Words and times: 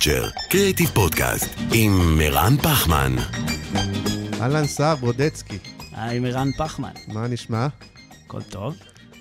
קצ'ר, 0.00 0.28
קריאיטיב 0.50 0.88
פודקאסט, 0.88 1.46
עם 1.74 2.18
מרן 2.18 2.56
פחמן. 2.56 3.16
אהלן 4.40 4.66
סער 4.66 4.96
ברודצקי, 4.96 5.58
היי, 5.92 6.18
מירן 6.18 6.48
פחמן. 6.58 6.92
מה 7.08 7.28
נשמע? 7.28 7.66
הכל 8.26 8.42
טוב? 8.42 8.76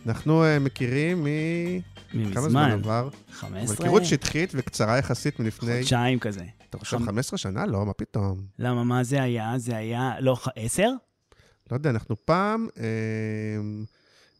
אנחנו 0.05 0.43
uh, 0.43 0.59
מכירים 0.59 1.23
מ... 2.13 2.33
כמה 2.33 2.49
זמן 2.49 2.71
עבר? 2.71 2.99
אבל 3.01 3.09
15? 3.31 3.85
היכרות 3.85 4.05
שטחית 4.05 4.51
וקצרה 4.55 4.97
יחסית 4.97 5.39
מלפני... 5.39 5.77
חודשיים 5.79 6.19
כזה. 6.19 6.43
אתה 6.69 6.77
חושב 6.77 6.97
חמ- 6.97 7.05
15 7.05 7.37
שנה? 7.37 7.65
לא, 7.65 7.85
מה 7.85 7.93
פתאום. 7.93 8.37
למה, 8.59 8.83
מה 8.83 9.03
זה 9.03 9.21
היה? 9.23 9.53
זה 9.57 9.77
היה, 9.77 10.13
לא, 10.19 10.35
ח- 10.35 10.47
עשר? 10.55 10.89
לא 11.71 11.75
יודע, 11.75 11.89
אנחנו 11.89 12.15
פעם, 12.25 12.67
אה, 12.79 12.83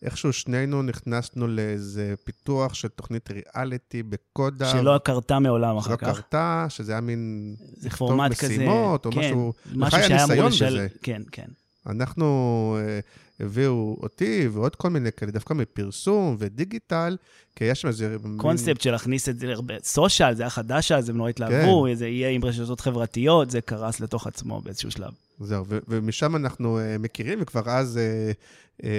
איכשהו 0.03 0.33
שנינו 0.33 0.81
נכנסנו 0.81 1.47
לאיזה 1.47 2.13
פיתוח 2.23 2.73
של 2.73 2.87
תוכנית 2.87 3.29
ריאליטי 3.31 4.03
בקודה. 4.03 4.71
שלא 4.71 4.97
קרתה 5.03 5.39
מעולם 5.39 5.77
אחר 5.77 5.89
שלא 5.89 5.95
כך. 5.95 6.07
קרתה, 6.07 6.65
שזה 6.69 6.91
היה 6.91 7.01
מין... 7.01 7.55
זה 7.77 7.89
פורמט 7.89 8.33
כזה, 8.33 8.53
משימות, 8.53 9.05
או 9.05 9.11
כן, 9.11 9.19
משהו... 9.19 9.53
משהו 9.75 9.99
היה 9.99 10.07
שהיה 10.07 10.23
אמור 10.23 10.47
לשל... 10.49 10.87
כן, 11.01 11.21
כן. 11.31 11.47
אנחנו, 11.87 12.77
אה, 12.79 12.99
הביאו 13.45 13.97
אותי 14.03 14.47
ועוד 14.51 14.75
כל 14.75 14.89
מיני 14.89 15.11
כאלה, 15.11 15.31
דווקא 15.31 15.53
מפרסום 15.53 16.35
ודיגיטל, 16.39 17.17
כי 17.55 17.63
יש 17.65 17.81
שם 17.81 17.87
איזה... 17.87 18.15
מין- 18.23 18.37
קונספט 18.37 18.81
של 18.81 18.91
להכניס 18.91 19.29
את 19.29 19.39
זה, 19.39 19.47
להרבה- 19.47 19.73
סושיאל, 19.83 20.35
זה 20.35 20.43
היה 20.43 20.49
חדש 20.49 20.91
אז, 20.91 21.09
הם 21.09 21.17
נורא 21.17 21.29
התלהבו, 21.29 21.85
כן. 21.89 21.95
זה 21.95 22.07
יהיה 22.07 22.29
עם 22.29 22.45
רשתות 22.45 22.79
חברתיות, 22.81 23.51
זה 23.51 23.61
קרס 23.61 23.99
לתוך 23.99 24.27
עצמו 24.27 24.61
באיזשהו 24.61 24.91
שלב. 24.91 25.11
זהו, 25.39 25.65
ו- 25.67 25.77
ומשם 25.87 26.35
אנחנו 26.35 26.79
uh, 26.79 27.01
מכירים, 27.01 27.39
וכבר 27.41 27.69
אז 27.69 27.99
uh, 27.99 28.33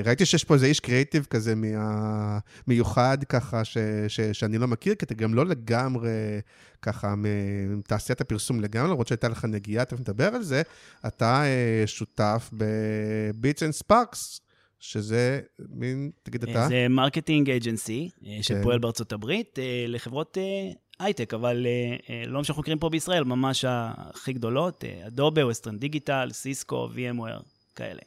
ראיתי 0.05 0.27
שיש 0.27 0.45
פה 0.45 0.55
איזה 0.55 0.67
איש 0.67 0.81
קריאיטיב 0.81 1.27
כזה 1.31 1.55
מה... 1.55 2.39
מיוחד 2.67 3.19
ככה, 3.29 3.65
ש- 3.65 3.79
ש- 4.09 4.21
שאני 4.21 4.59
לא 4.59 4.67
מכיר, 4.67 4.95
כי 4.95 5.05
אתה 5.05 5.15
גם 5.15 5.35
לא 5.35 5.47
לגמרי 5.47 6.11
ככה 6.83 7.15
מתעשיית 7.69 8.21
הפרסום 8.21 8.61
לגמרי, 8.61 8.91
למרות 8.91 9.07
שהייתה 9.07 9.29
לך 9.29 9.45
נגיעה, 9.45 9.85
תכף 9.85 10.01
נדבר 10.01 10.35
על 10.35 10.43
זה, 10.43 10.63
אתה 11.07 11.43
uh, 11.43 11.87
שותף 11.87 12.51
ב-Beats 12.57 13.59
and 13.59 13.85
Sparks, 13.85 14.41
שזה 14.81 15.41
מין, 15.69 16.11
תגיד 16.23 16.43
אתה, 16.43 16.69
זה 16.69 16.87
marketing 16.91 17.51
agency 17.51 18.11
כן. 18.25 18.43
שפועל 18.43 18.79
בארצות 18.79 19.13
הברית 19.13 19.59
אה, 19.59 19.85
לחברות 19.89 20.39
אה, 20.39 20.73
הייטק, 20.99 21.35
אבל 21.35 21.67
אה, 21.67 21.97
אה, 22.11 22.27
לא 22.27 22.39
מה 22.39 22.45
שאנחנו 22.45 22.61
מכירים 22.61 22.79
פה 22.79 22.89
בישראל, 22.89 23.25
ממש 23.25 23.65
הכי 23.69 24.33
גדולות, 24.33 24.85
Adobe, 25.07 25.47
Western 25.47 25.79
Digital, 25.79 26.29
Cisco, 26.33 26.89
VMware, 26.95 27.43
כאלה. 27.75 28.01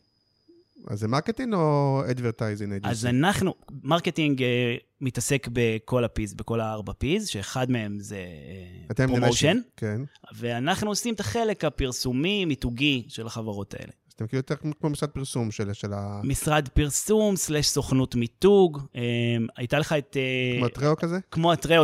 אז 0.88 1.00
זה 1.00 1.08
marketing 1.08 1.54
או 1.54 2.02
advertising? 2.12 2.80
אז 2.84 3.06
אנחנו, 3.06 3.54
marketing 3.84 4.44
אה, 4.44 4.76
מתעסק 5.02 5.48
בכל 5.54 6.04
ה-P's, 6.04 6.34
בכל 6.34 6.62
הארבע 6.62 6.94
P's, 6.98 7.28
שאחד 7.28 7.72
מהם 7.72 8.00
זה 8.00 8.18
promotion, 9.08 9.58
כן. 9.78 10.02
ואנחנו 10.36 10.90
עושים 10.90 11.14
את 11.14 11.20
החלק 11.20 11.66
הפרסומי, 11.66 12.46
מיתוגי 12.46 13.06
של 13.08 13.28
החברות 13.28 13.74
האלה. 13.74 13.92
אז 14.08 14.14
אתם 14.16 14.28
כאילו 14.28 14.40
יותר 14.40 14.56
כמו 14.56 14.90
משרד 14.90 15.10
פרסום 15.10 15.52
של, 15.52 15.74
של 15.74 15.94
ה... 15.94 16.22
משרד 16.24 16.68
פרסום, 16.74 17.36
slash 17.36 17.68
סוכנות 17.68 18.16
מיתוג, 18.16 18.80
אה, 18.96 19.02
הייתה 19.58 19.80
לך 19.80 19.94
את... 19.94 20.18
אה, 20.18 20.58
כמו 20.58 20.66
הטראו 20.66 20.98
כזה? 20.98 21.20
כמו 21.32 21.52
הטראו 21.52 21.84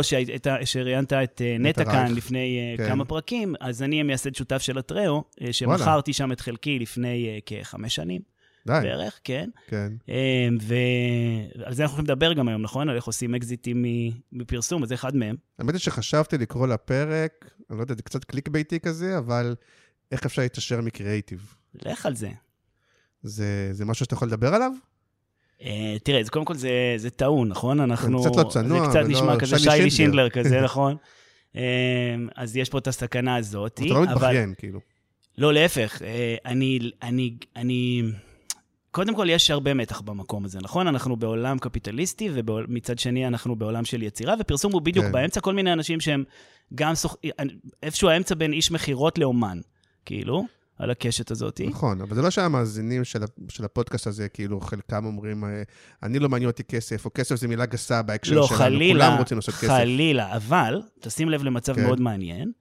שראיינת 0.64 1.12
את 1.12 1.42
אה, 1.44 1.56
נטע 1.60 1.84
כאן. 1.84 2.14
לפני 2.14 2.58
אה, 2.58 2.76
כן. 2.76 2.88
כמה 2.88 3.04
פרקים, 3.04 3.54
אז 3.60 3.82
אני 3.82 4.00
המייסד 4.00 4.34
שותף 4.34 4.58
של 4.58 4.78
הטראו, 4.78 5.24
אה, 5.42 5.52
שמכרתי 5.52 6.12
שם 6.12 6.32
את 6.32 6.40
חלקי 6.40 6.78
לפני 6.78 7.28
אה, 7.28 7.38
כחמש 7.46 7.94
שנים 7.94 8.20
די, 8.70 8.80
בערך, 8.82 9.20
כן. 9.24 9.50
כן. 9.66 9.92
אה, 10.08 10.48
ועל 10.60 11.74
זה 11.74 11.82
אנחנו 11.82 11.96
הולכים 11.96 12.14
לדבר 12.14 12.32
גם 12.32 12.48
היום, 12.48 12.62
נכון? 12.62 12.88
על 12.88 12.96
איך 12.96 13.04
עושים 13.04 13.34
אקזיטים 13.34 13.84
מפרסום, 14.32 14.82
אז 14.82 14.88
זה 14.88 14.94
אחד 14.94 15.16
מהם. 15.16 15.36
האמת 15.58 15.74
היא 15.74 15.80
שחשבתי 15.80 16.38
לקרוא 16.38 16.66
לפרק, 16.66 17.50
אני 17.70 17.78
לא 17.78 17.82
יודע, 17.82 17.94
זה 17.94 18.02
קצת 18.02 18.24
קליק 18.24 18.48
ביתי 18.48 18.80
כזה, 18.80 19.18
אבל 19.18 19.54
איך 20.12 20.26
אפשר 20.26 20.42
להתעשר 20.42 20.80
מקריאייטיב? 20.80 21.54
לך 21.74 22.06
על 22.06 22.14
זה. 22.14 22.28
זה, 23.22 23.68
זה 23.72 23.84
משהו 23.84 24.04
שאתה 24.04 24.14
יכול 24.14 24.28
לדבר 24.28 24.54
עליו? 24.54 24.72
אה, 25.62 25.96
תראה, 26.02 26.20
אז 26.20 26.28
קודם 26.28 26.44
כל 26.44 26.54
זה, 26.54 26.70
זה 26.96 27.10
טעון, 27.10 27.48
נכון? 27.48 27.80
אנחנו... 27.80 28.20
קצת 28.20 28.36
לא 28.36 28.50
צנוע 28.50 28.84
זה 28.84 28.90
קצת 28.90 29.00
ולא 29.04 29.08
נשמע 29.08 29.38
כזה 29.38 29.58
שלי 29.58 29.70
שיילי 29.70 29.90
שינדלר. 29.90 30.28
כזה, 30.28 30.60
נכון? 30.68 30.96
אה, 31.56 31.62
אז 32.36 32.56
יש 32.56 32.68
פה 32.68 32.78
את 32.78 32.86
הסכנה 32.86 33.36
הזאת. 33.36 33.80
אתה 33.86 33.94
לא 33.94 34.02
מתבכיין, 34.02 34.54
כאילו. 34.58 34.80
לא, 35.38 35.52
להפך. 35.52 36.02
אה, 36.02 36.36
אני, 36.44 36.90
אני, 37.02 37.36
אני... 37.56 38.02
קודם 38.90 39.14
כל, 39.14 39.26
יש 39.30 39.50
הרבה 39.50 39.74
מתח 39.74 40.00
במקום 40.00 40.44
הזה, 40.44 40.58
נכון? 40.62 40.86
אנחנו 40.86 41.16
בעולם 41.16 41.58
קפיטליסטי, 41.58 42.30
ומצד 42.34 42.98
שני, 42.98 43.26
אנחנו 43.26 43.56
בעולם 43.56 43.84
של 43.84 44.02
יצירה, 44.02 44.34
ופרסום 44.40 44.72
הוא 44.72 44.82
בדיוק 44.82 45.06
כן. 45.06 45.12
באמצע. 45.12 45.40
כל 45.40 45.54
מיני 45.54 45.72
אנשים 45.72 46.00
שהם 46.00 46.24
גם 46.74 46.94
סוכ... 46.94 47.16
איפשהו 47.82 48.08
האמצע 48.08 48.34
בין 48.34 48.52
איש 48.52 48.70
מכירות 48.70 49.18
לאומן, 49.18 49.58
כאילו, 50.04 50.44
על 50.78 50.90
הקשת 50.90 51.30
הזאת. 51.30 51.60
נכון, 51.68 52.00
אבל 52.00 52.14
זה 52.14 52.22
לא 52.22 52.30
שהמאזינים 52.30 53.04
של, 53.04 53.18
של 53.48 53.64
הפודקאסט 53.64 54.06
הזה, 54.06 54.28
כאילו, 54.28 54.60
חלקם 54.60 55.04
אומרים, 55.04 55.44
אה, 55.44 55.62
אני 56.02 56.18
לא 56.18 56.28
מעניין 56.28 56.50
אותי 56.50 56.64
כסף, 56.64 57.04
או 57.04 57.10
כסף 57.14 57.36
זה 57.36 57.48
מילה 57.48 57.66
גסה 57.66 58.02
בהקשר 58.02 58.34
לא, 58.34 58.46
שלנו, 58.46 58.58
חלילה, 58.58 59.06
כולם 59.06 59.18
רוצים 59.18 59.38
לעשות 59.38 59.54
כסף. 59.54 59.68
חלילה, 59.68 60.36
אבל, 60.36 60.82
תשים 61.00 61.28
לב 61.28 61.42
למצב 61.42 61.74
כן. 61.74 61.82
מאוד 61.82 62.00
מעניין. 62.00 62.52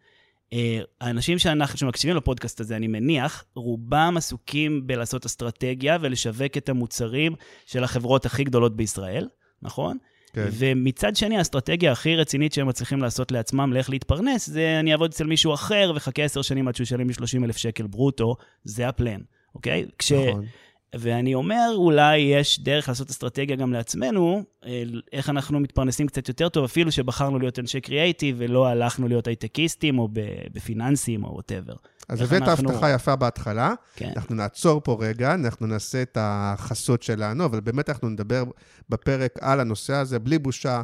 אה, 0.54 0.80
האנשים 1.02 1.40
שאנחנו, 1.40 1.78
שמקשיבים 1.78 2.18
לפודקאסט 2.18 2.60
הזה, 2.60 2.76
אני 2.76 2.88
מניח, 2.88 3.46
רובם 3.56 4.14
עסוקים 4.18 4.88
בלעשות 4.88 5.26
אסטרטגיה 5.26 5.98
ולשווק 6.02 6.58
את 6.58 6.70
המוצרים 6.70 7.36
של 7.66 7.84
החברות 7.84 8.26
הכי 8.26 8.44
גדולות 8.44 8.76
בישראל, 8.76 9.28
נכון? 9.62 9.98
כן. 10.34 10.48
ומצד 10.52 11.16
שני, 11.16 11.38
האסטרטגיה 11.38 11.92
הכי 11.92 12.16
רצינית 12.16 12.54
שהם 12.54 12.68
מצליחים 12.68 13.02
לעשות 13.02 13.32
לעצמם 13.32 13.74
לאיך 13.74 13.90
להתפרנס, 13.90 14.50
זה 14.50 14.78
אני 14.80 14.92
אעבוד 14.92 15.12
אצל 15.12 15.28
מישהו 15.28 15.54
אחר 15.54 15.92
וחכה 15.96 16.24
עשר 16.24 16.42
שנים 16.42 16.68
עד 16.68 16.76
שהוא 16.76 16.84
ישלם 16.84 17.08
לי 17.08 17.14
30 17.14 17.44
אלף 17.44 17.58
שקל 17.58 17.88
ברוטו, 17.88 18.36
זה 18.64 18.88
הפלן, 18.88 19.22
אוקיי? 19.56 19.86
כש... 19.98 20.12
נכון. 20.12 20.46
ואני 20.96 21.34
אומר, 21.36 21.70
אולי 21.76 22.18
יש 22.18 22.60
דרך 22.60 22.90
לעשות 22.90 23.10
אסטרטגיה 23.10 23.56
גם 23.56 23.74
לעצמנו, 23.74 24.44
אה, 24.66 24.84
איך 25.14 25.30
אנחנו 25.30 25.60
מתפרנסים 25.60 26.08
קצת 26.08 26.28
יותר 26.28 26.50
טוב, 26.50 26.64
אפילו 26.64 26.92
שבחרנו 26.92 27.40
להיות 27.40 27.60
אנשי 27.60 27.82
קריאייטיב 27.82 28.36
ולא 28.40 28.68
הלכנו 28.68 29.08
להיות 29.08 29.28
הייטקיסטים 29.28 30.00
או 30.00 30.10
בפיננסים 30.54 31.24
או 31.24 31.30
ווטאבר. 31.36 31.74
אז 32.10 32.22
הבאת 32.22 32.42
אנחנו- 32.42 32.70
הבטחה 32.70 32.90
יפה 32.92 33.16
בהתחלה, 33.16 33.74
כן. 33.96 34.12
אנחנו 34.16 34.36
נעצור 34.36 34.82
פה 34.84 34.98
רגע, 35.02 35.34
אנחנו 35.34 35.68
נעשה 35.68 36.02
את 36.02 36.18
החסות 36.22 37.04
שלנו, 37.04 37.46
אבל 37.46 37.60
באמת 37.60 37.90
אנחנו 37.90 38.10
נדבר 38.10 38.44
בפרק 38.90 39.32
על 39.42 39.60
הנושא 39.60 39.94
הזה, 39.94 40.20
בלי 40.20 40.40
בושה, 40.40 40.82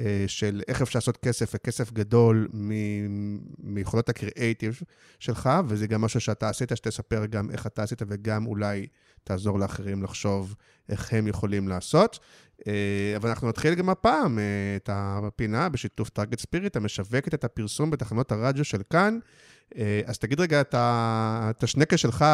אה, 0.00 0.24
של 0.26 0.62
איך 0.68 0.82
אפשר 0.82 0.98
לעשות 0.98 1.16
כסף, 1.16 1.52
וכסף 1.54 1.92
גדול 1.92 2.48
מ- 2.54 3.38
מיכולות 3.58 4.08
הקריאייטיב 4.08 4.80
שלך, 5.18 5.50
וזה 5.68 5.86
גם 5.86 6.00
משהו 6.00 6.20
שאתה 6.20 6.48
עשית, 6.48 6.72
שתספר 6.74 7.26
גם 7.26 7.50
איך 7.50 7.66
אתה 7.66 7.82
עשית, 7.82 8.02
וגם 8.08 8.46
אולי 8.46 8.86
תעזור 9.24 9.58
לאחרים 9.58 10.02
לחשוב 10.02 10.54
איך 10.88 11.12
הם 11.12 11.26
יכולים 11.26 11.68
לעשות. 11.68 12.18
אה, 12.66 13.16
אבל 13.16 13.28
אנחנו 13.28 13.48
נתחיל 13.48 13.74
גם 13.74 13.88
הפעם 13.88 14.38
אה, 14.38 14.44
את 14.76 14.90
הפינה 14.92 15.68
בשיתוף 15.68 16.08
טארגט 16.08 16.38
ספיריט, 16.38 16.76
המשווקת 16.76 17.34
את 17.34 17.44
הפרסום 17.44 17.90
בתחנות 17.90 18.32
הרדיו 18.32 18.64
של 18.64 18.82
כאן. 18.90 19.18
אה, 19.76 20.00
אז 20.06 20.18
תגיד 20.18 20.40
רגע 20.40 20.60
את 20.70 21.62
השנקה 21.62 21.96
שלך 21.96 22.24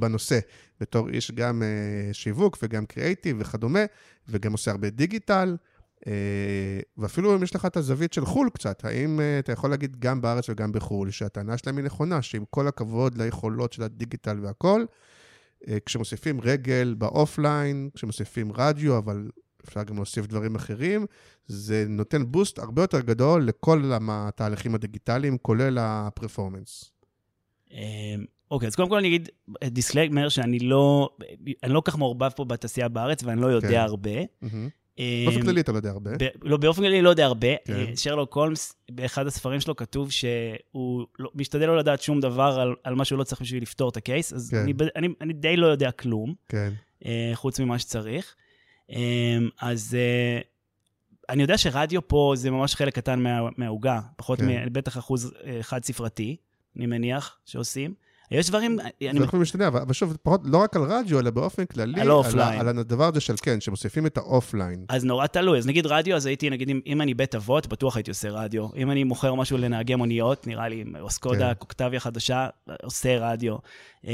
בנושא, 0.00 0.38
בתור 0.80 1.08
איש 1.08 1.30
גם 1.30 1.62
שיווק 2.12 2.58
וגם 2.62 2.86
קריאייטיב 2.86 3.36
וכדומה, 3.40 3.84
וגם 4.28 4.52
עושה 4.52 4.70
הרבה 4.70 4.90
דיגיטל, 4.90 5.56
ואפילו 6.98 7.36
אם 7.36 7.42
יש 7.42 7.54
לך 7.54 7.66
את 7.66 7.76
הזווית 7.76 8.12
של 8.12 8.24
חו"ל 8.24 8.50
קצת, 8.54 8.84
האם 8.84 9.20
אתה 9.38 9.52
יכול 9.52 9.70
להגיד 9.70 9.96
גם 9.98 10.20
בארץ 10.20 10.48
וגם 10.48 10.72
בחו"ל, 10.72 11.10
שהטענה 11.10 11.58
שלהם 11.58 11.76
היא 11.76 11.84
נכונה, 11.84 12.22
שעם 12.22 12.44
כל 12.50 12.68
הכבוד 12.68 13.18
ליכולות 13.18 13.72
של 13.72 13.82
הדיגיטל 13.82 14.38
והכל, 14.42 14.80
אה, 14.80 14.86
כשמוסיפים 15.86 16.40
רגל 16.40 16.94
באופליין, 16.98 17.90
כשמוסיפים 17.94 18.52
רדיו, 18.56 18.98
אבל 18.98 19.30
אפשר 19.68 19.82
גם 19.82 19.96
להוסיף 19.96 20.26
דברים 20.26 20.54
אחרים, 20.54 21.06
זה 21.46 21.84
נותן 21.88 22.22
boost 22.26 22.58
הרבה 22.58 22.82
יותר 22.82 23.00
גדול 23.00 23.44
לכל 23.44 23.92
התהליכים 24.08 24.74
הדיגיטליים, 24.74 25.38
כולל 25.38 25.78
ה-performance. 25.80 26.92
אה, 27.72 28.14
אוקיי, 28.50 28.66
אז 28.66 28.74
קודם 28.74 28.88
כל 28.88 28.98
אני 28.98 29.08
אגיד 29.08 29.28
disclaimer 29.64 30.28
שאני 30.28 30.58
לא, 30.58 31.08
אני 31.62 31.72
לא 31.72 31.80
כל 31.80 31.90
כך 31.90 31.98
מעורבב 31.98 32.28
פה 32.28 32.44
בתעשייה 32.44 32.88
בארץ 32.88 33.22
ואני 33.24 33.40
לא 33.40 33.46
יודע 33.46 33.68
כן. 33.68 33.76
הרבה. 33.76 34.10
באופן 35.24 35.40
אמ, 35.40 35.46
כללי 35.46 35.60
אתה 35.60 35.72
לא 35.72 35.76
יודע 35.76 35.90
הרבה. 35.90 36.10
לא, 36.42 36.56
באופן 36.56 36.82
כללי 36.82 37.02
לא 37.02 37.10
יודע 37.10 37.24
הרבה. 37.24 37.48
כן. 37.64 37.72
אה, 37.72 37.92
שרלוק 37.96 38.36
הולמס, 38.36 38.74
באחד 38.90 39.26
הספרים 39.26 39.60
שלו 39.60 39.76
כתוב 39.76 40.10
שהוא 40.10 41.06
לא, 41.18 41.30
משתדל 41.34 41.66
לא 41.66 41.78
לדעת 41.78 42.02
שום 42.02 42.20
דבר 42.20 42.58
על, 42.60 42.74
על 42.84 42.94
מה 42.94 43.04
שהוא 43.04 43.18
לא 43.18 43.24
צריך 43.24 43.40
בשביל 43.40 43.62
לפתור 43.62 43.88
את 43.88 43.96
ה-case, 43.96 44.32
אז 44.32 44.50
כן. 44.50 44.56
אני, 44.56 44.72
אני, 44.96 45.08
אני 45.20 45.32
די 45.32 45.56
לא 45.56 45.66
יודע 45.66 45.90
כלום, 45.90 46.34
כן. 46.48 46.72
אה, 47.06 47.30
חוץ 47.34 47.60
ממה 47.60 47.78
שצריך. 47.78 48.34
אה, 48.90 49.38
אז 49.60 49.96
אה, 49.98 50.40
אני 51.28 51.42
יודע 51.42 51.58
שרדיו 51.58 52.08
פה 52.08 52.32
זה 52.36 52.50
ממש 52.50 52.74
חלק 52.74 52.94
קטן 52.94 53.20
מה, 53.20 53.40
מהעוגה, 53.56 54.00
פחות, 54.16 54.38
כן. 54.38 54.46
מ, 54.46 54.72
בטח 54.72 54.98
אחוז 54.98 55.32
חד-ספרתי, 55.60 56.36
אני 56.76 56.86
מניח, 56.86 57.38
שעושים. 57.44 57.94
יש 58.30 58.48
דברים, 58.48 58.78
אני, 58.80 59.18
זה 59.18 59.24
יכול 59.24 59.40
משתנה, 59.40 59.68
אבל 59.68 59.92
שוב, 59.92 60.16
פחות, 60.22 60.40
לא 60.44 60.58
רק 60.58 60.76
על 60.76 60.82
רדיו, 60.82 61.20
אלא 61.20 61.30
באופן 61.30 61.64
כללי, 61.64 62.00
על 62.00 62.10
ה-offline. 62.10 62.60
על 62.60 62.78
הדבר 62.78 63.08
הזה 63.08 63.20
של 63.20 63.34
כן, 63.42 63.60
שמוסיפים 63.60 64.06
את 64.06 64.16
ה-offline. 64.16 64.84
אז 64.88 65.04
נורא 65.04 65.26
תלוי. 65.26 65.58
אז 65.58 65.66
נגיד 65.66 65.86
רדיו, 65.86 66.16
אז 66.16 66.26
הייתי, 66.26 66.50
נגיד, 66.50 66.70
אם, 66.70 66.80
אם 66.86 67.00
אני 67.00 67.14
בית 67.14 67.34
אבות, 67.34 67.66
בטוח 67.66 67.96
הייתי 67.96 68.10
עושה 68.10 68.30
רדיו. 68.30 68.66
אם 68.76 68.90
אני 68.90 69.04
מוכר 69.04 69.34
משהו 69.34 69.58
לנהגי 69.58 69.94
מוניות, 69.94 70.46
נראה 70.46 70.68
לי, 70.68 70.84
או 71.00 71.10
סקודה, 71.10 71.48
כן. 71.48 71.54
אוקטביה 71.54 72.00
חדשה, 72.00 72.48
עושה 72.82 73.18
רדיו. 73.18 73.56
אמ, 74.04 74.10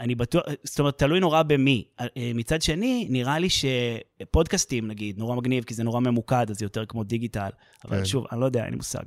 אני 0.00 0.14
בטוח, 0.14 0.42
זאת 0.64 0.80
אומרת, 0.80 0.98
תלוי 0.98 1.20
נורא 1.20 1.42
במי. 1.42 1.84
אה, 2.00 2.06
מצד 2.34 2.62
שני, 2.62 3.06
נראה 3.10 3.38
לי 3.38 3.48
שפודקאסטים, 3.50 4.88
נגיד, 4.88 5.18
נורא 5.18 5.36
מגניב, 5.36 5.64
כי 5.64 5.74
זה 5.74 5.84
נורא 5.84 6.00
ממוקד, 6.00 6.46
אז 6.50 6.58
זה 6.58 6.64
יותר 6.64 6.84
כמו 6.86 7.04
דיגיטל. 7.04 7.50
אבל 7.84 7.98
כן. 7.98 8.04
שוב, 8.04 8.26
אני 8.32 8.40
לא 8.40 8.46
יודע, 8.46 8.64
אין 8.64 8.70
לי 8.70 8.76
מושג. 8.76 9.02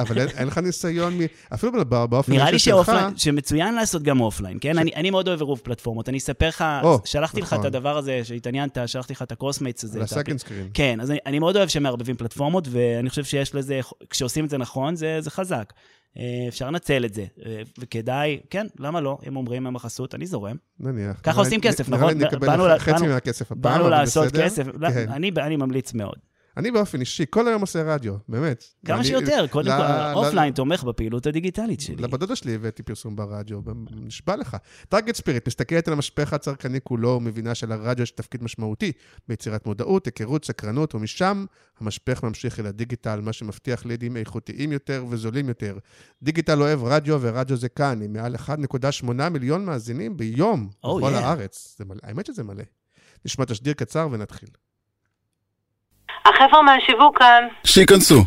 אבל 0.00 0.18
אין, 0.18 0.28
אין 0.28 0.46
לך 0.48 0.58
ניסיון, 0.58 1.18
מ... 1.18 1.20
אפילו 1.54 1.84
בא- 1.84 2.06
באופן 2.06 2.32
נראה 2.32 2.50
לי 2.50 2.58
שלך, 2.58 2.92
שמצוין 3.16 3.74
לעשות 3.74 4.02
גם 4.02 4.20
offline, 4.20 4.58
כן? 4.60 4.78
אני, 4.78 4.90
אני 4.96 5.10
מאוד 5.10 5.28
אוהב 5.28 5.40
עירוב 5.40 5.60
פלטפורמות. 5.64 6.08
אני 6.08 6.18
אספר 6.18 6.48
לך, 6.48 6.64
שלחתי 7.04 7.40
לך 7.40 7.48
את 7.48 7.52
נכון. 7.52 7.66
הדבר 7.66 7.96
הזה 7.98 8.20
שהתעניינת, 8.24 8.78
שלחתי 8.86 9.12
לך 9.12 9.22
את 9.22 9.32
ה-Crossmates 9.32 9.84
הזה. 9.84 10.02
ה-second 10.02 10.38
screen. 10.38 10.68
כן, 10.74 11.00
אז 11.00 11.10
אני, 11.10 11.18
אני 11.26 11.38
מאוד 11.38 11.56
אוהב 11.56 11.68
שמערבבים 11.68 12.16
פלטפורמות, 12.16 12.68
ואני 12.70 13.10
חושב 13.10 13.24
שיש 13.24 13.54
לזה, 13.54 13.80
כשעושים 14.10 14.44
את 14.44 14.50
זה 14.50 14.58
נכון, 14.58 14.96
זה, 14.96 15.16
זה 15.20 15.30
חזק. 15.30 15.72
אה, 16.18 16.22
אפשר 16.48 16.66
לנצל 16.70 17.04
את 17.04 17.14
זה, 17.14 17.24
אה, 17.46 17.62
וכדאי, 17.78 18.40
כן, 18.50 18.66
למה 18.78 19.00
לא? 19.00 19.18
אם 19.28 19.36
אומרים 19.36 19.66
הם 19.66 19.76
החסות, 19.76 20.14
אני 20.14 20.26
זורם. 20.26 20.56
נניח. 20.80 21.20
ככה 21.22 21.30
נראה 21.30 21.42
עושים 21.44 21.60
כסף, 21.60 21.88
נראה 21.88 22.00
נכון? 22.00 22.18
לי 22.18 22.24
נקבל 22.24 22.78
חצי 22.78 23.06
מהכסף 23.06 23.52
הפעם, 23.52 23.60
באנו 23.60 23.82
אבל 23.84 23.90
לעשות 23.90 24.26
בסדר. 24.26 24.44
כסף, 24.44 24.66
לא, 24.74 24.90
כן. 24.90 25.08
אני 25.38 25.56
ממליץ 25.56 25.94
מאוד. 25.94 26.14
אני 26.56 26.70
באופן 26.70 27.00
אישי, 27.00 27.24
כל 27.30 27.48
היום 27.48 27.60
עושה 27.60 27.82
רדיו, 27.94 28.14
באמת. 28.28 28.64
כמה 28.86 28.96
אני- 28.96 29.04
שיותר, 29.04 29.46
קודם 29.50 29.70
כל, 29.78 30.12
אופליין 30.14 30.52
תומך 30.54 30.84
בפעילות 30.84 31.26
הדיגיטלית 31.26 31.80
שלי. 31.80 31.96
לבת 31.96 32.20
דודה 32.20 32.36
שלי 32.36 32.54
הבאתי 32.54 32.82
פרסום 32.82 33.16
ברדיו, 33.16 33.60
נשבע 33.90 34.36
לך. 34.36 34.56
טארגט 34.88 35.14
ספיריט 35.14 35.46
מסתכלת 35.48 35.88
על 35.88 35.94
המשפך 35.94 36.32
הצרכני 36.32 36.78
כולו 36.84 37.08
ומבינה 37.08 37.54
שלרדיו 37.54 38.02
יש 38.02 38.10
תפקיד 38.10 38.42
משמעותי 38.42 38.92
ביצירת 39.28 39.66
מודעות, 39.66 40.06
היכרות, 40.06 40.44
סקרנות, 40.44 40.94
ומשם 40.94 41.44
המשפך 41.80 42.22
ממשיך 42.24 42.60
אל 42.60 42.66
הדיגיטל, 42.66 43.20
מה 43.20 43.32
שמבטיח 43.32 43.84
לידים 43.86 44.16
איכותיים 44.16 44.72
יותר 44.72 45.04
וזולים 45.08 45.48
יותר. 45.48 45.78
דיגיטל 46.22 46.62
אוהב 46.62 46.84
רדיו 46.84 47.18
ורדיו 47.20 47.56
זה 47.56 47.68
כאן, 47.68 48.02
עם 48.02 48.12
מעל 48.12 48.34
1.8 48.36 48.48
מיליון 49.30 49.64
מאזינים 49.64 50.16
ביום 50.16 50.68
Oh, 50.84 50.88
בכל 50.98 51.14
yeah. 51.14 51.16
הארץ. 51.16 51.74
זה 51.78 51.84
מלא, 51.84 51.98
האמת 52.02 52.26
שזה 52.26 52.42
מלא. 52.44 52.62
נשמע 53.24 53.44
תשדיר 53.44 53.72
קצר 53.72 54.08
ונתחיל. 54.12 54.48
החבר'ה 56.26 56.62
מהשיווק 56.62 57.18
כאן. 57.18 57.42
שייכנסו. 57.64 58.24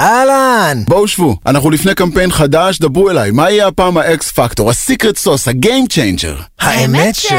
אהלן! 0.00 0.78
בואו 0.88 1.08
שבו, 1.08 1.36
אנחנו 1.46 1.70
לפני 1.70 1.94
קמפיין 1.94 2.30
חדש, 2.30 2.78
דברו 2.78 3.10
אליי, 3.10 3.30
מה 3.30 3.50
יהיה 3.50 3.66
הפעם 3.66 3.96
ה-X 3.96 4.30
factor, 4.30 4.70
ה-secret 4.70 5.16
sauce, 5.16 5.48
ה-game 5.48 5.86
changer? 5.86 6.36
האמת 6.60 7.14
ש... 7.14 7.32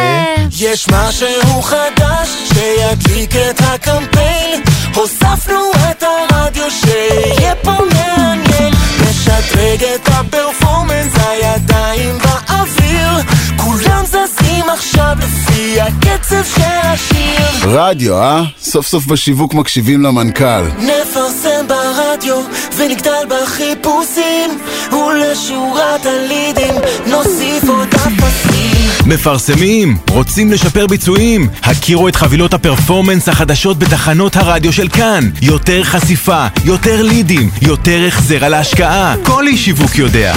יש 0.59 0.87
משהו 0.89 1.61
חדש 1.61 2.29
שידליק 2.53 3.35
את 3.35 3.61
הקמפיין 3.61 4.61
הוספנו 4.95 5.71
את 5.91 6.03
הרדיו 6.03 6.71
שיהיה 6.71 7.55
פה 7.55 7.71
מעניין 7.93 8.73
משדרג 9.01 9.83
את 9.95 10.07
הפרפורמנס 10.07 11.13
הידיים 11.27 12.17
באוויר 12.17 13.09
כולם 13.57 14.05
זזים 14.05 14.44
עכשיו 14.63 15.17
לפי 15.19 15.81
הקצב 15.81 16.43
של 16.55 16.61
השיר 16.83 17.69
רדיו, 17.69 18.17
אה? 18.17 18.43
סוף 18.61 18.87
סוף 18.87 19.05
בשיווק 19.05 19.53
מקשיבים 19.53 20.01
למנכ"ל. 20.01 20.63
נפרסם 20.79 21.67
ברדיו 21.67 22.41
ונגדל 22.77 23.25
בחיפושים 23.29 24.59
ולשורת 24.91 26.05
הלידים 26.05 26.75
נוסיף 27.07 27.69
עוד 27.69 27.87
אפסים 27.93 28.65
מפרסמים? 29.05 29.97
רוצים 30.09 30.51
לשפר 30.51 30.87
ביצועים? 30.87 31.49
הכירו 31.63 32.07
את 32.07 32.15
חבילות 32.15 32.53
הפרפורמנס 32.53 33.29
החדשות 33.29 33.79
בתחנות 33.79 34.35
הרדיו 34.35 34.73
של 34.73 34.87
כאן. 34.89 35.29
יותר 35.41 35.83
חשיפה, 35.83 36.45
יותר 36.65 37.01
לידים, 37.01 37.49
יותר 37.61 38.03
החזר 38.07 38.45
על 38.45 38.53
ההשקעה. 38.53 39.15
כל 39.23 39.47
איש 39.47 39.65
שיווק 39.65 39.95
יודע. 39.95 40.35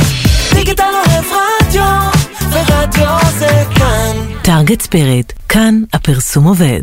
דיגיטל 0.54 0.82
אוהב 1.06 1.24
רדיו 1.24 2.17
ורדיו 2.40 3.18
זה 3.38 3.64
כאן 3.78 4.42
טארגט 4.44 4.80
ספיריט, 4.80 5.32
כאן 5.48 5.74
הפרסום 5.92 6.44
עובד. 6.44 6.82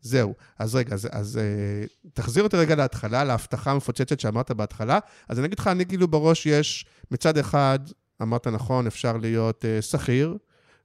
זהו. 0.00 0.34
אז 0.58 0.74
רגע, 0.74 0.94
אז, 0.94 1.08
אז 1.10 1.38
אה, 1.38 1.86
תחזיר 2.14 2.42
אותי 2.42 2.56
רגע 2.56 2.76
להתחלה, 2.76 3.24
להבטחה 3.24 3.70
המפוצצת 3.70 4.20
שאמרת 4.20 4.50
בהתחלה. 4.50 4.98
אז 5.28 5.38
אני 5.38 5.46
אגיד 5.46 5.58
לך, 5.58 5.66
אני 5.66 5.86
כאילו 5.86 6.08
בראש 6.08 6.46
יש, 6.46 6.86
מצד 7.10 7.38
אחד, 7.38 7.78
אמרת 8.22 8.46
נכון, 8.46 8.86
אפשר 8.86 9.16
להיות 9.16 9.64
אה, 9.64 9.82
שכיר, 9.82 10.36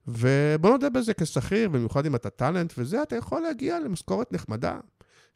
ובוא 0.08 0.70
נודה 0.70 0.90
בזה 0.90 1.14
כשכיר, 1.14 1.70
במיוחד 1.70 2.06
אם 2.06 2.16
אתה 2.16 2.30
טאלנט 2.30 2.74
וזה, 2.78 3.02
אתה 3.02 3.16
יכול 3.16 3.42
להגיע 3.42 3.80
למשכורת 3.80 4.34
נחמדה. 4.34 4.78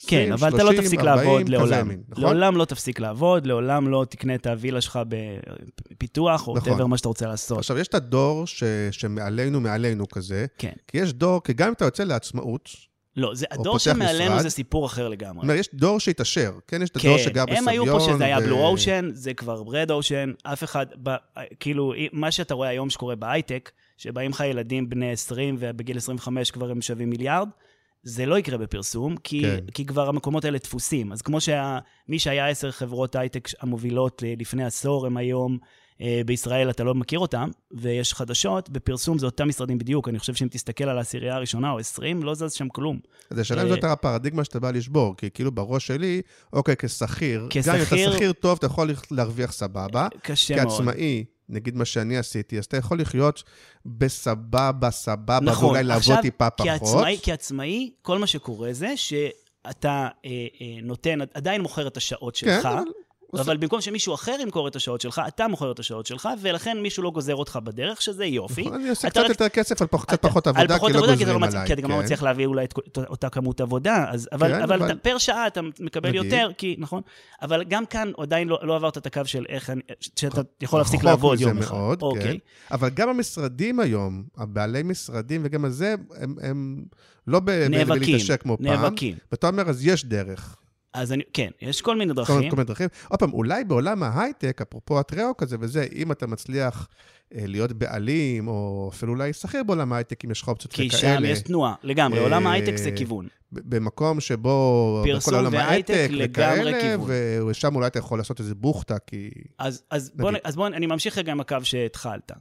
כן, 0.08 0.18
20, 0.18 0.34
אבל 0.34 0.50
אתה 0.50 0.58
30, 0.58 0.78
לא 0.78 0.82
תפסיק 0.82 1.00
40, 1.00 1.30
לעבוד 1.30 1.50
לעולם. 1.50 1.88
מין, 1.88 2.02
נכון? 2.10 2.24
לעולם 2.24 2.58
לא 2.58 2.66
תפסיק 2.66 3.00
לעבוד, 3.00 3.48
לעולם 3.48 3.88
לא 3.88 4.06
תקנה 4.10 4.36
את 4.36 4.48
הווילה 4.48 4.82
שלך 4.82 5.00
בפיתוח, 5.92 6.48
או 6.48 6.56
נכון. 6.58 6.80
whatever 6.80 6.86
מה 6.86 6.98
שאתה 6.98 7.08
רוצה 7.08 7.28
לעשות. 7.28 7.58
עכשיו, 7.58 7.78
יש 7.78 7.88
את 7.88 7.96
הדור 7.96 8.48
ש, 8.48 8.64
שמעלינו, 8.92 9.62
מעלינו 9.62 10.10
כזה, 10.10 10.46
כן. 10.58 10.74
כי 10.88 10.98
יש 10.98 11.14
דור, 11.14 11.44
כי 11.44 11.54
גם 11.54 11.68
אם 11.68 11.74
אתה 11.74 11.86
יוצא 11.86 12.04
לעצמאות, 12.04 12.70
לא, 13.18 13.36
זה, 13.36 13.46
הדור 13.52 13.80
שמעלינו. 13.80 14.40
זה 14.40 14.50
סיפור 14.50 14.86
אחר 14.86 15.04
זאת 15.04 15.12
לגמרי. 15.12 15.42
אומרת, 15.42 15.60
יש 15.60 15.70
דור 15.74 16.00
שהתעשר, 16.00 16.52
כן? 16.68 16.82
יש 16.82 16.90
את 16.90 16.96
הדור 16.98 17.18
שגר 17.18 17.46
בסביון. 17.46 17.64
הם 17.64 17.68
היו 17.68 17.86
פה 17.86 18.00
שזה 18.00 18.26
היה 18.26 18.38
ו- 18.38 18.42
בלו 18.42 18.66
אושן, 18.66 19.10
זה 19.14 19.34
כבר 19.34 19.64
רד 19.68 19.92
אושן, 19.92 20.32
אף 20.44 20.64
אחד, 20.64 20.86
ב, 21.04 21.10
כאילו, 21.60 21.94
מה 22.14 22.32
שאתה 22.32 22.54
רואה 22.54 22.70
היום 22.70 22.90
שקורה 22.90 23.16
בהייטק, 23.16 23.72
שבאים 23.98 24.32
לך 24.32 24.44
ילדים 24.48 24.90
בני 24.90 25.12
20 25.12 25.56
ובגיל 25.60 25.98
25 25.98 26.52
כבר 26.52 26.72
הם 26.72 26.82
שווים 26.82 27.10
מיליארד, 27.10 27.48
זה 28.04 28.26
לא 28.26 28.40
יקרה 28.40 28.58
בפרסום, 28.58 29.16
כי, 29.18 29.42
כן. 29.42 29.60
כי 29.74 29.86
כבר 29.86 30.10
המקומות 30.10 30.46
האלה 30.46 30.60
תפוסים. 30.60 31.12
אז 31.12 31.22
כמו 31.22 31.38
שמי 31.42 32.20
שהיה 32.20 32.48
עשר 32.48 32.72
חברות 32.72 33.16
הייטק 33.16 33.50
המובילות 33.62 34.24
לפני 34.40 34.64
עשור, 34.66 35.06
הם 35.06 35.18
היום 35.18 35.58
אה, 36.02 36.22
בישראל, 36.26 36.70
אתה 36.70 36.84
לא 36.84 36.96
מכיר 36.96 37.20
אותם, 37.20 37.50
ויש 37.72 38.14
חדשות, 38.14 38.70
בפרסום 38.70 39.18
זה 39.18 39.26
אותם 39.26 39.48
משרדים 39.48 39.78
בדיוק. 39.78 40.10
אני 40.10 40.20
חושב 40.20 40.34
שאם 40.36 40.48
תסתכל 40.52 40.84
על 40.84 40.98
העשירייה 40.98 41.36
הראשונה 41.36 41.72
או 41.72 41.80
20, 41.80 42.24
לא 42.24 42.34
זז 42.36 42.54
שם 42.54 42.70
כלום. 42.70 43.00
אז 43.32 43.40
השאלה 43.40 43.62
אם 43.62 43.68
אה, 43.68 43.74
זאת 43.74 43.84
הפרדיגמה 43.84 44.44
שאתה 44.44 44.60
בא 44.60 44.72
לשבור, 44.72 45.16
כי 45.18 45.30
כאילו 45.34 45.52
בראש 45.52 45.88
שלי, 45.88 46.22
אוקיי, 46.54 46.76
כשכיר, 46.80 47.48
גם 47.68 47.76
אם 47.76 47.82
אתה 47.82 47.86
כשכיר- 47.86 48.12
שכיר 48.14 48.32
טוב, 48.34 48.58
אתה 48.58 48.66
יכול 48.66 48.90
להרוויח 49.12 49.52
סבבה. 49.52 50.08
קשה 50.22 50.56
מאוד. 50.56 50.68
כעצמאי, 50.68 51.24
נגיד 51.52 51.76
מה 51.76 51.86
שאני 51.86 52.18
עשיתי, 52.18 52.58
אז 52.58 52.66
אתה 52.66 52.78
יכול 52.78 53.02
לחיות 53.02 53.44
בסבבה, 53.86 54.92
סבבה, 54.92 55.40
נכון, 55.42 55.66
ואולי 55.66 55.84
לעבוד 55.84 56.20
טיפה 56.22 56.50
פחות. 56.50 56.70
כעצמאי, 56.70 57.20
כעצמאי, 57.24 57.92
כל 58.02 58.20
מה 58.20 58.28
שקורה 58.28 58.74
זה 58.74 58.98
שאתה 58.98 60.08
אה, 60.26 60.30
אה, 60.62 60.82
נותן, 60.84 61.20
עדיין 61.34 61.62
מוכר 61.62 61.88
את 61.88 61.98
השעות 61.98 62.38
כן, 62.38 62.58
שלך, 62.58 62.66
אבל... 62.66 62.84
אבל 63.40 63.58
במקום 63.58 63.82
שמישהו 63.82 64.14
אחר 64.14 64.36
ימכור 64.42 64.68
את 64.68 64.76
השעות 64.76 65.02
שלך, 65.02 65.22
אתה 65.28 65.48
מוכר 65.48 65.72
את 65.72 65.80
השעות 65.80 66.06
שלך, 66.06 66.30
ולכן 66.42 66.78
מישהו 66.82 67.04
לא 67.04 67.12
גוזר 67.12 67.36
אותך 67.36 67.60
בדרך, 67.64 68.02
שזה 68.02 68.26
יופי. 68.26 68.62
נכון, 68.62 68.74
אני 68.74 68.90
עושה 68.90 69.10
קצת 69.10 69.18
רק- 69.20 69.30
יותר 69.30 69.50
כסף 69.50 69.82
על 69.82 69.88
פח- 69.88 70.04
קצת 70.06 70.14
אתה- 70.20 70.28
פחות 70.30 70.48
על 70.48 70.54
עבודה, 70.56 70.76
פחות 70.78 70.88
כי 70.88 70.94
לא 70.94 70.98
עבודה, 71.00 71.14
אתה 71.14 71.20
גוזרים 71.24 71.44
עליי. 71.44 71.68
כי 71.68 71.74
אתה 71.74 71.82
גם 71.82 71.90
לא 71.90 71.96
כן. 71.96 72.02
מצליח 72.04 72.24
להביא 72.24 72.46
אולי 72.46 72.66
את 72.66 72.74
אותה 73.10 73.30
כמות 73.30 73.62
עבודה, 73.62 74.06
אז, 74.10 74.30
אבל, 74.32 74.48
כן, 74.48 74.62
אבל, 74.62 74.84
אבל- 74.84 74.96
פר 74.96 75.18
שעה 75.18 75.48
אתה 75.48 75.62
מקבל. 75.80 76.16
יותר, 76.16 76.50
כי, 76.58 76.76
נכון? 76.80 77.02
אבל 77.42 77.64
גם 77.64 77.86
כאן 77.86 78.12
עדיין 78.18 78.48
לא, 78.48 78.60
לא 78.64 78.76
עברת 78.76 78.98
את 78.98 79.06
הקו 79.06 79.22
של 79.26 79.46
איך 79.50 79.70
אני, 79.70 79.82
שאתה 80.00 80.42
יכול 80.62 80.80
להפסיק 80.80 81.04
לעבוד 81.04 81.42
יום 81.42 81.58
אחד. 81.58 81.76
מאוד, 81.76 82.00
כן. 82.00 82.06
אוקיי. 82.06 82.40
אבל 82.72 82.90
גם 82.90 83.10
המשרדים 83.10 83.80
היום, 83.80 84.24
הבעלי 84.38 84.84
משרדים 84.84 85.42
וגם 85.44 85.66
הזה, 85.66 85.96
הם, 86.42 86.84
לא 87.28 87.40
ב- 87.40 87.46
ב- 87.52 87.68
נאבקים, 87.70 88.00
בלהתעשק 88.00 88.42
כמו 88.42 88.58
פעם. 88.58 88.66
נאבקים. 88.68 89.16
ואתה 89.32 89.48
אומר, 89.48 89.70
אז 89.70 89.86
יש 89.88 90.06
דרך. 90.06 90.56
אז 90.94 91.12
אני, 91.12 91.24
כן, 91.34 91.50
יש 91.62 91.82
כל 91.82 91.98
מיני 91.98 92.10
כל 92.10 92.16
דרכים. 92.16 92.36
מיני 92.36 92.50
כל 92.50 92.56
מיני 92.56 92.68
דרכים. 92.68 92.88
עוד 93.10 93.20
פעם, 93.20 93.34
אולי 93.34 93.64
בעולם 93.64 94.04
ההייטק, 94.04 94.62
אפרופו 94.62 95.00
הטריאו 95.00 95.38
כזה 95.38 95.58
וזה, 95.60 95.88
אם 95.96 96.12
אתה 96.12 96.28
מצליח 96.28 96.88
אה, 97.36 97.44
להיות 97.48 97.72
בעלים, 97.72 98.48
או 98.48 98.90
אפילו 98.94 99.14
אולי 99.14 99.34
שכיר 99.34 99.64
בעולם 99.64 99.94
ההייטק, 99.94 100.26
אם 100.26 100.32
יש 100.32 100.42
לך 100.42 100.48
אופציות 100.48 100.74
כי 100.74 100.90
כאלה. 100.90 101.02
שם 101.02 101.26
יש 101.26 101.42
תנועה, 101.42 101.74
לגמרי. 101.84 102.20
אה, 102.20 102.24
עולם 102.24 102.48
ההייטק 102.48 102.76
זה 102.76 102.92
כיוון. 102.92 103.28
במקום 103.52 104.20
שבו... 104.20 105.02
פרסום 105.06 105.34
בכל 105.34 105.36
עולם 105.36 105.54
והייטק 105.54 105.94
ההייטק 105.94 106.12
לגמרי 106.12 106.82
כיוון. 106.82 107.10
ושם 107.48 107.76
אולי 107.76 107.88
אתה 107.88 108.00
יכול 108.00 108.20
לעשות 108.20 108.40
איזה 108.40 108.56
בוכטה, 108.56 109.00
כי... 109.08 109.32
אז, 109.60 109.84
אז, 109.90 110.12
בוא, 110.16 110.32
נגיד. 110.32 110.42
אז 110.44 110.56
בוא, 110.56 110.68
אני 110.68 110.88
ממשיך 110.88 111.18
רגע 111.18 111.32
עם 111.32 111.40
הקו 111.40 111.58
שהתחלת. 111.64 112.32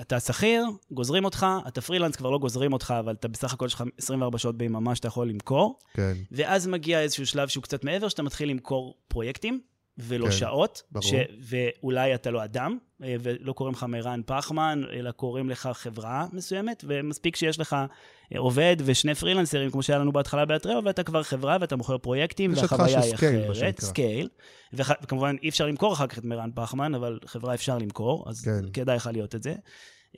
אתה 0.00 0.20
שכיר, 0.20 0.66
גוזרים 0.90 1.24
אותך, 1.24 1.46
אתה 1.68 1.80
פרילנס, 1.80 2.16
כבר 2.16 2.30
לא 2.30 2.38
גוזרים 2.38 2.72
אותך, 2.72 2.94
אבל 2.98 3.14
אתה 3.14 3.28
בסך 3.28 3.52
הכל 3.52 3.66
יש 3.66 3.74
לך 3.74 3.84
24 3.98 4.38
שעות 4.38 4.58
ביממה 4.58 4.94
שאתה 4.94 5.08
יכול 5.08 5.28
למכור. 5.28 5.78
כן. 5.94 6.16
ואז 6.32 6.66
מגיע 6.66 7.00
איזשהו 7.00 7.26
שלב 7.26 7.48
שהוא 7.48 7.62
קצת 7.62 7.84
מעבר, 7.84 8.08
שאתה 8.08 8.22
מתחיל 8.22 8.50
למכור 8.50 8.94
פרויקטים, 9.08 9.60
ולא 9.98 10.24
כן, 10.24 10.32
שעות. 10.32 10.82
ברור. 10.90 11.04
ואולי 11.40 12.14
אתה 12.14 12.30
לא 12.30 12.44
אדם, 12.44 12.78
אה, 13.04 13.14
ולא 13.20 13.52
קוראים 13.52 13.74
לך 13.74 13.82
מירן 13.84 14.20
פחמן, 14.26 14.82
אלא 14.92 15.10
קוראים 15.10 15.50
לך 15.50 15.68
חברה 15.72 16.26
מסוימת, 16.32 16.84
ומספיק 16.88 17.36
שיש 17.36 17.60
לך 17.60 17.76
אה, 18.34 18.38
עובד 18.38 18.76
ושני 18.84 19.14
פרילנסרים, 19.14 19.70
כמו 19.70 19.82
שהיה 19.82 19.98
לנו 19.98 20.12
בהתחלה 20.12 20.44
בהטראו, 20.44 20.84
ואתה 20.84 21.02
כבר 21.02 21.22
חברה 21.22 21.56
ואתה 21.60 21.76
מוכר 21.76 21.98
פרויקטים, 21.98 22.52
והחוויה 22.62 23.00
היא 23.00 23.14
אחרת. 23.14 23.80
scale. 23.80 24.28
וכ- 24.72 25.02
וכמובן, 25.02 25.36
אי 25.42 25.48
אפשר 25.48 25.66
למכור 25.66 25.92
אחר 25.92 26.06
כך 26.06 26.18
את 26.18 26.24
מירן 26.24 26.50
פחמן, 26.54 26.94
אבל 26.94 27.18
חברה 27.26 27.54
אפשר 27.54 27.78
למכור, 27.78 28.24
אז 28.28 28.40
כן. 28.44 28.70
כדאי 28.72 28.96
לך 28.96 29.10
להיות 29.12 29.34
את 29.34 29.42
זה. 29.42 29.54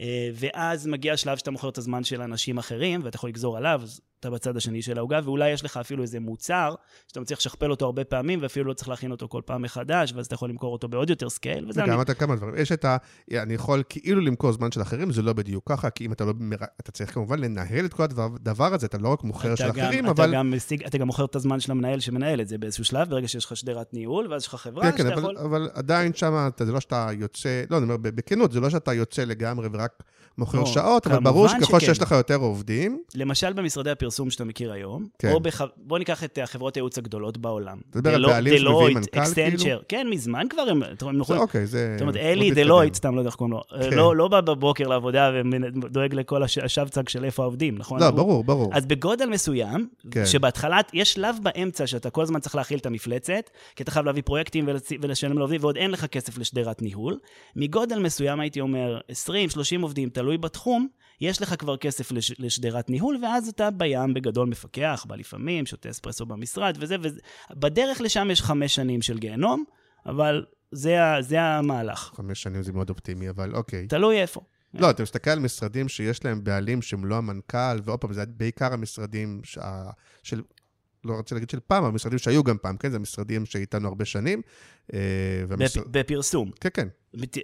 אה, 0.00 0.30
ואז 0.34 0.86
מגיע 0.86 1.12
השלב 1.12 1.38
שאתה 1.38 1.50
מוכר 1.50 1.68
את 1.68 1.78
הזמן 1.78 2.04
של 2.04 2.22
אנשים 2.22 2.58
אחרים, 2.58 3.00
ואתה 3.04 3.16
יכול 3.16 3.30
לגזור 3.30 3.56
עליו, 3.56 3.80
אז 3.82 4.00
אתה 4.20 4.30
בצד 4.30 4.56
השני 4.56 4.82
של 4.82 4.98
העוגה, 4.98 5.20
ואולי 5.24 5.50
יש 5.50 5.64
לך 5.64 5.76
אפילו 5.76 6.02
איזה 6.02 6.20
מוצר, 6.20 6.74
שאתה 7.08 7.20
מצליח 7.20 7.38
לשכפל 7.38 7.70
אותו 7.70 7.84
הרבה 7.84 8.04
פעמים, 8.04 8.38
ואפילו 8.42 8.64
לא 8.64 8.72
צריך 8.72 8.88
להכין 8.88 9.10
אותו 9.10 9.28
כל 9.28 9.42
פעם 9.46 9.62
מחדש, 9.62 10.12
ואז 10.16 10.26
אתה 10.26 10.34
יכול 10.34 10.50
למכור 10.50 10.72
אותו 10.72 10.88
בעוד 10.88 11.10
יותר 11.10 11.28
scale, 11.30 11.68
וזה... 11.68 11.82
וגם 11.84 11.92
אני- 11.94 12.02
אתה 12.02 12.14
כמה 12.14 12.36
דברים. 12.36 12.54
יש 12.56 12.72
את 12.72 12.84
ה... 12.84 12.96
אני 13.32 13.54
יכול 13.54 13.82
כאילו 13.88 14.20
למכור 14.20 14.52
זמן 14.52 14.72
של 14.72 14.82
אחרים, 14.82 15.12
זה 15.12 15.22
לא 15.22 15.32
בדיוק 15.32 15.64
ככה, 15.72 15.90
כי 15.90 16.06
אם 16.06 16.12
אתה 16.12 16.24
לא... 16.24 16.32
אתה 16.80 16.92
צריך 16.92 17.14
כמובן 17.14 17.38
לנהל 17.38 17.84
את 17.84 17.94
כל 17.94 18.02
הדבר 18.02 18.74
הזה, 18.74 18.86
אתה 18.86 18.98
לא 18.98 19.08
רק 19.08 19.24
מוכר 19.24 19.54
של 19.54 19.64
גם- 19.64 19.70
אחרים, 19.70 20.04
אתה 20.04 20.10
אבל... 20.12 20.34
גם 20.34 20.50
משיג, 20.54 20.84
אתה 20.84 20.98
גם 20.98 21.06
מוכר 21.06 21.24
את 21.24 21.36
הזמן 21.36 21.60
של 21.60 21.72
המנהל 21.72 22.00
שמנהל 22.00 22.40
את 22.40 22.48
זה 22.48 22.58
באיזשהו 22.58 22.84
שלב, 22.84 23.10
ברגע 23.10 23.28
שיש 23.28 23.44
לך 23.44 23.56
שדרת 23.56 23.94
ניהול, 23.94 24.26
ואז 24.32 24.42
יש 24.42 24.48
לך 24.48 24.54
חברה 24.54 24.82
כן, 24.84 24.90
כן, 24.90 25.02
שאתה 25.02 25.12
אבל, 25.14 25.18
יכול... 25.22 25.38
אבל 25.38 25.68
עדיין 25.74 26.14
שם, 26.14 26.48
זה 26.58 26.72
לא 26.72 26.80
שאתה 26.80 27.08
יוצא, 27.18 27.62
לא, 27.70 27.76
אני 27.76 27.84
אומר, 27.84 27.96
בכנות, 27.96 28.52
זה 28.52 28.60
לא 28.60 28.70
שאתה 28.70 28.94
יוצא 28.94 29.24
לגמרי 29.24 29.68
ורק 29.72 30.02
מוכר 30.38 30.58
לא, 30.58 30.66
שעות, 30.66 31.06
אבל 31.06 31.20
ברור 31.20 31.48
שככל 31.48 31.64
שכן. 31.66 31.80
שיש 31.80 32.02
לך 32.02 32.10
יותר 32.12 32.34
עובדים, 32.36 33.02
למשל 33.14 33.52
במשרדי 33.52 33.90
הפרסום 34.06 34.30
שאתה 34.30 34.44
מכיר 34.44 34.72
היום, 34.72 35.06
כן. 35.18 35.32
או 35.32 35.40
בח... 35.40 35.60
בוא 35.76 35.98
ניקח 35.98 36.24
את 36.24 36.38
החברות 36.42 36.76
הייעוץ 36.76 36.98
הגדולות 36.98 37.38
בעולם. 37.38 37.78
אתה 37.90 37.98
מדבר 37.98 38.10
על 38.14 38.20
דלו- 38.20 38.28
בעלים 38.28 38.52
שמביאים 38.58 38.72
דלויט, 38.78 38.96
מנכ"ל, 38.96 39.18
אקסטנצ'ר, 39.20 39.58
כאילו? 39.64 39.80
כן, 39.88 40.06
מזמן 40.10 40.46
כבר 40.50 40.62
הם, 40.62 40.80
זה 41.00 41.06
יכולים... 41.20 41.42
אוקיי, 41.42 41.66
זה... 41.66 41.92
זאת 41.94 42.02
אומרת, 42.02 42.16
אלי 42.16 42.50
מתקדם. 42.50 42.64
דלויט, 42.64 42.94
סתם 42.94 43.14
לא 43.14 43.20
יודע 43.20 43.28
איך 43.28 43.34
קוראים 43.36 43.52
לו, 43.52 43.62
כן. 43.90 43.96
לא, 43.96 44.16
לא 44.16 44.28
בא 44.28 44.40
בבוקר 44.40 44.86
לעבודה 44.88 45.30
ודואג 45.84 46.14
לכל 46.14 46.42
הש- 46.42 46.58
השבצג 46.58 47.08
של 47.08 47.24
איפה 47.24 47.42
העובדים, 47.42 47.78
נכון? 47.78 48.00
לא, 48.00 48.06
הוא- 48.06 48.14
ברור, 48.16 48.44
ברור. 48.44 48.70
אז 48.74 48.86
בגודל 48.86 49.26
מסוים, 49.26 49.88
כן. 50.10 50.26
שבהתחלה, 50.26 50.78
יש 50.92 51.12
שלב 51.12 51.36
באמצע 51.42 51.86
שאתה 51.86 52.10
כל 52.10 52.22
הזמן 52.22 52.40
צריך 52.40 52.54
להכיל 52.54 52.78
את 52.78 52.86
המפלצת, 52.86 53.50
כי 53.76 53.82
אתה 53.82 53.90
חייב 53.90 54.06
להביא 54.06 54.22
פרויקטים 54.24 54.68
ולשלם 55.02 55.38
לעובדים, 55.38 55.60
ועוד 55.60 55.76
אין 55.76 55.90
לך 55.90 56.06
כסף 56.06 56.38
לשדרת 56.38 56.82
ניהול. 56.82 57.18
מגודל 57.56 57.98
מסוים, 57.98 58.40
הייתי 58.40 58.60
אומר, 58.60 58.98
20-30 59.28 59.32
עובדים, 59.82 60.08
תלוי 60.08 60.38
בתחום, 60.38 60.88
יש 61.20 61.42
לך 61.42 61.54
כבר 61.58 61.76
כסף 61.76 62.12
לש, 62.12 62.32
לשדרת 62.38 62.90
ניהול, 62.90 63.18
ואז 63.22 63.48
אתה 63.48 63.70
בים 63.70 64.14
בגדול 64.14 64.48
מפקח, 64.48 65.04
בא 65.08 65.16
לפעמים, 65.16 65.66
שותה 65.66 65.90
אספרסו 65.90 66.26
במשרד 66.26 66.76
וזה, 66.80 66.96
וזה. 67.02 67.20
בדרך 67.50 68.00
לשם 68.00 68.28
יש 68.30 68.42
חמש 68.42 68.74
שנים 68.74 69.02
של 69.02 69.18
גיהנום, 69.18 69.64
אבל 70.06 70.44
זה, 70.70 70.98
זה 71.20 71.40
המהלך. 71.42 72.12
חמש 72.16 72.42
שנים 72.42 72.62
זה 72.62 72.72
מאוד 72.72 72.90
אופטימי, 72.90 73.30
אבל 73.30 73.54
אוקיי. 73.54 73.86
תלוי 73.86 74.20
איפה. 74.20 74.40
לא, 74.74 74.90
אתה 74.90 75.02
מסתכל 75.02 75.30
על 75.30 75.38
משרדים 75.38 75.88
שיש 75.88 76.24
להם 76.24 76.44
בעלים 76.44 76.82
שהם 76.82 77.04
לא 77.04 77.16
המנכ"ל, 77.16 77.76
ועוד 77.84 78.00
פעם, 78.00 78.12
זה 78.12 78.24
בעיקר 78.26 78.72
המשרדים 78.72 79.40
שה- 79.44 79.90
של, 80.22 80.42
לא 81.06 81.14
רוצה 81.14 81.34
להגיד 81.34 81.50
של 81.50 81.58
פעם, 81.66 81.84
אבל 81.84 81.92
משרדים 81.94 82.18
שהיו 82.18 82.44
גם 82.44 82.56
פעם, 82.62 82.76
כן? 82.76 82.90
זה 82.90 82.98
משרדים 82.98 83.46
שאיתנו 83.46 83.88
הרבה 83.88 84.04
שנים. 84.04 84.42
אה, 84.94 84.98
והמשרד- 85.48 85.84
בפ, 85.88 85.90
בפרסום. 85.98 86.50
כן, 86.60 86.68
כן. 86.74 86.88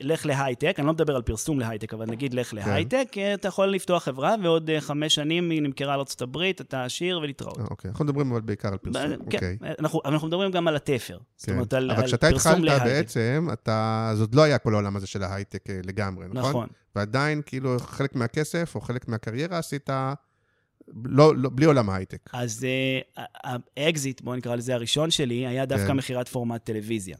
לך 0.01 0.27
להייטק, 0.27 0.75
אני 0.79 0.87
לא 0.87 0.93
מדבר 0.93 1.17
על 1.17 1.23
פרסום 1.23 1.61
להייטק, 1.61 1.95
אבל 1.95 2.07
נגיד 2.07 2.35
לך 2.35 2.55
להייטק, 2.55 3.09
אה, 3.17 3.35
אתה 3.35 3.49
יכול 3.49 3.67
לפתוח 3.69 4.05
חברה, 4.05 4.35
ועוד 4.43 4.71
אה, 4.71 4.81
חמש 4.81 5.15
שנים 5.15 5.51
היא 5.51 5.63
נמכרה 5.63 5.97
לארה"ב, 5.97 6.37
אתה 6.61 6.85
עשיר 6.85 7.19
ולהתראות. 7.19 7.59
אוקיי. 7.71 7.91
אנחנו 7.91 8.05
מדברים 8.05 8.33
אבל 8.33 8.41
בעיקר 8.41 8.69
על 8.69 8.79
פרסום, 8.79 9.03
ב- 9.11 9.21
אוקיי. 9.21 9.39
כן, 9.39 9.57
אנחנו, 9.79 10.01
אבל 10.05 10.13
אנחנו 10.13 10.29
מדברים 10.29 10.51
גם 10.51 10.69
על 10.69 10.77
התפר. 10.77 11.19
זאת 11.37 11.47
כן. 11.47 11.53
אומרת, 11.53 11.73
על, 11.73 11.91
אבל 11.91 12.01
על 12.01 12.07
כשאתה 12.07 12.31
פרסום 12.31 12.53
התחלת 12.53 12.65
להייטק. 12.65 12.87
בעצם, 12.87 13.49
אתה... 13.53 14.09
אז 14.13 14.21
עוד 14.21 14.35
לא 14.35 14.43
היה 14.43 14.59
כל 14.59 14.75
העולם 14.75 14.97
הזה 14.97 15.07
של 15.07 15.23
ההייטק 15.23 15.65
לגמרי, 15.85 16.27
נכון? 16.33 16.51
נכון. 16.51 16.69
ועדיין, 16.97 17.43
כאילו, 17.47 17.77
חלק 17.79 18.15
מהכסף 18.17 18.73
או 18.75 18.81
חלק 18.81 19.09
מהקריירה 19.09 19.59
עשית 19.59 19.91
לא, 21.05 21.37
לא, 21.37 21.51
בלי 21.53 21.67
עולם 21.67 21.91
ההייטק. 21.91 22.31
אז 22.33 22.65
אה, 22.65 23.25
ה-exit, 23.77 24.21
בואו 24.21 24.37
נקרא 24.37 24.57
לזה 24.57 24.75
הראשון 24.75 25.11
שלי, 25.11 25.47
היה 25.47 25.67
דווקא 25.67 25.87
כן. 25.87 25.97
מכירת 25.97 26.29
פורמט 26.29 26.65
טלוויזיה, 26.65 27.17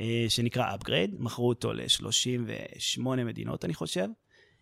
אה, 0.00 0.24
שנקרא 0.28 0.74
Upgrade, 0.74 1.10
מכרו 1.18 1.48
אותו 1.48 1.72
ל-38 1.72 3.00
מדינות, 3.00 3.64
אני 3.64 3.74
חושב. 3.74 4.06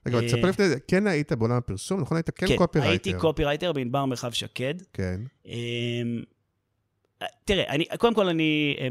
רגע, 0.06 0.18
אבל 0.18 0.26
אה, 0.26 0.32
תספר 0.32 0.48
לפני 0.48 0.68
זה, 0.68 0.76
כן 0.88 1.06
היית 1.06 1.32
בעולם 1.32 1.56
הפרסום, 1.56 2.00
נכון? 2.00 2.16
היית 2.16 2.30
כן 2.30 2.46
כן, 2.46 2.56
קופירייטר. 2.56 2.90
הייתי 2.90 3.12
קופירייטר 3.12 3.72
בענבר 3.72 4.04
מרחב 4.04 4.30
שקד. 4.32 4.74
כן. 4.92 5.20
אמ, 5.46 6.22
תראה, 7.44 7.64
אני, 7.68 7.84
קודם 7.98 8.14
כל 8.14 8.28
אני 8.28 8.76
אה, 8.80 8.88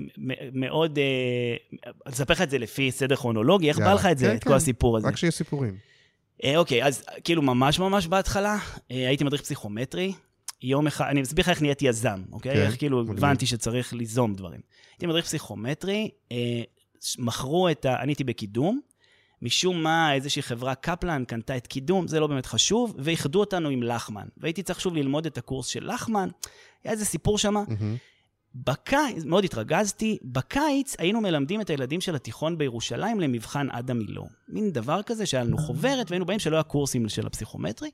מאוד, 0.53 0.99
אה, 0.99 1.79
אני 2.05 2.13
אספר 2.13 2.33
לך 2.33 2.41
את 2.41 2.49
זה 2.49 2.57
לפי 2.57 2.91
סדר 2.91 3.15
כרונולוגי, 3.15 3.69
איך 3.69 3.79
בא. 3.79 3.93
לך 3.93 4.05
את 4.05 4.17
זה, 4.17 4.25
כן, 4.25 4.35
את 4.35 4.43
כן. 4.43 4.49
כל 4.49 4.55
הסיפור 4.55 4.97
הזה? 4.97 5.07
רק 5.07 5.17
שיהיה 5.17 5.31
סיפורים. 5.31 5.77
אה, 6.43 6.57
אוקיי, 6.57 6.83
אז 6.83 7.03
כאילו 7.23 7.41
ממש 7.41 7.79
ממש 7.79 8.07
בהתחלה, 8.07 8.57
אה, 8.91 9.07
הייתי 9.07 9.23
מדריך 9.23 9.41
פסיכומטרי. 9.41 10.13
יום 10.63 10.87
אחד, 10.87 11.05
אני 11.05 11.21
מסביר 11.21 11.43
לך 11.43 11.49
איך 11.49 11.61
נהייתי 11.61 11.87
יזם, 11.87 12.21
אוקיי? 12.31 12.53
כן, 12.53 12.61
איך 12.61 12.77
כאילו. 12.77 13.01
הבנתי 13.01 13.45
שצריך 13.45 13.93
ליזום 13.93 14.35
דברים. 14.35 14.59
הייתי 14.91 15.05
מדריך 15.05 15.25
פסיכומטרי, 15.25 16.09
אה, 16.31 16.61
מכרו 17.17 17.69
את 17.69 17.85
ה... 17.85 18.01
אני 18.01 18.11
הייתי 18.11 18.23
בקידום, 18.23 18.79
משום 19.41 19.83
מה 19.83 20.13
איזושהי 20.13 20.41
חברה, 20.41 20.75
קפלן, 20.75 21.25
קנתה 21.25 21.57
את 21.57 21.67
קידום, 21.67 22.07
זה 22.07 22.19
לא 22.19 22.27
באמת 22.27 22.45
חשוב, 22.45 22.95
ואיחדו 22.97 23.39
אותנו 23.39 23.69
עם 23.69 23.83
לחמן. 23.83 24.27
והייתי 24.37 24.63
צריך 24.63 24.81
שוב 24.81 24.95
ללמוד 24.95 25.25
את 25.25 25.37
הקורס 25.37 25.67
של 25.67 25.93
לחמן, 25.93 26.29
היה 26.83 26.91
איזה 26.91 27.05
סיפור 27.05 27.37
שם. 27.37 27.53
מהמם. 27.53 27.95
בקיץ, 28.55 29.23
מאוד 29.25 29.43
התרגזתי, 29.43 30.17
בקיץ 30.23 30.95
היינו 30.99 31.21
מלמדים 31.21 31.61
את 31.61 31.69
הילדים 31.69 32.01
של 32.01 32.15
התיכון 32.15 32.57
בירושלים 32.57 33.19
למבחן 33.19 33.67
עדה 33.69 33.93
מילו. 33.93 34.25
מין 34.47 34.71
דבר 34.71 35.01
כזה 35.03 35.25
שהיה 35.25 35.43
לנו 35.43 35.57
חוברת, 35.57 36.11
והיינו 36.11 36.25
באים 36.25 36.39
שלא 36.39 36.55
היה 36.55 36.63
קורסים 36.63 37.09
של 37.09 37.27
הפסיכומטרי. 37.27 37.89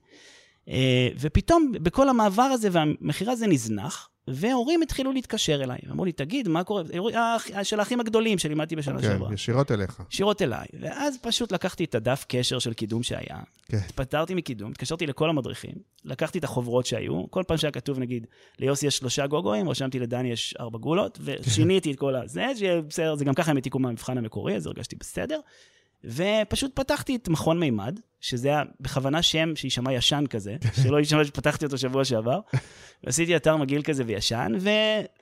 אה, 0.70 1.10
ופתאום, 1.20 1.72
בכל 1.72 2.10
המעבר 2.10 2.42
הזה 2.42 2.70
והמכירה 2.72 3.34
הזה 3.34 3.48
נזנח, 3.48 4.10
והורים 4.28 4.82
התחילו 4.82 5.12
להתקשר 5.12 5.64
אליי. 5.64 5.78
אמרו 5.92 6.06
לי, 6.06 6.12
תגיד, 6.12 6.48
מה 6.48 6.64
קורה? 6.64 6.84
האח- 7.14 7.64
של 7.64 7.80
האחים 7.80 8.00
הגדולים 8.00 8.38
שלימדתי 8.40 8.76
בשנה 8.76 8.96
כן, 9.02 9.08
שעברה. 9.08 9.34
ישירות 9.34 9.72
אליך. 9.72 10.02
ישירות 10.12 10.42
אליי. 10.42 10.66
ואז 10.82 11.18
פשוט 11.22 11.52
לקחתי 11.52 11.84
את 11.84 11.96
הדף 11.96 12.26
קשר 12.28 12.60
של 12.60 12.74
קידום 12.74 13.04
שהיה, 13.04 13.38
כן. 13.66 13.78
התפטרתי 13.78 14.34
מקידום, 14.36 14.72
התקשרתי 14.72 15.06
לכל 15.08 15.30
המדריכים, 15.30 15.74
לקחתי 16.06 16.40
את 16.40 16.44
החוברות 16.44 16.86
שהיו, 16.86 17.32
כל 17.32 17.44
פעם 17.48 17.58
שהיה 17.58 17.72
כתוב, 17.72 18.00
נגיד, 18.00 18.28
ליוסי 18.60 18.88
יש 18.88 18.98
שלושה 18.98 19.28
גוגואים, 19.28 19.70
רשמתי 19.70 20.00
לדני 20.00 20.32
יש 20.32 20.56
ארבע 20.60 20.78
גולות, 20.80 21.20
ושיניתי 21.22 21.92
את 21.92 22.00
כל 22.00 22.16
הזה, 22.16 22.46
שבסדר, 22.60 23.16
זה 23.16 23.26
גם 23.26 23.34
ככה 23.34 23.52
הם 23.52 23.58
העתיקו 23.58 23.80
מהמבחן 23.80 24.18
המקורי, 24.18 24.56
אז 24.56 24.68
הרגשתי 24.68 24.96
בסדר. 24.96 25.40
ופשוט 26.04 26.72
פתחתי 26.76 27.16
את 27.16 27.28
מכון 27.28 27.60
מימד, 27.60 28.00
שזה 28.22 28.48
היה 28.48 28.64
בכוונה 28.80 29.22
שם 29.22 29.56
שיישמע 29.56 29.94
ישן 29.94 30.24
כזה, 30.30 30.56
שלא 30.84 30.98
יישמע 30.98 31.26
שפתחתי 31.26 31.66
אותו 31.66 31.78
שבוע 31.78 32.06
שעבר. 32.06 32.40
ועשיתי 33.04 33.36
אתר 33.36 33.58
מגעיל 33.58 33.82
כזה 33.82 34.04
וישן, 34.06 34.52
ו... 34.60 34.70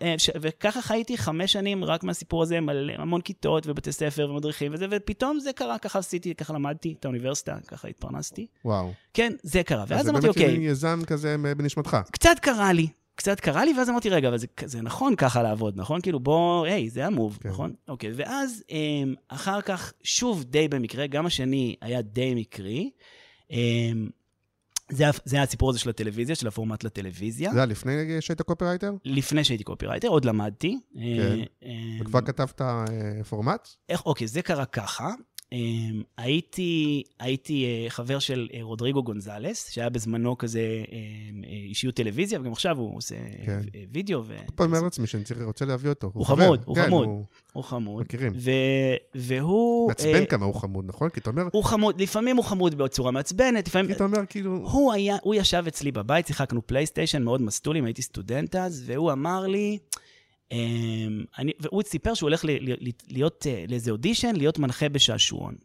אה. 0.02 0.16
וככה 0.42 0.82
חייתי 0.82 1.18
חמש 1.18 1.54
שנים 1.54 1.84
רק 1.84 2.04
מהסיפור 2.04 2.44
הזה, 2.44 2.62
מלא, 2.62 2.94
המון 2.98 3.22
כיתות 3.22 3.68
ובתי 3.68 3.92
ספר 3.92 4.28
ומדריכים 4.30 4.74
וזה, 4.74 4.86
ופתאום 4.92 5.40
זה 5.40 5.54
קרה, 5.54 5.78
ככה 5.78 6.00
עשיתי, 6.00 6.36
ככה 6.36 6.54
למדתי 6.54 6.96
את 7.00 7.06
האוניברסיטה, 7.06 7.58
ככה 7.68 7.88
התפרנסתי. 7.88 8.48
וואו. 8.66 8.94
כן, 9.14 9.34
זה 9.44 9.64
קרה. 9.64 9.86
ואז 9.88 10.02
אז 10.02 10.10
אמרתי, 10.10 10.22
זה 10.22 10.28
באמת 10.28 10.38
אוקיי, 10.38 10.58
מין 10.58 10.70
יזם 10.70 11.00
כזה 11.08 11.36
בנשמתך. 11.58 11.98
קצת 12.12 12.36
קרה 12.42 12.74
לי, 12.74 12.88
קצת 13.16 13.40
קרה 13.40 13.66
לי, 13.66 13.74
ואז 13.78 13.90
אמרתי, 13.90 14.10
רגע, 14.10 14.28
אבל 14.28 14.38
זה, 14.38 14.48
זה 14.66 14.82
נכון 14.82 15.16
ככה 15.16 15.44
לעבוד, 15.44 15.74
נכון? 15.78 16.02
כאילו, 16.02 16.20
בוא, 16.20 16.66
היי, 16.66 16.90
זה 16.90 17.06
ה 17.06 17.11
move, 17.11 17.38
כן. 17.42 17.50
נכון? 17.50 17.74
אוקיי, 17.88 18.12
ואז 18.16 18.64
אמ, 18.70 19.16
אחר 19.28 19.62
כך, 19.62 19.94
שוב 20.04 20.44
די 20.44 20.68
במקרה, 20.68 21.08
גם 21.08 21.26
השני 21.26 21.76
היה 21.82 22.02
די 22.02 22.36
מקרי. 22.36 22.92
אמ, 23.52 24.10
זה, 24.90 25.06
זה 25.26 25.36
היה 25.36 25.44
הסיפור 25.44 25.70
הזה 25.70 25.80
של 25.80 25.90
הטלוויזיה, 25.90 26.36
של 26.36 26.48
הפורמט 26.48 26.84
לטלוויזיה. 26.84 27.52
זה 27.52 27.58
היה 27.58 27.66
לפני 27.66 28.22
שהיית 28.22 28.42
קופירייטר? 28.42 28.94
לפני 29.06 29.44
שהייתי 29.44 29.64
קופירייטר, 29.64 30.08
עוד 30.08 30.26
למדתי. 30.26 30.80
כן. 30.94 31.00
אה, 31.64 31.70
וכבר 32.02 32.20
אמ, 32.20 32.26
כתבת 32.26 32.62
אה, 32.62 32.86
פורמט? 33.30 33.70
איך, 33.90 34.06
אוקיי, 34.06 34.28
זה 34.28 34.42
קרה 34.42 34.66
ככה. 34.66 35.10
אמ, 35.56 36.02
הייתי, 36.18 37.04
הייתי 37.20 37.66
אה, 37.66 37.90
חבר 37.90 38.20
של 38.20 38.48
אה, 38.54 38.60
רודריגו 38.62 39.04
גונזלס, 39.04 39.70
שהיה 39.72 39.90
בזמנו 39.90 40.38
כזה 40.38 40.62
אמ, 40.92 41.44
אה, 41.44 41.50
אישיות 41.50 41.96
טלוויזיה, 41.96 42.40
וגם 42.40 42.52
עכשיו 42.52 42.78
הוא 42.78 42.98
עושה 42.98 43.16
כן. 43.46 43.60
וידאו. 43.92 44.24
ו... 44.26 44.38
כל 44.46 44.54
פעם 44.56 44.68
אומר 44.68 44.82
לעצמי 44.82 45.08
שאני 45.08 45.24
צריך- 45.24 45.42
רוצה 45.42 45.66
להביא 45.66 45.90
אותו. 45.90 46.12
הוא 46.14 46.26
חבר. 46.26 46.44
חמוד, 46.44 46.62
הוא 46.66 46.76
כן, 46.76 46.86
חמוד. 46.86 47.08
הוא 47.08 47.26
הוא 47.54 47.64
חמוד. 47.64 48.02
מכירים. 48.04 48.34
ו... 48.36 48.52
והוא... 49.16 49.88
מעצבן 49.88 50.16
אה, 50.16 50.26
כמה 50.26 50.46
הוא 50.46 50.56
חמוד, 50.56 50.86
נכון? 50.88 51.10
כי 51.10 51.20
אתה 51.20 51.30
אומר, 51.30 51.44
הוא 51.52 51.64
חמוד, 51.64 52.02
לפעמים 52.02 52.38
הוא 52.38 52.46
חמוד 52.46 52.76
בצורה 52.76 53.12
מעצבנת, 53.12 53.68
לפעמים... 53.68 53.88
כי 53.88 53.94
אתה 53.94 54.04
אומר 54.04 54.26
כאילו... 54.30 54.52
הוא 54.72 54.94
היה, 54.94 55.18
הוא 55.22 55.36
ישב 55.36 55.64
אצלי 55.68 55.92
בבית, 55.92 56.28
שיחקנו 56.28 56.68
פלייסטיישן 56.68 57.24
מאוד 57.24 57.42
מסטולים, 57.42 57.86
הייתי 57.86 58.02
סטודנט 58.02 58.56
אז, 58.56 58.84
והוא 58.86 59.12
אמר 59.12 59.48
לי, 59.48 59.78
אני, 60.52 61.52
והוא 61.60 61.84
סיפר 61.86 62.14
שהוא 62.14 62.28
הולך 62.30 62.46
ל, 62.46 62.50
ל, 62.50 62.90
להיות 63.08 63.48
אה, 63.50 63.66
לאיזה 63.68 63.92
אודישן, 63.92 64.36
להיות 64.36 64.60
מנחה 64.60 64.90
בשעשועון. 64.90 65.56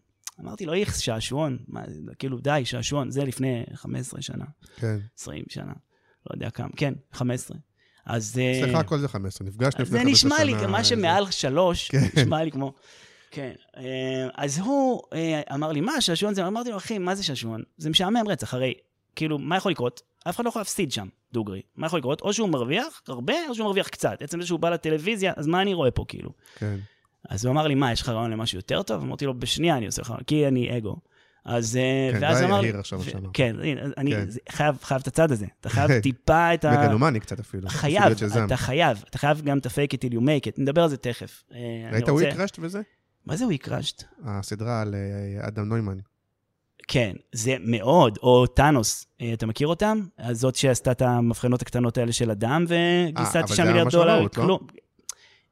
אמרתי 0.41 0.67
לו, 0.67 0.75
איכס, 0.75 0.99
שעשועון. 0.99 1.59
מה, 1.69 1.81
כאילו, 2.19 2.39
די, 2.39 2.63
שעשועון. 2.65 3.11
זה 3.11 3.25
לפני 3.25 3.65
15 3.75 4.23
שנה, 4.23 4.45
כן. 4.77 4.99
20 5.19 5.45
שנה, 5.49 5.73
לא 6.31 6.35
יודע 6.35 6.51
כמה. 6.51 6.69
כן, 6.77 6.95
15. 7.13 7.57
אז... 8.07 8.39
אה, 8.39 8.61
אצלך 8.65 8.75
הכל 8.79 8.99
זה 8.99 9.09
15, 9.09 9.49
נפגשנו 9.49 9.83
לפני 9.85 9.99
זה 9.99 10.05
15 10.05 10.15
שנה. 10.31 10.35
נשמע 10.37 10.45
לי, 10.45 10.67
מה 10.67 10.83
זה- 10.83 10.89
שמעל 10.89 11.31
שלוש, 11.31 11.89
כן. 11.91 11.99
נשמע 12.17 12.45
לי 12.45 12.51
כמו... 12.51 12.73
כן. 13.31 13.53
אה, 13.77 14.29
אז 14.35 14.59
הוא 14.59 15.03
אה, 15.13 15.41
אמר 15.55 15.73
לי, 15.73 15.81
מה, 15.81 16.01
שעשועון 16.01 16.35
זה? 16.35 16.47
אמרתי 16.47 16.71
לו, 16.71 16.77
אחי, 16.77 16.99
מה 16.99 17.15
זה 17.15 17.23
שעשועון? 17.23 17.63
זה 17.77 17.91
משעמם 17.91 18.29
רצח, 18.29 18.55
הרי, 18.55 18.75
כאילו, 19.17 19.39
מה 19.39 19.57
יכול 19.57 19.73
לקרות? 19.73 20.03
אף 20.29 20.37
אחד 20.37 20.45
לא 20.45 20.49
יכול 20.49 20.61
להפסיד 20.61 20.93
שם, 20.93 21.09
דוגרי. 21.33 21.63
מה 21.77 21.87
יכול 21.87 21.99
לקרות? 21.99 22.21
או 22.21 22.33
שהוא 22.33 22.49
מרוויח 22.49 23.03
הרבה, 23.09 23.35
או 23.49 23.55
שהוא 23.55 23.65
מרוויח 23.65 23.89
קצת. 23.89 24.23
עצם 24.23 24.41
זה 24.41 24.47
שהוא 24.47 24.61
בא 24.61 24.71
לטלוויזיה, 24.71 25.33
אז 25.37 25.47
מה 25.47 25.63
אני 25.63 25.75
רואה 25.75 25.91
פה, 25.91 26.05
כאילו? 26.09 26.31
כן. 26.59 26.77
אז 27.29 27.45
הוא 27.45 27.53
אמר 27.53 27.67
לי, 27.67 27.75
מה, 27.75 27.93
יש 27.93 28.03
לך 28.03 28.09
רעיון 28.09 28.31
למשהו 28.31 28.59
יותר 28.59 28.83
טוב? 28.83 29.03
אמרתי 29.03 29.27
לו, 29.27 29.35
בשנייה 29.39 29.77
אני 29.77 29.87
עושה 29.87 30.03
לך, 30.03 30.15
כי 30.27 30.49
אני 30.49 30.77
אגו. 30.79 30.97
אז... 31.45 31.77
אה, 31.77 32.11
כן, 32.13 32.19
ואז 32.23 32.43
אמר. 32.43 32.65
יהיר 32.65 32.79
עכשיו 32.79 33.03
שאמרת. 33.03 33.31
כן, 33.33 33.57
אני 33.97 34.11
כן. 34.13 34.27
חייב 34.49 34.79
חייב 34.83 35.01
את 35.01 35.07
הצד 35.07 35.33
הזה. 35.33 35.47
אתה 35.61 35.69
חייב 35.69 35.91
טיפה 36.03 36.55
את 36.55 36.65
ה... 36.65 36.85
מגלומני 36.85 37.21
קצת 37.21 37.41
אפילו. 37.41 37.69
חייב. 37.69 38.03
אתה 38.45 38.57
חייב, 38.57 39.05
אתה 39.11 39.19
חייב 39.19 39.41
גם 39.41 39.59
את 39.59 39.67
ה-fake 39.67 39.95
it 39.95 40.09
till 40.09 40.13
you 40.13 40.21
make 40.21 40.47
it, 40.47 40.55
נדבר 40.59 40.83
על 40.83 40.89
זה 40.89 40.97
תכף. 40.97 41.45
אה, 41.53 41.59
ראית 41.93 42.09
רוצה- 42.09 42.13
וויק 42.13 42.37
רשט 42.37 42.59
וזה? 42.63 42.81
מה 43.27 43.37
זה 43.37 43.45
וויק 43.45 43.69
רשט? 43.69 44.05
הסדרה 44.25 44.81
על 44.83 44.95
אה, 44.95 45.49
אדם 45.49 45.69
נוימן. 45.69 45.99
כן, 46.89 47.13
זה 47.33 47.57
מאוד, 47.61 48.19
או 48.23 48.47
טאנוס, 48.47 49.07
אה, 49.21 49.33
אתה 49.33 49.47
מכיר 49.47 49.67
אותם? 49.69 50.01
זאת 50.33 50.57
שעשתה 50.57 50.91
את 50.93 51.03
המבחנות 51.03 51.63
הקטנות 51.63 51.99
האלה 51.99 52.13
של 52.13 52.31
הדם 52.31 52.65
וגייסה 52.69 53.39
אבל 53.41 53.49
9 53.49 53.55
זה 53.55 53.65
מיליארד 53.65 53.85
ממש 53.85 53.95
דולר, 53.95 54.21
לא? 54.21 54.29
כלום. 54.29 54.59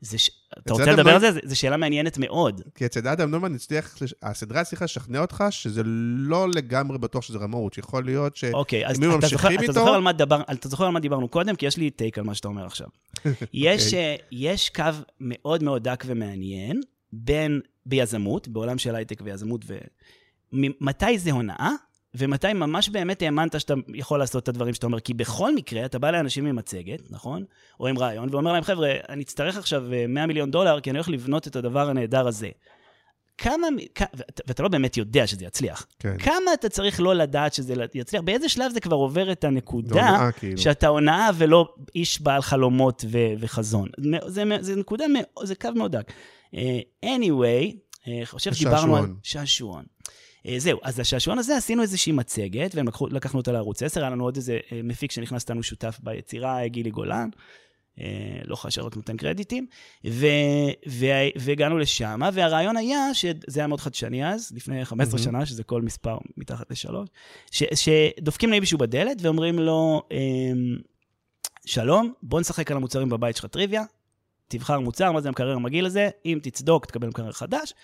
זה 0.01 0.19
ש... 0.19 0.31
אתה 0.59 0.73
רוצה 0.73 0.85
אדם 0.85 0.93
לדבר 0.93 1.11
לא- 1.11 1.15
על 1.15 1.21
זה? 1.33 1.41
זו 1.45 1.59
שאלה 1.59 1.77
מעניינת 1.77 2.19
מאוד. 2.19 2.63
כי 2.75 2.87
אצל 2.87 3.09
אדם 3.09 3.31
נוימן 3.31 3.55
הצליח, 3.55 3.97
הסדרה 4.23 4.61
הצליחה 4.61 4.85
לשכנע 4.85 5.21
אותך 5.21 5.45
שזה 5.51 5.83
לא 6.17 6.49
לגמרי 6.55 6.99
בטוח 6.99 7.23
שזה 7.23 7.39
רמאות, 7.39 7.73
שיכול 7.73 8.05
להיות 8.05 8.37
ש... 8.37 8.45
אוקיי, 8.45 8.87
היו 8.87 9.11
ממשיכים 9.17 9.51
איתו- 9.61 9.73
אתה 10.53 10.69
זוכר 10.69 10.85
על 10.85 10.91
מה 10.93 11.01
דיברנו 11.01 11.29
קודם? 11.29 11.57
כי 11.57 11.67
יש 11.67 11.77
לי 11.77 11.91
טייק 11.91 12.19
על 12.19 12.25
מה 12.25 12.35
שאתה 12.35 12.49
אומר 12.49 12.67
עכשיו. 12.67 12.87
יש, 13.53 13.85
אוקיי. 13.87 13.99
אה, 13.99 14.17
יש 14.33 14.71
קו 14.71 14.83
מאוד 15.21 15.63
מאוד 15.63 15.85
דק 15.85 16.05
ומעניין 16.07 16.81
בין, 17.13 17.61
ביזמות, 17.87 18.49
בעולם 18.49 18.79
של 18.79 18.95
הייטק 18.95 19.21
ויזמות, 19.25 19.65
ומתי 20.53 21.19
זה 21.19 21.33
הונאה, 21.33 21.71
ומתי 22.15 22.53
ממש 22.53 22.89
באמת 22.89 23.23
האמנת 23.23 23.61
שאתה 23.61 23.75
יכול 23.95 24.19
לעשות 24.19 24.43
את 24.43 24.49
הדברים 24.49 24.75
שאתה 24.75 24.87
אומר. 24.87 25.01
כי 25.01 25.15
בכל 25.15 25.55
מקרה, 25.55 25.85
אתה 25.85 25.99
בא 25.99 26.11
לאנשים 26.11 26.47
עם 26.47 26.57
מצגת, 26.57 27.03
נכון? 27.11 27.45
או 27.81 27.87
עם 27.87 27.99
רעיון, 27.99 28.29
ואומר 28.33 28.53
להם, 28.53 28.63
חבר'ה, 28.63 28.95
אני 29.09 29.23
אצטרך 29.23 29.57
עכשיו 29.57 29.93
אה, 29.93 30.07
100 30.09 30.27
מיליון 30.27 30.51
דולר, 30.51 30.81
כי 30.81 30.91
אני 30.91 30.99
הולך 30.99 31.09
לבנות 31.09 31.47
את 31.47 31.57
הדבר 31.57 31.89
הנהדר 31.91 32.29
הזה. 32.29 32.49
כמה, 33.39 33.67
כ- 33.95 34.03
ואתה, 34.15 34.43
ואתה 34.47 34.63
לא 34.63 34.69
באמת 34.69 34.97
יודע 34.97 35.27
שזה 35.27 35.45
יצליח. 35.45 35.87
כן. 35.99 36.19
כמה 36.19 36.55
אתה 36.55 36.69
צריך 36.69 37.01
לא 37.01 37.15
לדעת 37.15 37.55
שזה 37.55 37.75
יצליח? 37.95 38.23
באיזה 38.23 38.49
שלב 38.49 38.73
זה 38.73 38.81
כבר 38.81 38.97
עובר 38.97 39.33
את 39.33 39.45
הנקודה 39.45 40.11
הונאה, 40.11 40.33
כאילו. 40.33 40.59
שאתה 40.59 40.87
הונאה 40.89 41.31
ולא 41.39 41.75
איש 41.95 42.23
בעל 42.23 42.43
חלומות 42.43 43.05
ו- 43.11 43.33
וחזון? 43.39 43.89
זה, 44.27 44.43
זה 44.61 44.77
נקודה, 44.77 45.05
זה 45.43 45.55
קו 45.55 45.69
מאוד 45.75 45.97
דק. 45.97 46.13
אה, 46.55 46.81
anyway, 47.05 47.77
אה, 48.09 48.21
חושב 48.25 48.55
שדיברנו 48.55 48.97
על... 48.97 49.05
שעשועון. 49.23 49.85
אה, 50.49 50.59
זהו, 50.59 50.79
אז 50.83 51.01
לשעשועון 51.01 51.39
הזה 51.39 51.57
עשינו 51.57 51.83
איזושהי 51.83 52.13
מצגת, 52.13 52.75
ולקחנו 52.75 53.41
אותה 53.41 53.53
לערוץ 53.53 53.83
10, 53.83 54.01
היה 54.01 54.11
לנו 54.11 54.25
עוד 54.25 54.37
איזה 54.37 54.59
אה, 54.73 54.81
מפיק 54.85 55.13
שנכנס 55.13 55.43
איתנו 55.43 55.63
שותף 55.63 55.99
ביצירה, 56.03 56.63
אה, 56.63 56.69
גילי 56.69 56.91
גולן. 56.91 57.29
לא 58.45 58.57
חשב 58.57 58.83
רק 58.83 58.97
נותן 58.97 59.17
קרדיטים, 59.17 59.67
ו, 60.07 60.27
ו, 60.89 61.07
והגענו 61.37 61.79
לשם, 61.79 62.21
והרעיון 62.33 62.77
היה, 62.77 63.15
שזה 63.15 63.61
היה 63.61 63.67
מאוד 63.67 63.81
חדשני 63.81 64.29
אז, 64.29 64.53
לפני 64.57 64.85
15 64.85 65.21
מהמם. 65.21 65.25
שנה, 65.25 65.47
שזה 65.47 65.65
כל 65.65 65.83
מספר 65.83 66.19
מתחת 66.37 66.71
לשלוש, 66.71 67.09
ש, 67.51 67.63
שדופקים 67.75 68.53
למישהו 68.53 68.79
בדלת 68.79 69.17
ואומרים 69.23 69.59
לו, 69.59 70.03
אמ, 70.11 70.77
שלום, 71.67 72.13
בוא 72.23 72.41
נשחק 72.41 72.71
על 72.71 72.77
המוצרים 72.77 73.09
בבית 73.09 73.37
שלך 73.37 73.47
טריוויה, 73.47 73.83
תבחר 74.49 74.81
מוצר, 74.81 75.13
מה 75.13 75.21
זה 75.21 75.29
המקרר 75.29 75.57
המגעיל 75.57 75.87
הזה, 75.87 76.09
אם 76.27 76.39
תצדוק, 76.43 76.87
תקבל 76.87 77.09
מקרר 77.09 77.33
חדש. 77.33 77.75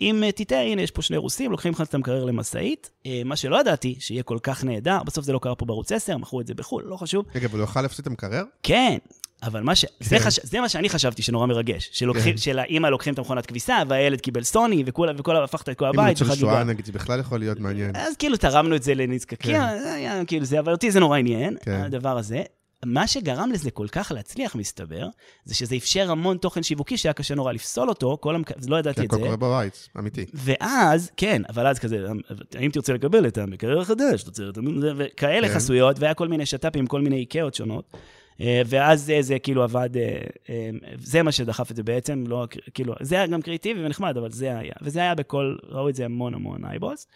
אם 0.00 0.24
אה, 0.24 0.32
תטעה, 0.32 0.62
הנה, 0.62 0.82
יש 0.82 0.90
פה 0.90 1.02
שני 1.02 1.16
רוסים, 1.16 1.50
לוקחים 1.50 1.72
לך 1.72 1.80
את 1.80 1.94
המקרר 1.94 2.24
למשאית. 2.24 2.90
אה, 3.06 3.22
מה 3.24 3.36
שלא 3.36 3.60
ידעתי, 3.60 3.96
שיהיה 3.98 4.22
כל 4.22 4.38
כך 4.42 4.64
נהדר, 4.64 5.02
בסוף 5.02 5.24
זה 5.24 5.32
לא 5.32 5.38
קרה 5.38 5.54
פה 5.54 5.64
בערוץ 5.64 5.92
10, 5.92 6.16
מכרו 6.16 6.40
את 6.40 6.46
זה 6.46 6.54
בחו"ל, 6.54 6.84
לא 6.86 6.96
חשוב. 6.96 7.24
רגע, 7.34 7.46
אבל 7.46 7.58
הוא 7.58 7.62
יוכל 7.62 7.82
להפסיד 7.82 8.00
את 8.02 8.06
המקרר? 8.06 8.44
כן, 8.62 8.98
אבל 9.42 9.62
מה 9.62 9.74
ש... 9.74 9.84
זה, 10.00 10.18
כן. 10.18 10.24
חש... 10.24 10.40
זה 10.42 10.60
מה 10.60 10.68
שאני 10.68 10.88
חשבתי 10.88 11.22
שנורא 11.22 11.46
מרגש. 11.46 11.90
שלוקחים, 11.92 12.32
כן. 12.32 12.36
שלאימא 12.38 12.86
לוקחים 12.86 13.14
את 13.14 13.18
המכונת 13.18 13.46
כביסה, 13.46 13.82
והילד 13.88 14.20
קיבל 14.20 14.42
סוני, 14.42 14.82
וכולה, 14.86 15.12
וכולה, 15.16 15.44
הפכת 15.44 15.68
את 15.68 15.78
כל 15.78 15.84
אם 15.84 15.90
הוא 15.94 16.02
הבית, 16.02 16.08
ניצול 16.08 16.28
וחגיגה. 16.28 16.50
שואה, 16.50 16.64
נגיד, 16.64 16.84
זה 16.84 16.92
בכלל 16.92 17.20
יכול 17.20 17.38
להיות 17.38 17.60
מעניין. 17.60 17.96
אז 17.96 18.16
כאילו 18.16 18.36
תרמנו 18.36 18.76
את 18.76 18.82
זה 18.82 18.94
לנזקקים, 18.94 19.56
כן. 19.56 19.92
היה 19.94 20.24
כאילו 20.24 20.44
זה, 20.44 20.60
אבל 20.60 20.72
אותי 20.72 20.90
זה 20.90 21.00
נורא 21.00 21.18
עניין, 21.18 21.56
כן. 21.64 21.82
הדבר 21.84 22.18
הזה. 22.18 22.42
מה 22.84 23.06
שגרם 23.06 23.50
לזה 23.52 23.70
כל 23.70 23.86
כך 23.92 24.12
להצליח, 24.14 24.54
מסתבר, 24.54 25.08
זה 25.44 25.54
שזה 25.54 25.76
אפשר 25.76 26.10
המון 26.10 26.36
תוכן 26.36 26.62
שיווקי 26.62 26.96
שהיה 26.96 27.12
קשה 27.12 27.34
נורא 27.34 27.52
לפסול 27.52 27.88
אותו, 27.88 28.18
כל 28.20 28.34
המק... 28.34 28.50
לא 28.68 28.78
ידעתי 28.78 29.00
כי 29.00 29.06
את 29.06 29.12
הכל 29.12 29.16
זה. 29.16 29.22
קורה 29.22 29.36
בבית, 29.36 29.88
אמיתי. 29.98 30.24
ואז, 30.34 31.10
כן, 31.16 31.42
אבל 31.48 31.66
אז 31.66 31.78
כזה, 31.78 32.06
האם 32.54 32.70
תרצה 32.70 32.92
לקבל 32.92 33.26
את 33.26 33.38
המקרר 33.38 33.80
החדש, 33.80 34.22
תוצרת, 34.22 34.58
וכאלה 34.96 35.48
כן. 35.48 35.54
חסויות, 35.54 35.98
והיה 35.98 36.14
כל 36.14 36.28
מיני 36.28 36.46
שת"פים, 36.46 36.86
כל 36.86 37.00
מיני 37.00 37.16
איקאות 37.16 37.54
שונות. 37.54 37.96
אה, 38.40 38.62
ואז 38.66 39.04
זה, 39.04 39.18
זה 39.20 39.38
כאילו 39.38 39.62
עבד, 39.62 39.96
אה, 39.96 40.20
אה, 40.50 40.70
זה 40.98 41.22
מה 41.22 41.32
שדחף 41.32 41.70
את 41.70 41.76
זה 41.76 41.82
בעצם, 41.82 42.24
לא, 42.26 42.46
כאילו, 42.74 42.94
זה 43.00 43.14
היה 43.14 43.26
גם 43.26 43.42
קריאיטיבי 43.42 43.84
ונחמד, 43.84 44.16
אבל 44.16 44.30
זה 44.30 44.58
היה. 44.58 44.72
וזה 44.82 45.00
היה 45.00 45.14
בכל, 45.14 45.56
ראו 45.68 45.88
את 45.88 45.94
זה 45.94 46.04
המון 46.04 46.34
המון 46.34 46.64
אייבוס. 46.64 47.06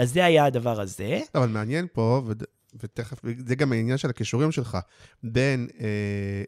אז 0.00 0.12
זה 0.12 0.24
היה 0.24 0.44
הדבר 0.44 0.80
הזה. 0.80 1.20
אבל 1.34 1.48
מעניין 1.48 1.86
פה, 1.92 2.22
ותכף, 2.80 3.18
זה 3.46 3.54
גם 3.54 3.72
העניין 3.72 3.98
של 3.98 4.10
הכישורים 4.10 4.52
שלך, 4.52 4.78
בין 5.22 5.68
אה, 5.80 6.42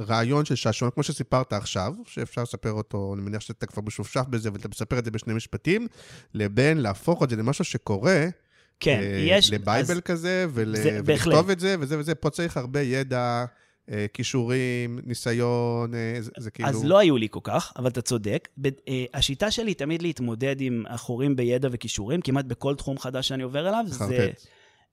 רעיון 0.00 0.44
של 0.44 0.54
שעשועון, 0.54 0.90
כמו 0.94 1.02
שסיפרת 1.02 1.52
עכשיו, 1.52 1.92
שאפשר 2.06 2.42
לספר 2.42 2.72
אותו, 2.72 3.14
אני 3.14 3.22
מניח 3.22 3.40
שאתה 3.40 3.66
כבר 3.66 3.82
משופשף 3.82 4.24
בזה, 4.30 4.52
ואתה 4.52 4.68
מספר 4.68 4.98
את 4.98 5.04
זה 5.04 5.10
בשני 5.10 5.34
משפטים, 5.34 5.86
לבין 6.34 6.78
להפוך 6.78 7.22
את 7.22 7.30
זה 7.30 7.36
למשהו 7.36 7.64
שקורה, 7.64 8.26
כן, 8.80 9.00
אה, 9.02 9.18
יש... 9.26 9.52
לבייבל 9.52 9.94
אז- 9.94 10.00
כזה, 10.00 10.46
ול, 10.50 10.76
זה- 10.76 11.02
בהחלט. 11.04 11.26
ולכתוב 11.26 11.50
את 11.50 11.60
זה, 11.60 11.76
וזה 11.80 11.98
וזה, 11.98 12.14
פה 12.14 12.30
צריך 12.30 12.56
הרבה 12.56 12.80
ידע, 12.80 13.44
אה, 13.90 14.06
כישורים, 14.14 15.00
ניסיון, 15.04 15.94
אה, 15.94 16.16
זה, 16.20 16.30
זה 16.38 16.50
כאילו... 16.50 16.68
אז 16.68 16.84
לא 16.84 16.98
היו 16.98 17.16
לי 17.16 17.28
כל 17.30 17.40
כך, 17.42 17.72
אבל 17.76 17.90
אתה 17.90 18.02
צודק. 18.02 18.48
ב- 18.60 18.68
אה, 18.88 19.04
השיטה 19.14 19.50
שלי 19.50 19.74
תמיד 19.74 20.02
להתמודד 20.02 20.56
עם 20.60 20.84
החורים 20.88 21.36
בידע 21.36 21.68
וכישורים, 21.72 22.20
כמעט 22.20 22.44
בכל 22.44 22.74
תחום 22.74 22.98
חדש 22.98 23.28
שאני 23.28 23.42
עובר 23.42 23.68
אליו, 23.68 23.84
זה... 23.86 24.30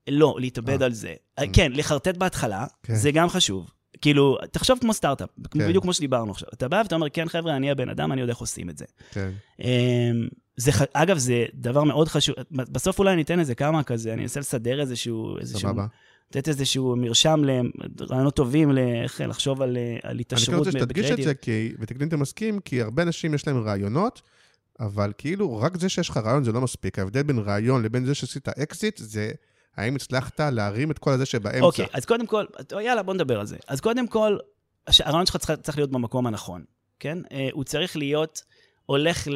לא, 0.09 0.35
להתאבד 0.39 0.81
אה. 0.81 0.85
על 0.85 0.93
זה. 0.93 1.13
אה, 1.39 1.43
כן, 1.53 1.71
לחרטט 1.75 2.17
בהתחלה, 2.17 2.65
כן. 2.83 2.95
זה 2.95 3.11
גם 3.11 3.29
חשוב. 3.29 3.69
כאילו, 4.01 4.37
תחשוב 4.51 4.79
כמו 4.81 4.93
סטארט-אפ, 4.93 5.29
כן. 5.51 5.67
בדיוק 5.67 5.83
כמו 5.83 5.93
שדיברנו 5.93 6.31
עכשיו. 6.31 6.49
אתה 6.53 6.67
בא 6.67 6.81
ואתה 6.83 6.95
אומר, 6.95 7.09
כן, 7.09 7.27
חבר'ה, 7.27 7.55
אני 7.55 7.71
הבן 7.71 7.89
אדם, 7.89 8.11
אני 8.11 8.21
יודע 8.21 8.31
איך 8.31 8.39
עושים 8.39 8.69
את 8.69 8.77
זה. 8.77 8.85
כן. 9.11 9.31
אמ, 9.59 10.27
זה, 10.57 10.71
אגב, 10.93 11.17
זה 11.17 11.45
דבר 11.53 11.83
מאוד 11.83 12.07
חשוב. 12.07 12.35
בסוף 12.51 12.99
אולי 12.99 13.15
ניתן 13.15 13.39
איזה 13.39 13.55
כמה 13.55 13.83
כזה, 13.83 14.13
אני 14.13 14.23
אנסה 14.23 14.39
לסדר 14.39 14.81
איזשהו... 14.81 15.37
איזשהו 15.37 15.59
סבבה. 15.59 15.85
לתת 16.29 16.47
איזשהו 16.47 16.95
מרשם 16.95 17.41
לרעיונות 17.99 18.35
טובים, 18.35 18.71
לאיך 18.71 19.21
לחשוב 19.27 19.61
על, 19.61 19.77
אה, 19.77 19.97
על 20.03 20.09
אני 20.11 20.23
כן 20.25 20.35
התעשרות 20.35 20.57
רוצה 20.57 20.71
שתדגיש 20.71 21.11
את. 21.11 21.23
זה, 21.23 21.33
כי, 21.33 21.73
ותקני 21.79 22.03
אם 22.03 22.07
אתה 22.07 22.17
מסכים, 22.17 22.59
כי 22.59 22.81
הרבה 22.81 23.03
אנשים 23.03 23.33
יש 23.33 23.47
להם 23.47 23.57
רעיונות, 23.57 24.21
אבל 24.79 25.11
כאילו, 25.17 25.57
רק 25.57 25.77
זה 25.77 25.89
שיש 25.89 26.09
לך 26.09 26.17
רעיון 26.17 26.43
זה 26.43 26.51
לא 26.51 26.61
מספיק. 26.61 26.99
ההבדל 26.99 27.23
בין 27.23 27.39
רעיון 27.39 27.83
לבין 27.83 28.05
זה 28.05 28.15
שעשית 28.15 28.49
אקזיט, 28.49 28.97
זה 28.97 29.31
האם 29.77 29.95
הצלחת 29.95 30.39
להרים 30.39 30.91
את 30.91 30.99
כל 30.99 31.11
הזה 31.11 31.25
שבאמצע. 31.25 31.65
אוקיי, 31.65 31.85
אז 31.93 32.05
קודם 32.05 32.27
כל, 32.27 32.45
יאללה, 32.81 33.03
בוא 33.03 33.13
נדבר 33.13 33.39
על 33.39 33.45
זה. 33.45 33.57
אז 33.67 33.81
קודם 33.81 34.07
כל, 34.07 34.37
הרעיון 34.99 35.25
שלך 35.25 35.37
צריך, 35.37 35.59
צריך 35.59 35.77
להיות 35.77 35.91
במקום 35.91 36.27
הנכון, 36.27 36.63
כן? 36.99 37.17
אה, 37.31 37.49
הוא 37.51 37.63
צריך 37.63 37.97
להיות, 37.97 38.43
הולך 38.85 39.27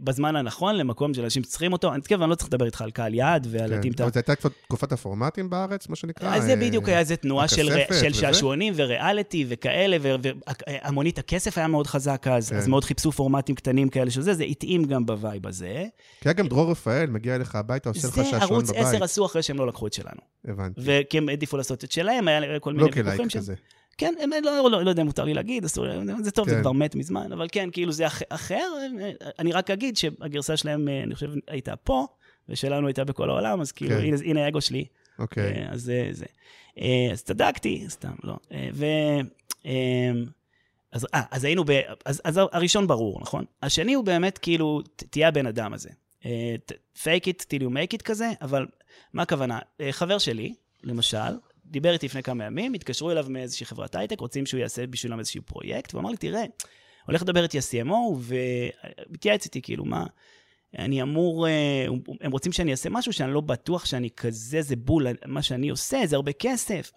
בזמן 0.00 0.36
הנכון 0.36 0.76
למקום 0.76 1.14
של 1.14 1.22
אנשים 1.22 1.42
שצריכים 1.42 1.72
אותו. 1.72 1.94
אני 1.94 2.02
תקווה, 2.02 2.24
אני 2.24 2.30
לא 2.30 2.34
צריך 2.34 2.48
לדבר 2.48 2.66
איתך 2.66 2.82
על 2.82 2.90
קהל 2.90 3.14
יעד 3.14 3.46
ועל 3.50 3.68
כן. 3.68 3.74
להתאים 3.74 3.92
את 3.92 4.00
ה... 4.00 4.04
אבל 4.04 4.12
זו 4.12 4.20
הייתה 4.26 4.48
תקופת 4.66 4.92
הפורמטים 4.92 5.50
בארץ, 5.50 5.88
מה 5.88 5.96
שנקרא? 5.96 6.36
אז 6.36 6.44
זה 6.44 6.50
אה, 6.50 6.56
בדיוק 6.56 6.88
היה 6.88 6.98
איזה 6.98 7.16
תנועה 7.16 7.48
של, 7.48 7.68
של? 8.00 8.12
שעשועונים 8.12 8.72
וריאליטי 8.76 9.44
וכאלה, 9.48 9.96
והמונית 10.00 11.18
הכסף 11.18 11.58
היה 11.58 11.66
מאוד 11.66 11.86
חזק 11.86 12.26
אז, 12.30 12.50
כן. 12.50 12.56
אז 12.56 12.68
מאוד 12.68 12.84
חיפשו 12.84 13.12
פורמטים 13.12 13.54
קטנים 13.54 13.88
כאלה 13.88 14.10
של 14.10 14.22
זה, 14.22 14.34
זה 14.34 14.44
התאים 14.44 14.84
גם 14.84 15.06
ב 15.06 15.14
vibe 15.14 15.46
הזה. 15.46 15.84
כי 16.20 16.28
היה 16.28 16.32
גם 16.32 16.48
דרור 16.48 16.70
רפאל 16.70 17.06
מגיע 17.06 17.34
אליך 17.34 17.54
הביתה, 17.54 17.88
עושה 17.88 18.08
לך 18.08 18.14
זה 18.14 18.24
שעשועון 18.24 18.52
ערוץ 18.52 18.70
בבית. 18.70 18.86
10 18.86 19.04
עשו 19.04 19.26
אחרי 19.26 19.42
שהם 19.42 19.56
לא 19.56 19.66
לקחו 19.66 19.86
את 19.86 19.92
שלנו. 19.92 20.20
הבנתי. 20.48 20.80
וכי 20.84 21.18
הם 21.18 21.28
העדיפו 21.28 21.56
לעשות 21.56 21.84
את 21.84 21.92
שלהם, 21.92 22.28
היה 22.28 22.60
כל 22.60 22.72
מיני 22.72 22.84
לא 22.84 22.92
כלייק 22.92 23.06
ויכוחים 23.06 23.30
שם. 23.30 23.40
כן, 23.98 24.14
הם, 24.20 24.30
לא, 24.44 24.70
לא, 24.70 24.84
לא 24.84 24.90
יודע 24.90 25.02
אם 25.02 25.06
מותר 25.06 25.24
לי 25.24 25.34
להגיד, 25.34 25.64
אסור, 25.64 25.86
זה 26.20 26.30
טוב, 26.30 26.48
זה 26.48 26.54
כן. 26.54 26.60
כבר 26.60 26.72
מת 26.72 26.94
מזמן, 26.94 27.32
אבל 27.32 27.46
כן, 27.52 27.68
כאילו 27.72 27.92
זה 27.92 28.06
אח, 28.06 28.22
אחר. 28.28 28.72
אני 29.38 29.52
רק 29.52 29.70
אגיד 29.70 29.96
שהגרסה 29.96 30.56
שלהם, 30.56 30.88
אה, 30.88 31.02
אני 31.02 31.14
חושב, 31.14 31.30
הייתה 31.48 31.76
פה, 31.76 32.06
ושלנו 32.48 32.86
הייתה 32.86 33.04
בכל 33.04 33.30
העולם, 33.30 33.60
אז 33.60 33.72
כאילו, 33.72 33.96
כן. 33.96 34.02
הנה, 34.02 34.16
הנה 34.24 34.44
האגו 34.44 34.60
שלי. 34.60 34.84
אוקיי. 35.18 35.52
אה, 35.52 35.68
אז 35.70 35.82
זה, 35.82 36.08
זה. 36.12 36.26
אה, 36.80 37.08
אז 37.12 37.22
צדקתי, 37.22 37.84
סתם, 37.88 38.14
לא. 38.24 38.36
ו... 38.72 38.84
אה, 39.66 40.10
אז, 40.92 41.06
אה, 41.14 41.22
אז 41.30 41.44
היינו 41.44 41.64
ב... 41.64 41.70
אז, 42.04 42.20
אז 42.24 42.40
הראשון 42.52 42.86
ברור, 42.86 43.18
נכון? 43.20 43.44
השני 43.62 43.94
הוא 43.94 44.04
באמת 44.04 44.38
כאילו, 44.38 44.82
תהיה 45.10 45.28
הבן 45.28 45.46
אדם 45.46 45.72
הזה. 45.72 45.88
fake 46.96 47.26
it 47.26 47.44
till 47.50 47.62
you 47.62 47.68
make 47.68 47.98
it 47.98 48.02
כזה, 48.04 48.30
אבל 48.42 48.66
מה 49.12 49.22
הכוונה? 49.22 49.58
חבר 49.90 50.18
שלי, 50.18 50.54
למשל, 50.84 51.18
דיבר 51.70 51.92
איתי 51.92 52.06
לפני 52.06 52.22
כמה 52.22 52.44
ימים, 52.44 52.74
התקשרו 52.74 53.10
אליו 53.10 53.26
מאיזושהי 53.28 53.66
חברת 53.66 53.94
הייטק, 53.94 54.20
רוצים 54.20 54.46
שהוא 54.46 54.60
יעשה 54.60 54.86
בשבילם 54.86 55.18
איזשהו 55.18 55.42
פרויקט, 55.42 55.94
והוא 55.94 56.00
אמר 56.00 56.10
לי, 56.10 56.16
תראה, 56.16 56.44
הולך 57.06 57.22
לדבר 57.22 57.42
איתי 57.42 57.58
ה-CMO, 57.58 58.16
ומתייעץ 59.08 59.44
איתי, 59.44 59.62
כאילו, 59.62 59.84
מה, 59.84 60.06
אני 60.78 61.02
אמור, 61.02 61.48
אה, 61.48 61.86
הם 62.20 62.32
רוצים 62.32 62.52
שאני 62.52 62.70
אעשה 62.70 62.90
משהו 62.90 63.12
שאני 63.12 63.32
לא 63.32 63.40
בטוח 63.40 63.84
שאני 63.84 64.10
כזה, 64.10 64.62
זה 64.62 64.76
בול, 64.76 65.06
מה 65.26 65.42
שאני 65.42 65.68
עושה, 65.68 66.06
זה 66.06 66.16
הרבה 66.16 66.32
כסף. 66.32 66.92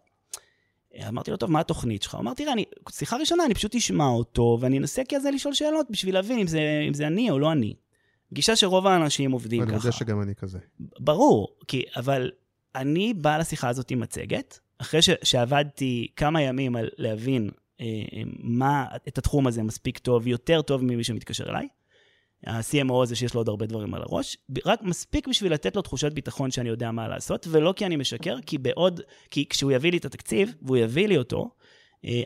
אמרתי 1.08 1.32
לו, 1.32 1.38
טוב, 1.38 1.52
מה 1.52 1.60
התוכנית 1.60 2.04
שלך? 2.04 2.14
הוא 2.16 2.22
אמר, 2.22 2.34
תראה, 2.34 2.54
אני, 2.54 2.66
שיחה 2.90 3.18
ראשונה, 3.18 3.46
אני 3.46 3.54
פשוט 3.54 3.76
אשמע 3.76 4.06
אותו, 4.06 4.58
ואני 4.62 4.78
אנסה 4.78 5.02
כזה 5.10 5.32
לשאול 5.32 5.54
שאלות 5.54 5.88
בשביל 5.90 6.14
להבין 6.14 6.40
אם 6.40 6.48
זה, 6.48 6.62
אם 6.88 6.94
זה 6.94 7.08
אני 7.08 7.32
או 7.32 7.40
לא 7.40 7.52
אני. 7.52 7.76
גישה 8.34 8.56
שרוב 8.56 8.88
האנשים 8.88 9.32
עובדים 9.32 9.60
ואני 9.60 9.72
ככה. 9.72 9.88
יודע 9.88 9.92
שגם 9.92 10.22
אני 10.22 10.36
כזה. 10.36 10.60
ברור, 11.00 11.56
כי, 11.68 11.84
אבל 11.96 12.32
אני 12.76 13.14
בא 13.14 13.38
לשיחה 13.38 13.70
הזאת 13.70 13.92
עם 13.92 14.00
מצגת, 14.00 14.60
אחרי 14.78 15.02
ש, 15.02 15.10
שעבדתי 15.24 16.08
כמה 16.16 16.42
ימים 16.42 16.76
על 16.76 16.90
להבין 16.98 17.50
אה, 17.82 17.86
אה, 17.86 18.22
מה, 18.40 18.86
את 19.08 19.18
התחום 19.18 19.48
הזה 19.48 19.64
מספיק 19.64 19.98
טוב, 19.98 20.28
יותר 20.28 20.62
טוב 20.62 20.84
ממי 20.84 21.04
שמתקשר 21.04 21.50
אליי. 21.50 21.68
ה-CMO 22.46 23.04
הזה 23.04 23.16
שיש 23.16 23.34
לו 23.34 23.40
עוד 23.40 23.50
הרבה 23.50 23.66
דברים 23.66 23.94
על 23.94 24.02
הראש, 24.02 24.38
רק 24.66 24.82
מספיק 24.84 25.28
בשביל 25.28 25.54
לתת 25.54 25.76
לו 25.76 25.82
תחושת 25.82 26.14
ביטחון 26.14 26.52
שאני 26.52 26.70
יודע 26.70 26.92
מה 26.92 27.08
לעשות, 27.08 27.48
ולא 27.50 27.74
כי 27.76 27.86
אני 27.86 27.96
משקר, 27.96 28.38
כי 28.46 28.58
בעוד, 28.58 29.02
כי 29.32 29.46
כשהוא 29.50 29.72
יביא 29.72 29.92
לי 29.92 29.98
את 29.98 30.06
התקציב, 30.06 30.54
והוא 30.62 30.78
יביא 30.78 31.08
לי 31.08 31.18
אותו, 31.18 31.50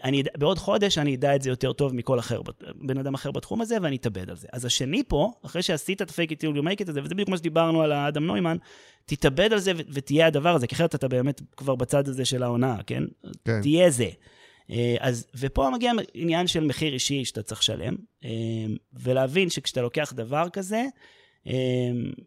אני, 0.04 0.22
אדע- 0.22 0.32
בעוד 0.38 0.58
חודש 0.58 0.98
אני 0.98 1.16
אדע 1.16 1.36
את 1.36 1.42
זה 1.42 1.50
יותר 1.50 1.74
טוב 1.74 1.96
מכל 1.96 2.20
אחר, 2.20 2.42
בן 2.76 2.98
אדם 2.98 3.14
אחר 3.14 3.32
בתחום 3.32 3.62
הזה, 3.62 3.78
ואני 3.82 3.96
אתאבד 3.96 4.30
על 4.30 4.36
זה. 4.36 4.48
אז 4.54 4.66
השני 4.66 5.04
פה, 5.08 5.32
אחרי 5.46 5.62
שעשית 5.62 6.02
את 6.02 6.10
ה-fake 6.10 6.30
it 6.32 6.36
till 6.36 6.58
you 6.58 6.62
make 6.62 6.86
it 6.86 6.90
הזה, 6.90 7.04
וזה 7.04 7.14
בדיוק 7.14 7.30
מה 7.30 7.38
שדיברנו 7.38 7.82
על 7.82 7.92
האדם 7.92 8.26
נוימן, 8.26 8.58
תתאבד 9.06 9.54
על 9.54 9.60
זה 9.60 9.72
ו- 9.76 9.82
ותהיה 9.90 10.28
הדבר 10.28 10.56
הזה, 10.56 10.68
כי 10.68 10.76
אחרת 10.76 10.96
אתה 10.96 11.08
באמת 11.08 11.42
כבר 11.58 11.76
בצד 11.76 12.08
הזה 12.08 12.26
של 12.26 12.44
ההונאה, 12.44 12.76
כן? 12.88 13.04
כן. 13.46 13.62
תהיה 13.62 13.90
זה. 13.90 14.10
אה, 14.72 14.96
אז, 15.00 15.28
ופה 15.40 15.70
מגיע 15.70 15.92
עניין 16.14 16.48
של 16.48 16.64
מחיר 16.64 16.94
אישי 16.94 17.26
שאתה 17.26 17.42
צריך 17.42 17.62
לשלם, 17.62 17.96
אה, 18.24 18.30
ולהבין 18.94 19.50
שכשאתה 19.50 19.82
לוקח 19.82 20.14
דבר 20.16 20.50
כזה, 20.54 20.76
אה, 20.76 20.88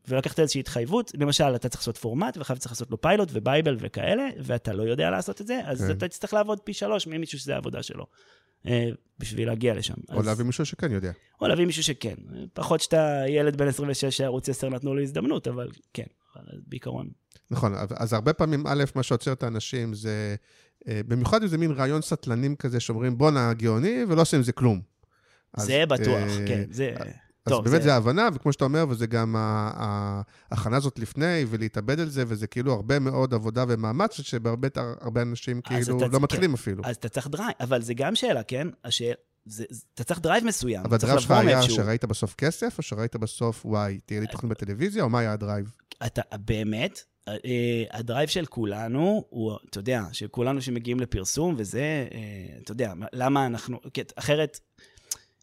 ולקחת 0.09 0.41
איזושהי 0.41 0.61
התחייבות, 0.61 1.13
למשל, 1.15 1.55
אתה 1.55 1.69
צריך 1.69 1.81
לעשות 1.81 1.97
פורמט, 1.97 2.37
ואחר 2.37 2.55
כך 2.55 2.61
צריך 2.61 2.73
לעשות 2.73 2.91
לו 2.91 3.01
פיילוט 3.01 3.29
ובייבל 3.33 3.77
וכאלה, 3.81 4.29
ואתה 4.43 4.73
לא 4.73 4.83
יודע 4.83 5.11
לעשות 5.11 5.41
את 5.41 5.47
זה, 5.47 5.61
אז 5.65 5.83
כן. 5.85 5.91
אתה 5.91 6.09
תצטרך 6.09 6.35
לעבוד 6.35 6.61
פי 6.61 6.73
שלוש 6.73 7.07
ממישהו 7.07 7.39
שזה 7.39 7.55
העבודה 7.55 7.83
שלו, 7.83 8.07
אה, 8.67 8.89
בשביל 9.19 9.49
להגיע 9.49 9.75
לשם. 9.75 9.95
או 10.13 10.21
אז- 10.21 10.27
להביא 10.27 10.45
מישהו 10.45 10.67
שכן 10.67 10.93
יודע. 10.93 11.13
או 11.41 11.49
להביא 11.49 11.67
מישהו 11.67 11.83
שכן. 11.83 12.15
פחות 12.53 12.81
שאתה 12.81 13.23
ילד 13.29 13.57
בן 13.57 13.69
26 13.69 14.05
שערוץ 14.17 14.49
10 14.49 14.69
נתנו 14.69 14.95
לו 14.95 15.03
הזדמנות, 15.03 15.49
אבל 15.49 15.69
כן, 15.95 16.07
אבל 16.37 16.59
בעיקרון. 16.67 17.09
נכון, 17.51 17.73
אז 17.97 18.13
הרבה 18.13 18.33
פעמים, 18.33 18.67
א', 18.67 18.85
מה 18.95 19.03
שעוצר 19.03 19.33
את 19.33 19.43
האנשים 19.43 19.95
זה, 19.95 20.37
אה, 20.89 21.01
במיוחד 21.09 21.43
אם 21.43 21.49
זה 21.49 21.59
מין 21.59 21.71
רעיון 21.71 22.03
סטלנים 22.03 22.57
כזה, 22.57 22.81
שאומרים 22.81 23.19
בואנה, 23.19 23.53
גאוני, 23.55 24.05
ולא 24.09 24.21
עושים 24.23 24.37
עם 24.39 24.43
זה 24.43 24.53
כלום. 24.53 24.81
אז, 25.55 25.67
זה 25.67 25.85
בטוח, 25.89 26.07
אה, 26.29 26.45
כן, 26.49 26.65
זה... 26.71 26.95
אז 27.49 27.53
טוב, 27.53 27.69
באמת 27.69 27.83
זה 27.83 27.95
ההבנה, 27.95 28.29
וכמו 28.35 28.53
שאתה 28.53 28.65
אומר, 28.65 28.85
וזה 28.89 29.07
גם 29.07 29.35
ההכנה 29.39 30.77
הזאת 30.77 30.99
לפני, 30.99 31.45
ולהתאבד 31.49 32.01
על 32.01 32.09
זה, 32.09 32.25
וזה 32.27 32.47
כאילו 32.47 32.73
הרבה 32.73 32.99
מאוד 32.99 33.35
עבודה 33.35 33.65
ומאמץ, 33.69 34.21
שבהרבה 34.21 34.69
הרבה 35.01 35.23
אנשים 35.23 35.61
כאילו 35.61 35.97
אתה- 35.99 36.07
לא 36.07 36.21
מתחילים 36.21 36.51
כן. 36.51 36.55
אפילו. 36.55 36.83
אז 36.87 36.97
אתה 36.97 37.09
צריך 37.09 37.29
drive, 37.29 37.53
אבל 37.61 37.83
זה 37.83 37.95
גם 37.95 38.15
שאלה, 38.15 38.43
כן? 38.43 38.69
זה, 39.47 39.65
זה, 39.71 39.83
אתה 39.95 40.05
צריך 40.05 40.21
drive 40.21 40.45
מסוים. 40.45 40.85
אבל 40.85 40.95
ה 40.95 40.99
drive 40.99 41.19
שלך 41.19 41.31
היה 41.31 41.43
מאיפשהו. 41.43 41.77
שראית 41.77 42.05
בסוף 42.05 42.35
כסף, 42.35 42.79
או 42.79 42.83
שראית 42.83 43.17
בסוף, 43.17 43.67
וואי, 43.67 44.01
תהיה 44.07 44.21
לי 44.21 44.27
תוכנית 44.27 44.51
בטלוויזיה, 44.51 45.03
או 45.03 45.09
מה 45.09 45.19
היה 45.19 45.33
ה 45.33 45.38
drive? 45.38 45.73
אתה 46.07 46.23
באמת, 46.39 47.01
אה, 47.29 47.35
ה 47.93 47.99
drive 47.99 48.29
של 48.29 48.47
כולנו 48.47 49.25
הוא, 49.29 49.53
אתה 49.71 49.79
יודע, 49.79 50.03
של 50.13 50.29
כולנו 50.29 50.63
שמגיעים 50.63 51.01
לפרסום, 51.01 51.55
וזה, 51.59 51.81
אה, 52.15 52.59
אתה 52.63 52.73
יודע, 52.73 52.93
למה 53.13 53.47
אנחנו, 53.47 53.81
כי 53.95 54.03
אחרת 54.17 54.61
אה, 54.61 54.79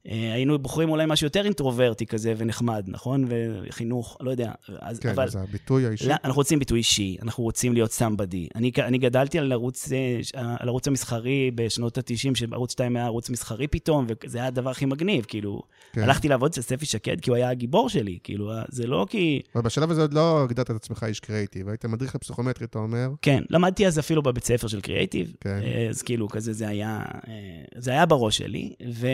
היינו 0.05 0.59
בוחרים 0.59 0.89
אולי 0.89 1.05
משהו 1.07 1.25
יותר 1.25 1.45
אינטרוברטי 1.45 2.05
כזה 2.05 2.33
ונחמד, 2.37 2.83
נכון? 2.87 3.25
וחינוך, 3.29 4.17
לא 4.21 4.31
יודע. 4.31 4.51
אז, 4.79 4.99
כן, 4.99 5.09
אבל, 5.09 5.23
אז 5.23 5.35
הביטוי 5.35 5.85
האישי. 5.85 6.07
לא, 6.07 6.15
אנחנו 6.23 6.39
רוצים 6.39 6.59
ביטוי 6.59 6.77
אישי, 6.77 7.17
אנחנו 7.21 7.43
רוצים 7.43 7.73
להיות 7.73 7.91
סמבדי. 7.91 8.47
אני, 8.55 8.71
אני 8.79 8.97
גדלתי 8.97 9.39
על 9.39 9.51
ערוץ, 9.51 9.91
אה, 9.91 10.55
על 10.59 10.69
ערוץ 10.69 10.87
המסחרי 10.87 11.51
בשנות 11.55 11.97
ה-90, 11.97 12.35
שערוץ 12.35 12.71
2 12.71 12.95
היה 12.95 13.05
ערוץ 13.05 13.29
מסחרי 13.29 13.67
פתאום, 13.67 14.05
וזה 14.25 14.37
היה 14.37 14.47
הדבר 14.47 14.69
הכי 14.69 14.85
מגניב, 14.85 15.25
כאילו, 15.27 15.61
כן. 15.93 16.01
הלכתי 16.01 16.27
לעבוד 16.27 16.51
אצל 16.51 16.61
ספי 16.61 16.85
שקד 16.85 17.21
כי 17.21 17.29
הוא 17.29 17.37
היה 17.37 17.49
הגיבור 17.49 17.89
שלי, 17.89 18.17
כאילו, 18.23 18.51
זה 18.69 18.87
לא 18.87 19.05
כי... 19.09 19.41
אבל 19.55 19.63
בשלב 19.63 19.91
הזה 19.91 20.01
עוד 20.01 20.13
לא 20.13 20.43
הגדרת 20.43 20.71
את 20.71 20.75
עצמך 20.75 21.03
איש 21.07 21.19
קריאיטיב, 21.19 21.69
היית 21.69 21.85
מדריך 21.85 22.15
לפסיכומטרי, 22.15 22.65
אתה 22.65 22.79
אומר? 22.79 23.09
כן, 23.21 23.43
למדתי 23.49 23.87
אז 23.87 23.99
אפילו 23.99 24.23
בבית 24.23 24.45
ספר 24.45 24.67
של 24.67 24.81
קריאייטיב, 24.81 25.33
כן. 25.39 25.59
אה, 25.63 25.87
אז 25.89 26.01
כאילו, 26.01 26.29
כזה 26.29 26.53
זה 26.53 26.67
היה, 26.67 27.01
אה, 27.27 27.33
זה 27.77 27.91
היה 27.91 28.05
בראש 28.05 28.37
שלי, 28.37 28.73
ו, 28.93 29.07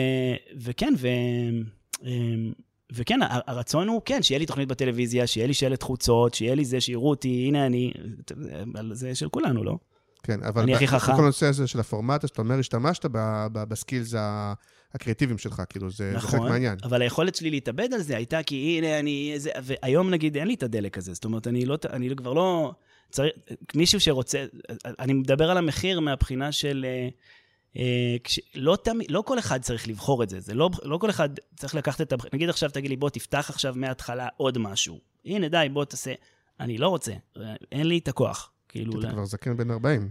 וכן, 0.60 0.81
ו... 0.98 1.08
אה, 2.04 2.10
וכן, 2.92 3.20
הרצון 3.46 3.88
הוא, 3.88 4.02
כן, 4.04 4.22
שיהיה 4.22 4.38
לי 4.38 4.46
תוכנית 4.46 4.68
בטלוויזיה, 4.68 5.26
שיהיה 5.26 5.46
לי 5.46 5.54
שלט 5.54 5.82
חוצות, 5.82 6.34
שיהיה 6.34 6.54
לי 6.54 6.64
זה, 6.64 6.80
שיראו 6.80 7.10
אותי, 7.10 7.44
הנה 7.48 7.66
אני, 7.66 7.92
זה 8.92 9.14
של 9.14 9.28
כולנו, 9.28 9.64
לא? 9.64 9.78
כן, 10.22 10.42
אבל... 10.42 10.62
אני 10.62 10.74
הכי 10.74 10.88
חכם. 10.88 11.12
בכל 11.12 11.22
הנושא 11.22 11.46
הזה 11.46 11.66
של 11.66 11.80
הפורמט, 11.80 12.24
אז 12.24 12.30
אתה 12.30 12.42
אומר, 12.42 12.58
השתמשת 12.58 13.04
בסקילס 13.52 14.14
ה- 14.14 14.52
הקריאטיביים 14.94 15.38
שלך, 15.38 15.62
כאילו, 15.68 15.90
זה 15.90 16.12
זה 16.12 16.20
חלק 16.20 16.34
נכון, 16.34 16.48
מהעניין. 16.48 16.78
אבל 16.84 17.02
היכולת 17.02 17.34
שלי 17.34 17.50
להתאבד 17.50 17.94
על 17.94 18.00
זה 18.00 18.16
הייתה 18.16 18.42
כי 18.42 18.78
הנה 18.78 18.98
אני 18.98 19.30
איזה, 19.34 19.50
והיום 19.62 20.10
נגיד 20.10 20.36
אין 20.36 20.48
לי 20.48 20.54
את 20.54 20.62
הדלק 20.62 20.98
הזה, 20.98 21.14
זאת 21.14 21.24
אומרת, 21.24 21.46
אני 21.46 21.66
לא, 21.66 21.78
אני 21.92 22.16
כבר 22.16 22.32
לא, 22.32 22.72
צריך, 23.10 23.32
מישהו 23.74 24.00
שרוצה, 24.00 24.44
אני 24.98 25.12
מדבר 25.12 25.50
על 25.50 25.58
המחיר 25.58 26.00
מהבחינה 26.00 26.52
של, 26.52 26.86
אה, 26.88 27.08
כש, 28.24 28.40
לא, 28.54 28.76
תמיד, 28.84 29.10
לא 29.10 29.22
כל 29.26 29.38
אחד 29.38 29.60
צריך 29.62 29.88
לבחור 29.88 30.22
את 30.22 30.28
זה, 30.28 30.40
זה 30.40 30.54
לא, 30.54 30.70
לא 30.82 30.98
כל 30.98 31.10
אחד 31.10 31.28
צריך 31.56 31.74
לקחת 31.74 32.00
את, 32.00 32.12
הבח- 32.12 32.26
נגיד 32.32 32.48
עכשיו 32.48 32.70
תגיד 32.70 32.90
לי, 32.90 32.96
בוא 32.96 33.10
תפתח 33.10 33.46
עכשיו 33.50 33.74
מההתחלה 33.76 34.28
עוד 34.36 34.58
משהו, 34.58 34.98
הנה 35.24 35.48
די, 35.48 35.66
בוא 35.72 35.84
תעשה, 35.84 36.12
אני 36.60 36.78
לא 36.78 36.88
רוצה, 36.88 37.12
אין 37.72 37.86
לי 37.86 37.98
את 37.98 38.08
הכוח, 38.08 38.50
כאילו, 38.68 39.00
אתה 39.00 39.08
ל- 39.08 39.12
כבר 39.12 39.24
זקן 39.24 39.56
בן 39.56 39.70
40. 39.70 40.08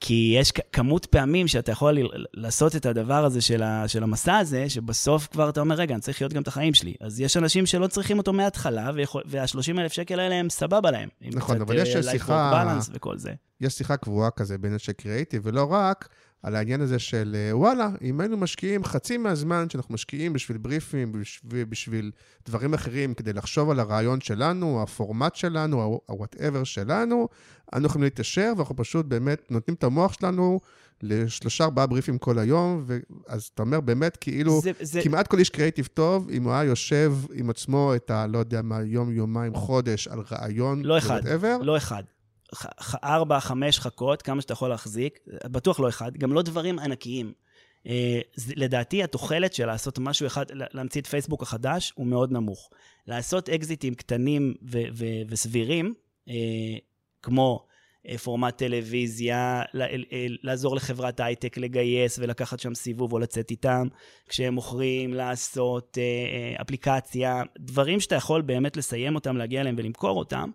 כי 0.00 0.34
יש 0.40 0.52
כמות 0.72 1.06
פעמים 1.06 1.48
שאתה 1.48 1.72
יכול 1.72 1.98
לעשות 2.34 2.76
את 2.76 2.86
הדבר 2.86 3.24
הזה 3.24 3.40
של, 3.40 3.62
ה, 3.62 3.88
של 3.88 4.02
המסע 4.02 4.36
הזה, 4.36 4.70
שבסוף 4.70 5.28
כבר 5.32 5.48
אתה 5.48 5.60
אומר, 5.60 5.74
רגע, 5.76 5.94
אני 5.94 6.00
צריך 6.00 6.22
להיות 6.22 6.32
גם 6.32 6.42
את 6.42 6.48
החיים 6.48 6.74
שלי. 6.74 6.94
אז 7.00 7.20
יש 7.20 7.36
אנשים 7.36 7.66
שלא 7.66 7.86
צריכים 7.86 8.18
אותו 8.18 8.32
מההתחלה, 8.32 8.90
ויכול- 8.94 9.22
וה-30 9.26 9.78
אלף 9.80 9.92
שקל 9.92 10.20
האלה 10.20 10.34
הם 10.34 10.50
סבבה 10.50 10.90
להם. 10.90 11.08
נכון, 11.22 11.60
אבל 11.60 11.78
יש 11.78 11.96
אה, 11.96 12.02
שיחה- 12.12 12.50
וכל 12.92 13.18
זה. 13.18 13.32
יש 13.60 13.72
שיחה 13.72 13.96
קבועה 13.96 14.30
כזה 14.30 14.58
בין 14.58 14.72
אנשי 14.72 14.92
קריאיטיב, 14.92 15.42
ולא 15.44 15.66
רק 15.70 16.08
על 16.42 16.56
העניין 16.56 16.80
הזה 16.80 16.98
של 16.98 17.36
אה, 17.38 17.56
וואלה, 17.56 17.88
אם 18.02 18.20
היינו 18.20 18.36
משקיעים 18.36 18.84
חצי 18.84 19.16
מהזמן 19.16 19.70
שאנחנו 19.70 19.94
משקיעים 19.94 20.32
בשביל 20.32 20.58
בריפים, 20.58 21.12
בשביל, 21.12 21.64
בשביל 21.64 22.10
דברים 22.46 22.74
אחרים, 22.74 23.14
כדי 23.14 23.32
לחשוב 23.32 23.70
על 23.70 23.80
הרעיון 23.80 24.20
שלנו, 24.20 24.82
הפורמט 24.82 25.34
שלנו, 25.34 26.00
ה-whatever 26.08 26.64
שלנו, 26.64 27.28
אנחנו 27.72 27.86
יכולים 27.86 28.02
להתיישר, 28.02 28.52
ואנחנו 28.56 28.76
פשוט 28.76 29.06
באמת 29.06 29.50
נותנים 29.50 29.74
את 29.74 29.84
המוח 29.84 30.12
שלנו 30.12 30.60
לשלושה 31.02 31.64
ארבעה 31.64 31.86
בריפים 31.86 32.18
כל 32.18 32.38
היום, 32.38 32.84
ואז 32.86 33.50
אתה 33.54 33.62
אומר 33.62 33.80
באמת, 33.80 34.16
כאילו, 34.16 34.60
זה, 34.60 34.70
זה, 34.80 35.00
כמעט 35.02 35.26
כל 35.26 35.38
איש 35.38 35.50
קריאיטיב 35.50 35.88
טוב, 35.94 36.28
אם 36.30 36.44
הוא 36.44 36.52
היה 36.52 36.64
יושב 36.64 37.12
עם 37.34 37.50
עצמו 37.50 37.94
את 37.94 38.10
ה... 38.10 38.26
לא 38.26 38.38
יודע 38.38 38.62
מה, 38.62 38.80
יום, 38.82 39.12
יומיים, 39.12 39.54
חודש, 39.54 40.08
על 40.08 40.22
רעיון, 40.32 40.84
לא 40.84 40.98
אחד, 40.98 41.20
whatever, 41.22 41.62
לא 41.62 41.76
אחד. 41.76 42.02
ארבע, 43.04 43.40
חמש 43.40 43.78
חכות, 43.80 44.22
כמה 44.22 44.40
שאתה 44.40 44.52
יכול 44.52 44.68
להחזיק, 44.68 45.18
בטוח 45.44 45.80
לא 45.80 45.88
אחד, 45.88 46.16
גם 46.16 46.32
לא 46.32 46.42
דברים 46.42 46.78
ענקיים. 46.78 47.32
אה, 47.86 48.20
לדעתי, 48.56 49.02
התוחלת 49.02 49.54
של 49.54 49.66
לעשות 49.66 49.98
משהו 49.98 50.26
אחד, 50.26 50.50
לה- 50.50 50.66
להמציא 50.72 51.00
את 51.00 51.06
פייסבוק 51.06 51.42
החדש, 51.42 51.92
הוא 51.94 52.06
מאוד 52.06 52.32
נמוך. 52.32 52.70
לעשות 53.06 53.48
אקזיטים 53.48 53.94
קטנים 53.94 54.54
ו- 54.62 54.82
ו- 54.94 55.22
וסבירים, 55.28 55.94
אה, 56.28 56.34
כמו 57.22 57.66
אה, 58.08 58.18
פורמט 58.18 58.58
טלוויזיה, 58.58 59.62
לעזור 60.42 60.76
לחברת 60.76 61.20
הייטק 61.20 61.56
לגייס 61.56 62.18
ולקחת 62.18 62.60
שם 62.60 62.74
סיבוב 62.74 63.12
או 63.12 63.18
לצאת 63.18 63.50
איתם, 63.50 63.86
כשהם 64.28 64.54
מוכרים, 64.54 65.14
לעשות 65.14 65.98
אפליקציה, 66.60 67.42
דברים 67.58 68.00
שאתה 68.00 68.14
יכול 68.14 68.42
באמת 68.42 68.76
לסיים 68.76 69.14
אותם, 69.14 69.36
להגיע 69.36 69.60
אליהם 69.60 69.74
ולמכור 69.78 70.18
אותם. 70.18 70.50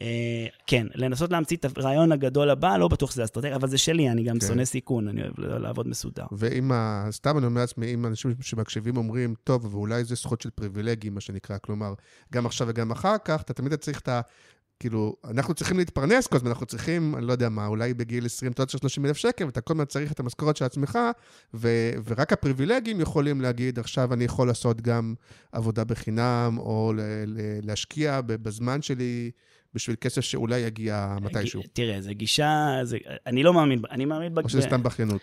אה, 0.00 0.46
כן, 0.66 0.86
לנסות 0.94 1.30
להמציא 1.30 1.56
את 1.56 1.64
הרעיון 1.64 2.12
הגדול 2.12 2.50
הבא, 2.50 2.76
לא 2.76 2.88
בטוח 2.88 3.10
שזה 3.10 3.24
אסטרטגיה, 3.24 3.56
אבל 3.56 3.68
זה 3.68 3.78
שלי, 3.78 4.10
אני 4.10 4.24
גם 4.24 4.38
כן. 4.38 4.46
שונא 4.46 4.64
סיכון, 4.64 5.08
אני 5.08 5.22
אוהב 5.22 5.40
לעבוד 5.40 5.88
מסודר. 5.88 6.24
ואם, 6.32 6.72
ה... 6.72 7.06
סתם 7.10 7.38
אני 7.38 7.46
אומר 7.46 7.60
לעצמי, 7.60 7.94
אם 7.94 8.06
אנשים 8.06 8.34
שמקשיבים 8.40 8.96
אומרים, 8.96 9.34
טוב, 9.44 9.74
ואולי 9.74 10.04
זה 10.04 10.14
זכות 10.14 10.40
של 10.40 10.50
פריבילגים, 10.50 11.14
מה 11.14 11.20
שנקרא, 11.20 11.58
כלומר, 11.58 11.94
גם 12.32 12.46
עכשיו 12.46 12.66
וגם 12.70 12.90
אחר 12.90 13.16
כך, 13.24 13.40
אתה 13.42 13.52
תמיד 13.52 13.74
צריך 13.74 14.00
את 14.00 14.08
ה... 14.08 14.20
כאילו, 14.80 15.16
אנחנו 15.24 15.54
צריכים 15.54 15.78
להתפרנס 15.78 16.26
כל 16.26 16.36
הזמן, 16.36 16.48
אנחנו 16.48 16.66
צריכים, 16.66 17.14
אני 17.16 17.26
לא 17.26 17.32
יודע 17.32 17.48
מה, 17.48 17.66
אולי 17.66 17.94
בגיל 17.94 18.26
20 18.26 18.52
אתה 18.52 18.66
צריך 18.66 18.80
30 18.80 19.06
אלף 19.06 19.16
שקל, 19.16 19.44
ואתה 19.44 19.60
כל 19.60 19.72
הזמן 19.72 19.84
צריך 19.84 20.12
את 20.12 20.20
המשכורת 20.20 20.56
של 20.56 20.64
עצמך, 20.64 20.98
ו- 21.54 21.90
ורק 22.04 22.32
הפריבילגים 22.32 23.00
יכולים 23.00 23.40
להגיד, 23.40 23.78
עכשיו 23.78 24.12
אני 24.12 24.24
יכול 24.24 24.46
לעשות 24.48 24.80
גם 24.80 25.14
עבודה 25.52 25.84
בחינם, 25.84 26.56
או 26.58 26.92
ל- 26.96 27.00
ל- 27.26 27.58
להשקיע 27.62 28.20
בזמן 28.26 28.82
שלי 28.82 29.30
בשביל 29.76 29.96
כסף 30.00 30.20
שאולי 30.20 30.58
יגיע 30.58 31.16
מתישהו. 31.20 31.62
תראה, 31.72 32.00
זו 32.00 32.10
גישה, 32.14 32.78
זה, 32.82 32.98
אני 33.26 33.42
לא 33.42 33.54
מאמין, 33.54 33.82
אני 33.90 34.04
מאמין... 34.04 34.38
או 34.44 34.48
שזה 34.48 34.62
סתם 34.62 34.82
בכיינות. 34.82 35.20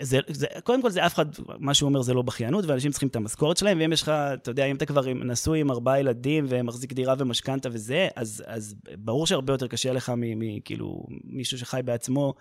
זה, 0.00 0.18
זה, 0.28 0.46
קודם 0.64 0.82
כל, 0.82 0.90
זה 0.90 1.06
אף 1.06 1.14
אחד, 1.14 1.26
מה 1.58 1.74
שהוא 1.74 1.88
אומר 1.88 2.02
זה 2.02 2.14
לא 2.14 2.22
בכיינות, 2.22 2.64
ואנשים 2.64 2.90
צריכים 2.90 3.08
את 3.08 3.16
המשכורת 3.16 3.56
שלהם, 3.56 3.78
ואם 3.80 3.92
יש 3.92 4.02
לך, 4.02 4.08
אתה 4.08 4.50
יודע, 4.50 4.64
אם 4.64 4.76
אתה 4.76 4.86
כבר 4.86 5.14
נשוי 5.14 5.60
עם 5.60 5.70
ארבעה 5.70 6.00
ילדים 6.00 6.46
ומחזיק 6.48 6.92
דירה 6.92 7.14
ומשכנתה 7.18 7.68
וזה, 7.72 8.08
אז, 8.16 8.44
אז 8.46 8.74
ברור 8.98 9.26
שהרבה 9.26 9.52
יותר 9.52 9.66
קשה 9.66 9.92
לך 9.92 10.12
מכאילו 10.16 11.06
מישהו 11.24 11.58
שחי 11.58 11.80
בעצמו. 11.84 12.34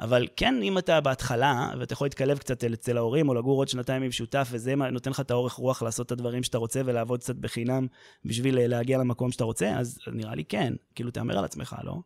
אבל 0.00 0.26
כן, 0.36 0.54
אם 0.62 0.78
אתה 0.78 1.00
בהתחלה, 1.00 1.70
ואתה 1.78 1.92
יכול 1.92 2.04
להתקלב 2.04 2.38
קצת 2.38 2.64
אצל 2.64 2.96
ההורים, 2.96 3.28
או 3.28 3.34
לגור 3.34 3.60
עוד 3.60 3.68
שנתיים 3.68 4.02
עם 4.02 4.12
שותף, 4.12 4.48
וזה 4.50 4.74
נותן 4.74 5.10
לך 5.10 5.20
את 5.20 5.30
האורך 5.30 5.52
רוח 5.52 5.82
לעשות 5.82 6.06
את 6.06 6.12
הדברים 6.12 6.42
שאתה 6.42 6.58
רוצה, 6.58 6.80
ולעבוד 6.84 7.20
קצת 7.20 7.36
בחינם 7.36 7.86
בשביל 8.24 8.58
אה, 8.58 8.66
להגיע 8.66 8.98
למקום 8.98 9.32
שאתה 9.32 9.44
רוצה, 9.44 9.70
אז 9.70 9.98
נראה 10.12 10.34
לי 10.34 10.44
כן. 10.44 10.72
כאילו, 10.94 11.10
תהמר 11.10 11.38
על 11.38 11.44
עצמך, 11.44 11.76
לא? 11.84 12.00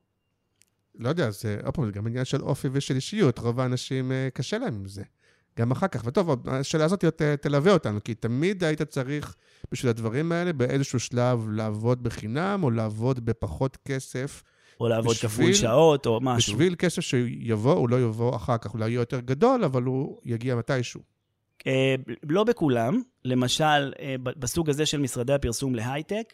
לא 0.98 1.09
יודע, 1.09 1.31
זה, 1.31 1.59
עוד 1.64 1.74
פעם, 1.74 1.87
זה 1.87 1.92
גם 1.92 2.07
עניין 2.07 2.24
של 2.24 2.42
אופי 2.42 2.68
ושל 2.72 2.94
אישיות. 2.94 3.38
רוב 3.38 3.61
האנשים, 3.61 4.12
אה, 4.12 4.29
קשה 4.35 4.59
להם 4.59 4.74
עם 4.74 4.88
זה. 4.88 5.03
גם 5.59 5.70
אחר 5.70 5.88
כך. 5.88 6.03
וטוב, 6.05 6.48
השאלה 6.48 6.85
הזאת 6.85 7.05
ת, 7.05 7.22
תלווה 7.22 7.72
אותנו, 7.72 8.05
כי 8.05 8.14
תמיד 8.14 8.64
היית 8.64 8.83
צריך, 8.83 9.35
בשביל 9.72 9.90
הדברים 9.90 10.33
האלה, 10.33 10.53
באיזשהו 10.53 11.01
שלב 11.01 11.48
לעבוד 11.51 12.03
בחינם, 12.03 12.61
או 12.62 12.70
לעבוד 12.70 13.24
בפחות 13.24 13.79
כסף. 13.85 14.42
או 14.81 14.88
לעבוד 14.88 15.14
בשביל, 15.14 15.31
כפול 15.31 15.53
שעות, 15.53 16.07
או 16.07 16.21
משהו. 16.23 16.53
בשביל 16.53 16.75
כסף 16.75 17.01
שיבוא, 17.03 17.73
הוא 17.73 17.88
לא 17.88 18.01
יבוא 18.01 18.37
אחר 18.37 18.59
כך, 18.59 18.75
אולי 18.75 18.91
יהיה 18.91 18.99
יותר 18.99 19.21
גדול, 19.21 19.64
אבל 19.64 19.83
הוא 19.83 20.19
יגיע 20.25 20.57
מתישהו. 20.57 21.01
אה, 21.67 21.95
לא 22.29 22.45
בכולם. 22.45 23.03
למשל, 23.25 23.93
אה, 24.01 24.14
בסוג 24.23 24.71
הזה 24.71 24.87
של 24.87 25.01
משרדי 25.01 25.33
הפרסום 25.33 25.75
להייטק, 25.75 26.33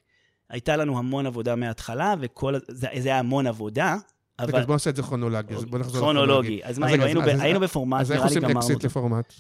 הייתה 0.51 0.77
לנו 0.77 0.99
המון 0.99 1.27
עבודה 1.27 1.57
מההתחלה, 1.57 2.15
וכל... 2.21 2.55
זה, 2.69 2.89
זה 2.99 3.09
היה 3.09 3.19
המון 3.19 3.47
עבודה, 3.47 3.97
אבל... 4.39 4.59
אז 4.59 4.67
בוא 4.67 4.75
נעשה 4.75 4.91
את 4.91 4.97
זה 4.97 5.03
כרונולוגי. 5.03 5.55
בוא 5.55 5.79
נחזור 5.79 6.01
כרונולוגי. 6.01 6.61
אז 6.65 6.79
מה, 6.79 6.87
היינו, 6.87 7.21
בפורמט, 7.21 7.31
נראה 7.31 7.49
לי 7.49 7.61
גמרנו. 7.81 8.01
אז 8.01 8.13
איך 8.13 8.23
עושים 8.23 8.45
אקזיט 8.45 8.85
לפורמט? 8.85 9.33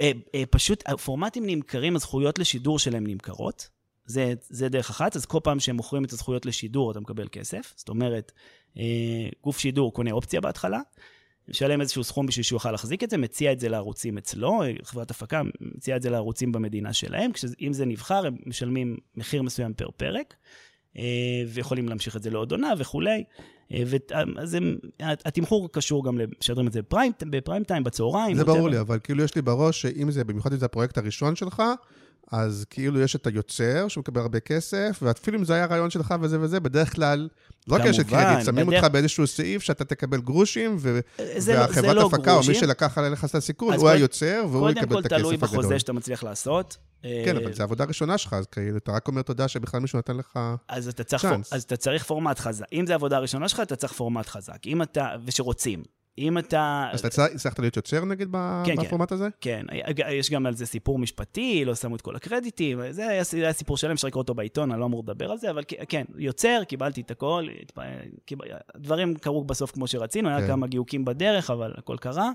אה, 0.00 0.12
פשוט, 0.50 0.82
הפורמטים 0.86 1.46
נמכרים, 1.46 1.96
הזכויות 1.96 2.38
לשידור 2.38 2.78
שלהם 2.78 3.06
נמכרות. 3.06 3.68
זה, 4.06 4.34
זה 4.48 4.68
דרך 4.68 4.90
אחת, 4.90 5.16
אז 5.16 5.26
כל 5.26 5.40
פעם 5.42 5.60
שהם 5.60 5.76
מוכרים 5.76 6.04
את 6.04 6.12
הזכויות 6.12 6.46
לשידור, 6.46 6.90
אתה 6.90 7.00
מקבל 7.00 7.28
כסף. 7.32 7.72
זאת 7.76 7.88
אומרת, 7.88 8.32
אה, 8.78 9.28
גוף 9.42 9.58
שידור 9.58 9.92
קונה 9.92 10.10
אופציה 10.12 10.40
בהתחלה, 10.40 10.80
משלם 11.48 11.80
איזשהו 11.80 12.04
סכום 12.04 12.26
בשביל 12.26 12.42
שהוא 12.42 12.56
יוכל 12.56 12.70
להחזיק 12.70 13.04
את 13.04 13.10
זה, 13.10 13.16
מציע 13.16 13.52
את 13.52 13.60
זה 13.60 13.68
לערוצים 13.68 14.18
אצלו, 14.18 14.62
חברת 14.82 15.10
הפקה 15.10 15.42
מציעה 15.60 15.96
את 15.96 16.02
זה 16.02 16.10
לערוצים 16.10 16.52
במדינה 16.52 16.92
שלהם, 16.92 17.30
אם 17.60 17.72
זה 17.72 17.84
נבחר, 17.84 18.26
הם 18.26 18.36
משלמים 18.46 18.96
מחיר 19.16 19.42
מסוים 19.42 19.74
פר 19.74 19.90
פרק, 19.96 20.34
אה, 20.98 21.02
ויכולים 21.48 21.88
להמשיך 21.88 22.16
את 22.16 22.22
זה 22.22 22.30
לעוד 22.30 22.52
עונה 22.52 22.72
וכולי. 22.78 23.24
אה, 23.72 23.82
אז 24.36 24.56
התמחור 25.00 25.72
קשור 25.72 26.04
גם 26.04 26.18
לשדרים 26.18 26.66
את 26.66 26.72
זה 26.72 26.82
בפריים, 26.82 27.12
בפריים 27.30 27.64
טיים, 27.64 27.84
בצהריים. 27.84 28.36
זה 28.36 28.44
ברור 28.44 28.68
לי, 28.68 28.80
אבל 28.80 28.98
כאילו 29.04 29.24
יש 29.24 29.34
לי 29.34 29.42
בראש 29.42 29.82
שאם 29.82 30.10
זה, 30.10 30.24
במיוחד 30.24 30.52
אם 30.52 30.58
זה 30.58 30.66
הפרויקט 30.66 30.98
הראשון 30.98 31.36
שלך, 31.36 31.62
אז 32.32 32.66
כאילו 32.70 33.00
יש 33.00 33.16
את 33.16 33.26
היוצר, 33.26 33.88
שמקבל 33.88 34.20
הרבה 34.20 34.40
כסף, 34.40 34.98
ואפילו 35.02 35.38
אם 35.38 35.44
זה 35.44 35.54
היה 35.54 35.66
רעיון 35.66 35.90
שלך 35.90 36.14
וזה 36.20 36.40
וזה, 36.40 36.60
בדרך 36.60 36.94
כלל, 36.94 37.28
לא 37.68 37.74
רק 37.74 37.82
יש 37.84 37.98
את 37.98 38.06
קרדיט, 38.08 38.46
שמים 38.46 38.66
בדרך... 38.66 38.82
אותך 38.82 38.92
באיזשהו 38.92 39.26
סעיף 39.26 39.62
שאתה 39.62 39.84
תקבל 39.84 40.20
גרושים, 40.20 40.76
ו... 40.78 41.00
זה 41.36 41.60
והחברת 41.60 41.96
לא, 41.96 42.06
הפקה, 42.06 42.34
או 42.34 42.40
מי 42.48 42.54
שלקח 42.54 42.98
עליך 42.98 43.24
את 43.24 43.34
הסיכון, 43.34 43.74
הוא. 43.74 43.88
היוצר, 43.88 44.44
והוא 44.50 44.70
יקבל 44.70 44.82
את 44.82 45.06
הכסף 45.06 45.16
הגדול. 45.16 45.36
קודם 45.36 45.38
כל 45.38 45.48
תלוי 45.48 45.62
בחוזה 45.62 45.78
שאתה 45.78 45.92
מצליח 45.92 46.22
לעשות. 46.22 46.76
כן, 47.24 47.36
אבל 47.36 47.52
זו 47.52 47.62
עבודה 47.62 47.84
ראשונה 47.84 48.18
שלך, 48.18 48.32
אז 48.32 48.46
כאילו, 48.46 48.76
אתה 48.76 48.92
רק 48.92 49.08
אומר 49.08 49.22
תודה 49.22 49.48
שבכלל 49.48 49.80
מישהו 49.80 49.98
נתן 49.98 50.16
לך 50.16 50.38
אז 50.68 50.88
אתה 50.88 51.04
צריך, 51.04 51.26
פור... 51.26 51.38
אז 51.52 51.62
אתה 51.62 51.76
צריך 51.76 52.04
פורמט 52.04 52.38
חזק. 52.38 52.64
אם 52.72 52.84
זו 52.86 52.94
עבודה 52.94 53.18
ראשונה 53.18 53.48
שלך, 53.48 53.60
אתה 53.60 53.76
צריך 53.76 53.92
פורמט 53.92 54.28
חזק. 54.28 54.66
אם 54.66 54.82
אתה, 54.82 55.08
ושרוצים. 55.24 55.82
אם 56.18 56.38
אתה... 56.38 56.88
אז 56.92 57.00
אתה 57.06 57.24
הצלחת 57.24 57.58
להיות 57.58 57.76
יוצר 57.76 58.04
נגיד 58.04 58.28
כן, 58.66 58.76
כן. 58.76 58.82
בפורמט 58.82 59.08
כן, 59.08 59.14
הזה? 59.14 59.28
כן, 59.40 59.66
יש 60.12 60.30
גם 60.30 60.46
על 60.46 60.54
זה 60.54 60.66
סיפור 60.66 60.98
משפטי, 60.98 61.64
לא 61.64 61.74
שמו 61.74 61.96
את 61.96 62.00
כל 62.00 62.16
הקרדיטים, 62.16 62.80
זה 62.90 63.08
היה, 63.08 63.22
היה 63.32 63.52
סיפור 63.52 63.76
שלם, 63.76 63.90
אפשר 63.90 64.08
לקרוא 64.08 64.22
אותו 64.22 64.34
בעיתון, 64.34 64.70
אני 64.72 64.80
לא 64.80 64.84
אמור 64.84 65.02
לדבר 65.02 65.30
על 65.30 65.38
זה, 65.38 65.50
אבל 65.50 65.62
כן, 65.88 66.04
יוצר, 66.16 66.60
קיבלתי 66.68 67.00
את 67.00 67.10
הכל, 67.10 67.46
דברים 68.76 69.14
קרו 69.14 69.44
בסוף 69.44 69.70
כמו 69.70 69.86
שרצינו, 69.86 70.28
כן. 70.28 70.34
היה 70.34 70.46
כמה 70.46 70.66
ג'וקים 70.66 71.04
בדרך, 71.04 71.50
אבל 71.50 71.74
הכל 71.76 71.96
קרה. 71.96 72.30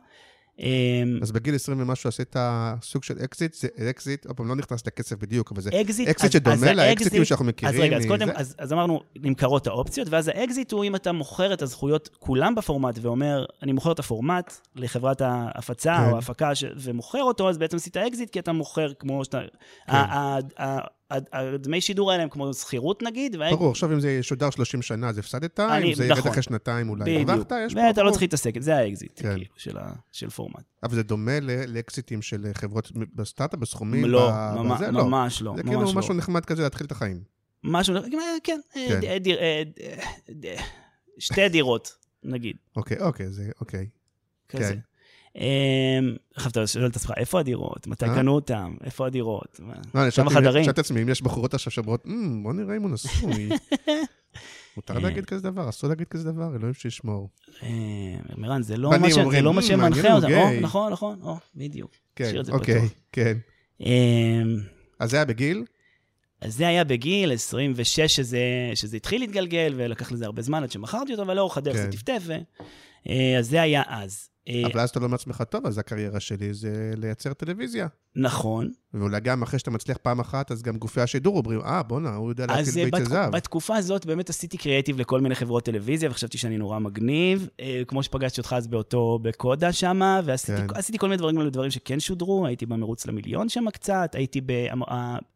אמ, 0.60 1.20
אז 1.22 1.32
בגיל 1.32 1.56
20 1.56 1.82
ומשהו 1.82 2.08
עשית 2.08 2.36
סוג 2.82 3.04
של 3.04 3.16
אקזיט, 3.24 3.54
זה 3.54 3.68
אקזיט, 3.90 4.26
עוד 4.26 4.38
פעם, 4.38 4.48
לא 4.48 4.56
נכנס 4.56 4.88
לכסף 4.88 5.16
בדיוק, 5.16 5.52
אבל 5.52 5.62
זה 5.62 5.70
אקזיט 5.82 6.32
שדומה 6.32 6.74
לאקזיטים 6.74 7.26
שאנחנו 7.26 7.46
מכירים. 7.46 7.76
אז 7.76 7.82
רגע, 7.82 7.98
אז 7.98 8.06
קודם, 8.06 8.30
אז, 8.36 8.56
אז 8.58 8.74
אמרנו, 8.74 9.02
נמכרות 9.16 9.68
האופציות, 9.68 10.10
ואז 10.10 10.28
האקזיט 10.28 10.72
הוא 10.72 10.84
אם 10.84 10.96
אתה 10.96 11.12
מוכר 11.12 11.54
את 11.54 11.62
הזכויות 11.62 12.10
כולם 12.20 12.56
בפורמט, 12.56 13.00
ואומר, 13.02 13.46
אני 13.64 13.72
מוכר 13.72 13.92
את 13.92 14.00
הפורמט 14.00 14.54
לחברת 14.76 15.22
ההפצה 15.22 15.98
כן. 15.98 16.10
או 16.10 16.16
ההפקה, 16.16 16.56
ש... 16.56 16.64
ומוכר 16.78 17.24
אותו, 17.24 17.50
אז 17.50 17.58
בעצם 17.58 17.78
עשית 17.78 17.98
אקזיט, 17.98 18.30
כי 18.30 18.40
אתה 18.40 18.52
מוכר 18.52 18.94
כמו 18.94 19.26
שאתה... 19.26 19.40
כן. 19.88 19.94
הדמי 21.12 21.82
שידור 21.82 22.12
האלה 22.12 22.24
הם 22.24 22.30
כמו 22.30 22.54
שכירות 22.54 23.04
נגיד. 23.04 23.36
ברור, 23.36 23.72
עכשיו 23.72 23.94
אם 23.94 24.00
זה 24.00 24.12
ישודר 24.12 24.50
30 24.50 24.82
שנה, 24.82 25.10
אז 25.10 25.18
הפסדת, 25.18 25.60
אם 25.60 25.94
זה 25.94 26.06
ירד 26.06 26.18
נכון. 26.18 26.32
אחרי 26.32 26.44
שנתיים 26.44 26.90
אולי 26.90 27.18
הרווחת, 27.18 27.52
יש 27.66 27.74
פה... 27.74 27.80
ואתה 27.80 28.04
לא 28.04 28.12
צריך 28.12 28.22
להתעסק, 28.22 28.60
זה 28.60 28.78
האקזיט, 28.78 29.12
כן. 29.16 29.30
כאילו, 29.34 29.46
של 30.12 30.30
פורמט. 30.30 30.64
אבל 30.84 30.96
זה 30.96 31.04
דומה 31.04 31.40
לאקזיטים 31.68 32.22
של 32.22 32.46
חברות 32.54 32.92
בסטארט-אפ, 33.16 33.60
בסכומים? 33.60 34.06
לא, 34.06 34.32
ממש 34.94 35.42
לא. 35.42 35.54
זה 35.58 35.64
כאילו 35.64 35.94
משהו 35.94 36.14
נחמד 36.14 36.46
כזה 36.46 36.64
להתחיל 36.64 36.88
את 36.88 36.92
החיים. 36.92 37.22
משהו, 37.64 37.96
כן, 38.44 38.60
כן. 38.78 39.00
שתי 41.20 41.50
דירות, 41.50 41.96
נגיד. 42.24 42.56
אוקיי, 42.76 43.00
אוקיי, 43.00 43.30
זה, 43.30 43.50
אוקיי. 43.62 43.88
כזה. 44.50 44.74
אמ, 44.74 44.89
עכשיו 46.36 46.52
אתה 46.52 46.68
שואל 46.68 46.86
את 46.86 46.96
עצמך, 46.96 47.14
איפה 47.18 47.40
הדירות? 47.40 47.88
מתי 47.88 48.06
אה? 48.06 48.16
קנו 48.16 48.32
אותם? 48.32 48.76
איפה 48.84 49.08
הדירות? 49.08 49.60
לא, 49.96 50.04
אני 50.04 50.12
שאלתי 50.12 50.70
את 50.70 50.80
עצמי, 50.80 51.02
אם 51.02 51.10
יש 51.10 51.22
בחורות 51.22 51.54
עכשיו 51.54 51.72
שאומרות, 51.72 52.04
אמ, 52.08 52.44
בוא 52.44 52.54
נראה 52.54 52.76
אם 52.76 52.82
הוא 52.82 52.92
נשוי. 52.92 53.50
מותר 54.78 54.96
אה. 54.96 55.00
להגיד 55.00 55.26
כזה 55.26 55.42
דבר, 55.42 55.70
אסור 55.70 55.90
להגיד 55.90 56.08
כזה 56.08 56.32
דבר, 56.32 56.56
אלוהים 56.56 56.74
שישמור. 56.74 57.30
אה, 57.64 57.70
מירן, 58.38 58.62
זה 58.62 58.78
לא 58.78 59.54
מה 59.54 59.62
שמנחה 59.62 60.14
אותם. 60.14 60.28
נכון, 60.62 60.92
נכון, 60.92 61.20
בדיוק. 61.56 61.92
כן, 62.16 62.32
אוקיי, 62.52 62.82
כן. 63.12 63.38
אמ, 63.82 64.58
אז 65.00 65.12
זה 65.12 65.18
היה 65.18 65.26
בגיל? 65.26 65.64
אז 66.42 66.56
זה 66.56 66.68
היה 66.68 66.84
בגיל 66.84 67.34
26, 67.34 68.00
שזה, 68.00 68.40
שזה 68.76 68.98
התחיל 68.98 69.22
להתגלגל, 69.22 69.74
ולקח 69.78 70.12
לזה 70.12 70.26
הרבה 70.26 70.42
זמן 70.42 70.64
עד 70.64 70.72
שמכרתי 70.72 71.12
אותו, 71.12 71.24
אבל 71.24 71.36
לאורך 71.36 71.58
הדרך 71.58 71.76
זה 71.76 71.84
כן. 71.84 71.92
טפטף, 71.92 72.24
אז 73.40 73.50
זה 73.50 73.62
היה 73.62 73.84
אז. 73.88 74.30
אה, 74.50 74.64
אבל 74.72 74.80
אז 74.80 74.90
אתה 74.90 75.00
לא 75.00 75.10
מעצמך 75.10 75.44
טוב, 75.50 75.66
אז 75.66 75.78
הקריירה 75.78 76.20
שלי 76.20 76.54
זה 76.54 76.92
לייצר 76.98 77.34
טלוויזיה. 77.34 77.88
נכון. 78.16 78.72
ואולי 78.94 79.20
גם 79.20 79.42
אחרי 79.42 79.60
שאתה 79.60 79.72
מצליח 79.72 79.98
פעם 79.98 80.20
אחת, 80.20 80.52
אז 80.52 80.62
גם 80.62 80.78
גופי 80.78 81.02
השידור 81.02 81.38
אומרים, 81.38 81.62
אה, 81.62 81.84
בואנה, 81.84 82.16
הוא 82.16 82.30
יודע 82.30 82.46
להטיל 82.46 82.90
ביצי 82.90 83.06
זהב. 83.06 83.26
אז 83.26 83.32
בתקופה 83.32 83.76
הזאת 83.76 84.06
באמת 84.06 84.30
עשיתי 84.30 84.58
קריאייטיב 84.58 85.00
לכל 85.00 85.22
מיני 85.22 85.36
חברות 85.36 85.66
טלוויזיה, 85.66 86.10
וחשבתי 86.10 86.38
שאני 86.38 86.58
נורא 86.58 86.80
מגניב. 86.80 87.50
אה, 87.60 87.82
כמו 87.88 88.04
שפגשתי 88.04 88.42
אותך 88.42 88.54
אז 88.58 88.68
באותו, 88.68 89.20
בקודה 89.22 89.74
שם, 89.74 90.02
ועשיתי 90.26 90.92
כן. 90.92 90.98
כל 90.98 91.08
מיני 91.08 91.18
דברים, 91.18 91.50
דברים 91.50 91.72
שכן 91.72 92.00
שודרו, 92.00 92.46
הייתי 92.46 92.66
במרוץ 92.66 93.06
למיליון 93.06 93.50
שם 93.50 93.70
קצת, 93.74 94.16
הייתי 94.16 94.42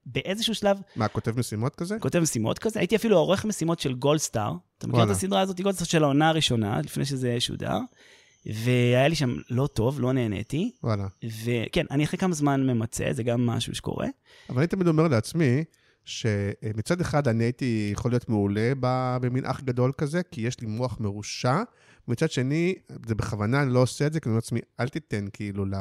באיזשהו 0.06 0.56
שלב... 0.56 0.78
מה, 0.96 1.08
כותב 1.08 1.40
משימות 1.40 1.76
כזה? 1.76 2.00
כותב 2.00 2.20
משימות 2.20 2.60
כזה, 2.60 2.80
הייתי 2.80 2.96
אפילו 2.96 3.18
עורך 3.18 3.46
משימות 3.46 3.80
של 3.80 3.94
גולדסטאר. 3.94 4.54
אתה 4.78 4.88
מכיר 4.88 5.04
את 5.04 5.10
הסדרה 5.10 5.42
הזאת, 5.42 5.62
גולדסטאר 5.62 5.86
של 5.86 6.04
העונה 6.04 6.30
הראשונה, 6.30 6.80
לפני 6.82 7.06
שזה 7.06 7.40
שודר. 7.40 7.78
והיה 8.46 9.08
לי 9.08 9.16
שם 9.16 9.36
לא 9.50 9.68
טוב, 9.68 10.00
לא 10.00 10.14
נהניתי. 10.14 10.72
וואלה. 10.84 11.08
וכן, 11.44 11.86
אני 11.92 12.04
אחרי 12.04 12.20
כמה 12.20 12.34
זמן 12.34 12.68
ממצה, 12.68 13.06
זה 13.12 13.24
גם 13.24 13.46
משהו 13.46 13.76
שקורה. 13.76 14.08
אבל 14.50 14.58
אני 14.58 14.68
תמיד 14.68 14.88
אומר 14.88 15.08
לעצמי, 15.08 15.64
שמצד 16.06 17.02
אחד 17.02 17.28
אני 17.28 17.44
הייתי 17.44 17.90
יכול 17.94 18.12
להיות 18.12 18.30
מעולה 18.30 18.72
במין 19.22 19.46
אח 19.46 19.62
גדול 19.62 19.92
כזה, 19.98 20.22
כי 20.32 20.42
יש 20.42 20.60
לי 20.60 20.68
מוח 20.68 20.98
מרושע, 21.00 21.62
ומצד 22.08 22.32
שני, 22.32 22.76
זה 23.06 23.16
בכוונה, 23.16 23.64
אני 23.64 23.74
לא 23.74 23.80
עושה 23.80 24.08
את 24.08 24.14
זה, 24.14 24.20
כי 24.20 24.30
אני 24.30 24.32
אומר 24.32 24.38
לעצמי, 24.38 24.60
אל 24.80 24.90
תיתן 24.90 25.26
כאילו 25.34 25.66
ל... 25.66 25.74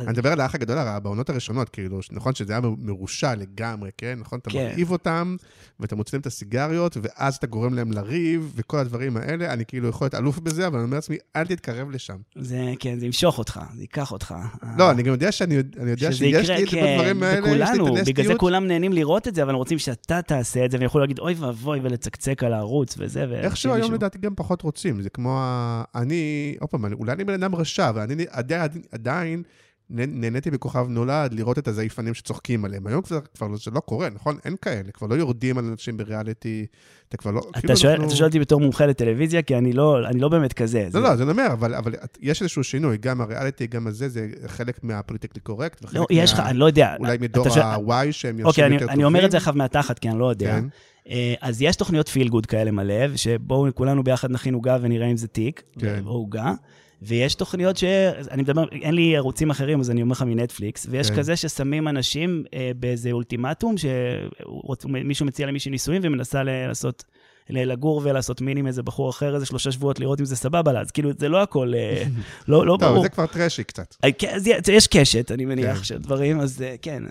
אני 0.00 0.06
מדבר 0.06 0.32
על 0.32 0.40
האח 0.40 0.54
הגדול 0.54 0.76
בעונות 1.02 1.30
הראשונות, 1.30 1.68
כאילו, 1.68 2.00
נכון 2.12 2.34
שזה 2.34 2.52
היה 2.52 2.60
מרושע 2.78 3.34
לגמרי, 3.34 3.90
כן? 3.98 4.18
נכון? 4.20 4.38
אתה 4.38 4.50
כן. 4.50 4.58
מרעיב 4.58 4.90
אותם, 4.90 5.36
ואתה 5.80 5.96
מוציא 5.96 6.16
להם 6.16 6.20
את 6.20 6.26
הסיגריות, 6.26 6.96
ואז 7.02 7.36
אתה 7.36 7.46
גורם 7.46 7.74
להם 7.74 7.92
לריב, 7.92 8.52
וכל 8.56 8.78
הדברים 8.78 9.16
האלה. 9.16 9.52
אני 9.52 9.64
כאילו 9.64 9.88
יכול 9.88 10.04
להיות 10.04 10.14
אלוף 10.14 10.38
בזה, 10.38 10.66
אבל 10.66 10.76
אני 10.76 10.84
אומר 10.84 10.96
לעצמי, 10.96 11.16
אל 11.36 11.46
תתקרב 11.46 11.90
לשם. 11.90 12.16
זה, 12.38 12.72
כן, 12.78 12.98
זה 12.98 13.06
ימשוך 13.06 13.38
אותך, 13.38 13.60
זה 13.74 13.82
ייקח 13.82 14.12
אותך. 14.12 14.34
לא, 14.78 14.90
אני 14.90 15.02
גם 15.02 15.12
יודע 15.12 15.32
שאני 15.32 15.54
יודע 15.86 16.12
שיש 16.12 16.50
לי 16.50 16.64
את 16.64 16.68
כן, 16.68 16.84
הדברים 16.84 17.22
האלה, 17.22 17.48
יש 17.48 17.54
לי 17.54 17.64
את 17.64 17.68
וכולנו, 17.68 17.84
בגלל 17.84 18.04
זה 18.04 18.10
הנסטיות. 18.10 18.40
כולם 18.40 18.66
נהנים 18.66 18.92
לראות 18.92 19.28
את 19.28 19.34
זה, 19.34 19.42
אבל 19.42 19.54
רוצים 19.54 19.78
שאתה 19.78 20.22
תעשה 20.22 20.64
את 20.64 20.70
זה, 20.70 20.78
ויכולו 20.80 21.00
להגיד, 21.04 21.18
אוי 21.18 21.34
ואבוי, 21.34 21.80
ולצקצק 21.82 22.44
על 22.44 22.52
הערוץ 22.52 22.94
וזה, 22.98 23.26
ו... 23.30 23.34
איכשהו 23.34 23.70
היום 23.70 23.80
מישהו- 23.80 23.94
לדעתי 23.94 24.18
גם 24.18 24.34
פחות 24.36 24.62
רוצים, 24.62 25.02
זה 25.02 25.10
כמו 25.10 25.38
ה... 25.40 25.84
אני, 25.94 26.54
עוד 26.60 26.70
פעם, 26.70 26.92
אולי 26.92 27.12
אני 27.12 27.24
בן 27.24 27.34
אדם 27.42 27.54
רשע, 27.54 27.88
אבל 27.88 28.00
אני 28.00 28.24
עדיין, 28.30 28.70
עדיין 28.92 29.42
נהניתי 29.90 30.50
בכוכב 30.50 30.86
נולד 30.88 31.32
לראות 31.34 31.58
את 31.58 31.68
הזייפנים 31.68 32.14
שצוחקים 32.14 32.64
עליהם. 32.64 32.86
היום 32.86 33.02
כבר, 33.02 33.18
כבר 33.34 33.56
זה 33.56 33.70
לא 33.70 33.80
קורה, 33.80 34.08
נכון? 34.10 34.38
אין 34.44 34.56
כאלה, 34.62 34.92
כבר 34.94 35.06
לא 35.06 35.14
יורדים 35.14 35.58
על 35.58 35.64
אנשים 35.64 35.96
בריאליטי, 35.96 36.66
אתה 37.08 37.16
כבר 37.16 37.30
לא... 37.30 37.40
אתה 37.58 37.76
שואל 37.76 37.92
אנחנו- 37.92 38.06
אתה 38.08 38.16
שואל 38.16 38.28
אותי 38.28 38.40
בתור 38.40 38.60
מומחה 38.60 38.86
לטלוויזיה, 38.86 39.42
כי 39.42 39.56
אני 39.58 39.72
לא 39.72 40.06
אני 40.08 40.20
לא 40.20 40.28
באמת 40.28 40.52
כזה. 40.52 40.86
זה- 40.90 40.98
לא, 41.00 41.08
לא, 41.08 41.16
זה 41.16 41.22
אני 41.22 41.30
אומר, 41.30 41.46
אבל, 41.52 41.74
אבל 41.74 41.92
יש 42.20 42.42
איזשהו 42.42 42.64
שינוי, 42.64 42.96
גם 42.98 43.20
הריאליטי, 43.20 43.66
גם 43.66 43.86
הזה, 43.86 44.08
זה 44.08 44.26
חלק 44.46 44.84
מה 44.84 44.93
politically 44.93 45.40
correct, 45.40 45.84
וחלק 45.84 45.96
לא, 45.96 46.06
יש 46.10 46.32
לך, 46.32 46.40
מה- 46.40 46.50
אני 46.50 46.58
לא 46.58 46.64
יודע. 46.64 46.94
אולי 46.98 47.14
אתה 47.14 47.22
מדור 47.22 47.48
שואל- 47.50 47.62
ה-Y 47.62 48.12
שהם 48.12 48.44
אוקיי, 48.44 48.64
אני- 48.66 48.74
יותר 48.74 48.86
טובים. 48.86 48.94
אני 48.98 49.04
אומר 49.04 49.24
את 49.24 49.30
זה 49.30 49.36
עכשיו 49.36 49.54
מהתחת, 49.56 49.98
כי 49.98 50.08
אני 50.10 50.18
לא 50.18 50.30
יודע. 50.30 50.52
כן. 50.60 50.64
אה, 51.10 51.34
אז 51.40 51.62
יש 51.62 51.76
תוכניות 51.76 52.08
feel 52.08 52.28
good 52.28 52.46
כאלה 52.46 52.70
מלא, 52.70 53.16
שבואו 53.16 53.74
כולנו 53.74 54.04
ביחד 54.04 54.30
נכין 54.30 54.54
עוגה 54.54 54.76
ונראה 54.80 55.06
אם 55.06 55.16
זה 55.16 55.28
תיק, 55.28 55.62
כן. 55.78 56.02
או 56.06 56.10
עוגה. 56.10 56.52
ויש 57.02 57.34
תוכניות 57.34 57.76
ש... 57.76 57.84
אני 58.30 58.42
מדבר, 58.42 58.64
אין 58.72 58.94
לי 58.94 59.16
ערוצים 59.16 59.50
אחרים, 59.50 59.80
אז 59.80 59.90
אני 59.90 60.02
אומר 60.02 60.12
לך 60.12 60.22
מנטפליקס, 60.22 60.86
ויש 60.90 61.10
כן. 61.10 61.16
כזה 61.16 61.36
ששמים 61.36 61.88
אנשים 61.88 62.44
אה, 62.54 62.70
באיזה 62.76 63.12
אולטימטום, 63.12 63.74
שמישהו 63.78 65.26
מציע 65.26 65.46
למישהי 65.46 65.70
נישואים 65.70 66.00
ומנסה 66.04 66.42
לעשות, 66.42 67.04
לגור 67.50 68.00
ולעשות 68.04 68.40
מין 68.40 68.56
עם 68.56 68.66
איזה 68.66 68.82
בחור 68.82 69.10
אחר 69.10 69.34
איזה 69.34 69.46
שלושה 69.46 69.72
שבועות, 69.72 70.00
לראות 70.00 70.20
אם 70.20 70.24
זה 70.24 70.36
סבבה 70.36 70.72
לה, 70.72 70.80
אז 70.80 70.90
כאילו, 70.90 71.10
זה 71.18 71.28
לא 71.28 71.42
הכל, 71.42 71.72
אה, 71.74 72.02
לא, 72.48 72.66
לא 72.66 72.76
טוב, 72.80 72.90
ברור. 72.90 73.02
זה 73.02 73.08
כבר 73.08 73.26
טרשי 73.26 73.64
קצת. 73.64 73.94
אה, 74.04 74.12
כן, 74.12 74.34
אז 74.34 74.48
יש 74.68 74.86
קשת, 74.86 75.32
אני 75.32 75.44
מניח, 75.44 75.76
כן. 75.76 75.84
של 75.84 75.98
דברים, 75.98 76.40
אז 76.40 76.62
אה, 76.62 76.74
כן. 76.82 77.02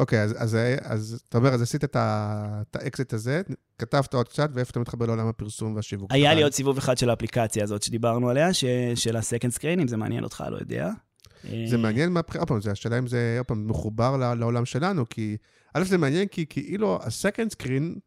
אוקיי, 0.00 0.22
אז, 0.22 0.34
אז, 0.38 0.56
אז 0.82 1.20
אתה 1.28 1.38
אומר, 1.38 1.54
אז 1.54 1.62
עשית 1.62 1.84
את, 1.84 1.96
ה, 1.96 2.62
את 2.70 2.76
האקזיט 2.76 3.12
הזה, 3.12 3.42
כתבת 3.78 4.14
עוד 4.14 4.28
קצת, 4.28 4.50
ואיפה 4.52 4.70
אתה 4.70 4.80
מתחבר 4.80 5.06
לעולם 5.06 5.26
הפרסום 5.26 5.74
והשיווק? 5.74 6.12
היה? 6.12 6.34
לי 6.34 6.42
עוד 6.42 6.52
סיבוב 6.52 6.78
אחד 6.78 6.98
של 6.98 7.10
האפליקציה 7.10 7.64
הזאת 7.64 7.82
שדיברנו 7.82 8.30
עליה, 8.30 8.54
ש... 8.54 8.64
של 8.94 9.16
ה-second 9.16 9.58
screen, 9.58 9.82
אם 9.82 9.88
זה 9.88 9.96
מעניין 9.96 10.24
אותך, 10.24 10.44
לא 10.50 10.56
יודע. 10.56 10.90
זה 11.42 11.76
אה, 11.76 11.76
מעניין 11.76 12.12
מהבחירה, 12.12 12.42
עוד 12.42 12.48
פעם, 12.48 12.60
זה 12.60 12.70
השאלה 12.70 12.98
אם 12.98 13.06
זה, 13.06 13.34
עוד 13.38 13.46
פעם, 13.46 13.68
מחובר 13.68 14.34
לעולם 14.34 14.64
שלנו, 14.64 15.08
כי, 15.08 15.36
א', 15.74 15.84
זה 15.84 15.98
מעניין 15.98 16.28
כי 16.28 16.46
כאילו 16.46 16.98
ה-second 17.02 17.62
screen, 17.62 17.98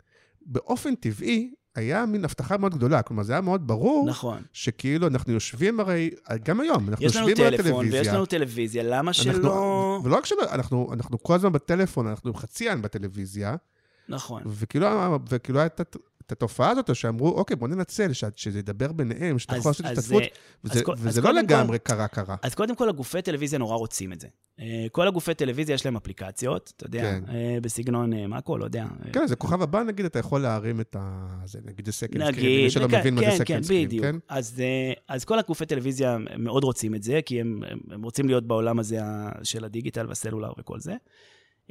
באופן 0.45 0.95
טבעי, 0.95 1.53
היה 1.75 2.05
מין 2.05 2.25
הבטחה 2.25 2.57
מאוד 2.57 2.75
גדולה. 2.75 3.01
כלומר, 3.01 3.23
זה 3.23 3.33
היה 3.33 3.41
מאוד 3.41 3.67
ברור, 3.67 4.09
נכון. 4.09 4.41
שכאילו, 4.53 5.07
אנחנו 5.07 5.33
יושבים 5.33 5.79
הרי, 5.79 6.09
גם 6.43 6.59
היום, 6.59 6.89
אנחנו 6.89 7.05
יש 7.05 7.15
לנו 7.15 7.29
יושבים 7.29 7.47
על 7.47 7.57
טלפון 7.57 7.71
הטלוויזיה. 7.71 7.99
ויש 8.01 8.07
לנו 8.07 8.25
טלוויזיה, 8.25 8.83
למה 8.83 9.11
אנחנו- 9.11 9.13
שלא... 9.33 9.99
ולא 10.03 10.15
רק 10.17 10.25
שלא, 10.25 10.41
אנחנו, 10.51 10.89
אנחנו 10.93 11.23
כל 11.23 11.35
הזמן 11.35 11.51
בטלפון, 11.51 12.07
אנחנו 12.07 12.33
חצי 12.33 12.69
עין 12.69 12.81
בטלוויזיה, 12.81 13.55
נכון. 14.09 14.43
וכאילו, 14.45 14.87
וכאילו 15.29 15.59
הייתה 15.59 15.83
את- 16.25 16.31
התופעה 16.31 16.69
הזאת, 16.69 16.95
שאמרו, 16.95 17.29
אוקיי, 17.29 17.55
בוא 17.55 17.67
ננצל, 17.67 18.13
ש- 18.13 18.23
שזה 18.35 18.59
ידבר 18.59 18.91
ביניהם, 18.91 19.39
שאתה 19.39 19.53
אז- 19.53 19.59
יכול 19.59 19.69
לעשות 19.69 19.85
אז, 19.85 19.97
השתתפות, 19.97 20.21
אה, 20.23 20.27
וזה, 20.63 20.79
אז 20.79 20.85
כל- 20.85 20.93
וזה 20.97 21.09
אז 21.09 21.25
לא 21.25 21.33
לגמרי 21.33 21.79
קרה 21.79 22.07
קרה. 22.07 22.35
אז 22.41 22.55
קודם 22.55 22.75
כל, 22.75 22.89
הגופי 22.89 23.21
טלוויזיה 23.21 23.59
נורא 23.59 23.75
רוצים 23.75 24.13
את 24.13 24.19
זה. 24.19 24.27
אה, 24.59 24.85
כל 24.91 25.07
הגופי 25.07 25.33
טלוויזיה 25.33 25.73
יש 25.73 25.85
להם 25.85 25.95
אפליקציות, 25.95 26.73
אתה 26.77 26.85
יודע, 26.85 27.01
כן. 27.01 27.23
אה, 27.29 27.57
בסגנון 27.61 28.13
אה, 28.13 28.27
מאקו, 28.27 28.57
לא 28.57 28.65
יודע. 28.65 28.83
אה, 29.05 29.11
כן, 29.13 29.27
זה 29.27 29.35
כוכב 29.35 29.61
הבא, 29.61 29.83
נגיד, 29.83 30.05
אתה 30.05 30.19
יכול 30.19 30.41
להרים 30.41 30.81
את 30.81 30.95
ה... 30.99 31.27
זה, 31.45 31.59
נגיד, 31.65 31.85
זה 31.85 31.91
second 31.91 32.31
screen, 32.31 32.63
מי 32.63 32.69
שלא 32.69 32.87
כן, 32.87 32.99
מבין 32.99 33.15
מה 33.15 33.21
כן, 33.21 33.31
זה 33.31 33.37
כן, 33.37 33.43
second 33.45 33.63
screen, 33.63 33.85
בדיוק. 33.87 34.05
כן? 34.05 34.15
אז, 34.29 34.59
אה, 34.59 34.93
אז 35.15 35.25
כל 35.25 35.39
הגופי 35.39 35.65
טלוויזיה 35.65 36.17
מאוד 36.37 36.63
רוצים 36.63 36.95
את 36.95 37.03
זה, 37.03 37.19
כי 37.25 37.41
הם, 37.41 37.59
הם- 37.91 38.03
רוצים 38.03 38.27
להיות 38.27 38.47
בעולם 38.47 38.79
הזה 38.79 38.99
של 39.43 39.65
הדיגיטל 39.65 40.07
והסלולר 40.07 40.51
וכל 40.59 40.79
זה. 40.79 40.93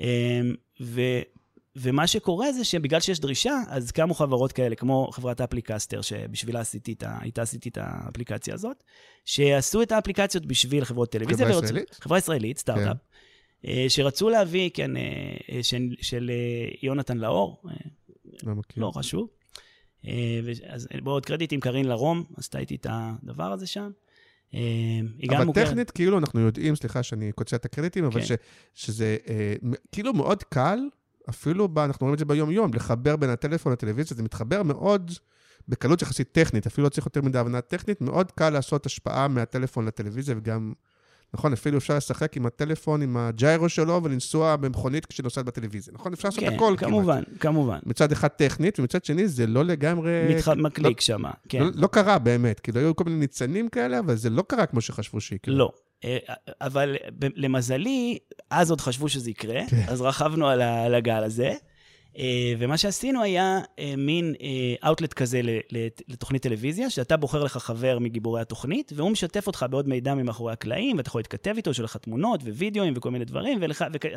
אה, 0.01 0.41
ו, 0.81 1.01
ומה 1.77 2.07
שקורה 2.07 2.53
זה 2.53 2.65
שבגלל 2.65 3.01
שיש 3.01 3.21
דרישה, 3.21 3.55
אז 3.69 3.91
קמו 3.91 4.15
חברות 4.15 4.53
כאלה, 4.53 4.75
כמו 4.75 5.09
חברת 5.13 5.41
אפליקסטר, 5.41 6.01
שבשבילה 6.01 6.61
עשיתי 6.61 6.93
את, 6.93 7.03
ה- 7.03 7.19
איתה 7.23 7.43
עשיתי 7.43 7.69
את 7.69 7.79
האפליקציה 7.81 8.55
הזאת, 8.55 8.85
שעשו 9.25 9.83
את 9.83 9.93
האפליקציות 9.93 10.47
בשביל 10.47 10.85
חברות 10.85 11.13
טלוויזיה. 11.13 11.47
חברה 11.47 11.59
ורצו- 11.59 11.65
ישראלית? 11.65 11.95
חברה 12.01 12.19
ישראלית, 12.19 12.59
סטארט-אפ. 12.59 12.97
אה, 13.67 13.85
שרצו 13.89 14.29
להביא, 14.29 14.71
כן, 14.75 14.97
אה, 14.97 15.03
אה, 15.53 15.63
של, 15.63 15.95
של 16.01 16.31
יונתן 16.83 17.19
לאור, 17.19 17.63
לא 18.43 18.55
מכיר. 18.55 18.83
לא 18.83 18.91
חשוב. 18.91 19.29
אז 20.67 20.89
בעוד 21.03 21.27
קרדיט 21.27 21.53
עם 21.53 21.61
קארין 21.61 21.85
לרום, 21.89 22.25
עשתה 22.37 22.59
איתי 22.59 22.75
את 22.75 22.87
הדבר 22.91 23.53
הזה 23.53 23.67
שם. 23.67 23.91
אבל. 25.53 25.65
טכנית, 25.65 25.91
כאילו, 25.91 26.19
אנחנו 26.19 26.41
יודעים, 26.41 26.77
סליחה 26.77 27.03
שאני 27.03 27.33
קוצר 27.33 27.57
את 27.57 27.65
הקרדיטים, 27.65 28.05
אבל 28.05 28.21
כן. 28.21 28.27
ש, 28.27 28.33
שזה 28.75 29.17
כאילו 29.93 30.13
מאוד 30.13 30.43
קל, 30.43 30.79
אפילו, 31.29 31.69
ב, 31.69 31.79
אנחנו 31.79 32.05
רואים 32.05 32.15
את 32.15 32.19
זה 32.19 32.25
ביום-יום, 32.25 32.75
לחבר 32.75 33.17
בין 33.17 33.31
הטלפון 33.31 33.73
לטלוויזיה, 33.73 34.17
זה 34.17 34.23
מתחבר 34.23 34.63
מאוד 34.63 35.11
בקלות 35.69 36.03
יחסית 36.03 36.33
טכנית, 36.33 36.67
אפילו 36.67 36.85
לא 36.85 36.89
צריך 36.89 37.07
יותר 37.07 37.23
מדי 37.23 37.39
הבנה 37.39 37.61
טכנית, 37.61 38.01
מאוד 38.01 38.31
קל 38.33 38.51
לעשות 38.51 38.87
השפעה 38.87 39.29
מהטלפון 39.29 39.87
לטלוויזיה, 39.87 40.35
וגם, 40.39 40.73
נכון, 41.35 41.53
אפילו 41.53 41.79
אפשר 41.79 41.97
לשחק 41.97 42.37
עם 42.37 42.47
הטלפון, 42.47 43.03
עם 43.03 43.17
הג'יירו 43.17 43.69
שלו, 43.69 44.01
ולנסוע 44.05 44.57
במכונית 44.57 45.07
כשנוסעת 45.07 45.45
בטלוויזיה, 45.45 45.95
נכון? 45.95 46.13
אפשר 46.13 46.29
לעשות 46.29 46.45
כן, 46.45 46.55
הכל 46.55 46.75
כמובן, 46.79 47.23
כמובן. 47.41 47.73
כמעט. 47.73 47.87
מצד 47.87 48.13
אחד 48.13 48.29
טכנית, 48.29 48.81
ומצד 48.81 49.05
שני 49.05 49.29
זה 49.29 49.47
לא 49.47 49.65
לגמרי... 49.65 50.11
מתח... 50.37 50.49
מקליק 50.49 51.01
שם, 51.01 51.23
כן. 51.49 51.63
לא, 51.63 51.71
לא 51.75 51.87
קרה 51.87 52.19
באמת, 52.19 52.61
כאילו 52.61 52.81
היו 52.81 52.97
כל 52.97 53.05
מיני 53.05 53.17
ניצנים 53.17 53.69
כאלה, 53.69 53.99
אבל 53.99 54.15
זה 54.15 54.31
לא 54.31 54.43
קרה 54.49 54.67
כמו 54.67 54.81
שחשבו 54.81 55.21
שיקרה. 55.21 55.55
לא. 55.55 55.73
אה, 56.05 56.19
אבל 56.61 56.97
למזלי, 57.19 58.19
אז 58.51 58.71
עוד 58.71 58.81
חשבו 58.81 59.09
שזה 59.09 59.31
יקרה, 59.31 59.61
כן. 59.69 59.85
אז 59.89 60.01
רכבנו 60.01 60.49
על 60.49 60.95
הגל 60.95 61.25
הזה. 61.25 61.53
אה, 62.19 62.53
ומה 62.59 62.77
שעשינו 62.77 63.23
היה 63.23 63.61
אה, 63.79 63.95
מין 63.97 64.35
אאוטלט 64.87 65.13
כזה 65.13 65.43
ל- 65.43 65.59
ל- 65.73 65.89
לתוכנית 66.09 66.43
טלוויזיה, 66.43 66.91
שאתה 66.91 67.17
בוחר 67.17 67.45
לך 67.45 67.57
חבר 67.57 67.99
מגיבורי 67.99 68.41
התוכנית, 68.41 68.93
והוא 68.97 69.11
משתף 69.11 69.47
אותך 69.47 69.67
בעוד 69.71 69.89
מידע 69.89 70.15
ממאחורי 70.15 70.53
הקלעים, 70.53 70.97
ואתה 70.97 71.09
יכול 71.09 71.19
להתכתב 71.19 71.55
איתו, 71.57 71.71
יש 71.71 71.81
לך 71.81 71.97
תמונות 71.97 72.43
ווידאוים 72.43 72.95
וכל 72.97 73.11
מיני 73.11 73.25
דברים, 73.25 73.61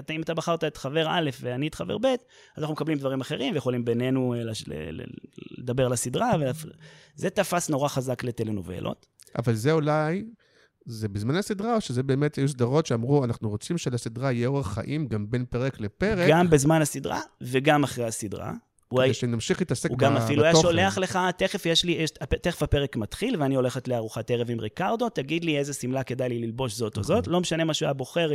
ואם 0.09 0.21
אתה 0.21 0.33
בחרת 0.33 0.63
את 0.63 0.77
חבר 0.77 1.07
א' 1.09 1.29
ואני 1.41 1.67
את 1.67 1.75
חבר 1.75 1.97
ב', 1.97 2.05
אז 2.05 2.15
אנחנו 2.57 2.73
מקבלים 2.73 2.97
דברים 2.97 3.21
אחרים, 3.21 3.53
ויכולים 3.53 3.85
בינינו 3.85 4.33
אה, 4.33 4.39
לדבר 5.57 5.85
על 5.85 5.93
הסדרה, 5.93 6.31
וזה 7.15 7.29
תפס 7.29 7.69
נורא 7.69 7.87
חזק 7.87 8.23
לטלנובלות. 8.23 9.05
אבל 9.37 9.53
זה 9.53 9.71
אולי, 9.71 10.23
זה 10.85 11.09
בזמן 11.09 11.35
הסדרה, 11.35 11.75
או 11.75 11.81
שזה 11.81 12.03
באמת 12.03 12.35
היו 12.35 12.47
סדרות 12.47 12.85
שאמרו, 12.85 13.23
אנחנו 13.25 13.49
רוצים 13.49 13.77
שלסדרה 13.77 14.31
יהיה 14.31 14.47
אורח 14.47 14.73
חיים 14.73 15.07
גם 15.07 15.29
בין 15.29 15.45
פרק 15.45 15.79
לפרק, 15.79 16.29
גם 16.29 16.49
בזמן 16.49 16.81
הסדרה 16.81 17.21
וגם 17.41 17.83
אחרי 17.83 18.05
הסדרה. 18.05 18.53
הוא 19.01 19.05
כדי 19.05 19.13
שנמשיך 19.13 19.59
להתעסק 19.59 19.89
הוא 19.89 19.97
בתוכן. 19.97 20.15
גם 20.15 20.21
אפילו 20.21 20.43
היה 20.43 20.55
שולח 20.55 20.97
לך, 20.97 21.19
תכף 21.37 21.65
יש 21.65 21.83
לי, 21.83 21.91
יש, 21.91 22.09
תכף 22.41 22.63
הפרק 22.63 22.95
מתחיל 22.95 23.35
ואני 23.41 23.55
הולכת 23.55 23.87
לארוחת 23.87 24.31
ערב 24.31 24.51
עם 24.51 24.59
ריקרדו, 24.59 25.09
תגיד 25.09 25.43
לי 25.45 25.57
איזה 25.57 25.73
שמלה 25.73 26.03
כדאי 26.03 26.29
לי 26.29 26.39
ללבוש 26.39 26.73
זאת 26.73 26.97
או. 26.97 27.03
זאת, 27.03 27.27
לא 27.27 27.39
משנה 27.41 27.63
מה 27.63 27.73
שהוא 27.73 27.85
היה 27.85 27.93
בוחר, 27.93 28.29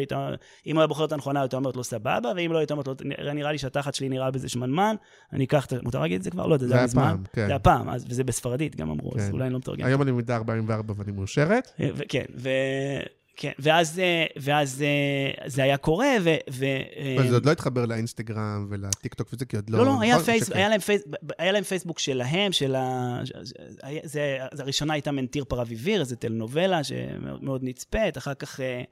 אם 0.66 0.75
הוא 0.77 0.81
היה 0.81 0.87
בוחר 0.87 1.05
את 1.05 1.12
הנכונה, 1.12 1.40
הייתה 1.40 1.57
אומרת 1.57 1.77
לו 1.77 1.85
סבבה, 1.85 2.33
ואם 2.37 2.53
לא, 2.53 2.59
הייתה 2.59 2.75
אומרת 2.75 2.87
לו, 2.87 2.94
נראה, 3.35 3.53
לי 3.53 3.59
שהתחת 3.59 3.94
שלי 3.94 4.09
נראה 4.09 4.31
בזה 4.31 4.49
שמנמן, 4.49 4.96
אני 5.33 5.44
אקח 5.44 5.66
את. 5.66 5.73
מותר 5.83 6.01
להגיד 6.01 6.16
את 6.16 6.23
זה 6.23 6.31
כבר? 6.31 6.46
לא 6.46 6.57
זה 6.59 6.75
היה 6.75 6.85
מזמן. 6.85 7.16
כן. 7.33 7.40
זה 7.46 7.46
היה 7.46 7.59
פעם, 7.59 7.88
אז- 7.88 8.07
וזה 8.09 8.25
בספרדית 8.25 8.77
גם 8.77 8.90
אמרו, 8.90 9.12
אז 9.16 9.27
כן. 9.27 9.33
אולי 9.33 9.44
אני 9.44 9.53
לא 9.53 9.59
מתרגם. 9.59 9.87
היום 9.87 10.03
אני 10.03 10.11
מידה 10.11 10.37
44 10.37 10.94
ואני 10.96 11.12
מאושרת. 11.12 11.70
ו- 11.94 12.03
כן. 12.09 12.25
כן, 13.40 13.53
ואז, 13.59 13.98
אה, 13.98 14.24
ואז 14.37 14.83
אה, 14.83 15.48
זה 15.48 15.62
היה 15.62 15.76
קורה, 15.76 16.16
ו... 16.22 16.35
ו 16.50 16.66
אבל 17.16 17.29
זה 17.29 17.35
עוד 17.35 17.46
לא 17.46 17.50
התחבר 17.50 17.87
לאינסטגרם 17.87 18.66
ולטיקטוק 18.70 19.29
וזה, 19.33 19.44
כי 19.44 19.57
עוד 19.57 19.70
לא... 19.70 19.79
לא, 19.79 19.85
לא, 19.85 20.00
היה? 20.00 20.18
פייס, 20.18 20.46
שכן. 20.46 20.57
היה, 20.57 20.68
להם 20.68 20.81
פייס, 20.81 21.03
היה 21.38 21.53
להם 21.53 21.62
פייסבוק 21.62 21.98
שלהם, 21.98 22.53
של 22.53 22.74
ה... 22.74 23.20
זה, 24.05 24.38
זה, 24.53 24.62
הראשונה 24.62 24.92
הייתה 24.92 25.12
Mentir 25.12 25.44
para 25.44 25.67
Vivir, 25.67 26.01
איזה 26.00 26.16
טלנובלה 26.16 26.85
שמאוד 26.85 27.44
מאוד 27.44 27.61
נצפית, 27.64 28.18
אחר 28.18 28.35
כך 28.35 28.61
אה, 28.61 28.83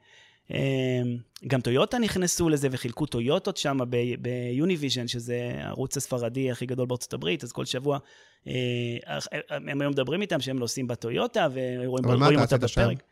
אה, 0.51 1.01
גם 1.47 1.61
טויוטה 1.61 1.97
נכנסו 1.97 2.49
לזה 2.49 2.67
וחילקו 2.71 3.05
טויוטות 3.05 3.57
שם 3.57 3.77
ב 4.19 4.27
Univision, 4.27 5.07
שזה 5.07 5.51
הערוץ 5.57 5.97
הספרדי 5.97 6.51
הכי 6.51 6.65
גדול 6.65 6.85
בארצות 6.85 7.13
הברית, 7.13 7.43
אז 7.43 7.51
כל 7.51 7.65
שבוע 7.65 7.99
אה, 8.47 8.53
הם 9.49 9.81
היו 9.81 9.89
מדברים 9.89 10.21
איתם 10.21 10.41
שהם 10.41 10.59
נוסעים 10.59 10.87
בטויוטה 10.87 11.47
ורואים 11.53 12.05
אותה? 12.39 12.57
בפרק. 12.57 13.03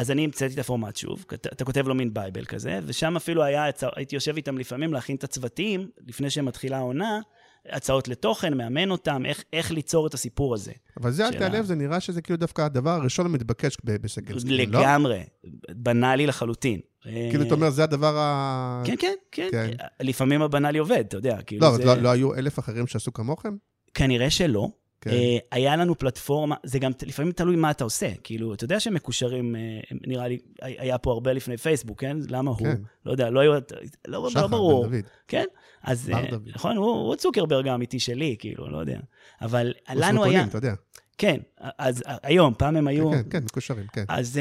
אז 0.00 0.10
אני 0.10 0.24
המצאתי 0.24 0.54
את 0.54 0.58
הפורמט 0.58 0.96
שוב, 0.96 1.24
אתה 1.34 1.64
כותב 1.64 1.88
לו 1.88 1.94
מין 1.94 2.14
bible 2.14 2.44
כזה, 2.44 2.78
ושם 2.86 3.16
אפילו 3.16 3.42
היה, 3.42 3.64
הייתי 3.96 4.16
יושב 4.16 4.36
איתם 4.36 4.58
לפעמים 4.58 4.92
להכין 4.92 5.16
את 5.16 5.24
הצוותים, 5.24 5.88
לפני 6.06 6.30
שמתחילה 6.30 6.76
העונה, 6.76 7.20
הצעות 7.68 8.08
לתוכן, 8.08 8.56
מאמן 8.56 8.90
אותם, 8.90 9.22
איך, 9.26 9.44
איך 9.52 9.70
ליצור 9.70 10.06
את 10.06 10.14
הסיפור 10.14 10.54
הזה. 10.54 10.72
אבל 11.00 11.10
זה, 11.10 11.28
אל 11.28 11.54
ה- 11.56 11.62
זה 11.62 11.74
נראה 11.74 12.00
שזה 12.00 12.22
כאילו 12.22 12.36
דווקא 12.36 12.62
הדבר 12.62 12.90
הראשון 12.90 13.26
המתבקש 13.26 13.76
ב- 13.84 13.96
ב 14.02 14.07
second 14.07 14.38
screen, 14.38 14.70
לא? 14.70 14.80
לגמרי, 14.80 15.22
בנאלי 15.70 16.26
לחלוטין. 16.26 16.80
כאילו, 17.02 17.42
אתה 17.44 17.54
אומר, 17.54 17.70
זה 17.70 17.84
הדבר 17.84 18.16
ה... 18.18 18.82
כן, 18.86 18.94
כן, 18.98 19.14
כן. 19.32 19.48
כן. 19.52 19.70
לפעמים 20.00 20.42
הבנאלי 20.42 20.78
עובד, 20.78 21.04
אתה 21.08 21.16
יודע, 21.16 21.42
כאילו 21.42 21.66
לא, 21.66 21.76
זה... 21.76 21.82
אבל 21.82 21.96
לא- 21.96 22.02
לא 22.02 22.08
היו 22.10 22.34
אלף 22.34 22.58
אחרים 22.58 22.86
שעשו 22.86 23.12
כמוכם? 23.12 23.56
כנראה 23.94 24.30
שלא. 24.30 24.68
כן. 25.00 25.10
אה, 25.10 25.38
היה 25.50 25.76
לנו 25.76 25.98
פלטפורמה, 25.98 26.56
זה 26.64 26.78
גם 26.78 26.92
לפעמים 27.06 27.32
תלוי 27.32 27.56
מה 27.56 27.70
אתה 27.70 27.84
עושה. 27.84 28.10
כאילו, 28.24 28.54
אתה 28.54 28.64
יודע 28.64 28.80
שהם 28.80 28.94
מקושרים, 28.94 29.56
אה, 29.56 29.60
נראה 30.06 30.28
לי, 30.28 30.38
היה 30.60 30.98
פה 30.98 31.12
הרבה 31.12 31.32
לפני 31.32 31.56
פייסבוק, 31.56 32.00
כן? 32.00 32.16
למה 32.28 32.50
הוא? 32.50 32.58
כן. 32.58 32.76
לא 33.06 33.12
יודע, 33.12 33.30
לא 33.30 33.40
היו, 33.40 33.52
לא, 33.52 33.60
לא 34.08 34.30
שחר 34.30 34.46
ברור. 34.46 34.86
בן 34.86 34.90
דוד. 34.90 35.04
כן? 35.28 35.44
אז, 35.82 36.10
אה, 36.14 36.30
דוד. 36.30 36.48
נכון, 36.54 36.76
הוא, 36.76 36.86
הוא 36.86 37.16
צוקרברג 37.16 37.68
האמיתי 37.68 37.98
שלי, 38.00 38.36
כאילו, 38.38 38.70
לא 38.70 38.78
יודע. 38.78 38.98
אבל 39.40 39.72
הוא 39.88 39.96
לנו 40.00 40.24
היה... 40.24 40.44
אתה 40.44 40.58
יודע. 40.58 40.74
כן, 41.18 41.40
אז 41.78 42.02
היום, 42.22 42.54
פעם 42.58 42.76
הם 42.76 42.88
היו... 42.88 43.10
כן, 43.10 43.22
כן, 43.30 43.44
מקושרים, 43.44 43.86
כן. 43.92 44.04
אז, 44.08 44.40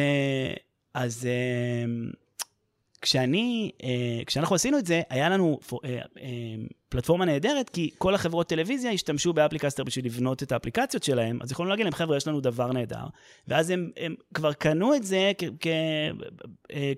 אז 0.93 1.27
כשאני, 3.01 3.71
אה, 3.83 4.25
כשאנחנו 4.25 4.55
עשינו 4.55 4.77
את 4.77 4.85
זה, 4.85 5.01
היה 5.09 5.29
לנו 5.29 5.59
אה, 5.85 5.89
אה, 6.21 6.29
פלטפורמה 6.89 7.25
נהדרת, 7.25 7.69
כי 7.69 7.89
כל 7.97 8.15
החברות 8.15 8.47
טלוויזיה 8.47 8.91
השתמשו 8.91 9.33
ב-Applicaster 9.33 9.83
בשביל 9.83 10.05
לבנות 10.05 10.43
את 10.43 10.51
האפליקציות 10.51 11.03
שלהם, 11.03 11.39
אז 11.41 11.51
יכולנו 11.51 11.69
להגיד 11.69 11.85
להם, 11.85 11.93
חבר'ה, 11.93 12.17
יש 12.17 12.27
לנו 12.27 12.41
דבר 12.41 12.71
נהדר, 12.71 13.05
ואז 13.47 13.69
הם, 13.69 13.91
הם 13.97 14.15
כבר 14.33 14.53
קנו 14.53 14.95
את 14.95 15.03
זה 15.03 15.31
כ- 15.37 15.43
כ- 15.59 15.67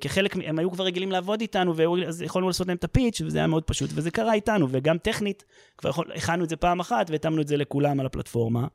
כחלק, 0.02 0.36
הם 0.46 0.60
היו 0.60 0.72
כבר 0.72 0.84
רגילים 0.84 1.12
לעבוד 1.12 1.42
איתנו, 1.42 1.76
ואז 1.76 2.22
יכולנו 2.22 2.48
לעשות 2.48 2.68
להם 2.68 2.78
את 2.78 2.84
הפיץ', 2.84 3.22
וזה 3.22 3.38
היה 3.38 3.48
מאוד 3.48 3.64
פשוט, 3.64 3.90
וזה 3.94 4.12
קרה 4.12 4.34
איתנו, 4.34 4.68
וגם 4.72 4.98
טכנית, 4.98 5.44
כבר 5.78 5.92
הכנו 6.16 6.44
את 6.44 6.50
זה 6.50 6.56
פעם 6.56 6.80
אחת, 6.80 7.10
והתאמנו 7.10 7.42
את 7.42 7.48
זה 7.48 7.58
לכולם 7.58 8.00
על 8.00 8.06
הפלטפורמה. 8.06 8.68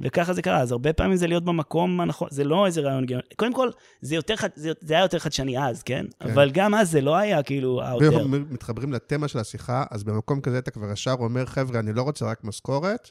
וככה 0.00 0.32
זה 0.32 0.42
קרה, 0.42 0.60
אז 0.60 0.72
הרבה 0.72 0.92
פעמים 0.92 1.16
זה 1.16 1.26
להיות 1.26 1.44
במקום 1.44 2.00
הנכון, 2.00 2.28
זה 2.30 2.44
לא 2.44 2.66
איזה 2.66 2.80
רעיון 2.80 3.06
גאוני. 3.06 3.22
קודם 3.36 3.52
כל, 3.52 3.70
זה, 4.00 4.14
יותר, 4.14 4.34
זה, 4.54 4.72
זה 4.80 4.94
היה 4.94 5.02
יותר 5.02 5.18
חדשני 5.18 5.64
אז, 5.64 5.82
כן? 5.82 6.06
כן. 6.20 6.30
אבל 6.30 6.50
גם 6.50 6.74
אז 6.74 6.90
זה 6.90 7.00
לא 7.00 7.16
היה 7.16 7.42
כאילו 7.42 7.82
האותר. 7.82 8.12
ואנחנו 8.14 8.28
מתחברים 8.28 8.92
לתמה 8.92 9.28
של 9.28 9.38
השיחה, 9.38 9.84
אז 9.90 10.04
במקום 10.04 10.40
כזה 10.40 10.58
אתה 10.58 10.70
כבר 10.70 10.92
ישר 10.92 11.14
אומר, 11.18 11.46
חבר'ה, 11.46 11.80
אני 11.80 11.92
לא 11.92 12.02
רוצה 12.02 12.26
רק 12.26 12.44
משכורת, 12.44 13.10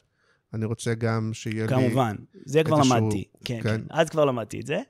אני 0.54 0.64
רוצה 0.64 0.94
גם 0.94 1.30
שיהיה 1.32 1.62
לי... 1.62 1.68
כמובן, 1.68 2.16
זה 2.44 2.64
כבר 2.64 2.78
איזשהו- 2.78 2.96
למדתי. 2.96 3.24
כן, 3.44 3.60
כן. 3.62 3.68
כן, 3.68 3.80
אז 3.90 4.10
כבר 4.10 4.24
למדתי 4.24 4.60
את 4.60 4.66
זה. 4.66 4.80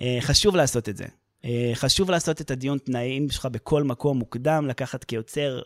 אה, 0.00 0.18
חשוב 0.20 0.56
לעשות 0.56 0.88
את 0.88 0.96
זה. 0.96 1.04
אה, 1.44 1.70
חשוב 1.74 2.10
לעשות 2.10 2.40
את 2.40 2.50
הדיון 2.50 2.78
תנאים 2.78 3.30
שלך 3.30 3.46
בכל 3.46 3.82
מקום 3.82 4.18
מוקדם, 4.18 4.66
לקחת 4.68 5.04
כיוצר, 5.04 5.60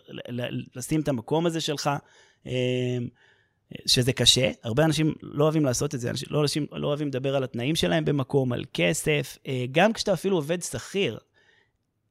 לשים 0.75 1.01
את 1.01 1.09
המקום 1.09 1.47
הזה 1.47 1.61
שלך. 1.61 1.91
שזה 3.87 4.13
קשה, 4.13 4.51
הרבה 4.63 4.85
אנשים 4.85 5.15
לא 5.23 5.45
אוהבים 5.45 5.65
לעשות 5.65 5.95
את 5.95 6.01
זה, 6.01 6.11
אנשים 6.11 6.29
לא, 6.31 6.43
אנשים 6.43 6.67
לא 6.73 6.87
אוהבים 6.87 7.09
לדבר 7.09 7.37
על 7.37 7.45
התנאים 7.45 7.77
שלהם 7.77 8.05
במקום, 8.05 8.53
על 8.53 8.65
כסף, 8.75 9.39
אה, 9.47 9.65
גם 9.73 9.93
כשאתה 9.93 10.13
אפילו 10.13 10.37
עובד 10.37 10.63
שכיר. 10.63 11.19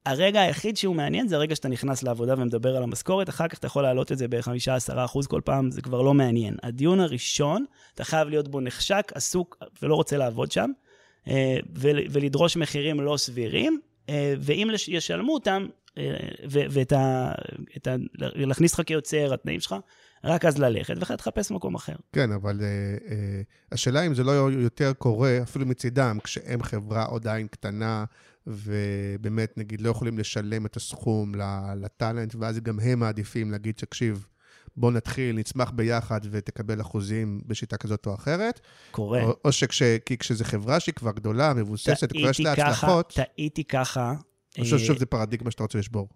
הרגע 0.06 0.40
היחיד 0.40 0.76
שהוא 0.76 0.94
מעניין 0.96 1.28
זה 1.28 1.36
הרגע 1.36 1.56
שאתה 1.56 1.68
נכנס 1.68 2.02
לעבודה 2.02 2.34
ומדבר 2.38 2.76
על 2.76 2.82
המשכורת, 2.82 3.28
אחר 3.28 3.48
כך 3.48 3.58
אתה 3.58 3.66
יכול 3.66 3.82
להעלות 3.82 4.12
את 4.12 4.18
זה 4.18 4.28
ב-5-10% 4.28 4.92
אחוז 5.04 5.26
כל 5.26 5.40
פעם, 5.44 5.70
זה 5.70 5.82
כבר 5.82 6.02
לא 6.02 6.14
מעניין. 6.14 6.56
הדיון 6.62 7.00
הראשון, 7.00 7.64
אתה 7.94 8.04
חייב 8.04 8.28
להיות 8.28 8.48
בו 8.48 8.60
נחשק, 8.60 9.12
עסוק 9.14 9.58
ולא 9.82 9.94
רוצה 9.94 10.16
לעבוד 10.16 10.52
שם, 10.52 10.70
אה, 11.28 11.56
ול- 11.74 12.06
ולדרוש 12.10 12.56
מחירים 12.56 13.00
לא 13.00 13.16
סבירים, 13.16 13.80
אה, 14.08 14.34
ואם 14.40 14.70
ישלמו 14.88 15.34
אותם, 15.34 15.66
ו- 16.50 16.66
ואת 16.70 16.92
ה... 16.92 17.32
לך 18.66 18.80
כיוצר, 18.86 19.34
התנאים 19.34 19.60
שלך, 19.60 19.74
רק 20.24 20.44
אז 20.44 20.58
ללכת, 20.58 20.94
ואחרי 20.98 21.16
תחפש 21.16 21.50
מקום 21.50 21.74
אחר. 21.74 21.96
כן, 22.12 22.32
אבל 22.32 22.60
uh, 22.60 23.02
uh, 23.02 23.12
השאלה 23.72 24.06
אם 24.06 24.14
זה 24.14 24.24
לא 24.24 24.50
יותר 24.52 24.92
קורה, 24.92 25.38
אפילו 25.42 25.66
מצידם, 25.66 26.18
כשהם 26.24 26.62
חברה 26.62 27.06
עדיין 27.14 27.46
קטנה, 27.46 28.04
ובאמת, 28.46 29.58
נגיד, 29.58 29.80
לא 29.80 29.90
יכולים 29.90 30.18
לשלם 30.18 30.66
את 30.66 30.76
הסכום 30.76 31.32
לטאלנט, 31.76 32.34
ואז 32.38 32.60
גם 32.60 32.80
הם 32.80 32.98
מעדיפים 32.98 33.50
להגיד, 33.50 33.74
תקשיב, 33.74 34.26
בוא 34.76 34.92
נתחיל, 34.92 35.36
נצמח 35.36 35.70
ביחד 35.70 36.20
ותקבל 36.30 36.80
אחוזים 36.80 37.40
בשיטה 37.46 37.76
כזאת 37.76 38.06
או 38.06 38.14
אחרת. 38.14 38.60
קורה. 38.90 39.22
או, 39.22 39.36
או 39.44 39.52
שכש, 39.52 39.82
כי 39.82 40.18
כשזו 40.18 40.44
חברה 40.44 40.80
שהיא 40.80 40.94
כבר 40.94 41.12
גדולה, 41.12 41.54
מבוססת, 41.54 42.12
כבר 42.12 42.30
יש 42.30 42.40
לה 42.40 42.52
הצלחות, 42.52 43.12
טעיתי 43.16 43.64
ככה. 43.64 44.14
אני 44.56 44.64
חושב 44.64 44.76
אה, 44.76 44.84
שוב 44.84 44.98
זה 44.98 45.06
פרדיגמה 45.06 45.50
שאתה 45.50 45.62
רוצה 45.62 45.78
לשבור. 45.78 46.08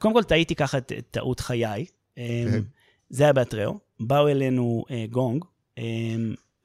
קודם 0.00 0.14
כל, 0.14 0.22
טעיתי 0.22 0.54
ככה 0.54 0.78
את 0.78 0.92
טעות 1.10 1.40
חיי. 1.40 1.86
כן. 2.16 2.22
כן. 2.50 2.62
זה 3.10 3.24
היה 3.24 3.32
באתריאו. 3.32 3.78
באו 4.00 4.28
אלינו 4.28 4.84
אה, 4.90 5.04
גונג, 5.10 5.44
אה, 5.78 5.84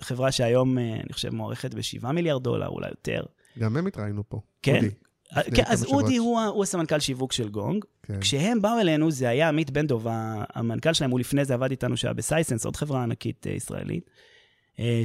חברה 0.02 0.32
שהיום, 0.32 0.78
אה, 0.78 0.94
אני 1.04 1.14
חושב, 1.14 1.30
מוערכת 1.30 1.74
ב-7 1.74 2.12
מיליארד 2.12 2.44
דולר, 2.44 2.68
אולי 2.68 2.90
יותר. 2.90 3.24
גם 3.60 3.78
הם 3.78 3.88
התראינו 3.88 4.24
פה. 4.30 4.40
כן. 4.62 4.76
אודי, 4.76 4.90
אה, 5.38 5.44
כן, 5.56 5.64
אז 5.68 5.86
אודי. 5.86 6.18
הוא, 6.18 6.40
הסמנכ"ל 6.64 7.00
שיווק 7.00 7.32
של 7.32 7.50
גונג. 7.50 7.86
כן. 8.04 8.20
כשהם 8.20 8.62
באו 8.62 8.80
אלינו, 8.80 9.12
זה 9.12 9.30
היה 9.30 9.50
עמית 9.50 9.70
בן 9.72 9.86
ה- 10.08 10.44
המנכ"ל 10.54 10.94
שלהם, 10.94 11.12
הוא 11.12 11.20
לפני 11.20 11.46
זה 11.46 11.54
עבד 11.54 11.72
איתנו, 11.72 11.98
שהיה 11.98 12.14
בסייסנס, 12.14 12.66
עוד 12.66 12.76
חברה 12.76 13.04
ענקית 13.04 13.46
ישראלית, 13.46 14.10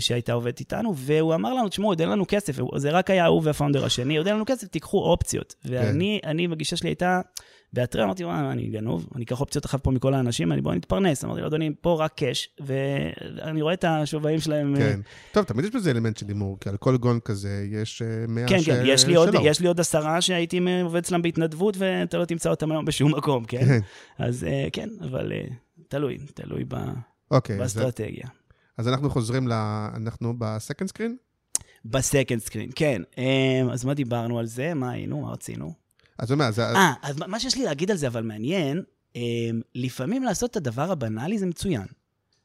שהייתה 0.00 0.32
עובדת 0.32 0.60
איתנו, 0.60 0.96
והוא 0.96 1.34
אמר 1.34 1.54
לנו, 1.54 1.68
תשמעו, 1.68 1.88
עוד 1.88 2.00
אין 2.00 2.08
לנו 2.10 2.24
כסף, 2.28 2.56
זה 2.76 2.90
רק 2.90 3.10
היה 3.10 3.26
הוא 3.26 3.42
והפאונדר 3.44 3.84
השני, 3.84 4.16
עוד 4.16 4.26
אין 4.26 4.36
לנו 4.36 4.44
כסף, 4.46 4.68
תיקחו 4.68 4.98
אופציות. 4.98 5.54
ואני, 5.64 6.20
אני, 6.24 6.48
בגישה 6.48 6.76
שלי 6.76 6.88
הייתה, 6.88 7.20
באתרי 7.72 8.04
אמרתי, 8.04 8.24
וואי, 8.24 8.38
אני 8.52 8.70
גנוב, 8.70 9.08
אני 9.14 9.24
אקח 9.24 9.40
אופציות 9.40 9.66
אחת 9.66 9.84
פה 9.84 9.90
מכל 9.90 10.14
האנשים, 10.14 10.52
אני 10.52 10.60
בוא 10.60 10.74
נתפרנס. 10.74 11.24
אמרתי 11.24 11.40
לו, 11.40 11.46
אדוני, 11.46 11.70
פה 11.80 11.96
רק 12.04 12.14
קאש, 12.14 12.48
ואני 12.60 13.62
רואה 13.62 13.74
את 13.74 13.84
השווים 13.84 14.40
שלהם. 14.40 14.76
אה, 14.76 14.80
כן. 14.80 15.00
טוב, 15.32 15.44
תמיד 15.44 15.64
יש 15.64 15.70
בזה 15.70 15.90
אלמנט 15.90 16.16
של 16.16 16.28
הימור, 16.28 16.56
כי 16.60 16.68
על 16.68 16.76
כל 16.76 16.96
גון 16.96 17.20
כזה 17.24 17.66
יש 17.70 18.02
אה, 18.02 18.24
מאה 18.28 18.48
כן, 18.48 18.58
כן, 18.66 18.82
יש 18.84 19.06
לי, 19.06 19.14
עוד. 19.14 19.28
יש 19.42 19.60
לי 19.60 19.66
עוד 19.66 19.80
עשרה 19.80 20.20
שהייתי 20.20 20.60
עובד 20.82 20.98
אצלם 20.98 21.22
בהתנדבות, 21.22 21.74
ואתה 21.78 22.18
לא 22.18 22.24
תמצא 22.24 22.50
אותם 22.50 22.72
היום 22.72 22.84
בשום 22.84 23.14
מקום, 23.14 23.44
כן? 23.44 23.66
כן. 23.66 23.80
אז 24.18 24.44
אה, 24.44 24.68
כן, 24.72 24.88
אבל 25.00 25.32
תלוי, 25.88 26.18
תלוי 26.34 26.64
ב- 26.68 26.74
אוקיי, 27.30 27.54
אז- 27.54 27.60
באסטרטגיה. 27.60 28.28
אז 28.78 28.88
אנחנו 28.88 29.10
חוזרים 29.10 29.48
ל... 29.48 29.52
אנחנו 29.96 30.34
ב-second 30.38 30.88
screen? 30.88 31.16
ב-second 31.84 32.40
screen, 32.40 32.70
כן. 32.74 33.02
אז 33.72 33.84
מה 33.84 33.94
דיברנו 33.94 34.38
על 34.38 34.46
זה? 34.46 34.74
מה 34.74 34.90
היינו? 34.90 35.20
מה 35.20 35.32
רצינו? 35.32 35.72
אז 36.20 36.30
מה, 36.30 36.50
זה... 36.50 36.62
אה, 36.64 36.92
אז 37.02 37.18
מה- 37.26 37.40
שיש 37.40 37.56
לי 37.56 37.64
להגיד 37.64 37.90
על 37.90 37.96
זה, 37.96 38.06
אבל 38.06 38.22
מעניין, 38.22 38.82
אה, 39.16 39.20
לפעמים 39.74 40.22
לעשות 40.22 40.50
את 40.50 40.56
הדבר 40.56 40.92
הבנאלי 40.92 41.38
זה 41.38 41.46
מצוין. 41.46 41.86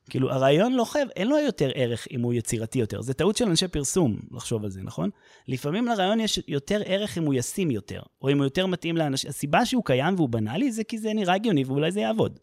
כאילו, 0.09 0.31
הרעיון 0.31 0.73
לא 0.73 0.83
חייב, 0.83 1.07
אין 1.15 1.27
לו 1.27 1.37
יותר 1.37 1.69
ערך 1.75 2.07
אם 2.11 2.21
הוא 2.21 2.33
יצירתי 2.33 2.79
יותר. 2.79 3.01
זה 3.01 3.13
טעות 3.13 3.37
של 3.37 3.45
אנשי 3.45 3.67
פרסום 3.67 4.19
לחשוב 4.31 4.63
על 4.63 4.69
זה, 4.69 4.81
נכון? 4.83 5.09
לפעמים 5.47 5.85
לרעיון 5.85 6.19
יש 6.19 6.39
יותר 6.47 6.81
ערך 6.85 7.17
אם 7.17 7.23
הוא 7.25 7.33
ישים 7.33 7.71
יותר, 7.71 8.01
או 8.21 8.29
אם 8.29 8.37
הוא 8.37 8.45
יותר 8.45 8.65
מתאים 8.65 8.97
לאנשים. 8.97 9.29
הסיבה 9.29 9.65
שהוא 9.65 9.85
קיים 9.85 10.15
והוא 10.15 10.29
בנאלי 10.29 10.71
זה 10.71 10.83
כי 10.83 10.97
זה 10.97 11.13
נראה 11.13 11.33
הגיוני 11.33 11.63
ואולי 11.63 11.91
זה 11.91 11.99
יעבוד. 11.99 12.39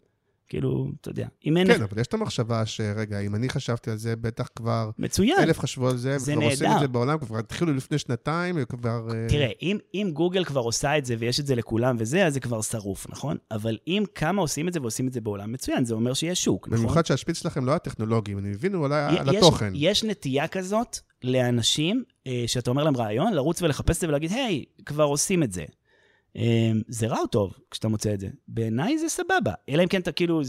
כאילו, 0.53 0.87
אתה 1.01 1.09
יודע, 1.09 1.27
אם 1.45 1.57
אין... 1.57 1.67
כן, 1.67 1.81
אבל 1.81 2.01
יש 2.01 2.07
את 2.07 2.13
המחשבה 2.13 2.65
שרגע, 2.65 3.19
אם 3.19 3.35
אני 3.35 3.49
חשבתי 3.49 3.91
על 3.91 3.97
זה, 3.97 4.15
בטח 4.15 4.49
כבר 4.55 4.89
מצוין. 4.99 5.39
אלף 5.39 5.59
חשבו 5.59 5.89
על 5.89 5.97
זה, 5.97 6.17
זה 6.17 6.33
וכבר 6.33 6.45
עושים 6.45 6.65
את 6.65 6.71
נהדר. 6.71 6.81
זה 6.81 6.87
בעולם, 6.87 7.19
כבר 7.19 7.37
התחילו 7.37 7.73
לפני 7.73 7.97
שנתיים, 7.97 8.55
וכבר... 8.59 9.07
אה, 9.13 9.25
תראה, 9.29 9.49
אם, 9.61 9.77
אם 9.93 10.09
גוגל 10.13 10.43
כבר 10.43 10.61
עושה 10.61 10.97
את 10.97 11.05
זה 11.05 11.15
ויש 11.19 11.39
את 11.39 11.47
זה 11.47 11.55
לכולם 11.55 11.95
וזה, 11.99 12.25
אז 12.25 12.33
זה 12.33 12.39
כבר 12.39 12.61
שרוף, 12.61 13.09
נכון? 13.09 13.37
אבל 13.51 13.77
אם 13.87 14.03
כמה 14.15 14.41
עושים 14.41 14.67
את 14.67 14.73
זה 14.73 14.81
ועושים 14.81 15.07
את 15.07 15.13
זה 15.13 15.21
בעולם, 15.21 15.51
מצוין, 15.51 15.85
זה 15.85 15.93
אומר 15.93 16.13
שיש 16.13 16.43
שוק, 16.43 16.67
נכון? 16.67 16.79
במיוחד 16.79 17.05
שהשפיץ 17.05 17.39
שלכם 17.39 17.65
לא 17.65 17.71
היה 17.71 17.79
טכנולוגי, 17.79 18.33
אני 18.33 18.49
מבין 18.49 18.75
אולי 18.75 19.13
י- 19.15 19.19
על 19.19 19.29
התוכן. 19.37 19.71
יש 19.75 20.03
נטייה 20.03 20.47
כזאת 20.47 20.97
לאנשים, 21.23 22.03
אה, 22.27 22.43
שאתה 22.47 22.69
אומר 22.69 22.83
להם 22.83 22.97
רעיון, 22.97 23.33
לרוץ 23.33 23.61
ולחפש 23.61 23.95
את 23.95 24.01
זה 24.01 24.07
ולהגיד, 24.07 24.31
היי, 24.31 24.63
כבר 24.85 25.03
עושים 25.03 25.43
את 25.43 25.51
זה. 25.51 25.63
אה, 26.37 26.71
זה 26.87 27.07
רע 27.07 27.17
או 27.19 27.27
טוב 27.27 27.53
כשאתה 27.71 27.87
מוצא 27.87 28.13
את 28.13 28.19
זה? 28.19 28.27
בעיניי 28.47 28.97
זה 28.97 29.09
סבבה. 29.09 29.53
אלא 29.69 29.83
אם 29.83 29.87
כן 29.87 30.01
אתה 30.01 30.11
כאילו, 30.11 30.41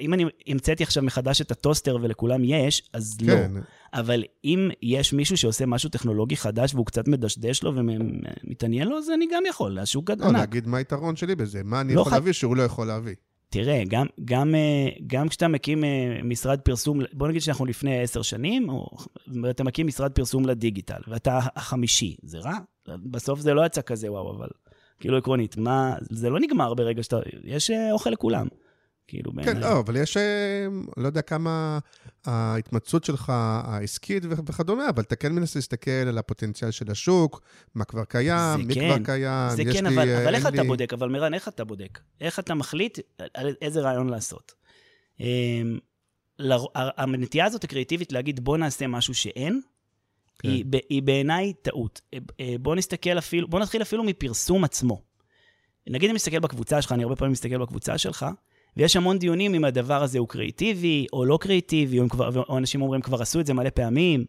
אם 0.00 0.14
אני 0.14 0.24
המצאתי 0.46 0.82
עכשיו 0.82 1.02
מחדש 1.02 1.40
את 1.40 1.50
הטוסטר 1.50 1.96
ולכולם 2.02 2.44
יש, 2.44 2.82
אז 2.92 3.16
לא. 3.22 3.34
כן, 3.34 3.52
אבל 3.94 4.24
אם 4.44 4.70
יש 4.82 5.12
מישהו 5.12 5.36
שעושה 5.36 5.66
משהו 5.66 5.90
טכנולוגי 5.90 6.36
חדש 6.36 6.74
והוא 6.74 6.86
קצת 6.86 7.08
מדשדש 7.08 7.62
לו 7.62 7.72
ומתעניין 7.76 8.88
לו, 8.88 8.98
אז 8.98 9.10
אני 9.10 9.26
גם 9.32 9.42
יכול, 9.48 9.78
השוק 9.78 10.10
לא, 10.10 10.14
ענק. 10.24 10.36
להגיד 10.36 10.66
מה 10.68 10.78
היתרון 10.78 11.16
שלי 11.16 11.34
בזה, 11.34 11.62
מה 11.64 11.80
אני 11.80 11.94
לא 11.94 12.00
יכול 12.00 12.10
חי- 12.12 12.16
להביא 12.16 12.32
שהוא 12.32 12.56
לא 12.56 12.62
יכול 12.62 12.86
להביא. 12.86 13.14
תראה, 13.48 13.82
גם, 13.88 14.06
גם, 14.24 14.54
אה, 14.54 14.88
גם 15.06 15.28
כשאתה 15.28 15.48
מקים 15.48 15.84
אה, 15.84 15.90
משרד 16.24 16.60
פרסום, 16.60 17.00
בוא 17.12 17.28
נגיד 17.28 17.40
שאנחנו 17.42 17.66
לפני 17.66 18.02
עשר 18.02 18.22
שנים, 18.22 18.68
או 18.68 18.86
אתה 19.50 19.64
מקים 19.64 19.86
משרד 19.86 20.12
פרסום 20.12 20.46
לדיגיטל, 20.46 21.00
ואתה 21.08 21.38
החמישי, 21.56 22.16
זה 22.22 22.38
רע? 22.38 22.52
בסוף 23.10 23.40
זה 23.40 23.54
לא 23.54 23.66
יצא 23.66 23.80
כזה 23.82 24.12
וואו, 24.12 24.36
אבל 24.36 24.48
כאילו 25.02 25.16
עקרונית, 25.18 25.56
מה, 25.56 25.94
זה 26.10 26.30
לא 26.30 26.40
נגמר 26.40 26.74
ברגע 26.74 27.02
שאתה, 27.02 27.16
יש 27.44 27.70
אה, 27.70 27.92
אוכל 27.92 28.10
לכולם. 28.10 28.46
כאילו, 29.08 29.30
כן, 29.30 29.36
בעיניי. 29.36 29.62
לא, 29.62 29.78
אבל 29.80 29.96
יש, 29.96 30.16
אה, 30.16 30.66
לא 30.96 31.06
יודע 31.06 31.22
כמה 31.22 31.78
ההתמצאות 32.24 33.04
שלך 33.04 33.32
העסקית 33.64 34.22
וכדומה, 34.28 34.88
אבל 34.88 35.02
אתה 35.02 35.16
כן 35.16 35.32
מנסה 35.32 35.58
להסתכל 35.58 35.90
על 35.90 36.18
הפוטנציאל 36.18 36.70
של 36.70 36.90
השוק, 36.90 37.40
מה 37.74 37.84
כבר 37.84 38.04
קיים, 38.04 38.60
זה 38.60 38.66
מי 38.66 38.74
כן, 38.74 38.94
כבר 38.94 39.04
קיים, 39.04 39.50
זה 39.56 39.62
יש 39.62 39.76
כן, 39.76 39.86
לי, 39.86 39.94
אבל, 39.94 40.08
אה, 40.08 40.16
אבל 40.18 40.26
אין 40.26 40.34
איך 40.34 40.46
אתה 40.46 40.62
לי- 40.62 40.68
בודק? 40.68 40.92
אבל 40.92 41.08
מירן, 41.08 41.34
איך 41.34 41.48
אתה 41.48 41.64
בודק? 41.64 41.98
איך 42.20 42.38
אתה 42.38 42.54
מחליט 42.54 42.98
על 43.34 43.54
איזה 43.62 43.80
רעיון 43.80 44.08
לעשות? 44.08 44.52
אמ, 45.20 45.78
הנטייה 46.96 47.44
הזאת 47.46 47.64
הקריאטיבית 47.64 48.12
להגיד 48.12 48.44
בוא 48.44 48.58
נעשה 48.58 48.86
משהו 48.86 49.14
שאין, 49.14 49.60
כן. 50.42 50.48
היא, 50.48 50.64
היא 50.88 51.02
בעיניי 51.02 51.52
טעות. 51.62 52.00
אה, 52.14 52.18
אה, 52.40 52.54
בוא 52.60 52.76
נסתכל 52.76 53.18
אפילו, 53.18 53.48
בוא 53.48 53.60
נתחיל 53.60 53.82
אפילו 53.82 54.04
מפרסום 54.04 54.64
עצמו. 54.64 55.02
נגיד 55.86 56.08
אני 56.08 56.14
מסתכל 56.14 56.38
בקבוצה 56.38 56.82
שלך, 56.82 56.92
אני 56.92 57.02
הרבה 57.02 57.16
פעמים 57.16 57.32
מסתכל 57.32 57.58
בקבוצה 57.58 57.98
שלך, 57.98 58.26
ויש 58.76 58.96
המון 58.96 59.18
דיונים 59.18 59.54
אם 59.54 59.64
הדבר 59.64 60.02
הזה 60.02 60.18
הוא 60.18 60.28
קריאיטיבי 60.28 61.06
או 61.12 61.24
לא 61.24 61.38
קריאיטיבי, 61.40 62.00
או, 62.00 62.08
כבר, 62.08 62.42
או 62.48 62.58
אנשים 62.58 62.82
אומרים 62.82 63.00
כבר 63.00 63.22
עשו 63.22 63.40
את 63.40 63.46
זה 63.46 63.54
מלא 63.54 63.70
פעמים, 63.70 64.24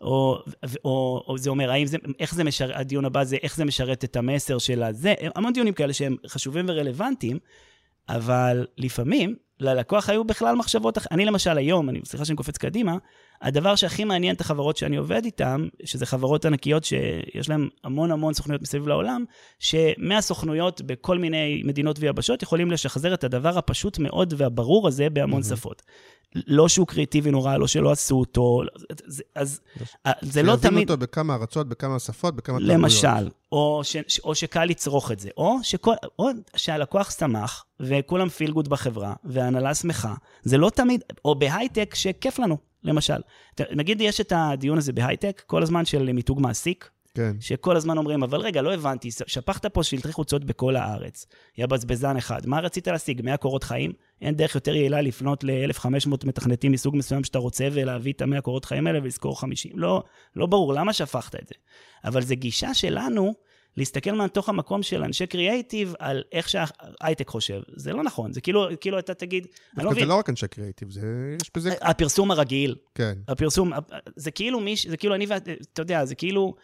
או, 0.00 0.38
או, 0.84 1.24
או 1.28 1.38
זה 1.38 1.50
אומר, 1.50 1.70
האם 1.70 1.86
זה, 1.86 1.96
איך 2.20 2.34
זה 2.34 2.44
משרת, 2.44 2.70
הדיון 2.74 3.04
הבא 3.04 3.24
זה 3.24 3.36
איך 3.42 3.56
זה 3.56 3.64
משרת 3.64 4.04
את 4.04 4.16
המסר 4.16 4.58
של 4.58 4.82
הזה, 4.82 5.14
המון 5.34 5.52
דיונים 5.52 5.72
כאלה 5.72 5.92
שהם 5.92 6.16
חשובים 6.26 6.64
ורלוונטיים, 6.68 7.38
אבל 8.08 8.66
לפעמים 8.78 9.36
ללקוח 9.60 10.08
היו 10.10 10.24
בכלל 10.24 10.56
מחשבות, 10.56 10.98
אח- 10.98 11.06
אני 11.10 11.24
למשל 11.24 11.58
היום, 11.58 11.88
אני, 11.88 12.00
סליחה 12.04 12.24
שאני 12.24 12.36
קופץ 12.36 12.58
קדימה, 12.58 12.96
הדבר 13.42 13.74
שהכי 13.76 14.04
מעניין 14.04 14.34
את 14.34 14.40
החברות 14.40 14.76
שאני 14.76 14.96
עובד 14.96 15.24
איתן, 15.24 15.66
שזה 15.84 16.06
חברות 16.06 16.44
ענקיות 16.44 16.84
שיש 16.84 17.48
להן 17.48 17.68
המון 17.84 18.10
המון 18.10 18.34
סוכנויות 18.34 18.62
מסביב 18.62 18.88
לעולם, 18.88 19.24
שמהסוכנויות 19.58 20.82
בכל 20.82 21.18
מיני 21.18 21.62
מדינות 21.64 21.96
ויבשות 22.00 22.42
יכולים 22.42 22.70
לשחזר 22.70 23.14
את 23.14 23.24
הדבר 23.24 23.58
הפשוט 23.58 23.98
מאוד 23.98 24.34
והברור 24.36 24.88
הזה 24.88 25.10
בהמון 25.10 25.40
מהמם. 25.40 25.56
שפות. 25.56 25.82
לא 26.34 26.68
שהוא 26.68 26.86
קריאטיבי 26.86 27.30
נורא, 27.30 27.56
לא 27.56 27.66
שלא 27.66 27.90
עשו 27.92 28.14
אותו, 28.20 28.62
זה- 29.06 29.22
אז 29.34 29.60
אה, 30.06 30.12
זה 30.22 30.42
לא 30.42 30.52
שיבינו 30.56 30.70
תמיד... 30.70 30.90
אותו 30.90 31.00
בכמה 31.02 31.34
ארצות, 31.34 31.68
בכמה 31.68 31.98
שפות, 31.98 32.36
בכמה 32.36 32.58
תרבויות. 32.58 32.78
למשל, 32.80 33.28
או, 33.52 33.80
ש, 33.84 33.96
או 34.24 34.34
שקל 34.34 34.64
לצרוך 34.64 35.12
את 35.12 35.20
זה, 35.20 35.28
או, 35.36 35.56
שכל, 35.62 35.94
או 36.18 36.28
שהלקוח 36.56 37.10
שמח, 37.10 37.64
וכולם 37.80 38.28
פיל 38.28 38.50
גוד 38.52 38.68
בחברה, 38.68 39.14
וההנהלה 39.24 39.74
שמחה. 39.74 40.14
זה 40.42 40.58
לא 40.58 40.70
תמיד, 40.70 41.00
או 41.24 41.34
בהייטק 41.34 41.94
שכיף 41.94 42.38
לנו, 42.38 42.56
למשל. 42.82 43.18
נגיד 43.70 44.00
יש 44.00 44.20
את 44.20 44.32
הדיון 44.36 44.78
הזה 44.78 44.92
בהייטק, 44.92 45.42
כל 45.46 45.62
הזמן 45.62 45.84
של 45.84 46.12
מיתוג 46.12 46.40
מעסיק, 46.40 46.90
כן. 47.14 47.36
שכל 47.40 47.76
הזמן 47.76 47.98
אומרים, 47.98 48.22
אבל 48.22 48.40
רגע, 48.40 48.62
לא 48.62 48.74
הבנתי, 48.74 49.08
שפכת 49.26 49.66
פה 49.66 49.82
שלטי 49.82 50.12
חוצות 50.12 50.44
בכל 50.44 50.76
הארץ. 50.76 51.26
יא 51.58 51.66
בזבזן 51.66 52.16
אחד. 52.16 52.46
מה 52.46 52.60
רצית 52.60 52.88
להשיג? 52.88 53.22
100 53.24 53.36
קורות 53.36 53.64
חיים? 53.64 53.92
אין 54.22 54.34
דרך 54.34 54.54
יותר 54.54 54.74
יעילה 54.74 55.00
לפנות 55.00 55.44
ל-1,500 55.44 56.26
מתכנתים 56.26 56.72
מסוג 56.72 56.96
מסוים 56.96 57.24
שאתה 57.24 57.38
רוצה 57.38 57.68
ולהביא 57.72 58.12
את 58.12 58.22
ה-100 58.22 58.40
קורות 58.40 58.64
חיים 58.64 58.86
האלה 58.86 58.98
ולזכור 59.02 59.40
50. 59.40 59.72
לא, 59.74 60.02
לא 60.36 60.46
ברור, 60.46 60.74
למה 60.74 60.92
שפכת 60.92 61.34
את 61.34 61.48
זה? 61.48 61.54
אבל 62.04 62.22
זו 62.22 62.34
גישה 62.36 62.74
שלנו 62.74 63.34
להסתכל 63.76 64.12
מתוך 64.12 64.48
המקום 64.48 64.82
של 64.82 65.02
אנשי 65.02 65.26
קריאייטיב 65.26 65.94
על 65.98 66.22
איך 66.32 66.48
שההייטק 66.48 67.28
חושב. 67.28 67.60
זה 67.76 67.92
לא 67.92 68.02
נכון, 68.02 68.32
זה 68.32 68.40
כאילו, 68.40 68.66
כאילו 68.80 68.98
אתה 68.98 69.14
תגיד, 69.14 69.46
אני 69.76 69.84
לא 69.84 69.90
דווקא 69.90 69.94
זה 69.94 69.96
מבין, 69.96 70.08
לא 70.08 70.14
רק 70.18 70.30
אנשי 70.30 70.48
קריאיטיב, 70.48 70.90
זה... 70.90 71.36
יש 71.42 71.50
בזה... 71.56 71.74
הפרסום 71.80 72.30
הרגיל, 72.30 72.76
כן. 72.94 73.18
הפרסום, 73.28 73.72
זה 74.16 74.30
כאילו 74.30 74.60
מיש, 74.60 74.86
זה 74.86 74.96
כאילו 74.96 75.14
אני 75.14 75.26
ואת, 75.28 75.48
אתה 75.72 75.82
יודע, 75.82 76.04
זה 76.04 76.14
כאילו, 76.14 76.54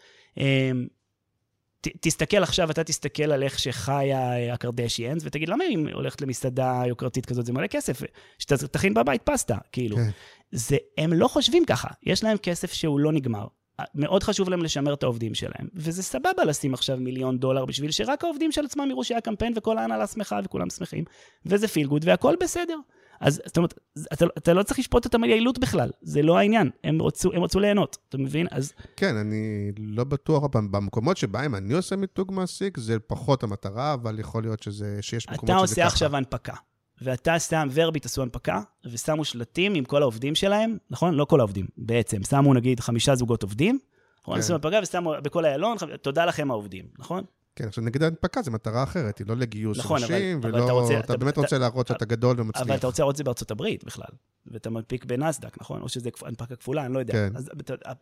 ת, 1.81 1.87
תסתכל 2.01 2.43
עכשיו, 2.43 2.71
אתה 2.71 2.83
תסתכל 2.83 3.31
על 3.31 3.43
איך 3.43 3.59
שחיה 3.59 4.33
אה, 4.33 4.53
הקרדשיאנס, 4.53 5.21
ותגיד, 5.25 5.49
למה 5.49 5.63
אם 5.69 5.87
הולכת 5.93 6.21
למסעדה 6.21 6.83
יוקרתית 6.87 7.25
כזאת, 7.25 7.45
זה 7.45 7.53
מלא 7.53 7.67
כסף, 7.67 8.01
שתכין 8.39 8.93
בבית 8.93 9.21
פסטה, 9.23 9.57
כאילו. 9.71 9.95
כן. 9.95 10.09
זה, 10.51 10.77
הם 10.97 11.13
לא 11.13 11.27
חושבים 11.27 11.65
ככה, 11.65 11.87
יש 12.03 12.23
להם 12.23 12.37
כסף 12.37 12.73
שהוא 12.73 12.99
לא 12.99 13.11
נגמר. 13.11 13.47
מאוד 13.95 14.23
חשוב 14.23 14.49
להם 14.49 14.63
לשמר 14.63 14.93
את 14.93 15.03
העובדים 15.03 15.33
שלהם, 15.33 15.67
וזה 15.73 16.03
סבבה 16.03 16.45
לשים 16.45 16.73
עכשיו 16.73 16.97
מיליון 16.97 17.37
דולר 17.37 17.65
בשביל 17.65 17.91
שרק 17.91 18.23
העובדים 18.23 18.51
של 18.51 18.65
עצמם 18.65 18.87
יראו 18.89 19.03
שהיה 19.03 19.21
קמפיין 19.21 19.53
וכל 19.55 19.77
ההנהלה 19.77 20.07
שמחה 20.07 20.39
וכולם 20.43 20.69
שמחים, 20.69 21.03
וזה 21.45 21.67
פיל 21.67 21.87
גוד 21.87 22.05
והכל 22.05 22.35
בסדר. 22.39 22.77
אז 23.21 23.41
זאת 23.45 23.57
אומרת, 23.57 23.79
אתה, 24.13 24.25
אתה 24.37 24.53
לא 24.53 24.63
צריך 24.63 24.79
לשפוט 24.79 25.05
אותם 25.05 25.23
על 25.23 25.29
יעילות 25.29 25.59
בכלל, 25.59 25.89
זה 26.01 26.21
לא 26.21 26.37
העניין, 26.37 26.69
הם 26.83 27.01
רצו, 27.01 27.33
הם 27.33 27.43
רצו 27.43 27.59
ליהנות, 27.59 27.97
אתה 28.09 28.17
מבין? 28.17 28.47
אז 28.51 28.73
כן, 28.95 29.15
אני 29.15 29.35
לא 29.77 30.03
בטוח, 30.03 30.43
במ- 30.43 30.71
במקומות 30.71 31.17
שבהם 31.17 31.55
אני 31.55 31.73
עושה 31.73 31.95
מיתוג 31.95 32.31
מעסיק, 32.31 32.77
זה 32.77 32.99
פחות 32.99 33.43
המטרה, 33.43 33.93
אבל 33.93 34.19
יכול 34.19 34.43
להיות 34.43 34.63
שזה, 34.63 34.97
שיש 35.01 35.29
מקומות 35.29 35.43
אתה 35.43 35.67
שזה 35.67 35.75
ככה. 35.75 35.83
עושה 35.85 35.93
עכשיו 35.93 36.15
הנפקה, 36.15 36.53
ואתה 37.01 37.39
שם, 37.39 37.67
ורביט 37.73 38.05
עשו 38.05 38.21
הנפקה, 38.21 38.61
ושמו 38.91 39.25
שלטים 39.25 39.73
עם 39.75 39.83
כל 39.85 40.01
העובדים 40.01 40.35
שלהם, 40.35 40.77
נכון? 40.89 41.13
לא 41.13 41.25
כל 41.25 41.39
העובדים, 41.39 41.65
בעצם. 41.77 42.23
שמו 42.23 42.53
נגיד 42.53 42.79
חמישה 42.79 43.15
זוגות 43.15 43.43
עובדים, 43.43 43.79
נכון? 44.21 44.33
כן. 44.35 44.39
עשו 44.39 44.53
הנפקה 44.53 44.79
ושמו 44.83 45.13
בכל 45.23 45.45
איילון, 45.45 45.77
תודה 46.01 46.25
לכם 46.25 46.51
העובדים, 46.51 46.85
נכון? 46.99 47.23
כן, 47.55 47.67
עכשיו 47.67 47.83
נגיד 47.83 48.03
ההנפקה 48.03 48.41
זה 48.41 48.51
מטרה 48.51 48.83
אחרת, 48.83 49.17
היא 49.19 49.27
לא 49.27 49.35
לגיוס 49.37 49.77
נכון, 49.79 50.03
אבל- 50.03 50.13
אנשים, 50.13 50.37
אבל 50.37 50.55
ולא... 50.55 50.63
אתה 50.63 50.71
רוצה- 50.71 50.93
אתה 50.99 51.05
אתה- 51.05 51.17
באמת 51.17 51.33
אתה- 51.33 51.41
רוצה 51.41 51.57
להראות 51.57 51.87
שאתה 51.87 52.05
גדול 52.05 52.41
ומצליח. 52.41 52.67
אבל 52.67 52.75
אתה 52.75 52.87
רוצה 52.87 53.03
לראות 53.03 53.13
את 53.13 53.17
זה 53.17 53.23
בארצות 53.23 53.51
הברית 53.51 53.83
בכלל, 53.83 54.07
ואתה 54.47 54.69
מנפיק 54.69 55.05
בנסדק, 55.05 55.61
נכון? 55.61 55.81
או 55.81 55.89
שזה 55.89 56.09
הנפקה 56.25 56.55
כפולה, 56.55 56.85
אני 56.85 56.93
לא 56.93 56.99
יודע. 56.99 57.13
כן. 57.13 57.31
אז 57.35 57.49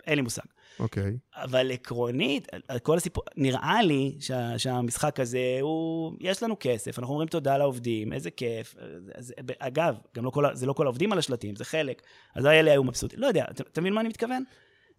אין 0.07 0.15
לי 0.15 0.21
מושג. 0.21 0.41
אוקיי. 0.79 1.17
אבל 1.35 1.71
עקרונית, 1.71 2.47
כל 2.83 2.97
הסיפור, 2.97 3.23
נראה 3.37 3.83
לי 3.83 4.15
שה, 4.19 4.59
שהמשחק 4.59 5.19
הזה 5.19 5.39
הוא, 5.61 6.13
יש 6.19 6.43
לנו 6.43 6.55
כסף, 6.59 6.99
אנחנו 6.99 7.13
אומרים 7.13 7.27
תודה 7.29 7.57
לעובדים, 7.57 8.13
איזה 8.13 8.31
כיף. 8.31 8.75
אז, 9.15 9.33
אגב, 9.59 9.95
גם 10.15 10.25
לא 10.25 10.29
כל, 10.29 10.45
זה 10.53 10.65
לא 10.65 10.73
כל 10.73 10.85
העובדים 10.85 11.11
על 11.13 11.19
השלטים, 11.19 11.55
זה 11.55 11.65
חלק. 11.65 12.01
אז 12.35 12.45
האלה 12.45 12.71
היו 12.71 12.83
מבסוטים. 12.83 13.19
לא 13.19 13.27
יודע, 13.27 13.45
אתה, 13.51 13.63
אתה 13.71 13.81
מבין 13.81 13.93
מה 13.93 14.01
אני 14.01 14.09
מתכוון? 14.09 14.43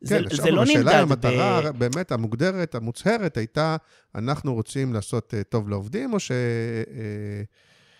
זה, 0.01 0.19
כן, 0.31 0.37
זה 0.37 0.51
לא 0.51 0.63
השאלה 0.63 0.81
נמדד 0.81 0.95
המטרה 0.95 1.73
ב... 1.73 1.79
באמת 1.79 2.13
המוגדרת, 2.13 2.75
המוצהרת, 2.75 3.37
הייתה, 3.37 3.77
אנחנו 4.15 4.55
רוצים 4.55 4.95
לעשות 4.95 5.35
אה, 5.35 5.43
טוב 5.43 5.69
לעובדים, 5.69 6.13
או 6.13 6.21
ש... 6.21 6.31
אה, 6.31 7.43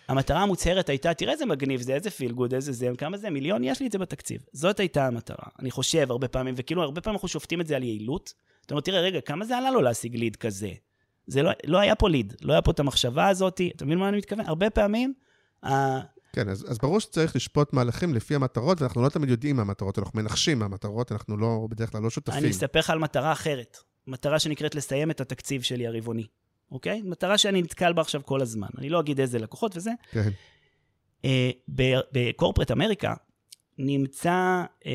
המטרה 0.07 0.41
המוצהרת 0.41 0.89
הייתה, 0.89 1.13
תראה 1.13 1.33
איזה 1.33 1.45
מגניב 1.45 1.81
זה, 1.81 1.93
איזה 1.93 2.09
פיל 2.09 2.31
גוד, 2.31 2.53
איזה 2.53 2.71
זה, 2.71 2.89
כמה 2.97 3.17
זה, 3.17 3.29
מיליון, 3.29 3.63
יש 3.63 3.79
לי 3.79 3.87
את 3.87 3.91
זה 3.91 3.97
בתקציב. 3.97 4.41
זאת 4.53 4.79
הייתה 4.79 5.07
המטרה. 5.07 5.45
אני 5.59 5.71
חושב 5.71 6.11
הרבה 6.11 6.27
פעמים, 6.27 6.53
וכאילו 6.57 6.83
הרבה 6.83 7.01
פעמים 7.01 7.15
אנחנו 7.15 7.27
שופטים 7.27 7.61
את 7.61 7.67
זה 7.67 7.75
על 7.75 7.83
יעילות. 7.83 8.33
אתה 8.65 8.73
אומר, 8.73 8.81
תראה, 8.81 9.01
רגע, 9.01 9.21
כמה 9.21 9.45
זה 9.45 9.57
עלה 9.57 9.71
לו 9.71 9.81
להשיג 9.81 10.15
ליד 10.15 10.35
כזה? 10.35 10.71
זה 11.27 11.43
לא, 11.43 11.51
לא 11.65 11.77
היה 11.77 11.95
פה 11.95 12.09
ליד, 12.09 12.33
לא 12.41 12.53
היה 12.53 12.61
פה 12.61 12.71
את 12.71 12.79
המחשבה 12.79 13.27
הזאת, 13.27 13.61
אתה 13.75 13.85
מבין 13.85 13.97
מה 13.97 14.09
אני 14.09 14.17
מתכוון? 14.17 14.45
הרבה 14.45 14.69
פעמים, 14.69 15.13
כן, 16.33 16.49
אז, 16.49 16.65
אז 16.71 16.77
ברור 16.77 16.99
שצריך 16.99 17.35
לשפוט 17.35 17.73
מהלכים 17.73 18.13
לפי 18.13 18.35
המטרות, 18.35 18.81
ואנחנו 18.81 19.01
לא 19.01 19.09
תמיד 19.09 19.29
יודעים 19.29 19.55
מה 19.55 19.61
המטרות, 19.61 19.99
אנחנו 19.99 20.21
מנחשים 20.21 20.59
מה 20.59 20.65
המטרות, 20.65 21.11
אנחנו 21.11 21.37
לא, 21.37 21.67
בדרך 21.69 21.91
כלל 21.91 22.01
לא 22.01 22.09
שותפים. 22.09 22.39
אני 22.39 22.49
אספר 22.51 22.79
לך 22.79 22.89
על 22.89 22.99
מטרה 22.99 23.31
אחרת. 23.31 23.77
מטרה 24.07 24.39
שנקראת 24.39 24.75
לסיים 24.75 25.11
את 25.11 25.21
התקציב 25.21 25.61
שלי 25.61 25.87
הרבעוני, 25.87 26.27
אוקיי? 26.71 27.01
מטרה 27.01 27.37
שאני 27.37 27.61
נתקל 27.61 27.93
בה 27.93 28.01
עכשיו 28.01 28.21
כל 28.25 28.41
הזמן. 28.41 28.67
אני 28.77 28.89
לא 28.89 28.99
אגיד 28.99 29.19
איזה 29.19 29.39
לקוחות 29.39 29.77
וזה. 29.77 29.91
כן, 30.11 30.29
אה, 31.25 31.51
בקורפרט 32.11 32.71
אמריקה 32.71 33.13
נמצא, 33.77 34.63
אה, 34.85 34.91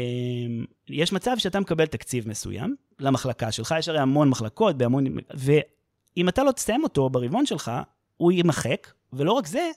יש 0.89 1.13
מצב 1.13 1.37
שאתה 1.39 1.61
מקבל 1.61 1.87
תקציב 1.87 2.29
מסוים 2.29 2.77
למחלקה 2.99 3.53
שלך, 3.53 3.75
יש 3.79 3.89
הרי 3.89 3.99
המון 3.99 4.29
מחלקות, 4.29 4.79
בהמון, 4.79 5.05
ואם 5.35 6.29
אתה 6.29 6.45
לא 6.45 6.53
תסיים 6.53 6.85
אותו 6.85 7.11
ברבעון 7.11 7.47
שלך, 7.47 7.73
הוא 8.17 8.33
יימחק, 8.33 8.93
ולא 9.13 9.33
רק 9.33 9.47
זה, 9.47 9.71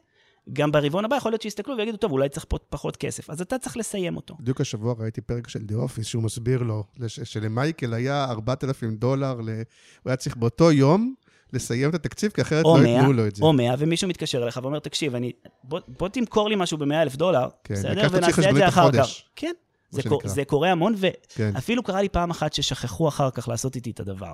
גם 0.53 0.71
ברבעון 0.71 1.05
הבא 1.05 1.15
יכול 1.15 1.31
להיות 1.31 1.41
שיסתכלו 1.41 1.77
ויגידו, 1.77 1.97
טוב, 1.97 2.11
אולי 2.11 2.29
צריך 2.29 2.45
פה 2.49 2.57
פחות 2.69 2.97
כסף, 2.97 3.29
אז 3.29 3.41
אתה 3.41 3.57
צריך 3.57 3.77
לסיים 3.77 4.15
אותו. 4.15 4.35
בדיוק 4.39 4.61
השבוע 4.61 4.95
ראיתי 4.99 5.21
פרק 5.21 5.47
של 5.47 5.59
דה 5.59 5.75
אופיס, 5.75 6.07
שהוא 6.07 6.23
מסביר 6.23 6.63
לו, 6.63 6.83
שלמייקל 7.07 7.93
היה 7.93 8.25
4,000 8.29 8.95
דולר, 8.95 9.41
ל... 9.41 9.49
הוא 9.49 10.09
היה 10.09 10.15
צריך 10.15 10.37
באותו 10.37 10.71
יום 10.71 11.13
לסיים 11.53 11.89
את 11.89 11.95
התקציב, 11.95 12.31
כי 12.31 12.41
אחרת 12.41 12.65
לא 12.65 12.77
100, 12.81 12.89
ייתנו 12.89 13.13
לו 13.13 13.27
את 13.27 13.35
זה. 13.35 13.43
או 13.43 13.53
100, 13.53 13.73
ומישהו 13.77 14.09
מתקשר 14.09 14.43
אליך 14.43 14.59
ואומר, 14.63 14.79
תקשיב, 14.79 15.15
אני, 15.15 15.31
בוא, 15.63 15.79
בוא 15.87 16.09
תמכור 16.09 16.49
לי 16.49 16.55
משהו 16.55 16.77
ב-100 16.77 16.93
אלף 16.93 17.15
דולר, 17.15 17.47
כן, 17.63 17.73
בסדר? 17.73 18.07
ונעשה 18.11 18.49
את 18.49 18.55
זה 18.55 18.67
אחר 18.67 18.91
כך. 18.91 19.07
כן, 19.35 19.53
זה, 19.91 20.03
קור. 20.03 20.21
זה 20.25 20.45
קורה 20.45 20.71
המון, 20.71 20.95
כן. 21.29 21.51
ואפילו 21.53 21.83
קרה 21.83 22.01
לי 22.01 22.09
פעם 22.09 22.29
אחת 22.29 22.53
ששכחו 22.53 23.07
אחר 23.07 23.31
כך 23.31 23.47
לעשות 23.47 23.75
איתי 23.75 23.91
את 23.91 23.99
הדבר. 23.99 24.31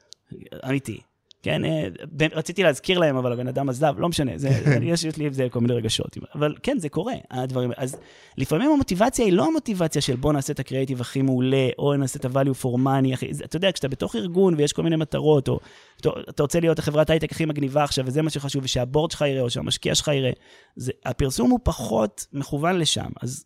אמיתי. 0.68 1.00
כן, 1.42 1.64
אה, 1.64 1.88
רציתי 2.32 2.62
להזכיר 2.62 2.98
להם, 2.98 3.16
אבל 3.16 3.32
הבן 3.32 3.48
אדם 3.48 3.68
עזב, 3.68 3.94
לא 3.98 4.08
משנה, 4.08 4.32
זה, 4.38 4.48
יש, 4.82 5.04
יש 5.04 5.16
לי 5.16 5.26
עם 5.26 5.32
זה 5.32 5.46
כל 5.50 5.60
מיני 5.60 5.74
רגשות. 5.74 6.16
אבל 6.34 6.54
כן, 6.62 6.78
זה 6.78 6.88
קורה, 6.88 7.14
הדברים. 7.30 7.70
אז 7.76 7.96
לפעמים 8.38 8.70
המוטיבציה 8.70 9.24
היא 9.24 9.32
לא 9.32 9.46
המוטיבציה 9.46 10.02
של 10.02 10.16
בוא 10.16 10.32
נעשה 10.32 10.52
את 10.52 10.60
הקריאיטיב 10.60 11.00
הכי 11.00 11.22
מעולה, 11.22 11.68
או 11.78 11.96
נעשה 11.96 12.18
את 12.18 12.24
ה-value 12.24 12.62
for 12.64 12.76
money 12.78 13.12
הכי... 13.12 13.34
זה- 13.34 13.44
אתה 13.44 13.56
יודע, 13.56 13.72
כשאתה 13.72 13.88
בתוך 13.88 14.16
ארגון 14.16 14.54
ויש 14.54 14.72
כל 14.72 14.82
מיני 14.82 14.96
מטרות, 14.96 15.48
או 15.48 15.58
אתה, 16.00 16.10
אתה 16.30 16.42
רוצה 16.42 16.60
להיות 16.60 16.78
החברת 16.78 17.10
הייטק 17.10 17.32
הכי 17.32 17.44
מגניבה 17.44 17.84
עכשיו, 17.84 18.06
וזה 18.06 18.22
מה 18.22 18.30
שחשוב, 18.30 18.64
ושהבורד 18.64 19.10
שלך 19.10 19.20
יראה, 19.28 19.42
או 19.42 19.50
שהמשקיע 19.50 19.94
שלך 19.94 20.08
יראה, 20.08 20.30
זה, 20.76 20.92
הפרסום 21.04 21.50
הוא 21.50 21.60
פחות 21.62 22.26
מכוון 22.32 22.78
לשם. 22.78 23.08
אז 23.22 23.44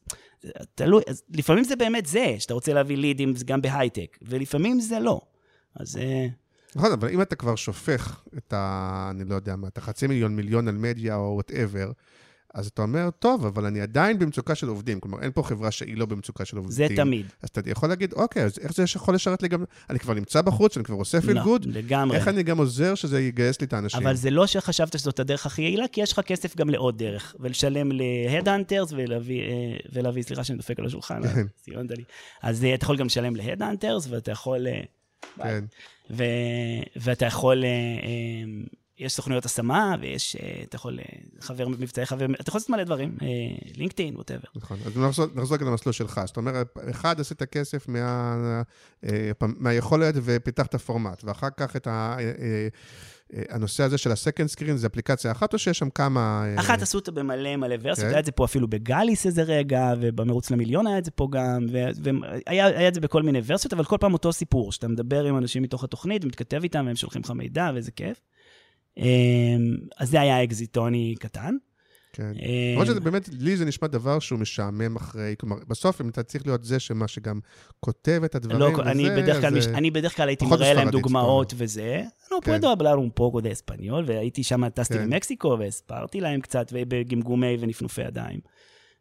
תלוי, 0.75 1.03
אז 1.09 1.23
לפעמים 1.35 1.65
זה 1.65 1.77
באמת 1.77 2.07
זה, 2.07 2.35
שאתה 2.39 2.55
רוצה 2.55 2.73
להביא 2.73 2.97
לידים 2.97 3.35
גם 3.45 3.63
בהייטק, 3.63 4.19
ולפעמים 4.23 4.81
זה 4.81 5.01
לא. 5.01 5.21
אז... 5.81 5.97
אה, 6.77 6.81
נכון, 6.81 6.93
אבל 6.93 7.09
אם 7.09 7.23
אתה 7.23 7.37
כבר 7.37 7.57
שופך 7.57 8.23
את 8.37 8.53
ה... 8.53 9.09
אני 9.11 9.25
לא 9.25 9.35
יודע 9.35 9.57
מה, 9.57 9.69
את 9.69 9.79
החצי 9.79 10.07
מיליון 10.07 10.37
מיליון 10.37 10.69
על 10.69 10.75
מדיה 10.75 11.17
או 11.17 11.33
whatever, 11.35 11.91
אז 12.57 12.67
אתה 12.67 12.83
אומר, 12.83 13.11
טוב, 13.19 13.47
אבל 13.47 13.65
אני 13.65 13.81
עדיין 13.81 14.19
במצוקה 14.19 14.55
של 14.55 14.69
עובדים. 14.69 15.01
כלומר, 15.01 15.23
אין 15.23 15.31
פה 15.35 15.43
חברה 15.43 15.71
שהיא 15.71 15.97
לא 15.97 16.07
במצוקה 16.07 16.45
של 16.45 16.57
עובדים. 16.57 16.89
זה 16.89 16.97
תמיד. 16.97 17.27
אז 17.43 17.49
אתה 17.49 17.71
יכול 17.71 17.89
להגיד, 17.89 18.13
אוקיי, 18.13 18.45
אז 18.45 18.59
איך 18.59 18.75
זה 18.75 18.83
יכול 18.97 19.15
לשרת 19.15 19.43
לי 19.43 19.49
גם... 19.49 19.65
אני 19.91 19.99
כבר 19.99 20.15
נמצא 20.15 20.43
בחוץ, 20.43 20.77
אני 20.77 20.85
כבר 20.85 20.95
עושה 20.97 21.21
feel 21.21 21.37
לא, 21.37 21.43
good? 21.43 21.67
לגמרי. 21.67 22.17
איך 22.17 22.29
אני 22.29 22.43
גם 22.43 22.59
עוזר 22.59 22.95
שזה 22.95 23.21
יגייס 23.21 23.61
לי 23.61 23.67
את 23.67 23.73
האנשים? 23.73 24.03
אבל 24.03 24.15
זה 24.15 24.31
לא 24.31 24.47
שחשבת 24.47 24.99
שזאת 24.99 25.21
הדרך 25.21 25.47
הכי 25.47 25.63
יעילה, 25.63 25.89
כי 25.89 26.01
יש 26.01 26.13
לך 26.13 26.21
כסף 26.21 26.57
גם 26.57 26.71
לעוד 26.71 26.99
דרך, 26.99 27.35
ולשלם 27.41 27.93
ל-Headhunters 27.93 28.95
ולהביא, 28.97 29.41
אה, 29.41 29.77
ולהביא, 29.93 30.23
סליחה 30.23 30.45
שאני 30.45 30.57
דופק 30.57 30.79
על 30.79 30.87
השולחן, 30.87 31.23
כן. 31.23 31.47
ציינת 31.57 31.91
לי. 31.91 32.05
אז 32.43 32.65
אה, 32.65 32.75
אתה 32.75 32.85
יכול 32.85 32.97
גם 32.97 33.07
לשלם 33.07 33.37
ל-Headhunters, 33.37 34.09
ואתה 34.11 34.31
יכול... 34.31 34.67
כן. 35.37 35.65
ו, 36.11 36.25
ואתה 36.97 37.27
יכול, 37.27 37.65
אה, 37.65 37.69
אה, 37.69 38.67
יש 38.99 39.13
סוכנויות 39.13 39.45
השמה, 39.45 39.95
ויש, 40.01 40.37
אה, 40.37 40.63
אתה 40.63 40.77
יכול, 40.77 40.99
חבר, 41.41 41.69
מבצעי 41.69 42.07
חבר, 42.07 42.27
אתה 42.41 42.49
יכול 42.49 42.59
לעשות 42.59 42.71
מלא 42.71 42.85
דברים, 42.85 43.17
לינקדאין, 43.77 44.17
ווטאבר. 44.17 44.49
נכון. 44.55 44.79
אז 44.87 44.99
נחזור, 44.99 45.27
נחזור 45.35 45.59
כאן 45.59 45.67
למסלול 45.67 45.93
שלך. 45.93 46.21
זאת 46.27 46.37
אומרת, 46.37 46.79
אחד, 46.91 47.21
עשית 47.21 47.43
כסף 47.43 47.89
מה, 47.89 48.63
מהיכולת 49.41 50.15
ופיתחת 50.23 50.77
פורמט, 50.77 51.25
ואחר 51.25 51.49
כך 51.57 51.77
את 51.77 51.87
ה, 51.87 52.17
הנושא 53.49 53.85
הזה 53.85 53.99
של 53.99 54.11
ה-second 54.11 54.57
screen, 54.57 54.73
זה 54.75 54.87
אפליקציה 54.87 55.33
אחת, 55.33 55.53
או 55.53 55.59
שיש 55.59 55.79
שם 55.79 55.91
כמה... 55.91 56.45
אה, 56.47 56.61
אחת 56.61 56.83
עשו 56.83 56.99
אותה 56.99 57.11
במלא 57.11 57.57
מלא 57.57 57.75
ורסיות, 57.83 58.07
כן. 58.07 58.13
היה 58.13 58.19
את 58.19 58.25
זה 58.25 58.33
פה 58.33 58.45
אפילו 58.45 58.69
בגאליס 58.69 59.27
איזה 59.27 59.43
רגע, 59.43 59.93
ובמרוץ 60.01 60.51
למיליון 60.51 60.87
היה 60.87 60.99
את 60.99 61.05
זה 61.05 61.11
פה 61.11 61.29
גם, 61.31 61.67
והיה 61.71 62.67
היה 62.67 62.89
את 62.89 62.95
זה 62.95 63.01
בכל 63.01 63.23
מיני 63.23 63.41
ורסיות, 63.47 63.73
אבל 63.73 63.85
כל 63.85 63.97
פעם 64.01 64.13
אותו 64.13 64.33
סיפור, 64.33 64.73
שאתה 64.73 64.89
מדבר 64.89 65.25
עם 65.25 65.39
אנשים 65.39 65.63
מתוך 65.63 65.85
התוכנית, 65.85 66.25
ומתכתב 66.25 66.61
איתם, 66.63 66.85
והם 66.87 66.97
שולחים 66.97 67.23
לך 67.25 67.31
מידע, 67.31 67.71
ואיזה 67.75 67.91
כיף. 67.91 68.21
אמ, 68.97 69.77
אז 69.99 70.11
זה 70.11 70.21
היה 70.21 70.45
אקזיטוני 70.45 71.15
קטן. 71.19 71.57
כן. 72.17 72.33
אה, 72.43 72.71
למרות 72.73 72.87
שזה 72.87 73.01
באמת, 73.01 73.29
לי 73.33 73.57
זה 73.57 73.65
נשמע 73.65 73.89
דבר 73.89 74.19
שהוא 74.19 74.39
משעמם 74.39 74.97
אחרי, 74.97 75.35
כלומר, 75.41 75.57
בסוף 75.69 76.01
אם 76.01 76.09
אתה 76.09 76.23
צריך 76.23 76.47
להיות 76.47 76.65
זה 76.65 76.79
שמה 76.79 77.09
שגם 77.09 77.41
כותב 77.81 78.23
את 78.25 78.35
הדברים 78.35 78.61
לא, 78.61 78.67
וזה, 78.67 78.91
אני 78.91 79.11
בדרך 79.11 79.41
כלל. 79.41 79.59
אה, 79.59 79.79
אני 79.79 79.91
בדרך 79.91 80.17
כלל 80.17 80.29
הייתי 80.29 80.47
מראה 80.47 80.75
להם 80.75 80.91
דוגמאות 80.91 81.53
וזה. 81.57 82.03
לא, 82.33 82.39
כן. 82.43 82.61
puedo 82.61 82.67
hablar 82.67 82.97
un 82.97 83.21
poco 83.21 83.41
de 83.41 83.51
español, 83.51 84.03
והייתי 84.07 84.43
שם, 84.43 84.69
טסתי 84.69 84.95
כן. 84.95 85.03
למקסיקו, 85.03 85.57
והסברתי 85.59 86.21
להם 86.21 86.41
קצת, 86.41 86.73
ובגמגומי 86.73 87.57
ונפנופי 87.61 88.03
ידיים. 88.03 88.41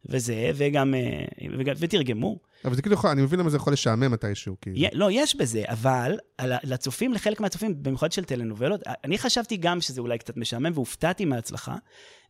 וזה, 0.09 0.51
וגם, 0.55 0.93
אה, 0.95 1.25
וגם, 1.59 1.75
ותרגמו. 1.79 2.37
אבל 2.65 2.75
זה 2.75 2.81
כאילו, 2.81 2.93
יכול- 2.93 3.09
אני 3.09 3.21
מבין 3.21 3.39
למה 3.39 3.49
זה 3.49 3.57
יכול 3.57 3.73
לשעמם 3.73 4.11
מתישהו, 4.11 4.55
כאילו. 4.61 4.77
יה- 4.77 4.89
לא, 4.93 5.07
יש 5.11 5.35
בזה, 5.35 5.63
אבל 5.67 6.17
לצופים, 6.41 7.13
לחלק 7.13 7.39
מהצופים, 7.39 7.83
במיוחד 7.83 8.11
של 8.11 8.23
טלנובלות, 8.23 8.81
אני 9.03 9.17
חשבתי 9.17 9.57
גם 9.57 9.81
שזה 9.81 10.01
אולי 10.01 10.17
קצת 10.17 10.37
משעמם, 10.37 10.71
והופתעתי 10.73 11.25
מההצלחה. 11.25 11.75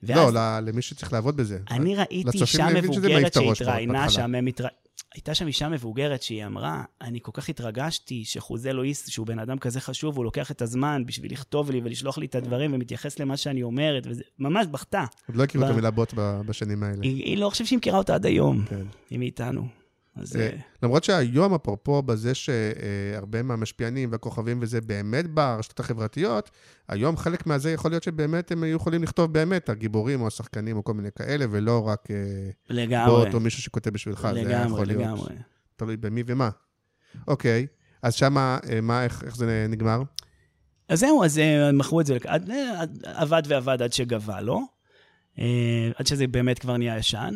לא, 0.03 0.15
ואז 0.21 0.33
ל- 0.33 0.59
למי 0.69 0.81
שצריך 0.81 1.13
לעבוד 1.13 1.37
בזה. 1.37 1.59
אני 1.71 1.95
ראיתי 1.95 2.37
אישה 2.41 2.67
מבוגרת 2.81 3.33
שהתראיינה. 3.33 4.09
שם 4.09 4.31
מתרא... 4.45 4.67
הייתה 5.15 5.35
שם 5.35 5.47
אישה 5.47 5.69
מבוגרת 5.69 6.21
שהיא 6.21 6.45
אמרה, 6.45 6.83
אני 7.01 7.19
כל 7.21 7.31
כך 7.33 7.49
התרגשתי 7.49 8.25
שחוזה 8.25 8.73
לואיס, 8.73 9.09
שהוא 9.09 9.27
בן 9.27 9.39
אדם 9.39 9.57
כזה 9.57 9.81
חשוב, 9.81 10.17
הוא 10.17 10.25
לוקח 10.25 10.51
את 10.51 10.61
הזמן 10.61 11.03
בשביל 11.05 11.31
לכתוב 11.31 11.71
לי 11.71 11.81
ולשלוח 11.83 12.17
לי 12.17 12.25
את 12.25 12.35
הדברים 12.35 12.73
ומתייחס 12.73 13.19
למה 13.19 13.37
שאני 13.37 13.63
אומרת, 13.63 14.03
וזה 14.07 14.23
ממש 14.39 14.67
בכתה. 14.67 15.05
עוד 15.27 15.37
לא 15.37 15.43
הכירו 15.43 15.65
את 15.65 15.69
המילה 15.69 15.91
בוט 15.91 16.13
בשנים 16.45 16.83
האלה. 16.83 16.97
היא, 17.01 17.23
היא 17.23 17.37
לא 17.37 17.49
חושב 17.49 17.65
שהיא 17.65 17.77
מכירה 17.77 17.97
אותה 17.97 18.15
עד 18.15 18.25
היום, 18.25 18.65
כן. 18.69 18.85
היא 19.09 19.19
מאיתנו. 19.19 19.84
אז... 20.15 20.35
אה, 20.35 20.41
אה, 20.41 20.57
למרות 20.83 21.03
שהיום, 21.03 21.53
אפרופו 21.53 22.01
בזה 22.01 22.33
שהרבה 22.33 23.43
מהמשפיענים 23.43 24.11
והכוכבים 24.11 24.57
וזה 24.61 24.81
באמת 24.81 25.27
ברשתות 25.29 25.79
החברתיות, 25.79 26.51
היום 26.89 27.17
חלק 27.17 27.47
מהזה 27.47 27.71
יכול 27.71 27.91
להיות 27.91 28.03
שבאמת 28.03 28.51
הם 28.51 28.63
היו 28.63 28.75
יכולים 28.75 29.03
לכתוב 29.03 29.33
באמת, 29.33 29.69
הגיבורים 29.69 30.21
או 30.21 30.27
השחקנים 30.27 30.77
או 30.77 30.83
כל 30.83 30.93
מיני 30.93 31.09
כאלה, 31.15 31.45
ולא 31.51 31.87
רק 31.87 32.11
אה, 32.11 32.15
לגמרי, 32.69 33.25
בוט 33.25 33.33
או 33.33 33.39
מישהו 33.39 33.61
שכותב 33.61 33.89
בשבילך, 33.89 34.27
זה 34.33 34.39
היה 34.39 34.61
יכול 34.65 34.85
לגמרי, 34.85 34.85
להיות. 34.85 35.01
לגמרי. 35.19 35.35
תלוי 35.75 35.97
במי 35.97 36.23
ומה. 36.27 36.49
אוקיי, 37.27 37.67
אז 38.01 38.13
שמה, 38.13 38.57
מה, 38.81 39.03
איך, 39.03 39.23
איך 39.23 39.35
זה 39.35 39.65
נגמר? 39.69 40.01
אז 40.89 40.99
זהו, 40.99 41.23
אז 41.23 41.41
מכרו 41.73 42.01
את 42.01 42.05
זה, 42.05 42.17
עד- 42.27 42.51
עד- 42.77 42.97
עבד 43.03 43.41
ועבד 43.47 43.81
עד 43.81 43.93
שגבה 43.93 44.41
לו, 44.41 44.61
עד 45.95 46.07
שזה 46.07 46.27
באמת 46.27 46.59
כבר 46.59 46.77
נהיה 46.77 46.97
ישן. 46.97 47.35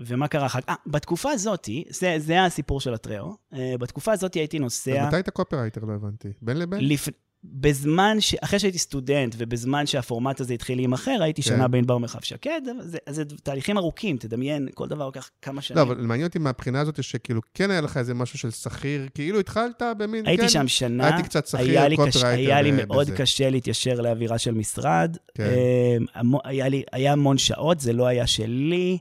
ומה 0.00 0.28
קרה 0.28 0.46
אחר 0.46 0.60
כך? 0.60 0.68
אה, 0.68 0.74
בתקופה 0.86 1.30
הזאתי, 1.30 1.84
זה, 1.90 2.14
זה 2.18 2.44
הסיפור 2.44 2.80
של 2.80 2.94
הטראו, 2.94 3.36
אה, 3.54 3.74
בתקופה 3.80 4.12
הזאתי 4.12 4.38
הייתי 4.38 4.56
אז 4.56 4.62
נוסע... 4.62 5.06
מתי 5.06 5.16
היית 5.16 5.30
קופרייטר? 5.30 5.80
לא 5.84 5.92
הבנתי. 5.92 6.28
בין 6.42 6.58
לבין? 6.58 6.88
לפ... 6.88 7.08
בזמן, 7.44 8.16
ש... 8.20 8.34
אחרי 8.34 8.58
שהייתי 8.58 8.78
סטודנט, 8.78 9.34
ובזמן 9.38 9.86
שהפורמט 9.86 10.40
הזה 10.40 10.54
התחיל 10.54 10.78
להימכר, 10.78 11.22
הייתי 11.22 11.42
כן. 11.42 11.48
שנה 11.48 11.68
בענבר 11.68 11.98
מרחב 11.98 12.20
שקד, 12.20 12.60
זה, 12.80 12.98
זה 13.08 13.24
תהליכים 13.24 13.78
ארוכים, 13.78 14.16
תדמיין, 14.16 14.68
כל 14.74 14.88
דבר 14.88 15.06
לוקח 15.06 15.30
כמה 15.42 15.62
שנים. 15.62 15.78
לא, 15.78 15.82
אבל 15.82 15.96
מעניין 15.96 16.26
אותי 16.26 16.38
מהבחינה 16.38 16.80
הזאת 16.80 17.02
שכאילו 17.02 17.40
כן 17.54 17.70
היה 17.70 17.80
לך 17.80 17.96
איזה 17.96 18.14
משהו 18.14 18.38
של 18.38 18.50
שכיר, 18.50 19.08
כאילו 19.14 19.40
התחלת 19.40 19.82
במין, 19.98 20.26
הייתי 20.26 20.42
כן, 20.42 20.48
שם 20.48 20.68
שנה, 20.68 21.06
הייתי 21.06 21.22
קצת 21.22 21.46
שכיר, 21.46 21.60
היה 21.60 21.88
לי, 21.88 21.96
קש... 22.06 22.24
היה 22.24 22.62
לי 22.62 22.70
מאוד 22.70 23.06
בזה. 23.06 23.16
קשה 23.16 23.50
להתיישר 23.50 24.00
לאווירה 24.00 24.38
של 24.38 24.54
משרד. 24.54 25.16
כן. 25.34 25.44
אה, 25.44 26.22
היה 26.44 26.68
לי, 26.68 26.82
היה 26.92 27.12
המון 27.12 27.38
שעות, 27.38 27.80
זה 27.80 27.92
לא 27.92 28.06
היה 28.06 28.26
שלי. 28.26 28.98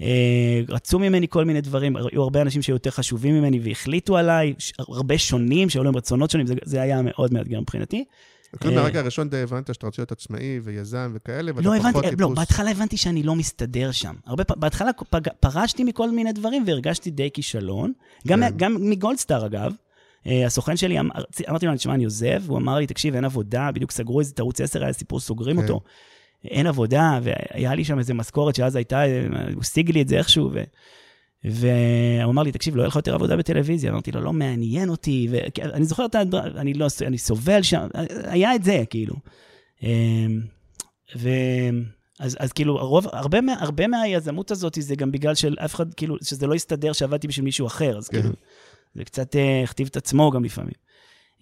אה, 0.00 0.60
רצו 0.68 0.98
ממני 0.98 1.28
כל 1.28 1.44
מיני 1.44 1.60
דברים, 1.60 1.96
היו 1.96 2.22
הרבה 2.22 2.42
אנשים 2.42 2.62
שהיו 2.62 2.74
יותר 2.74 2.90
חשובים 2.90 3.34
ממני 3.34 3.60
והחליטו 3.62 4.16
עליי, 4.16 4.54
הרבה 4.78 5.18
שונים, 5.18 5.68
שהיו 5.68 5.84
להם 5.84 5.96
רצונות 5.96 6.30
שונים, 6.30 6.46
זה, 6.46 6.54
זה 6.64 6.82
היה 6.82 7.02
מאוד 7.02 7.32
מאתגר 7.34 7.60
מבחינתי. 7.60 8.04
כאילו 8.60 8.74
אה, 8.76 8.80
מהרגע 8.80 9.00
הראשון 9.00 9.28
די 9.28 9.42
הבנת 9.42 9.74
שאתה 9.74 9.86
רוצה 9.86 10.02
להיות 10.02 10.12
עצמאי 10.12 10.60
ויזם 10.62 11.12
וכאלה, 11.14 11.52
ואתה 11.54 11.68
לא 11.68 11.76
הבנתי, 11.76 11.92
פחות 11.92 12.04
אה, 12.04 12.10
לא, 12.10 12.16
טיפוס. 12.16 12.38
בהתחלה 12.38 12.70
הבנתי 12.70 12.96
שאני 12.96 13.22
לא 13.22 13.34
מסתדר 13.34 13.92
שם. 13.92 14.14
הרבה 14.26 14.44
בהתחלה 14.56 14.92
פג, 14.92 15.20
פרשתי 15.40 15.84
מכל 15.84 16.10
מיני 16.10 16.32
דברים 16.32 16.64
והרגשתי 16.66 17.10
די 17.10 17.30
כישלון. 17.34 17.92
גם, 18.26 18.40
כן. 18.40 18.56
גם 18.56 18.76
מגולדסטאר, 18.80 19.46
אגב. 19.46 19.72
אה, 20.26 20.46
הסוכן 20.46 20.76
שלי, 20.76 21.00
אמר, 21.00 21.14
אמרתי 21.48 21.66
לו, 21.66 21.76
תשמע, 21.76 21.94
אני 21.94 22.04
עוזב, 22.04 22.42
הוא 22.46 22.58
אמר 22.58 22.76
לי, 22.76 22.86
תקשיב, 22.86 23.14
אין 23.14 23.24
עבודה, 23.24 23.70
בדיוק 23.74 23.90
סגרו 23.90 24.20
איזה 24.20 24.32
ערוץ 24.38 24.60
10, 24.60 24.84
היה 24.84 24.92
סיפור, 24.92 25.20
סוגרים 25.20 25.56
כן. 25.56 25.62
אותו. 25.62 25.80
אין 26.44 26.66
עבודה, 26.66 27.18
והיה 27.22 27.74
לי 27.74 27.84
שם 27.84 27.98
איזה 27.98 28.14
משכורת 28.14 28.54
שאז 28.54 28.76
הייתה, 28.76 29.02
הוא 29.54 29.60
השיג 29.60 29.90
לי 29.90 30.02
את 30.02 30.08
זה 30.08 30.18
איכשהו, 30.18 30.50
ו... 30.52 30.62
והוא 31.44 32.30
אמר 32.30 32.42
לי, 32.42 32.52
תקשיב, 32.52 32.76
לא 32.76 32.82
יהיה 32.82 32.88
לך 32.88 32.96
יותר 32.96 33.14
עבודה 33.14 33.36
בטלוויזיה. 33.36 33.90
אמרתי 33.90 34.12
לו, 34.12 34.20
לא 34.20 34.32
מעניין 34.32 34.88
אותי, 34.88 35.28
ואני 35.30 35.84
זוכר 35.84 36.06
את 36.06 36.14
הדבר, 36.14 36.60
אני 36.60 36.74
לא, 36.74 36.86
אני 37.06 37.18
סובל 37.18 37.62
שם, 37.62 37.86
היה 38.24 38.54
את 38.54 38.64
זה, 38.64 38.82
כאילו. 38.90 39.14
אמ, 39.82 40.40
ו... 41.16 41.28
אז, 42.20 42.36
אז 42.40 42.52
כאילו, 42.52 42.78
הרוב, 42.78 43.06
הרבה, 43.12 43.40
מה- 43.40 43.56
הרבה 43.60 43.86
מהיזמות 43.86 44.50
הזאת 44.50 44.78
זה 44.80 44.94
גם 44.94 45.12
בגלל 45.12 45.34
של 45.34 45.56
אף 45.64 45.74
אחד, 45.74 45.94
כאילו, 45.94 46.16
שזה 46.22 46.46
לא 46.46 46.54
הסתדר 46.54 46.92
שעבדתי 46.92 47.28
בשביל 47.28 47.44
מישהו 47.44 47.66
אחר, 47.66 47.98
אז 47.98 48.08
כן. 48.08 48.20
כאילו, 48.20 48.34
זה 48.94 49.04
קצת 49.04 49.36
אה, 49.36 49.62
הכתיב 49.62 49.86
את 49.90 49.96
עצמו 49.96 50.30
גם 50.30 50.44
לפעמים. 50.44 50.74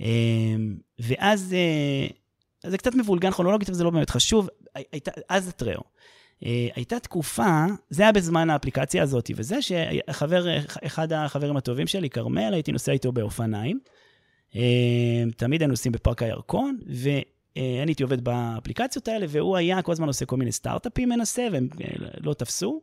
אמ, 0.01 0.77
ואז, 0.99 1.55
אה, 1.55 2.07
זה 2.67 2.79
קצת 2.79 2.95
מבולגן 2.95 3.31
כרונולוגית, 3.31 3.69
אבל 3.69 3.79
זה 3.79 3.85
לא 3.85 3.91
באמת 3.91 4.11
חשוב. 4.11 4.49
הי- 4.75 4.85
הייתה, 4.93 5.11
אז 5.29 5.49
הטראו. 5.49 5.83
אה, 6.45 6.69
הייתה 6.75 6.99
תקופה, 6.99 7.65
זה 7.91 8.03
היה 8.03 8.13
בזמן 8.13 8.51
האפליקציה 8.51 9.03
הזאת, 9.03 9.31
וזה 9.37 9.57
שחבר, 9.63 10.47
אחד 10.87 11.13
החברים 11.13 11.57
הטובים 11.57 11.87
שלי, 11.87 12.11
כרמל, 12.11 12.51
הייתי 12.55 12.73
נוסע 12.73 12.93
איתו 12.93 13.13
באופניים. 13.13 13.81
אה, 14.57 14.61
תמיד 15.37 15.61
היינו 15.61 15.73
נוסעים 15.73 15.93
בפארק 15.93 16.23
הירקון, 16.23 16.79
ואני 16.87 17.85
הייתי 17.87 18.03
עובד 18.03 18.25
באפליקציות 18.25 19.09
האלה, 19.09 19.27
והוא 19.29 19.57
היה 19.57 19.83
כל 19.83 19.93
הזמן 19.93 20.07
עושה 20.07 20.27
כל 20.27 20.37
מיני 20.37 20.53
סטארט-אפים 20.53 21.09
מנסה, 21.09 21.47
והם 21.53 21.69
אה, 21.81 21.87
לא 22.21 22.35
תפסו. 22.35 22.81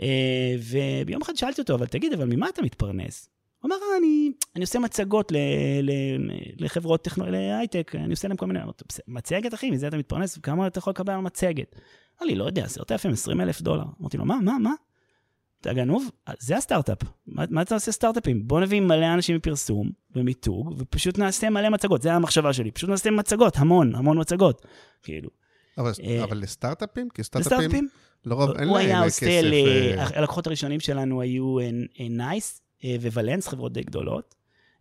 אה, 0.00 0.56
וביום 0.58 1.22
אחד 1.22 1.36
שאלתי 1.36 1.60
אותו, 1.60 1.74
אבל 1.74 1.86
תגיד, 1.86 2.12
אבל 2.12 2.24
ממה 2.26 2.48
אתה 2.48 2.62
מתפרנס? 2.62 3.28
הוא 3.66 3.74
אמר, 3.74 3.76
"אה, 3.92 3.98
אני, 3.98 4.32
אני 4.56 4.64
עושה 4.64 4.78
מצגות 4.78 5.32
ל, 5.32 5.36
ל, 5.82 5.90
לחברות 6.58 7.02
טכנו... 7.04 7.26
להייטק, 7.26 7.92
אני 7.94 8.10
עושה 8.10 8.28
להם 8.28 8.36
כל 8.36 8.46
מיני... 8.46 8.62
אמרתי, 8.62 8.84
"בסדר, 8.88 9.04
מצגת, 9.08 9.54
אחי, 9.54 9.70
מזה 9.70 9.88
אתה 9.88 9.96
מתפרנס? 9.96 10.38
כמה 10.38 10.66
אתה 10.66 10.78
יכול 10.78 10.90
לקבל 10.90 11.12
על 11.12 11.20
מצגת? 11.20 11.76
אמר 12.20 12.30
לי, 12.30 12.34
לא 12.34 12.44
יודע, 12.44 12.64
עשרת 12.64 12.92
אלפים, 12.92 13.10
עשרים 13.12 13.40
אלף 13.40 13.60
דולר. 13.62 13.84
אמרתי 14.00 14.16
לו, 14.16 14.24
מה, 14.24 14.36
מה, 14.42 14.58
מה? 14.58 14.72
אתה 15.60 15.72
גנוב? 15.72 16.10
זה 16.38 16.56
הסטארט-אפ. 16.56 16.98
מה, 17.26 17.44
מה 17.50 17.62
אתה 17.62 17.74
עושה 17.74 17.92
סטארט-אפים? 17.92 18.48
בוא 18.48 18.60
נביא 18.60 18.80
מלא 18.80 19.14
אנשים 19.14 19.36
מפרסום 19.36 19.90
ומיתוג, 20.16 20.74
ופשוט 20.78 21.18
נעשה 21.18 21.50
מלא 21.50 21.68
מצגות. 21.70 22.02
זה 22.02 22.12
המחשבה 22.12 22.52
שלי. 22.52 22.70
פשוט 22.70 22.90
נעשה 22.90 23.10
מצגות, 23.10 23.56
המון, 23.56 23.94
המון 23.94 24.20
מצגות. 24.20 24.66
כאילו, 25.02 25.30
אבל, 25.78 25.92
אה, 26.04 26.24
אבל 26.24 26.38
לסטארט-אפים? 26.38 27.08
כי 27.08 27.24
סטארט-אפים, 27.24 27.58
לסטארט-אפים, 27.58 27.88
לרוב 28.24 28.50
אין 28.50 28.68
הוא 28.68 28.78
להם 28.78 28.86
היה 28.86 29.06
כסף. 29.06 29.22
עושה, 29.22 29.42
ל... 29.42 29.52
אה, 29.52 30.06
הלקוחות 30.18 30.46
הראשונים 30.46 30.80
שלנו 30.80 31.20
היו 31.20 31.56
NICE 32.10 32.62
ו-Valens, 33.12 33.48
חברות 33.48 33.72
די 33.72 33.82
גדולות. 33.82 34.34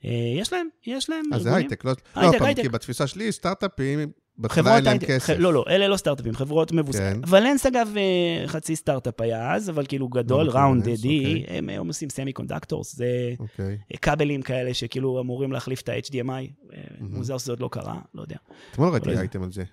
אה, 0.06 0.12
יש 0.38 0.54
להם, 0.54 0.68
יש 0.86 1.10
להם 1.10 1.26
אז 1.34 1.42
זה 1.42 1.50
ארגונים. 1.50 1.68
הייטק, 1.70 1.86
לא... 1.86 1.92
לא, 1.92 2.22
הייטק, 2.22 2.38
פעם, 2.38 2.48
הייטק. 2.48 2.62
כי 2.62 2.70
בתפיסה 2.70 3.08
שלי, 3.08 3.32
סטארט-אפים, 3.32 4.00
חברות 4.48 4.76
אין 4.76 4.84
להם 4.84 4.92
הייטק, 4.94 5.08
כסף. 5.08 5.36
לא, 5.40 5.54
לא, 5.54 5.66
אלה 5.70 5.88
לא 5.88 5.98
סטארט-אפים, 5.98 6.34
חברות 6.34 6.72
מבוססות. 6.72 7.04
כן. 7.04 7.20
Valens, 7.28 7.66
אגב, 7.66 7.94
אה, 7.98 8.48
חצי 8.48 8.76
סטארט-אפ 8.76 9.22
היה 9.22 9.54
אז, 9.54 9.70
אבל 9.70 9.86
כאילו 9.86 10.08
גדול, 10.08 10.48
מכיר 10.48 10.60
round 10.60 10.90
D, 10.90 11.42
אוקיי. 11.42 11.58
הם 11.58 11.70
הם 11.70 11.88
עושים 11.88 12.10
semiconductors, 12.10 12.96
זה 12.96 13.34
אוקיי. 13.40 13.78
כבלים 14.02 14.42
כאלה 14.42 14.74
שכאילו 14.74 15.22
אמורים 15.22 15.52
להחליף 15.52 15.82
את 15.82 15.90
ה-HDMI. 15.90 16.30
אה, 16.30 16.82
מוזר 17.00 17.38
שזה 17.38 17.52
עוד 17.52 17.60
לא 17.60 17.70
קרה, 17.72 18.00
לא 18.14 18.22
יודע. 18.22 18.38
אתמול 18.72 18.90
ראיתי 18.90 19.10
אייטם 19.10 19.44
על 19.44 19.52
זה. 19.52 19.64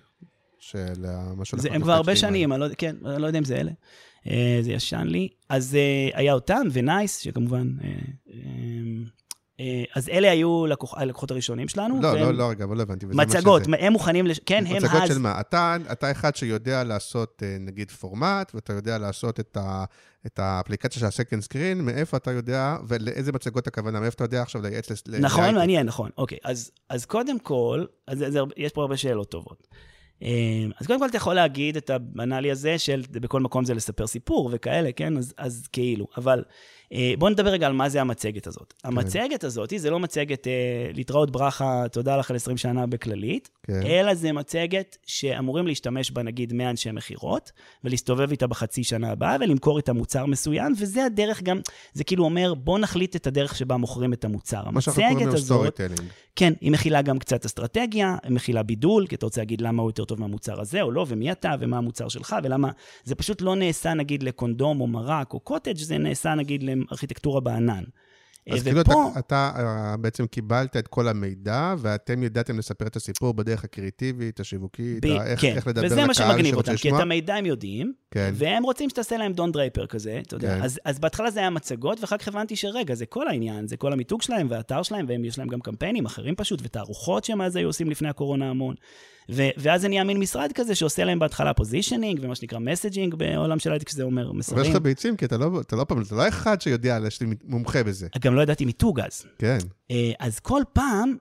של 0.59 1.05
מה 1.35 1.45
שהולך 1.45 1.63
זה, 1.63 1.69
הם 1.71 1.81
כבר 1.81 1.93
הרבה 1.93 2.15
שנים 2.15 2.31
שנים, 2.31 2.53
אני 2.53 2.61
לא, 2.61 2.67
כן, 2.77 2.95
אני 3.05 3.21
לא 3.21 3.27
יודע 3.27 3.39
אם 3.39 3.43
זה 3.43 3.55
אלה. 3.55 3.71
אה, 4.27 4.59
זה 4.61 4.71
ישן 4.71 5.07
לי. 5.07 5.29
אז 5.49 5.75
אה, 5.75 6.19
היה 6.19 6.33
אותם, 6.33 6.61
ונייס, 6.71 7.17
שכמובן... 7.17 7.67
אה, 7.83 7.89
אה, 8.33 8.39
אה, 9.59 9.83
אז 9.95 10.09
אלה 10.09 10.31
היו 10.31 10.65
לקוח, 10.67 10.93
הלקוחות 10.97 11.31
הראשונים 11.31 11.67
שלנו. 11.67 12.01
לא, 12.01 12.07
והם- 12.07 12.21
לא, 12.21 12.33
לא, 12.33 12.49
רגע, 12.49 12.63
אבל 12.65 12.77
לא 12.77 12.81
הבנתי. 12.81 13.05
מצגות. 13.05 13.61
הם 13.79 13.93
מוכנים, 13.93 14.27
לש... 14.27 14.39
כן, 14.45 14.63
הם 14.67 14.75
מצגות 14.77 15.01
אז... 15.01 15.09
של 15.09 15.17
מה? 15.17 15.39
אתה, 15.39 15.77
אתה 15.91 16.11
אחד 16.11 16.35
שיודע 16.35 16.83
לעשות, 16.83 17.43
אה, 17.45 17.57
נגיד, 17.59 17.91
פורמט, 17.91 18.51
ואתה 18.55 18.73
יודע 18.73 18.97
לעשות 18.97 19.39
את, 19.39 19.57
ה, 19.57 19.85
את 20.25 20.39
האפליקציה 20.39 20.99
של 20.99 21.05
ה-second 21.05 21.43
screen, 21.43 21.81
מאיפה 21.81 22.17
אתה 22.17 22.31
יודע, 22.31 22.77
ולאיזה 22.87 23.31
מצגות 23.31 23.67
הכוונה, 23.67 23.99
מאיפה 23.99 24.15
אתה 24.15 24.23
יודע 24.23 24.41
עכשיו 24.41 24.61
לייעץ 24.61 25.07
ל... 25.07 25.19
נכון? 25.19 25.55
מעניין, 25.55 25.85
נכון. 25.87 26.09
אוקיי, 26.17 26.37
אז, 26.43 26.71
אז 26.89 27.05
קודם 27.05 27.39
כל, 27.39 27.85
אז 28.07 28.17
זה, 28.29 28.39
יש 28.57 28.71
פה 28.71 28.81
הרבה 28.81 28.97
שאלות 28.97 29.31
טובות. 29.31 29.67
אה, 30.23 30.65
אז 30.79 30.87
קודם 30.87 30.99
כל 30.99 31.05
אתה 31.05 31.17
יכול 31.17 31.33
להגיד 31.33 31.77
את 31.77 31.89
הבנאלי 31.89 32.51
הזה 32.51 32.79
של 32.79 33.01
בכל 33.11 33.41
מקום 33.41 33.65
זה 33.65 33.73
לספר 33.73 34.07
סיפור 34.07 34.49
וכאלה, 34.53 34.91
כן? 34.91 35.17
אז, 35.17 35.33
אז 35.37 35.67
כאילו, 35.71 36.07
אבל 36.17 36.43
אה, 36.93 37.13
בואו 37.17 37.31
נדבר 37.31 37.49
רגע 37.49 37.67
על 37.67 37.73
מה 37.73 37.89
זה 37.89 38.01
המצגת 38.01 38.47
הזאת. 38.47 38.73
כן. 38.81 38.87
המצגת 38.87 39.43
הזאת, 39.43 39.73
זה 39.77 39.89
לא 39.89 39.99
מצגת 39.99 40.47
אה, 40.47 40.51
להתראות 40.93 41.31
ברכה, 41.31 41.83
תודה 41.91 42.17
לך 42.17 42.29
על 42.29 42.35
20 42.35 42.57
שנה 42.57 42.85
בכללית, 42.85 43.49
כן. 43.63 43.81
אלא 43.85 44.13
זה 44.13 44.31
מצגת 44.31 44.97
שאמורים 45.05 45.67
להשתמש 45.67 46.11
בה 46.11 46.23
נגיד 46.23 46.53
100 46.53 46.69
אנשי 46.69 46.91
מכירות, 46.91 47.51
ולהסתובב 47.83 48.31
איתה 48.31 48.47
בחצי 48.47 48.83
שנה 48.83 49.11
הבאה 49.11 49.37
ולמכור 49.39 49.77
איתה 49.77 49.93
מוצר 49.93 50.25
מסוים, 50.25 50.73
וזה 50.79 51.05
הדרך 51.05 51.43
גם, 51.43 51.59
זה 51.93 52.03
כאילו 52.03 52.25
אומר, 52.25 52.53
בוא 52.53 52.79
נחליט 52.79 53.15
את 53.15 53.27
הדרך 53.27 53.55
שבה 53.55 53.77
מוכרים 53.77 54.13
את 54.13 54.25
המוצר. 54.25 54.69
מה 54.69 54.81
שאנחנו 54.81 55.03
קוראים 55.09 55.27
לו 55.27 55.37
storytelling. 55.37 56.01
כן, 56.35 56.53
היא 56.61 56.71
מכילה 56.71 57.01
גם 57.01 57.19
קצת 57.19 57.45
אסטרטגיה, 57.45 58.17
היא 58.23 58.31
מכילה 58.31 58.63
בידול, 58.63 59.07
כי 59.07 59.15
אתה 59.15 59.25
רוצה 59.25 59.41
להגיד 59.41 59.61
למה 59.61 59.81
הוא 59.81 59.89
יותר 59.89 60.05
טוב 60.05 60.12
מהמוצר 60.19 60.61
הזה 60.61 60.81
או 60.81 60.91
לא, 60.91 61.05
ומי 61.07 61.31
אתה, 61.31 61.55
ומה 61.59 61.77
המוצר 61.77 62.07
שלך, 62.07 62.35
ולמה... 62.43 62.71
זה 63.03 63.15
פשוט 63.15 63.41
לא 63.41 63.55
נעשה 63.55 63.93
נגיד 63.93 64.23
לקונדום 64.23 64.81
או 64.81 64.87
מרק 64.87 65.33
או 65.33 65.39
קוטג', 65.39 65.77
זה 65.77 65.97
נעשה 65.97 66.35
נגיד 66.35 66.63
לארכיטקטורה 66.63 67.41
בענן. 67.41 67.83
אז 68.51 68.59
אה, 68.59 68.63
כאילו 68.63 68.81
אתה, 68.81 68.91
ופה- 68.91 69.11
אתה 69.19 69.51
אה, 69.55 69.97
בעצם 69.97 70.27
קיבלת 70.27 70.77
את 70.77 70.87
כל 70.87 71.07
המידע, 71.07 71.75
ואתם 71.77 72.23
ידעתם 72.23 72.57
לספר 72.57 72.87
את 72.87 72.95
הסיפור 72.95 73.33
בדרך 73.33 73.63
הקריאטיבית, 73.63 74.39
השיווקית, 74.39 75.05
ב- 75.05 75.07
איך, 75.07 75.41
כן, 75.41 75.55
איך 75.55 75.67
לדבר 75.67 75.85
וזה 75.85 75.95
מה 75.95 76.11
לקהל 76.11 76.13
שמגניב 76.13 76.53
שרוצה 76.53 76.71
אותם, 76.71 76.81
כי 76.81 76.87
לשמוע. 76.87 76.99
את 76.99 77.03
המידע 77.03 77.35
הם 77.35 77.45
יודעים, 77.45 77.93
כן. 78.11 78.33
והם 78.35 78.63
רוצים 78.63 78.89
שתעשה 78.89 79.17
להם 79.17 79.33
דון 79.33 79.51
דרייפר 79.51 79.85
כזה, 79.85 80.19
אתה 80.27 80.35
יודע. 80.35 80.57
כן. 80.57 80.63
אז, 80.63 80.79
אז 80.85 80.99
בהתחלה 80.99 81.31
זה 81.31 81.39
היה 81.39 81.49
מצגות, 81.49 82.01
ואחר 82.01 82.17
כך 82.17 82.27
הבנתי 82.27 82.55
שרגע, 82.55 82.95
זה 82.95 83.05
כל 83.05 83.27
העניין, 83.27 83.67
זה 83.67 83.77
כל 83.77 83.93
המיתוג 83.93 84.21
שלהם 84.21 84.47
והאתר 84.49 84.83
שלהם, 84.83 85.05
ויש 85.09 85.39
להם 85.39 85.47
גם 85.47 85.59
קמפיינים 85.59 86.05
אחרים 86.05 86.35
פשוט, 86.35 86.59
ותערוכות 86.63 87.23
שהם 87.23 87.41
אז 87.41 87.55
היו 87.55 87.69
עושים 87.69 87.89
לפני 87.89 88.09
הקורונה 88.09 88.49
המון. 88.49 88.75
ו- 89.31 89.49
ואז 89.57 89.81
זה 89.81 89.87
נהיה 89.87 90.03
מין 90.03 90.17
משרד 90.19 90.51
כזה 90.55 90.75
שעושה 90.75 91.03
להם 91.03 91.19
בהתחלה 91.19 91.53
positioning, 91.53 92.19
ומה 92.23 92.35
שנקרא 92.35 92.59
messaging 92.59 93.15
בעולם 93.15 93.59
של 93.59 93.71
הייטק, 93.71 93.89
שזה 93.89 94.03
אומר 94.03 94.21
אבל 94.29 94.31
יש 94.31 94.37
מסרים. 94.49 94.71
לך 94.71 94.81
ביצים, 94.81 95.17
כי 95.17 95.25
אתה 95.25 95.37
לא, 95.37 95.61
אתה 95.61 95.75
לא 95.75 95.83
פעם, 95.83 96.01
אתה 96.01 96.15
לא 96.15 96.27
אחד 96.27 96.61
שיודע, 96.61 96.99
יש 97.07 97.21
לי 97.21 97.27
מומחה 97.43 97.83
בזה. 97.83 98.07
גם 98.21 98.35
לא 98.35 98.41
ידעתי 98.41 98.65
מיתוג 98.65 98.99
אז. 98.99 99.25
כן. 99.37 99.57
אה, 99.91 100.11
אז 100.19 100.39
כל 100.39 100.61
פעם, 100.73 101.15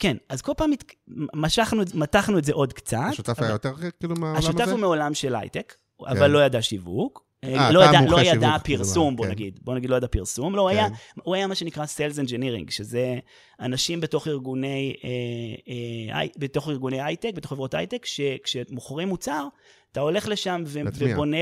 כן, 0.00 0.16
אז 0.28 0.42
כל 0.42 0.52
פעם 0.56 0.70
מת- 0.70 0.92
משכנו, 1.34 1.82
מתחנו 1.94 2.38
את 2.38 2.44
זה 2.44 2.52
עוד 2.52 2.72
קצת. 2.72 2.98
השותף 3.08 3.28
אבל- 3.38 3.46
היה 3.46 3.52
יותר 3.52 3.72
כאילו 4.00 4.14
מהעולם 4.14 4.38
הזה? 4.38 4.48
השותף 4.48 4.68
הוא 4.70 4.78
מעולם 4.80 5.14
של 5.14 5.34
הייטק, 5.34 5.74
כן. 5.98 6.04
אבל 6.10 6.30
לא 6.30 6.44
ידע 6.44 6.62
שיווק. 6.62 7.27
אה, 7.44 7.72
לא 7.72 7.84
אתה 7.84 7.96
ידע, 7.96 8.10
לא 8.10 8.20
ידע 8.20 8.56
פרסום, 8.64 9.16
בוא 9.16 9.24
כן. 9.24 9.30
נגיד. 9.30 9.58
בוא 9.62 9.74
נגיד, 9.74 9.90
לא 9.90 9.96
ידע 9.96 10.06
פרסום. 10.06 10.56
לא, 10.56 10.68
כן. 10.70 10.76
היה, 10.76 10.88
הוא 11.22 11.34
היה 11.34 11.46
מה 11.46 11.54
שנקרא 11.54 11.84
Sales 11.84 12.28
Engineering, 12.28 12.70
שזה 12.70 13.18
אנשים 13.60 14.00
בתוך 14.00 14.28
ארגוני, 14.28 14.94
אה, 15.04 16.20
אה, 16.20 16.26
בתוך 16.38 16.68
ארגוני 16.68 17.02
הייטק, 17.02 17.30
בתוך 17.34 17.50
חברות 17.50 17.74
הייטק, 17.74 18.06
שכשמוכרים 18.06 19.08
מוצר, 19.08 19.46
אתה 19.92 20.00
הולך 20.00 20.28
לשם 20.28 20.62
ו-. 20.66 20.80
ובונה... 20.98 21.36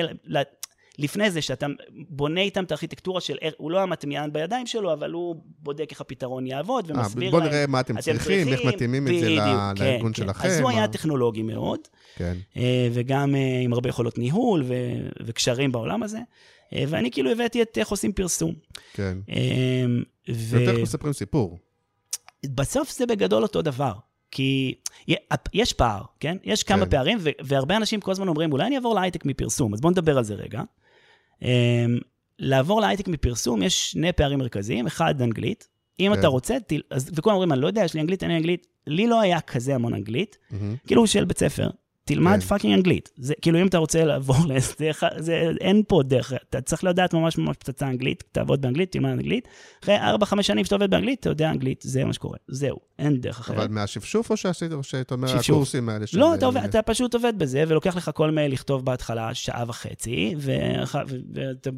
לפני 0.99 1.31
זה, 1.31 1.43
שאתה 1.43 1.67
בונה 2.09 2.41
איתם 2.41 2.65
את 2.65 2.71
הארכיטקטורה 2.71 3.21
של, 3.21 3.37
הוא 3.57 3.71
לא 3.71 3.81
המטמיען 3.81 4.33
בידיים 4.33 4.67
שלו, 4.67 4.93
אבל 4.93 5.13
הוא 5.13 5.37
בודק 5.59 5.87
איך 5.91 6.01
הפתרון 6.01 6.47
יעבוד 6.47 6.91
אה, 6.91 6.97
ומסביר 6.97 7.31
בוא 7.31 7.41
להם. 7.41 7.49
נראה 7.49 7.67
מה 7.67 7.81
אתם 7.81 8.01
צריכים, 8.01 8.49
איך 8.49 8.65
מתאימים 8.65 9.09
את 9.09 9.13
זה 9.21 9.27
בדיוק, 9.27 9.39
כן, 9.77 9.85
לארגון 9.85 10.13
כן. 10.13 10.23
שלכם. 10.23 10.49
אז 10.49 10.61
הוא 10.61 10.71
היה 10.71 10.89
טכנולוגי 10.89 11.43
מאוד. 11.43 11.81
כן. 12.17 12.37
אה, 12.57 12.89
וגם 12.93 13.35
אה, 13.35 13.61
עם 13.63 13.73
הרבה 13.73 13.89
יכולות 13.89 14.19
ניהול 14.19 14.63
ו- 14.67 15.09
וקשרים 15.27 15.73
בעולם 15.73 16.03
הזה. 16.03 16.19
ואני 16.73 17.11
כאילו 17.11 17.31
הבאתי 17.31 17.63
את 17.63 17.79
איך 17.79 17.89
עושים 17.89 18.13
פרסום. 18.13 18.55
כן. 18.93 19.19
זה 20.29 20.61
יותר 20.61 20.83
מספרים 20.83 21.13
סיפור. 21.13 21.59
ובסוף 22.47 22.93
זה 22.93 23.07
בגדול 23.07 23.43
אותו 23.43 23.63
דבר. 23.63 23.93
כי 24.31 24.75
יש 25.53 25.73
פער, 25.73 26.03
כן? 26.21 26.37
יש 26.45 26.63
כמה 26.63 26.85
כן. 26.85 26.91
פערים, 26.91 27.19
ו- 27.21 27.31
והרבה 27.41 27.77
אנשים 27.77 28.01
כל 28.01 28.11
הזמן 28.11 28.29
אומרים, 28.29 28.53
אולי 28.53 28.67
אני 28.67 28.77
אעבור 28.77 28.95
להייטק 28.95 29.25
מפרסום. 29.25 29.75
אז 29.75 29.81
בואו 29.81 29.91
נדבר 29.91 30.19
על 30.19 30.25
זה 30.25 30.35
רגע. 30.35 30.63
אה, 31.43 31.87
לעבור 32.39 32.81
להייטק 32.81 33.09
מפרסום, 33.09 33.63
יש 33.63 33.91
שני 33.91 34.13
פערים 34.13 34.39
מרכזיים. 34.39 34.87
אחד, 34.87 35.23
אנגלית. 35.23 35.69
אם 36.01 36.13
כן. 36.15 36.19
אתה 36.19 36.27
רוצה, 36.27 36.57
תל... 36.67 36.81
אז, 36.91 37.11
וכולם 37.15 37.35
אומרים, 37.35 37.53
אני 37.53 37.61
לא 37.61 37.67
יודע, 37.67 37.85
יש 37.85 37.95
לי 37.95 38.01
אנגלית, 38.01 38.23
אין 38.23 38.31
לי 38.31 38.37
אנגלית. 38.37 38.67
לי 38.87 39.07
לא 39.07 39.21
היה 39.21 39.41
כזה 39.41 39.75
המון 39.75 39.95
אנגלית. 39.95 40.39
מהמם. 40.51 40.77
כאילו 40.87 41.07
של 41.07 41.25
בית 41.25 41.39
ספר, 41.39 41.71
תלמד 42.07 42.35
כן. 42.35 42.41
fucking 42.41 42.75
אנגלית. 42.75 43.11
זה, 43.17 43.35
כאילו, 43.43 43.61
אם 43.61 43.67
אתה 43.67 43.79
רוצה 43.79 44.05
לעבור 44.05 44.37
לזה, 44.49 44.73
זה, 44.79 44.91
זה, 45.19 45.51
אין 45.61 45.83
פה 45.89 46.03
דרך, 46.05 46.33
אתה 46.51 46.61
צריך 46.61 46.85
לדעת 46.85 47.15
ממש 47.15 47.39
ממש 47.39 47.57
פצצה 47.57 47.89
אנגלית, 47.89 48.25
תעבוד 48.33 48.63
באנגלית, 48.63 48.93
תלמד 48.93 49.11
אנגלית. 49.11 49.49
אחרי 49.85 49.97
4-5 49.99 50.43
שנים 50.43 50.65
שאתה 50.65 50.75
עובד 50.75 50.91
באנגלית, 50.91 51.21
אתה 51.21 51.31
יודע 51.31 51.51
אנגלית, 51.51 51.83
זה 51.85 52.05
מה 52.05 52.13
שקורה. 52.13 52.37
זהו, 52.49 52.77
אין 52.99 53.21
דרך 53.21 53.39
אחרת. 53.41 53.57
אבל 53.57 53.69
מהשפשוף 53.69 54.31
או 54.31 54.37
שעשית, 54.37 54.73
או 54.73 54.83
שאתה 54.83 55.15
אומר, 55.15 55.29
שפשוף. 55.29 55.57
הקורסים 55.57 55.89
האלה 55.89 56.07
של... 56.07 56.19
לא, 56.19 56.35
אתה, 56.35 56.47
עובד, 56.47 56.61
אתה 56.65 56.83
פשוט 56.83 57.15
עובד 57.15 57.33
בזה, 57.39 57.65
ולוקח 57.69 57.97
לך 57.97 58.11
כל 58.15 58.31
מייל 58.31 58.53
לכתוב 58.53 58.85
בהתחלה 58.85 59.35
שעה 59.35 59.65
וחצי, 59.67 60.35
ואח- 60.39 60.95
ו- 61.09 61.17
ואתה 61.35 61.71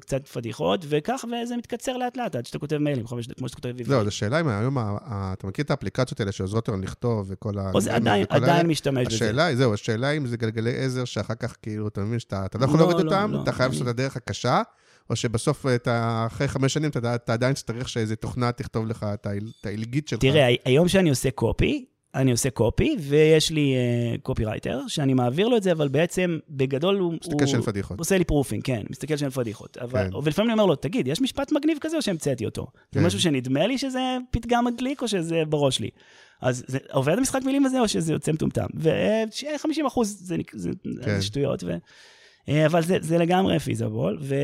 קצת 0.00 0.28
פדיחות, 0.28 0.84
וכך, 0.88 1.24
וזה 1.24 1.56
מתקצר 1.56 1.96
לאט 1.96 2.16
לאט, 2.16 2.36
עד 2.36 2.46
שאתה 2.46 2.58
כותב 2.58 2.76
מיילים, 2.76 3.06
חמש 3.06 3.26
כמו 3.38 3.48
שאתה 3.48 3.60
כותב. 3.60 3.90
לא, 3.90 4.04
זו 4.04 4.10
שאלה 4.10 4.40
אם 4.40 4.48
היום, 4.48 4.78
אתה 5.08 5.46
מכיר 5.46 5.64
את 5.64 5.70
האפליקציות 5.70 6.20
האלה 6.20 6.32
שעוזרות 6.32 6.68
לנו 6.68 6.82
לכתוב 6.82 7.26
וכל 7.28 7.58
ה... 7.58 7.72
עדיין 8.28 8.66
משתמש 8.66 9.06
בזה. 9.06 9.16
השאלה 9.16 9.44
היא, 9.46 9.56
זהו, 9.62 9.74
השאלה 9.74 10.10
אם 10.10 10.26
זה 10.26 10.36
גלגלי 10.36 10.78
עזר 10.78 11.04
שאחר 11.04 11.34
כך, 11.34 11.56
כאילו, 11.62 11.88
אתה 11.88 12.00
מבין 12.00 12.18
שאתה 12.18 12.46
אתה 12.46 12.58
לא 12.58 12.64
יכול 12.64 12.80
לא, 12.80 12.86
להוריד 12.86 13.06
לא, 13.06 13.10
אותם, 13.12 13.30
לא, 13.32 13.42
אתה 13.42 13.52
חייב 13.52 13.70
אני- 13.70 13.78
לעשות 13.78 13.88
את 13.88 14.00
הדרך 14.00 14.16
הקשה, 14.16 14.62
או 15.10 15.16
שבסוף, 15.16 15.66
אתה, 15.66 16.24
אחרי 16.26 16.48
חמש 16.48 16.72
שנים, 16.74 16.90
אתה, 16.90 17.14
אתה 17.14 17.32
עדיין 17.32 17.54
צריך 17.54 17.88
שאיזה 17.88 18.16
תוכנה 18.16 18.52
תכתוב 18.52 18.86
לך 18.86 19.06
את 19.14 19.26
העילגית 19.66 20.08
שלך. 20.08 20.20
תראה, 20.20 20.48
היום 20.64 20.88
שאני 20.88 21.10
עושה 21.10 21.30
קופי, 21.30 21.84
אני 22.14 22.30
עושה 22.30 22.50
קופי, 22.50 22.96
ויש 23.00 23.50
לי 23.50 23.74
קופירייטר, 24.22 24.80
שאני 24.88 25.14
מעביר 25.14 25.48
לו 25.48 25.56
את 25.56 25.62
זה, 25.62 25.72
אבל 25.72 25.88
בעצם, 25.88 26.38
בגדול 26.48 26.98
הוא... 26.98 27.12
מסתכל 27.12 27.46
של 27.46 27.62
פדיחות. 27.62 27.98
הוא 27.98 28.02
עושה 28.02 28.18
לי 28.18 28.24
proofing, 28.24 28.64
כן, 28.64 28.82
מסתכל 28.90 29.16
של 29.16 29.30
פדיחות. 29.30 29.76
אבל, 29.76 30.10
כן. 30.10 30.16
ולפעמים 30.22 30.50
אני 30.50 30.60
אומר 30.60 30.66
לו, 30.66 30.76
תגיד, 30.76 31.08
יש 31.08 31.20
משפט 31.20 31.52
מגניב 31.52 31.78
כזה 31.80 31.96
או 31.96 32.02
שהמצאתי 32.02 32.44
אותו? 32.44 32.66
זה 32.92 33.00
כן. 33.00 33.06
משהו 33.06 33.20
שנדמה 33.20 33.66
לי 33.66 33.78
שזה 33.78 34.16
פתגם 34.30 34.64
מדליק 34.64 35.02
או 35.02 35.08
שזה 35.08 35.42
בראש 35.48 35.80
לי. 35.80 35.90
אז 36.42 36.64
זה 36.66 36.78
עובד 36.92 37.18
המשחק 37.18 37.42
מילים 37.44 37.66
הזה 37.66 37.80
או 37.80 37.88
שזה 37.88 38.12
יוצא 38.12 38.32
מטומטם? 38.32 38.66
ו-50 38.74 39.86
אחוז 39.86 40.16
זה, 40.20 40.36
זה, 40.52 40.70
כן. 41.02 41.16
זה 41.16 41.22
שטויות. 41.22 41.64
ו... 41.64 41.72
אה, 42.48 42.66
אבל 42.66 42.82
זה, 42.82 42.96
זה 43.00 43.18
לגמרי 43.18 43.58
פיזבול, 43.58 44.18
ו... 44.20 44.34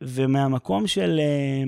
ומהמקום 0.00 0.86
של... 0.86 1.20
אה, 1.20 1.24
אה, 1.24 1.64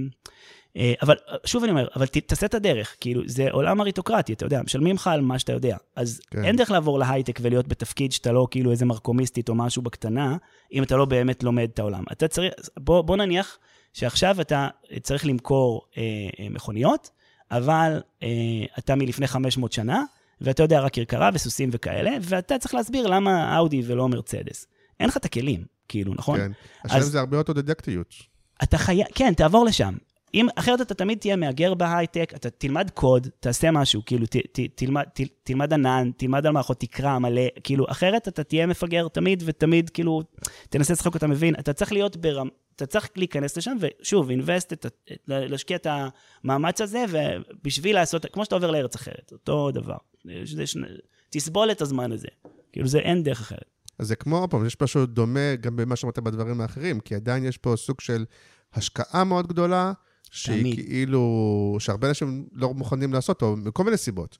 אבל 1.02 1.14
שוב 1.44 1.62
אני 1.62 1.70
אומר, 1.70 1.88
אבל 1.96 2.06
תעשה 2.06 2.46
את 2.46 2.54
הדרך, 2.54 2.96
כאילו, 3.00 3.22
זה 3.26 3.50
עולם 3.50 3.80
אריתוקרטי, 3.80 4.32
אתה 4.32 4.46
יודע, 4.46 4.62
משלמים 4.62 4.96
לך 4.96 5.06
על 5.06 5.20
מה 5.20 5.38
שאתה 5.38 5.52
יודע. 5.52 5.76
אז 5.96 6.20
כן. 6.30 6.44
אין 6.44 6.56
דרך 6.56 6.70
לעבור 6.70 6.98
להייטק 6.98 7.38
ולהיות 7.42 7.68
בתפקיד 7.68 8.12
שאתה 8.12 8.32
לא 8.32 8.46
כאילו 8.50 8.70
איזה 8.70 8.84
מרקומיסטית 8.84 9.48
או 9.48 9.54
משהו 9.54 9.82
בקטנה, 9.82 10.36
אם 10.72 10.82
אתה 10.82 10.96
לא 10.96 11.04
באמת 11.04 11.42
לומד 11.42 11.68
את 11.74 11.78
העולם. 11.78 12.04
אתה 12.12 12.28
צריך, 12.28 12.54
בוא, 12.78 13.02
בוא 13.02 13.16
נניח 13.16 13.58
שעכשיו 13.92 14.40
אתה 14.40 14.68
צריך 15.02 15.26
למכור 15.26 15.82
אה, 15.96 16.02
אה, 16.40 16.46
מכוניות, 16.50 17.10
אבל 17.50 18.00
אה, 18.22 18.28
אתה 18.78 18.94
מלפני 18.94 19.26
500 19.26 19.72
שנה, 19.72 20.02
ואתה 20.40 20.62
יודע 20.62 20.80
רק 20.80 20.92
כרכרה 20.94 21.30
וסוסים 21.34 21.68
וכאלה, 21.72 22.10
ואתה 22.22 22.58
צריך 22.58 22.74
להסביר 22.74 23.06
למה 23.06 23.56
אאודי 23.56 23.82
ולא 23.86 24.08
מרצדס. 24.08 24.66
אין 25.00 25.08
לך 25.08 25.16
את 25.16 25.24
הכלים, 25.24 25.64
כאילו, 25.88 26.14
נכון? 26.14 26.38
כן. 26.38 26.52
השאלה 26.84 27.00
אז- 27.00 27.10
זה 27.10 27.20
הרבה 27.20 27.36
אוטודידקטיות. 27.38 28.14
אתה 28.62 28.78
חייב, 28.78 29.06
כן, 29.14 29.34
תעבור 29.34 29.64
לשם. 29.64 29.94
אם, 30.34 30.46
אחרת 30.56 30.80
אתה 30.80 30.94
תמיד 30.94 31.18
תהיה 31.18 31.36
מהגר 31.36 31.74
בהייטק, 31.74 32.32
אתה 32.34 32.50
תלמד 32.50 32.90
קוד, 32.94 33.28
תעשה 33.40 33.70
משהו, 33.70 34.02
כאילו, 34.06 34.26
ת, 34.26 34.36
ת, 34.36 34.60
תלמד, 34.74 35.04
ת, 35.14 35.20
תלמד 35.42 35.72
ענן, 35.72 36.10
תלמד 36.16 36.46
על 36.46 36.52
מערכות 36.52 36.80
תקרא 36.80 37.18
מלא, 37.18 37.42
כאילו, 37.64 37.86
אחרת 37.88 38.28
אתה 38.28 38.44
תהיה 38.44 38.66
מפגר 38.66 39.08
תמיד, 39.08 39.42
ותמיד, 39.46 39.90
כאילו, 39.90 40.22
תנסה 40.68 40.92
לשחק 40.92 41.14
אותה 41.14 41.26
מבין. 41.26 41.54
אתה 41.58 41.72
צריך 41.72 41.92
להיות 41.92 42.16
ברמ... 42.16 42.48
אתה 42.76 42.86
צריך 42.86 43.08
להיכנס 43.16 43.56
לשם, 43.56 43.76
ושוב, 43.80 44.30
אינבסט, 44.30 44.86
להשקיע 45.26 45.76
את 45.76 45.86
המאמץ 46.44 46.80
הזה, 46.80 47.04
ובשביל 47.08 47.96
לעשות, 47.96 48.26
כמו 48.32 48.44
שאתה 48.44 48.54
עובר 48.54 48.70
לארץ 48.70 48.94
אחרת, 48.94 49.32
אותו 49.32 49.70
דבר. 49.70 49.96
תסבול 51.30 51.70
את 51.70 51.80
הזמן 51.82 52.12
הזה. 52.12 52.28
כאילו, 52.72 52.88
זה 52.88 52.98
אין 52.98 53.22
דרך 53.22 53.40
אחרת. 53.40 53.64
אז 53.98 54.08
זה 54.08 54.16
כמו, 54.16 54.46
פעם, 54.50 54.66
יש 54.66 54.76
משהו 54.82 55.06
דומה 55.06 55.56
גם 55.60 55.76
במה 55.76 55.96
שאמרת 55.96 56.18
בדברים 56.18 56.60
האחרים, 56.60 57.00
כי 57.00 57.14
עדיין 57.14 57.44
יש 57.44 57.58
פה 57.58 57.74
סוג 57.76 58.00
של 58.00 58.24
השקעה 58.74 59.24
מאוד 59.24 59.46
גדולה, 59.46 59.92
שהיא 60.30 60.60
תמיד. 60.60 60.74
כאילו, 60.76 61.76
שהרבה 61.80 62.08
אנשים 62.08 62.46
לא 62.52 62.74
מוכנים 62.74 63.12
לעשות, 63.12 63.42
או 63.42 63.56
מכל 63.56 63.84
מיני 63.84 63.96
סיבות. 63.96 64.38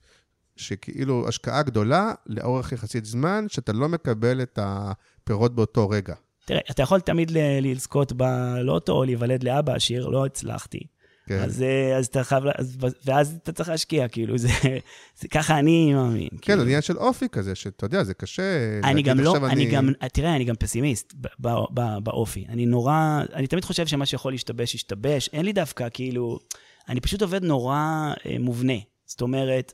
שכאילו 0.57 1.28
השקעה 1.28 1.62
גדולה 1.62 2.12
לאורך 2.26 2.72
יחסית 2.72 3.05
זמן, 3.05 3.47
שאתה 3.49 3.72
לא 3.72 3.89
מקבל 3.89 4.43
את 4.43 4.59
הפירות 4.62 5.55
באותו 5.55 5.89
רגע. 5.89 6.14
תראה, 6.45 6.61
אתה 6.70 6.82
יכול 6.82 7.01
תמיד 7.01 7.30
לזכות 7.62 8.12
בלוטו 8.12 8.93
או 8.93 9.05
להיוולד 9.05 9.43
לאבא 9.43 9.74
עשיר, 9.74 10.09
לא 10.09 10.26
הצלחתי. 10.26 10.80
כן. 11.28 11.38
אז, 11.38 11.62
אה, 11.62 11.96
אז 11.96 12.06
אתה 12.06 12.24
חייב, 12.24 12.44
אז, 12.54 12.76
ואז 13.04 13.38
אתה 13.42 13.52
צריך 13.52 13.68
להשקיע, 13.68 14.08
כאילו, 14.08 14.38
זה, 14.38 14.48
זה 15.20 15.28
ככה 15.28 15.58
אני 15.58 15.94
מאמין. 15.94 16.28
כן, 16.30 16.36
כאילו. 16.40 16.62
עניין 16.62 16.82
של 16.82 16.96
אופי 16.96 17.28
כזה, 17.32 17.54
שאתה 17.54 17.86
יודע, 17.86 18.04
זה 18.04 18.14
קשה 18.14 18.42
אני 18.84 19.02
גם 19.02 19.20
לא, 19.20 19.30
עכשיו 19.30 19.46
אני 19.46 19.70
גם, 19.70 19.88
תראה, 20.12 20.36
אני 20.36 20.44
גם 20.44 20.54
פסימיסט 20.54 21.14
ב- 21.20 21.48
ב- 21.48 21.64
ב- 21.74 21.98
באופי. 22.02 22.44
אני 22.48 22.66
נורא, 22.66 23.20
אני 23.34 23.46
תמיד 23.46 23.64
חושב 23.64 23.86
שמה 23.86 24.06
שיכול 24.06 24.32
להשתבש, 24.32 24.74
ישתבש. 24.74 25.30
אין 25.32 25.44
לי 25.44 25.52
דווקא, 25.52 25.88
כאילו, 25.94 26.38
אני 26.88 27.00
פשוט 27.00 27.22
עובד 27.22 27.44
נורא 27.44 28.12
אה, 28.26 28.36
מובנה. 28.40 28.78
זאת 29.06 29.20
אומרת, 29.20 29.72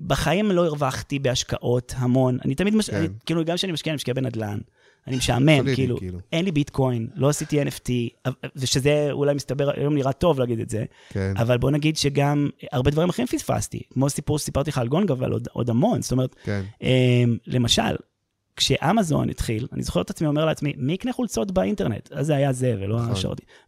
בחיים 0.00 0.50
לא 0.50 0.66
הרווחתי 0.66 1.18
בהשקעות 1.18 1.94
המון. 1.96 2.38
אני 2.44 2.54
תמיד, 2.54 2.74
מש... 2.74 2.90
כן. 2.90 2.96
אני, 2.96 3.08
כאילו, 3.26 3.44
גם 3.44 3.56
כשאני 3.56 3.72
משקיע, 3.72 3.90
אני 3.90 3.96
משקיע 3.96 4.14
בנדל"ן. 4.14 4.58
אני 5.06 5.16
משעמם, 5.16 5.74
כאילו, 5.74 5.96
כאילו. 5.98 6.18
אין 6.32 6.44
לי 6.44 6.52
ביטקוין, 6.52 7.08
לא 7.14 7.28
עשיתי 7.28 7.62
NFT, 7.62 7.90
ושזה 8.56 9.08
אולי 9.12 9.34
מסתבר, 9.34 9.70
היום 9.76 9.94
נראה 9.94 10.12
טוב 10.12 10.40
להגיד 10.40 10.60
את 10.60 10.70
זה, 10.70 10.84
כן. 11.08 11.32
אבל 11.36 11.58
בוא 11.58 11.70
נגיד 11.70 11.96
שגם 11.96 12.48
הרבה 12.72 12.90
דברים 12.90 13.08
אחרים 13.08 13.26
פספסתי, 13.26 13.82
כמו 13.92 14.10
סיפור 14.10 14.38
שסיפרתי 14.38 14.70
לך 14.70 14.78
על 14.78 14.88
גונג, 14.88 15.10
אבל 15.10 15.32
עוד, 15.32 15.48
עוד 15.52 15.70
המון, 15.70 16.02
זאת 16.02 16.12
אומרת, 16.12 16.36
כן. 16.44 16.62
אמ, 16.82 17.36
למשל, 17.46 17.96
כשאמזון 18.56 19.30
התחיל, 19.30 19.66
אני 19.72 19.82
זוכר 19.82 20.00
את 20.00 20.10
עצמי 20.10 20.26
אומר 20.28 20.44
לעצמי, 20.44 20.72
מי 20.76 20.92
יקנה 20.92 21.12
חולצות 21.12 21.50
באינטרנט? 21.52 22.12
אז 22.12 22.26
זה 22.26 22.34
היה 22.36 22.52
זה, 22.52 22.74
ולא 22.80 22.98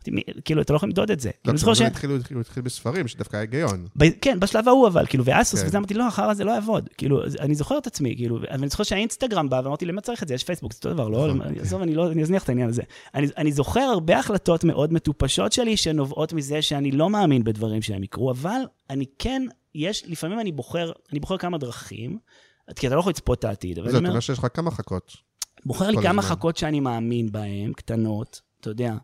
"מי- 0.09 0.23
כאילו, 0.45 0.63
אתה 0.63 0.73
לא 0.73 0.77
יכול 0.77 0.89
למדוד 0.89 1.11
את 1.11 1.21
זה. 1.21 1.31
לא, 1.45 1.57
ש... 1.57 1.63
כשהוא 1.63 2.41
התחיל, 2.41 2.63
בספרים, 2.63 3.09
שדווקא 3.09 3.37
היה 3.37 3.41
היגיון. 3.43 3.87
כן, 4.21 4.41
בשלב 4.41 4.69
ההוא 4.69 4.89
אבל, 4.89 5.07
כאילו, 5.07 5.25
ואסוס, 5.25 5.61
כן. 5.61 5.67
וזה 5.67 5.79
אמרתי, 5.79 5.95
לא, 5.95 6.09
אחר 6.09 6.23
הזה 6.23 6.45
לא 6.45 6.51
יעבוד. 6.51 6.89
כאילו, 6.97 7.21
אני 7.41 7.55
זוכר 7.55 7.79
את 7.79 7.87
עצמי, 7.87 8.17
כאילו, 8.17 8.37
אבל 8.37 8.47
אני 8.51 8.69
זוכר 8.69 8.85
שהאינסטגרם 8.85 9.49
בא, 9.49 9.61
ואמרתי, 9.65 9.85
למה 9.87 10.01
צריך 10.01 10.23
את 10.23 10.29
זה? 10.29 10.35
יש 10.35 10.45
פייסבוק, 10.45 10.73
זה 10.73 10.77
אותו 10.79 10.93
דבר, 10.93 11.09
לא, 11.09 11.27
נכון, 11.27 11.43
אני- 11.43 11.61
עזוב, 11.61 11.83
אני 11.83 11.95
לא, 11.95 12.13
אני 12.13 12.23
אזניח 12.23 12.43
את 12.45 12.49
העניין 12.49 12.69
הזה. 12.69 12.83
אני 13.15 13.53
זוכר 13.53 13.81
הרבה 13.81 14.19
החלטות 14.19 14.65
מאוד 14.65 14.93
מטופשות 14.93 15.53
שלי, 15.53 15.77
שנובעות 15.77 16.33
מזה 16.33 16.63
שאני 16.63 16.91
לא 16.91 17.11
מאמין 17.11 17.45
בדברים 17.45 17.83
שהם 17.83 18.03
יקרו, 18.03 18.31
אבל 18.31 18.61
אני 18.91 19.05
כן, 19.19 19.43
יש, 19.75 20.05
לפעמים 20.07 20.41
אני 20.41 20.53
בוחר, 20.53 20.93
אני 21.13 21.21
בוחר 21.21 21.37
כמה 21.39 21.59
דרכים, 21.59 22.19
כי 22.75 22.87
אתה 22.87 22.95
לא 22.95 23.01
יכול 23.01 23.11
לצפות 23.11 23.39
את 23.39 23.45
העתיד, 23.45 23.79
אני 23.79 23.89
אתה 23.89 23.99
אומר, 23.99 24.21
שיש 24.21 24.39
לך 24.39 24.47
כמה 24.55 24.71
חכות. 24.71 25.13
בוחר 25.67 25.91
לי 25.91 25.97
כמה. 26.03 26.23
חכות 26.23 26.57
שאני 26.57 26.81
מאמין 26.81 27.33
בהן, 27.33 27.73
קטנות, 27.73 28.41
אתה 28.61 28.71
יודע, 28.71 28.95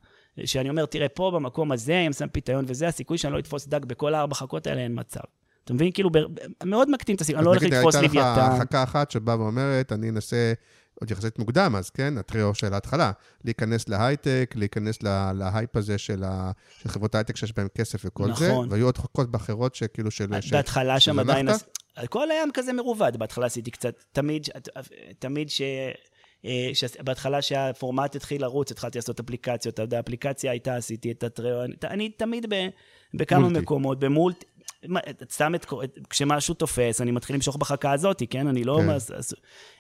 שאני 0.44 0.70
אומר, 0.70 0.86
תראה, 0.86 1.08
פה 1.08 1.30
במקום 1.34 1.72
הזה, 1.72 1.98
אם 2.06 2.12
שם 2.12 2.28
פיתיון 2.28 2.64
וזה, 2.68 2.88
הסיכוי 2.88 3.18
שאני 3.18 3.32
לא 3.32 3.38
אתפוס 3.38 3.68
דג 3.68 3.84
בכל 3.84 4.14
הארבע 4.14 4.34
חכות 4.34 4.66
האלה, 4.66 4.80
אין 4.80 5.00
מצב. 5.00 5.20
אתה 5.64 5.74
מבין? 5.74 5.92
כאילו, 5.92 6.10
ב- 6.10 6.18
מאוד 6.64 6.90
מקטין 6.90 7.16
את 7.16 7.20
הסיכוי, 7.20 7.38
אני 7.38 7.44
לא 7.44 7.50
הולך 7.50 7.62
לתפוס 7.62 7.94
הייתה 7.94 8.06
לך 8.08 8.14
לוויתן. 8.14 8.58
חכה 8.60 8.82
אחת 8.82 9.10
שבאה 9.10 9.40
ואומרת, 9.40 9.92
אני 9.92 10.08
אנסה, 10.10 10.52
עוד 11.00 11.10
יחסית 11.10 11.38
מוקדם 11.38 11.74
אז, 11.78 11.90
כן? 11.90 12.18
הטריו 12.18 12.54
של 12.54 12.74
ההתחלה. 12.74 13.12
להיכנס 13.44 13.88
להייטק, 13.88 14.54
להיכנס 14.56 15.02
לה- 15.02 15.32
להייפ 15.32 15.76
הזה 15.76 15.98
של 15.98 16.24
ה- 16.24 16.50
של 16.82 16.88
חברות 16.88 17.14
ההייטק 17.14 17.36
שיש 17.36 17.52
בהן 17.56 17.66
כסף 17.74 18.02
וכל 18.04 18.34
זה. 18.34 18.48
נכון. 18.48 18.68
והיו 18.70 18.86
עוד 18.86 18.98
חכות 18.98 19.30
באחרות 19.30 19.74
שכאילו 19.74 20.10
של... 20.10 20.26
בהתחלה 20.50 21.00
שם? 21.00 21.18
עדיין... 21.18 21.48
הכל 21.96 22.30
היה 22.30 22.44
כזה 22.54 22.72
מרובד, 22.72 23.16
בהתחלה 23.16 23.46
עשיתי 23.46 23.70
קצת, 23.70 24.04
תמיד, 24.12 24.46
תמיד 25.18 25.50
ש... 25.50 25.62
אה, 26.44 26.70
בהתחלה 27.00 27.42
שהפורמט 27.42 28.16
התחיל 28.16 28.42
לרוץ, 28.42 28.70
התחלתי 28.70 28.98
לעשות 28.98 29.20
אפליקציות, 29.20 29.74
אתה 29.74 29.82
יודע, 29.82 30.00
אפליקציה 30.00 30.50
הייתה, 30.50 30.76
עשיתי 30.76 31.10
את 31.10 31.22
הטריו, 31.24 31.58
אני- 31.84 32.10
תמיד 32.10 32.46
ב, 32.54 32.68
בכמה 33.14 33.38
מולטי. 33.38 33.60
מקומות, 33.60 33.98
במולטי, 33.98 34.46
שם 35.30 35.54
את, 35.54 35.66
כשמשהו 36.10 36.54
תופס, 36.54 37.00
אני 37.00 37.10
מתחיל 37.10 37.36
למשוך 37.36 37.56
בחכה 37.56 37.92
הזאת, 37.92 38.22
כן? 38.30 38.46
אני 38.46 38.64
לא... 38.64 38.78
כן. 38.82 38.90
אז, 38.90 39.12
אז, 39.16 39.34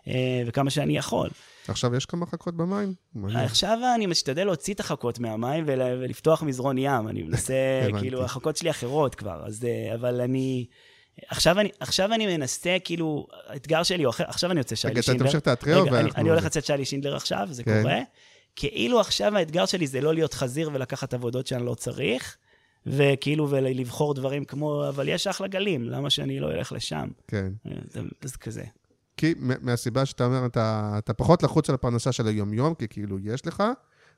אה, 0.08 0.42
וכמה 0.46 0.70
שאני 0.70 0.96
יכול. 0.96 1.28
עכשיו 1.68 1.94
יש 1.94 2.06
כמה 2.06 2.26
חכות 2.26 2.56
במים? 2.56 2.94
עכשיו 3.34 3.78
אני 3.94 4.06
משתדל 4.06 4.44
להוציא 4.44 4.74
את 4.74 4.80
החכות 4.80 5.18
מהמים 5.18 5.64
ול, 5.66 5.80
ולפתוח 5.82 6.42
מזרון 6.42 6.78
ים, 6.78 7.08
אני 7.08 7.22
מנסה. 7.22 7.54
כאילו, 8.00 8.24
החכות 8.24 8.56
שלי 8.56 8.70
אחרות 8.70 9.14
כבר, 9.14 9.46
אז, 9.46 9.64
אה, 9.64 9.94
אבל 9.94 10.20
אני... 10.20 10.66
עכשיו 11.28 11.60
אני, 11.60 11.70
עכשיו 11.80 12.12
אני 12.14 12.36
מנסה, 12.36 12.76
כאילו, 12.84 13.26
האתגר 13.46 13.82
שלי 13.82 14.02
הוא 14.02 14.10
אחר, 14.10 14.24
עכשיו 14.26 14.50
אני 14.50 14.60
יוצא 14.60 14.74
שיילי 14.74 14.92
רגע, 14.92 15.00
אתה 15.00 15.06
שינדלר. 15.06 15.26
תמשיך 15.26 15.40
את 15.40 15.48
הטריו 15.48 15.82
רגע, 15.82 15.90
אני, 15.90 15.98
ואנחנו- 15.98 16.20
אני 16.20 16.30
הולך 16.30 16.44
לצאת 16.44 16.64
שיילי 16.64 16.84
שינדלר 16.84 17.16
עכשיו, 17.16 17.48
זה 17.50 17.64
כן. 17.64 17.82
קורה. 17.82 17.98
כאילו 18.56 19.00
עכשיו 19.00 19.36
האתגר 19.36 19.66
שלי 19.66 19.86
זה 19.86 20.00
לא 20.00 20.14
להיות 20.14 20.34
חזיר 20.34 20.70
ולקחת 20.72 21.14
עבודות 21.14 21.46
שאני 21.46 21.64
לא 21.64 21.74
צריך, 21.74 22.36
וכאילו, 22.86 23.50
ולבחור 23.50 24.14
דברים 24.14 24.44
כמו, 24.44 24.88
אבל 24.88 25.08
יש 25.08 25.26
אחלה 25.26 25.46
גלים, 25.48 25.82
למה 25.90 26.10
שאני 26.10 26.40
לא 26.40 26.50
אלך 26.50 26.72
לשם? 26.72 27.08
כן. 27.28 27.52
זה, 27.88 28.00
זה 28.24 28.38
כזה. 28.38 28.64
כי 29.16 29.34
מהסיבה 29.38 30.06
שאתה 30.06 30.24
אומר, 30.24 30.46
אתה, 30.46 30.94
אתה 30.98 31.12
פחות 31.12 31.42
לחוץ 31.42 31.68
על 31.68 31.74
הפרנסה 31.74 32.12
של 32.12 32.26
היום-יום, 32.26 32.74
כי 32.74 32.88
כאילו 32.88 33.18
יש 33.24 33.46
לך, 33.46 33.62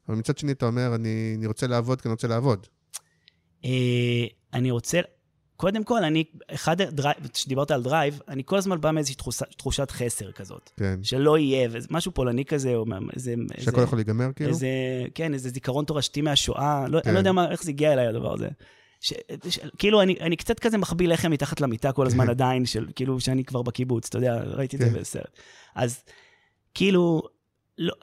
אבל 0.09 0.17
מצד 0.17 0.39
שני 0.39 0.53
אתה 0.53 0.67
אומר, 0.67 0.95
אני, 0.95 1.35
אני 1.39 1.47
רוצה 1.47 1.67
לעבוד 1.67 2.01
כי 2.01 2.09
אני 2.09 2.13
רוצה 2.13 2.29
לעבוד. 2.29 2.67
אה, 3.65 3.71
אני 4.55 4.71
רוצה, 4.71 5.01
קודם 5.65 5.85
כל, 5.85 6.05
אני, 6.05 6.25
אחד 6.51 6.77
כשדיברת 7.33 7.71
על 7.71 7.83
drive, 7.83 8.21
אני 8.29 8.43
כל 8.47 8.57
הזמן 8.57 8.81
בא 8.81 8.91
מאיזושהי 8.91 9.17
תחושה, 9.17 9.45
תחושת 9.45 9.91
חסר 9.91 10.33
כזאת. 10.33 10.71
כן. 10.77 10.99
שלא 11.03 11.39
יהיה, 11.39 11.69
משהו 11.91 12.13
פולני 12.13 12.45
כזה, 12.45 12.75
או 12.75 12.87
מה- 12.87 12.99
איזה... 13.15 13.35
שהכל 13.61 13.83
יכול 13.83 13.99
להיגמר 13.99 14.33
כאילו? 14.37 14.51
איזה, 14.51 14.69
כן, 15.15 15.35
איזה 15.35 15.49
זיכרון 15.49 15.85
תורשתי 15.85 16.23
מהשואה, 16.23 16.89
לא, 16.89 17.01
כן. 17.01 17.09
אני 17.09 17.15
לא 17.15 17.19
יודע 17.19 17.33
מה, 17.33 17.51
איך 17.51 17.63
זה 17.63 17.71
הגיע 17.71 17.93
אליי 17.93 18.07
הדבר 18.07 18.35
הזה. 18.35 18.49
ש, 19.01 19.13
ש, 19.49 19.59
כאילו, 19.79 20.03
אני, 20.03 20.17
אני 20.21 20.37
קצת 20.37 20.59
כזה 20.59 20.79
מחביא 20.79 21.09
לחם 21.09 21.31
מתחת 21.31 21.61
למיטה 21.61 21.93
כל 21.93 22.07
הזמן 22.07 22.31
עדיין, 22.31 22.67
של, 22.67 22.87
כאילו, 22.97 23.21
שאני 23.21 23.45
כבר 23.45 23.63
בקיבוץ, 23.63 24.07
אתה 24.09 24.19
יודע, 24.19 24.35
ראיתי 24.37 24.77
את 24.77 24.81
זה 24.81 24.89
כן. 24.91 24.95
בסרט. 25.01 25.39
אז 25.75 26.03
כאילו, 26.75 27.23
לא, 27.79 27.95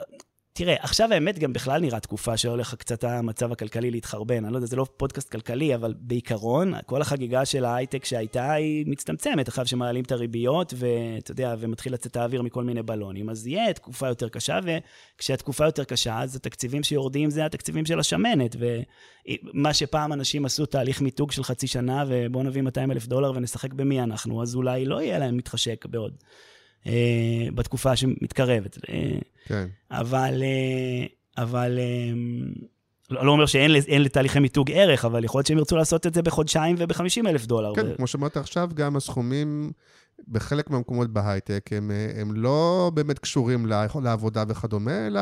תראה, 0.62 0.76
עכשיו 0.80 1.14
האמת 1.14 1.39
גם 1.39 1.53
בכלל 1.53 1.82
נראה 1.82 1.99
תקופה 1.99 2.38
שהולך 2.38 2.76
קצת 2.76 3.03
המצב 3.03 3.51
הכלכלי 3.51 3.91
להתחרבן. 3.91 4.45
אני 4.45 4.53
לא 4.53 4.57
יודע, 4.57 4.68
זה 4.68 4.76
לא 4.76 4.86
פודקאסט 4.97 5.30
כלכלי, 5.30 5.76
אבל 5.76 5.93
בעיקרון, 5.97 6.74
כל 6.86 7.01
החגיגה 7.01 7.45
של 7.45 7.66
ההייטק 7.66 8.05
שהייתה, 8.05 8.51
היא 8.51 8.86
מצטמצמת 8.88 9.49
אחרי 9.49 9.66
שמעלים 9.66 10.03
את 10.03 10.12
הריביות, 10.12 10.74
ואתה 10.78 11.32
יודע, 11.32 11.55
ומתחיל 11.59 11.93
לצאת 11.93 12.16
האוויר 12.16 12.41
מכל 12.41 12.64
מיני 12.64 12.84
בלונים. 12.84 13.30
אז 13.30 13.47
יהיה 13.47 13.74
תקופה 13.74 14.07
יותר 14.07 14.30
קשה, 14.30 14.59
וכשהתקופה 15.18 15.66
יותר 15.66 15.84
קשה, 15.84 16.20
אז 16.20 16.36
התקציבים 16.36 16.84
שיורדים 16.84 17.30
זה 17.30 17.45
התקציבים 17.45 17.86
של 17.86 17.99
השמנת. 17.99 18.55
ומה 18.59 19.74
שפעם 19.74 20.14
אנשים 20.14 20.45
עשו 20.45 20.66
תהליך 20.66 21.01
מיתוג 21.01 21.32
של 21.32 21.43
חצי 21.43 21.68
שנה, 21.68 22.03
ובואו 22.07 22.43
נביא 22.43 22.62
200 22.62 22.91
אלף 22.91 23.07
דולר 23.07 23.32
ונשחק 23.36 23.74
במי 23.74 24.01
אנחנו, 24.01 24.41
אז 24.41 24.55
אולי 24.55 24.86
לא 24.86 25.01
יהיה 25.01 25.20
להם 25.20 25.38
מתחשק 25.38 25.86
בעוד. 25.86 26.14
אה, 26.88 27.48
בתקופה 27.56 27.96
שמתקרבת. 27.96 28.78
אה, 28.90 29.20
כן. 29.46 29.68
אבל, 29.92 30.44
אה, 30.44 31.06
אבל, 31.44 31.80
אה, 31.80 32.14
לא 33.12 33.26
לא 33.26 33.32
אומר 33.32 33.46
שאין 33.46 34.02
לתהליכי 34.02 34.40
מיתוג 34.40 34.72
ערך, 34.72 35.06
אבל 35.06 35.24
יכול 35.24 35.40
להיות 35.40 35.48
שהם 35.48 35.58
ירצו 35.58 35.78
לעשות 35.78 36.08
את 36.08 36.14
זה 36.14 36.22
בחודשיים 36.22 36.76
וב-50 36.80 37.28
אלף 37.28 37.46
דולר. 37.46 37.76
כן, 37.76 37.88
ו- 37.88 37.96
כמו 37.98 38.08
שאמרת 38.08 38.38
עכשיו, 38.38 38.70
גם 38.74 38.96
הסכומים 38.96 39.72
בחלק 40.28 40.70
מהמקומות 40.70 41.10
בהייטק, 41.14 41.70
הם, 41.72 41.92
אה, 41.92 42.22
הם 42.22 42.32
לא 42.36 42.92
באמת 42.94 43.20
קשורים 43.20 43.66
לעבודה 44.02 44.44
וכדומה, 44.48 45.08
אלא 45.08 45.20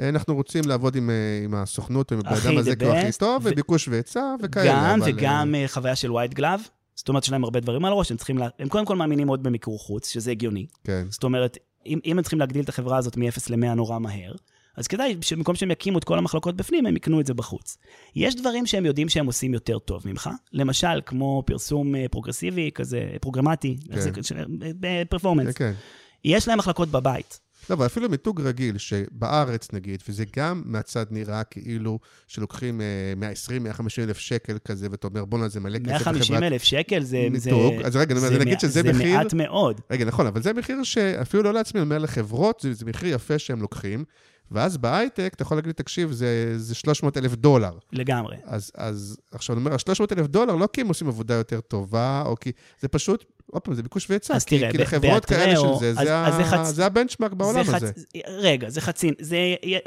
אה, 0.00 0.08
אנחנו 0.08 0.34
רוצים 0.34 0.62
לעבוד 0.66 0.96
עם, 0.96 1.10
אה, 1.10 1.40
עם 1.44 1.54
הסוכנות, 1.54 2.12
עם 2.12 2.18
הבן 2.18 2.30
אדם 2.44 2.58
הזה 2.58 2.76
כאילו 2.76 2.94
הכי 2.94 3.18
טוב, 3.18 3.42
ו- 3.46 3.48
וביקוש 3.52 3.88
והיצע 3.88 4.34
וכאלה. 4.42 4.72
גם, 4.72 5.02
אבל, 5.02 5.12
וגם 5.14 5.54
חוויה 5.66 5.96
של 5.96 6.10
white 6.10 6.38
glove. 6.38 6.68
זאת 6.94 7.08
אומרת, 7.08 7.22
יש 7.24 7.30
להם 7.30 7.44
הרבה 7.44 7.60
דברים 7.60 7.84
על 7.84 7.92
הראש, 7.92 8.10
הם 8.10 8.16
צריכים, 8.16 8.38
לה... 8.38 8.48
הם 8.58 8.68
קודם 8.68 8.84
כל 8.84 8.96
מאמינים 8.96 9.26
מאוד 9.26 9.42
במיקור 9.42 9.78
חוץ, 9.78 10.08
שזה 10.08 10.30
הגיוני. 10.30 10.66
כן, 10.84 11.06
זאת 11.10 11.24
אומרת, 11.24 11.58
אם, 11.86 11.98
אם 12.04 12.18
הם 12.18 12.22
צריכים 12.22 12.38
להגדיל 12.38 12.64
את 12.64 12.68
החברה 12.68 12.98
הזאת 12.98 13.16
מ-0 13.16 13.50
ל-100 13.50 13.74
נורא 13.74 13.98
מהר, 13.98 14.32
אז 14.76 14.86
כדאי 14.86 15.16
שבמקום 15.20 15.54
שהם 15.54 15.70
יקימו 15.70 15.98
את 15.98 16.04
כל 16.04 16.18
המחלקות 16.18 16.56
בפנים, 16.56 16.86
הם 16.86 16.96
יקנו 16.96 17.20
את 17.20 17.26
זה 17.26 17.34
בחוץ. 17.34 17.78
יש 18.16 18.34
דברים 18.34 18.66
שהם 18.66 18.86
יודעים 18.86 19.08
שהם 19.08 19.26
עושים 19.26 19.54
יותר 19.54 19.78
טוב 19.78 20.02
ממך, 20.08 20.30
למשל, 20.52 21.00
כמו 21.06 21.42
פרסום 21.46 21.94
אה, 21.94 22.06
פרוגרסיבי, 22.10 22.70
כזה 22.74 23.10
פרוגרמטי, 23.20 23.76
כן. 23.92 24.44
בפרפורמנס. 24.80 25.54
כן, 25.54 25.72
כן. 25.72 25.78
יש 26.24 26.48
להם 26.48 26.58
מחלקות 26.58 26.88
בבית. 26.88 27.40
לא, 27.70 27.74
אבל 27.74 27.86
אפילו 27.86 28.08
מיתוג 28.08 28.40
רגיל, 28.40 28.78
שבארץ 28.78 29.68
נגיד, 29.72 30.02
וזה 30.08 30.24
גם 30.36 30.62
מהצד 30.64 31.06
נראה 31.10 31.44
כאילו 31.44 31.98
שלוקחים 32.28 32.80
אה, 32.80 32.86
120, 33.16 33.62
150 33.64 34.04
אלף 34.04 34.18
שקל 34.18 34.56
כזה, 34.64 34.86
ואתה 34.90 35.06
אומר, 35.06 35.24
בואנה, 35.24 35.48
זה 35.48 35.60
מלא 35.60 35.78
כסף 35.78 35.88
150 35.88 36.42
אלף 36.42 36.62
שקל 36.62 37.02
זה... 37.02 37.26
מיתוג. 37.30 37.40
זה- 37.80 37.86
אז 37.86 37.96
רגע, 37.96 38.14
זה 38.14 38.38
נגיד 38.38 38.60
שזה 38.60 38.82
מחיר- 38.82 38.96
זה 38.98 39.16
מעט 39.16 39.34
מאוד. 39.34 39.80
רגע, 39.90 40.04
נכון, 40.04 40.26
אבל 40.26 40.42
זה 40.42 40.52
מחיר 40.52 40.82
שאפילו 40.82 41.42
לא 41.42 41.52
לעצמי, 41.54 41.80
אני 41.80 41.84
אומר 41.84 41.98
לחברות, 41.98 42.60
זה, 42.60 42.72
זה 42.74 42.84
מחיר 42.86 43.14
יפה 43.14 43.38
שהם 43.38 43.62
לוקחים, 43.62 44.04
ואז 44.52 44.76
בהייטק, 44.76 45.32
אתה 45.34 45.42
יכול 45.42 45.56
להגיד 45.56 45.72
תקשיב, 45.72 46.12
זה, 46.12 46.54
זה 46.58 46.74
300 46.74 47.16
אלף 47.16 47.34
דולר. 47.34 47.72
לגמרי. 47.92 48.36
אז, 48.44 48.70
אז 48.74 49.16
עכשיו 49.32 49.56
אני 49.56 49.64
אומר, 49.64 49.72
ה-300 49.74 50.18
אלף 50.18 50.26
דולר 50.26 50.54
לא 50.56 50.68
כי 50.72 50.80
הם 50.80 50.88
עושים 50.88 51.08
עבודה 51.08 51.34
יותר 51.34 51.60
טובה, 51.60 52.22
או 52.26 52.36
כי 52.40 52.52
זה 52.80 52.88
פשוט, 52.88 53.24
עוד 53.46 53.62
פעם, 53.62 53.74
זה 53.74 53.82
ביקוש 53.82 54.10
והיצע. 54.10 54.34
אז 54.34 54.44
כי, 54.44 54.58
תראה, 54.58 54.72
כי 54.72 54.78
לחברות 54.78 55.24
כאלה 55.24 55.46
באתראו, 55.46 55.74
של 55.74 55.80
זה, 55.80 55.90
אז- 56.00 56.06
זה, 56.06 56.16
אז 56.26 56.34
זה 56.34 56.56
חצ- 56.56 56.64
זה 56.74 56.86
הבנצ'מארק 56.86 57.32
בעולם 57.32 57.64
זה 57.64 57.76
הזה. 57.76 57.86
חצ... 57.92 58.04
רגע, 58.28 58.68
זה 58.70 58.80
חצי... 58.80 59.10
זה... 59.20 59.36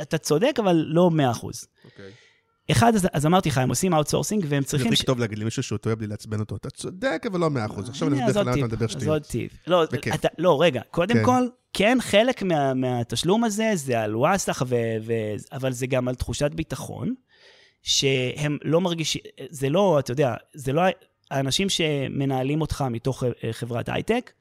אתה 0.02 0.18
צודק, 0.18 0.56
אבל 0.64 0.86
לא 0.88 1.12
100 1.12 1.32
אחוז. 1.32 1.66
אוקיי. 1.86 2.12
אחד, 2.72 2.96
אז, 2.96 3.08
אז 3.14 3.26
אמרתי 3.26 3.50
לך, 3.50 3.58
הם 3.58 3.70
עושים 3.70 3.94
אאוטסורסינג, 3.94 4.46
והם 4.50 4.64
זה 4.64 4.70
צריכים... 4.70 4.94
הכי 4.94 5.04
טוב 5.04 5.20
להגיד 5.20 5.40
למישהו 5.40 5.64
שהוא 5.64 5.78
טועה 5.78 5.96
בלי 5.96 6.08
לעצבן 6.08 6.40
אותו. 6.40 6.56
אתה 6.56 6.70
צודק, 6.70 7.24
אבל 7.32 7.40
לא 7.40 7.50
מאה 7.50 7.66
אחוז. 7.66 7.90
עכשיו 7.90 8.08
אני 8.08 8.28
אסביר 8.28 8.42
לך 8.42 8.48
למה 8.48 8.56
אתה 8.58 8.66
מדבר 8.66 8.88
שטויות. 8.88 9.08
עוד 9.08 9.22
טיפ. 9.22 9.52
לא. 9.68 9.84
אתה, 10.16 10.28
לא, 10.38 10.62
רגע, 10.62 10.82
קודם 10.92 11.16
כן. 11.16 11.26
כל, 11.26 11.48
כן, 11.74 11.98
חלק 12.02 12.44
מה, 12.44 12.74
מהתשלום 12.74 13.44
הזה 13.44 13.72
זה 13.74 14.02
על 14.02 14.16
וואסאח, 14.16 14.62
ו, 14.68 14.76
ו, 15.06 15.14
אבל 15.52 15.72
זה 15.72 15.88
גם 15.88 16.08
על 16.08 16.16
תחושת 16.16 16.52
ביטחון, 16.52 17.14
שהם 17.84 18.58
לא 18.64 18.82
מרגישים, 18.82 19.22
זה 19.50 19.70
לא, 19.70 20.00
אתה 20.00 20.12
יודע, 20.12 20.34
זה 20.54 20.74
לא 20.74 20.82
האנשים 21.32 21.70
שמנהלים 21.70 22.62
אותך 22.62 22.84
מתוך 22.90 23.24
אה, 23.24 23.54
חברת 23.54 23.90
הייטק, 23.90 24.32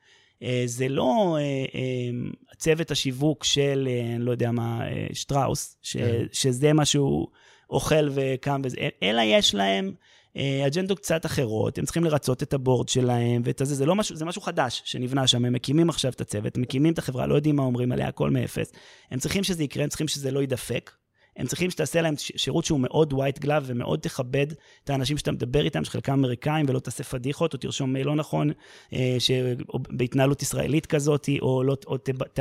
אה, 0.43 0.63
זה 0.67 0.89
לא 0.89 1.37
אה, 1.39 1.43
אה, 1.75 2.31
צוות 2.57 2.91
השיווק 2.91 3.45
של, 3.45 3.89
אה, 3.91 4.15
אני 4.15 4.25
לא 4.25 4.31
יודע 4.31 4.51
מה, 4.51 4.87
אה, 4.87 5.07
שטראוס, 5.13 5.77
ש, 5.83 5.97
כן. 5.97 6.25
שזה 6.33 6.73
מה 6.73 6.85
שהוא 6.85 7.29
אוכל 7.71 8.09
וקם 8.15 8.61
וזה, 8.65 8.77
אלא 9.03 9.23
יש 9.23 9.55
להם 9.55 9.93
אה, 10.37 10.67
אג'נדות 10.67 10.99
קצת 10.99 11.27
אחרות, 11.27 11.79
הם 11.79 11.85
צריכים 11.85 12.05
לרצות 12.05 12.43
את 12.43 12.55
הבורד 12.55 12.89
שלהם 12.89 13.43
ואת 13.45 13.61
הזה, 13.61 13.75
זה 13.75 13.87
לא 13.87 13.95
משהו, 13.95 14.17
זה 14.17 14.25
משהו 14.25 14.43
חדש 14.43 14.83
שנבנה 14.85 15.27
שם, 15.27 15.45
הם 15.45 15.53
מקימים 15.53 15.91
עכשיו 15.91 16.13
את 16.13 16.21
הצוות, 16.21 16.59
מקימים 16.59 16.93
את 16.93 16.99
החברה, 16.99 17.27
לא 17.27 17.35
יודעים 17.35 17.57
מה 17.57 17.63
אומרים 17.63 17.93
עליה, 17.93 18.09
הכל 18.09 18.31
מאפס. 18.31 18.73
הם 19.11 19.19
צריכים 19.19 19.45
שזה 19.45 19.65
יקרה, 19.65 19.83
הם 19.83 19.89
צריכים 19.89 20.09
שזה 20.09 20.31
לא 20.31 20.41
יידפק. 20.41 20.91
הם 21.37 21.47
צריכים 21.47 21.71
שתעשה 21.71 22.01
להם 22.01 22.15
שירות 22.19 22.65
שהוא 22.65 22.81
מאוד 22.81 23.13
white 23.13 23.45
glove 23.45 23.63
ומאוד 23.65 24.01
תכבד 24.01 24.47
את 24.85 24.91
האנשים 24.91 25.19
שאתה 25.19 25.33
מדבר 25.33 25.65
איתם, 25.65 25.85
שחלקם 25.85 26.13
אמריקאים, 26.13 26.67
ולא 26.69 26.79
תעשה 26.79 27.05
פדיחות, 27.05 27.53
או 27.53 27.59
תרשום 27.59 27.93
מייל 27.93 28.07
לא 28.07 28.15
נכון, 28.15 28.51
אה, 28.93 29.17
ש... 29.19 29.31
או 29.69 29.79
בהתנהלות 29.91 30.43
ישראלית 30.43 30.87
כזאת, 30.87 31.29
או, 31.43 31.63
לא, 31.63 31.77
או 31.87 31.97
ת... 31.97 32.11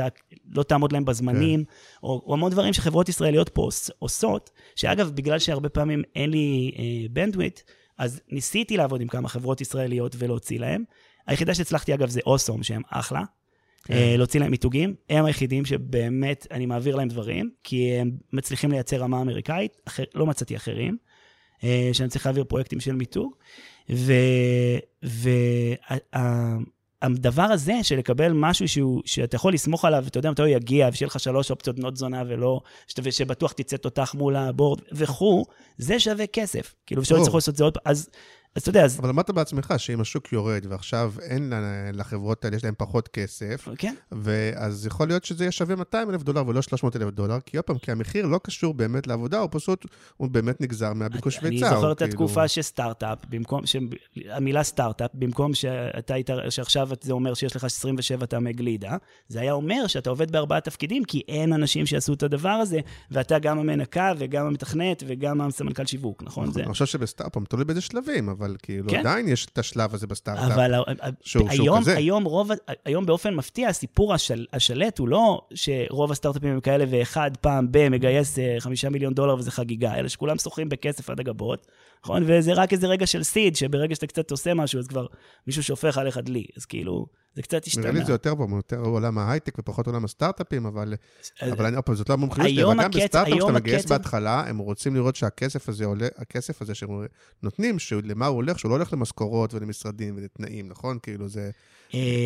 לא 0.50 0.62
תעמוד 0.62 0.92
להם 0.92 1.04
בזמנים, 1.04 1.64
או, 2.02 2.22
או 2.26 2.34
המון 2.34 2.52
דברים 2.52 2.72
שחברות 2.72 3.08
ישראליות 3.08 3.48
פה 3.48 3.62
עוש- 3.62 3.90
עושות, 3.98 4.50
שאגב, 4.76 5.10
בגלל 5.14 5.38
שהרבה 5.38 5.68
פעמים 5.68 6.02
אין 6.14 6.30
לי 6.30 6.72
אה, 6.78 7.08
בנדוויט, 7.10 7.60
אז 7.98 8.20
ניסיתי 8.28 8.76
לעבוד 8.76 9.00
עם 9.00 9.08
כמה 9.08 9.28
חברות 9.28 9.60
ישראליות 9.60 10.16
ולהוציא 10.18 10.60
להם. 10.60 10.84
היחידה 11.26 11.54
שהצלחתי, 11.54 11.94
אגב, 11.94 12.08
זה 12.08 12.20
אוסום, 12.26 12.62
שהם 12.62 12.82
אחלה. 12.90 13.22
כן. 13.84 13.94
אה, 13.94 14.16
להוציא 14.16 14.40
להם 14.40 14.50
מיתוגים. 14.50 14.94
הם 15.10 15.24
היחידים 15.24 15.64
שבאמת 15.64 16.46
אני 16.50 16.66
מעביר 16.66 16.96
להם 16.96 17.08
דברים, 17.08 17.50
כי 17.64 17.92
הם 17.92 18.10
מצליחים 18.32 18.70
לייצר 18.70 18.96
רמה 18.96 19.20
אמריקאית, 19.20 19.76
אחר, 19.84 20.04
לא 20.14 20.26
מצאתי 20.26 20.56
אחרים, 20.56 20.96
אה, 21.64 21.90
שאני 21.92 22.08
צריך 22.08 22.26
להעביר 22.26 22.44
פרויקטים 22.44 22.80
של 22.80 22.92
מיתוג. 22.92 23.34
והדבר 27.02 27.42
הזה 27.42 27.74
של 27.82 27.98
לקבל 27.98 28.32
משהו 28.32 28.68
שהוא, 28.68 29.02
שאתה 29.04 29.36
יכול 29.36 29.54
לסמוך 29.54 29.84
עליו, 29.84 30.02
ואתה 30.04 30.18
יודע 30.18 30.30
מתי 30.30 30.42
הוא 30.42 30.48
יגיע, 30.48 30.88
ושיהיה 30.92 31.06
לך 31.06 31.20
שלוש 31.20 31.50
אופציות 31.50 31.76
בנות 31.76 31.96
זונה, 31.96 32.22
ולא, 32.28 32.60
ושבטוח 33.02 33.52
תצא 33.52 33.76
תותח 33.76 34.14
מול 34.14 34.36
הבורד 34.36 34.80
וכו', 34.92 35.44
זה 35.78 36.00
שווה 36.00 36.26
כסף. 36.26 36.74
כאילו, 36.86 37.02
ברור. 37.02 37.18
יצטרכו 37.18 37.36
לעשות 37.36 37.52
את 37.52 37.56
זה 37.56 37.64
עוד 37.64 37.74
פעם. 37.74 37.82
אז, 37.84 38.08
אז 38.56 38.62
אתה 38.62 38.70
יודע, 38.70 38.84
אז... 38.84 38.98
אבל 39.00 39.08
אמרת 39.08 39.30
בעצמך 39.30 39.74
שאם 39.76 40.00
השוק 40.00 40.32
יורד 40.32 40.66
ועכשיו 40.68 41.12
אין 41.20 41.52
לחברות 41.92 42.44
האלה, 42.44 42.56
יש 42.56 42.64
להן 42.64 42.74
פחות 42.78 43.08
כסף, 43.08 43.68
כן. 43.78 43.94
ואז 44.12 44.86
יכול 44.86 45.08
להיות 45.08 45.24
שזה 45.24 45.44
יהיה 45.44 45.52
שווה 45.52 45.76
200 45.76 46.10
אלף 46.10 46.22
דולר 46.22 46.48
ולא 46.48 46.62
300 46.62 46.96
אלף 46.96 47.10
דולר, 47.10 47.38
כי 47.46 47.56
עוד 47.56 47.64
פעם, 47.64 47.78
כי 47.78 47.92
המחיר 47.92 48.26
לא 48.26 48.40
קשור 48.42 48.74
באמת 48.74 49.06
לעבודה, 49.06 49.38
הוא 49.38 49.48
פשוט, 49.52 49.86
הוא 50.16 50.28
באמת 50.28 50.60
נגזר 50.60 50.92
מהביקוש 50.92 51.38
אני 51.38 51.48
והיצע. 51.48 51.68
זוכר 51.70 51.84
הוא 51.86 51.92
את 51.92 51.98
כאילו- 51.98 52.10
התקופה 52.10 52.48
שסטארט-אפ, 52.48 53.18
במקום, 53.28 53.60
המילה 54.30 54.62
סטארט-אפ, 54.62 55.10
במקום 55.14 55.54
שאתה 55.54 56.14
היית, 56.14 56.30
שעכשיו 56.50 56.88
זה 57.02 57.12
אומר 57.12 57.34
שיש 57.34 57.56
לך 57.56 57.64
27 57.64 58.26
טעמי 58.26 58.52
גלידה, 58.52 58.96
זה 59.28 59.40
היה 59.40 59.52
אומר 59.52 59.86
שאתה 59.86 60.10
עובד 60.10 60.30
בארבעה 60.30 60.60
תפקידים, 60.60 61.04
כי 61.04 61.22
אין 61.28 61.52
אנשים 61.52 61.86
שיעשו 61.86 62.12
את 62.12 62.22
הדבר 62.22 62.48
הזה, 62.48 62.80
ואתה 63.10 63.38
גם 63.38 63.58
המנקה 63.58 64.12
וגם 64.18 64.46
המתכנת 64.46 65.02
וגם 65.06 65.40
הסמנכ"ל 65.40 65.86
שיווק, 65.86 66.22
נכון? 66.22 66.52
זה... 66.52 66.62
אני 66.62 66.72
חושב 66.72 66.86
שבסטארט-אפ, 66.86 67.42
תלוי 67.48 67.64
באיזה 67.64 67.80
שלבים, 67.80 68.28
אבל 68.28 68.43
כאילו 68.62 68.90
כן. 68.90 68.98
עדיין 68.98 69.28
יש 69.28 69.44
את 69.46 69.58
השלב 69.58 69.94
הזה 69.94 70.06
בסטארט-אפ. 70.06 70.50
אבל 70.52 70.74
שהוא- 70.74 71.50
שהוא 71.50 71.62
היום, 71.64 71.80
כזה. 71.80 71.96
היום, 71.96 72.24
רוב, 72.24 72.50
היום 72.84 73.06
באופן 73.06 73.34
מפתיע, 73.34 73.68
הסיפור 73.68 74.14
השל, 74.14 74.46
השלט 74.52 74.98
הוא 74.98 75.08
לא 75.08 75.40
שרוב 75.54 76.12
הסטארט-אפים 76.12 76.52
הם 76.52 76.60
כאלה 76.60 76.84
ואחד 76.90 77.30
פעם 77.40 77.68
ב- 77.70 77.88
מגייס 77.88 78.38
אה, 78.38 78.56
חמישה 78.58 78.88
מיליון 78.90 79.14
דולר 79.14 79.34
וזה 79.36 79.50
חגיגה, 79.50 79.94
אלא 79.94 80.08
שכולם 80.08 80.38
שוכרים 80.38 80.68
בכסף 80.68 81.10
עד 81.10 81.20
הגבות, 81.20 81.66
נכון? 82.04 82.22
וזה 82.26 82.52
רק 82.52 82.72
איזה 82.72 82.86
רגע 82.86 83.06
של 83.06 83.22
סיד, 83.22 83.56
שברגע 83.56 83.94
שאתה 83.94 84.06
קצת 84.06 84.30
עושה 84.30 84.54
משהו, 84.54 84.78
אז 84.80 84.86
כבר 84.86 85.06
מישהו 85.46 85.62
שופך 85.62 85.98
עליך 85.98 86.18
דלי. 86.18 86.46
אז 86.56 86.64
כאילו, 86.64 87.06
זה 87.34 87.42
קצת 87.42 87.66
השתנה. 87.66 87.82
נראה 87.82 87.98
לי 87.98 88.04
זה 88.04 88.12
יותר 88.12 88.34
פה, 88.36 88.46
יותר 88.56 88.78
עולם 88.78 89.18
ההייטק 89.18 89.58
ופחות 89.58 89.86
עולם 89.86 90.04
הסטארט-אפים, 90.04 90.66
אבל 90.66 90.94
אז- 91.40 91.52
אבל 91.52 91.66
אני, 91.66 91.76
זאת 91.92 92.08
לא 92.08 92.14
המומחיות 92.14 92.48
שלי, 92.48 92.64
אבל 92.64 92.82
גם 92.82 92.90
בסטארט-אפ 92.90 93.34
שאתה 93.40 93.52
מגייס 93.52 93.86
בהתחלה, 93.86 94.44
הם 94.48 94.58
רוצים 94.58 94.94
לראות 94.94 95.16
שהכסף 95.16 95.68
הזה 95.68 95.84
עולה, 95.84 96.06
הכסף 96.16 96.62
הזה 96.62 96.72
שנותנים, 96.74 97.76
למה 98.04 98.26
הוא 98.26 98.36
הולך, 98.36 98.58
שהוא 98.58 98.70
לא 98.70 98.74
הולך 98.76 98.92
למשכורות 98.92 99.54
ולמשרדים 99.54 100.14
ולתנאים, 100.16 100.68
נכון? 100.68 100.98
כאילו 101.02 101.28
זה, 101.28 101.50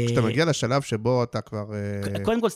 כשאתה 0.07 0.21
מגיע 0.21 0.45
לשלב 0.45 0.83
שבו 0.83 1.23
אתה 1.23 1.41
כבר 1.41 1.64
אה, 1.75 2.23
קודם 2.25 2.41
כל, 2.41 2.49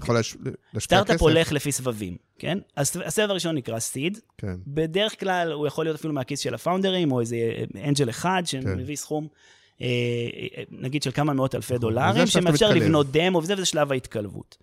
יכול 0.00 0.14
להש- 0.14 0.36
להשקיע 0.44 0.80
סטארט-אפ 0.80 1.14
כסף. 1.14 1.22
הולך 1.22 1.52
לפי 1.52 1.72
סבבים, 1.72 2.16
כן? 2.38 2.58
אז 2.76 2.92
הסבב 3.04 3.30
הראשון 3.30 3.54
נקרא 3.54 3.78
סיד, 3.78 4.18
כן, 4.38 4.54
בדרך 4.66 5.20
כלל 5.20 5.52
הוא 5.52 5.66
יכול 5.66 5.84
להיות 5.84 5.98
אפילו 5.98 6.14
מהכיס 6.14 6.40
של 6.40 6.54
הפאונדרים, 6.54 7.12
או 7.12 7.20
איזה 7.20 7.36
אנג'ל 7.84 8.10
אחד 8.10 8.42
שמביא 8.44 8.96
סכום, 8.96 9.26
אה, 9.80 9.86
אה, 10.58 10.62
נגיד 10.70 11.02
של 11.02 11.10
כמה 11.12 11.32
מאות 11.32 11.54
אלפי 11.54 11.72
וזה 11.74 11.80
דולרים, 11.80 12.26
שמאפשר. 12.26 12.70
לבנות 12.74 13.06
דמו 13.12 13.38
וזה, 13.38 13.54
וזה 13.54 13.64
שלב 13.64 13.92
ההתקלבות. 13.92 14.56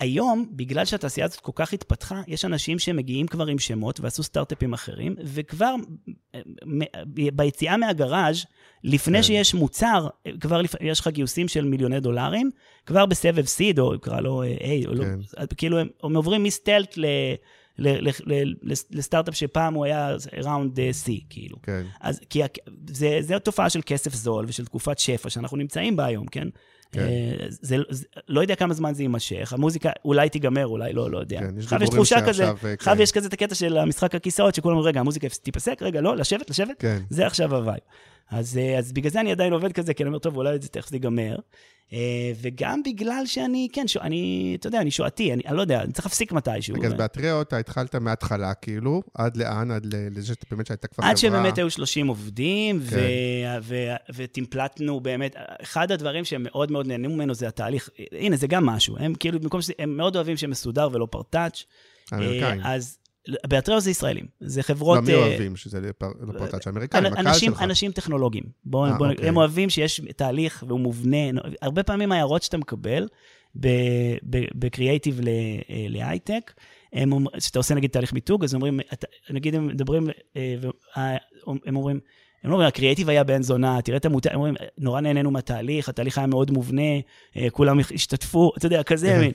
היום, 0.00 0.46
בגלל 0.50 0.84
שהתעשייה 0.84 1.26
הזאת 1.26 1.40
כל 1.40 1.52
כך 1.54 1.72
התפתחה, 1.72 2.22
יש 2.26 2.44
אנשים 2.44 2.78
שמגיעים 2.78 3.26
כבר 3.26 3.46
עם 3.46 3.58
שמות 3.58 4.00
ועשו 4.00 4.22
סטארט-אפים 4.22 4.72
אחרים, 4.72 5.14
וכבר 5.24 5.74
אה, 6.34 6.40
ביציאה 7.32 7.76
מהגראז', 7.76 8.44
לפני 8.84 9.18
כן. 9.18 9.22
שיש 9.22 9.54
מוצר, 9.54 10.08
אה, 10.26 10.32
כבר 10.40 10.62
לפ... 10.62 10.74
יש 10.80 11.00
לך 11.00 11.08
גיוסים 11.08 11.48
של 11.48 11.64
מיליוני 11.64 12.00
דולרים, 12.00 12.50
כבר 12.86 13.06
בסבב 13.06 13.46
seed, 13.46 13.78
או 13.78 13.94
נקרא 13.94 14.20
לו 14.20 14.42
אה, 14.42 14.56
A, 14.56 14.88
או 14.88 14.94
לא, 14.94 15.04
כן. 15.04 15.46
כאילו 15.56 15.78
הם, 15.78 15.88
הם 16.02 16.16
עוברים 16.16 16.42
מסטארט 16.42 16.96
ל... 16.96 17.04
ל- 17.78 18.08
ל- 18.08 18.34
ל- 18.34 18.54
לס- 18.62 18.88
לסטארט-אפ 18.90 19.34
שפעם 19.34 19.74
הוא 19.74 19.84
היה 19.84 20.16
round 20.44 20.78
C, 20.78 21.10
כאילו. 21.30 21.56
כן. 21.62 21.82
אז 22.00 22.20
כי 22.30 22.40
זה, 22.86 23.18
זה 23.20 23.36
התופעה 23.36 23.70
של 23.70 23.80
כסף 23.86 24.14
זול 24.14 24.44
ושל 24.48 24.64
תקופת 24.64 24.98
שפע 24.98 25.30
שאנחנו 25.30 25.56
נמצאים 25.56 25.96
בה 25.96 26.04
היום, 26.04 26.26
כן? 26.26 26.48
כן. 26.92 27.00
אה, 27.00 27.46
זה, 27.48 27.76
זה, 27.88 28.04
לא 28.28 28.40
יודע 28.40 28.54
כמה 28.54 28.74
זמן 28.74 28.94
זה 28.94 29.02
יימשך, 29.02 29.52
המוזיקה 29.52 29.90
אולי 30.04 30.28
תיגמר, 30.28 30.66
אולי 30.66 30.92
לא, 30.92 31.10
לא 31.10 31.18
יודע. 31.18 31.40
כן, 31.40 31.58
יש 31.58 31.64
עכשיו 31.64 31.82
יש 31.82 31.90
דיבורים 31.90 32.04
תחושה 32.04 32.20
כזה, 32.20 32.32
שעכשיו, 32.32 32.68
אה, 32.68 32.74
עכשיו 32.74 32.94
כן. 32.96 33.02
יש 33.02 33.12
כזה 33.12 33.28
את 33.28 33.32
הקטע 33.32 33.54
של 33.54 33.78
המשחק 33.78 34.14
הכיסאות, 34.14 34.54
שכולם 34.54 34.76
אומרים, 34.76 34.88
רגע, 34.88 35.00
המוזיקה 35.00 35.28
תיפסק, 35.42 35.82
רגע, 35.82 36.00
לא, 36.00 36.16
לשבת, 36.16 36.50
לשבת, 36.50 36.76
כן. 36.78 36.98
זה 37.10 37.26
עכשיו 37.26 37.54
ה 37.54 37.58
vibe. 37.58 37.80
אז, 38.30 38.58
אה, 38.58 38.78
אז 38.78 38.92
בגלל 38.92 39.10
זה 39.10 39.20
אני 39.20 39.32
עדיין 39.32 39.52
עובד 39.52 39.72
כזה, 39.72 39.94
כי 39.94 40.02
אני 40.02 40.08
אומר, 40.08 40.18
טוב, 40.18 40.36
אולי 40.36 40.58
זה 40.60 40.68
תכף 40.68 40.88
זה 40.88 40.96
ייגמר. 40.96 41.36
אה, 41.92 42.32
וגם 42.40 42.82
בגלל 42.82 43.22
שאני, 43.26 43.68
כן, 43.72 43.88
שו, 43.88 44.00
אני, 44.00 44.56
אתה 44.60 44.66
יודע, 44.66 44.80
אני 44.80 44.90
שועתי, 44.90 45.32
אני, 45.32 45.42
אני 45.46 45.56
לא 45.56 45.60
יודע, 45.60 45.82
אני 45.82 45.92
צריך 45.92 46.06
להפסיק 46.06 46.32
מתישהו. 46.32 46.74
רגע, 46.74 46.88
אז 46.88 46.92
ו- 46.92 46.96
באתריאו 46.96 47.42
אתה 47.42 47.56
התחלת 47.56 47.94
מההתחלה, 47.94 48.54
כאילו, 48.54 49.02
עד 49.14 49.36
לאן? 49.36 49.70
עד 49.70 49.86
לזה 49.90 50.26
שאתה 50.26 50.46
באמת 50.50 50.66
שהייתה 50.66 50.86
כבר 50.86 51.02
חברה? 51.02 51.10
עד 51.10 51.16
שבאמת 51.16 51.58
היו 51.58 51.70
30 51.70 52.06
עובדים, 52.06 52.80
כן. 52.90 52.96
ו- 52.96 53.62
ו- 53.62 53.94
וטמפלטנו 54.14 55.00
באמת, 55.00 55.36
אחד 55.62 55.92
הדברים 55.92 56.24
שהם 56.24 56.42
מאוד 56.42 56.72
מאוד 56.72 56.86
נהנים 56.86 57.10
ממנו 57.10 57.34
זה 57.34 57.48
התהליך, 57.48 57.90
הנה, 58.12 58.36
זה 58.36 58.46
גם 58.46 58.66
משהו, 58.66 58.96
הם 58.98 59.14
כאילו, 59.14 59.40
במקום 59.40 59.62
שזה, 59.62 59.72
הם 59.78 59.96
מאוד 59.96 60.16
אוהבים 60.16 60.36
שמסודר 60.36 60.88
ולא 60.92 61.06
פרטאץ'. 61.10 61.64
האמריקאים. 62.12 62.60
אה, 62.60 62.74
אז 62.74 62.98
באתריו 63.48 63.80
זה 63.80 63.90
ישראלים, 63.90 64.24
זה 64.40 64.62
חברות... 64.62 64.96
לא, 64.98 65.02
מי 65.02 65.14
אה, 65.14 65.18
אוהבים 65.18 65.56
שזה 65.56 65.80
לפר- 65.80 66.12
לפרטאץ' 66.28 66.66
האמריקאים, 66.66 67.06
הקהל 67.06 67.26
אנשים, 67.28 67.52
שלך. 67.52 67.62
אנשים 67.62 67.92
טכנולוגיים. 67.92 68.44
בוא, 68.64 68.86
אה, 68.86 68.98
בוא, 68.98 69.06
אוקיי. 69.10 69.28
הם 69.28 69.36
אוהבים 69.36 69.70
שיש 69.70 70.00
תהליך 70.16 70.64
והוא 70.68 70.80
מובנה. 70.80 71.16
הרבה 71.62 71.82
פעמים 71.82 72.12
ההערות 72.12 72.42
שאתה 72.42 72.58
מקבל 72.58 73.08
בקריאייטיב 74.54 75.20
להייטק, 75.88 76.52
הם 76.92 77.12
אומר- 77.12 77.30
שאתה 77.38 77.58
עושה 77.58 77.74
נגיד 77.74 77.90
תהליך 77.90 78.12
מיתוג, 78.12 78.44
אז 78.44 78.54
אומרים, 78.54 78.80
נגיד 79.30 79.54
הם 79.54 79.66
מדברים, 79.66 80.08
אה, 80.36 81.16
הם 81.66 81.76
אומרים, 81.76 82.00
הם 82.44 82.50
לא 82.50 82.54
אומרים, 82.54 82.68
הקריאייטיב 82.68 83.08
היה 83.08 83.24
בן 83.24 83.42
זונה, 83.42 83.82
תראה 83.82 83.96
את 83.96 84.04
המותג, 84.04 84.30
הם 84.30 84.36
אומרים, 84.36 84.54
נורא 84.78 85.00
נהנינו 85.00 85.30
מהתהליך, 85.30 85.88
התהליך 85.88 86.18
היה 86.18 86.26
מאוד 86.26 86.50
מובנה, 86.50 86.82
אה, 87.36 87.50
כולם 87.50 87.78
השתתפו, 87.94 88.52
אתה 88.58 88.66
יודע, 88.66 88.82
כזה. 88.82 89.28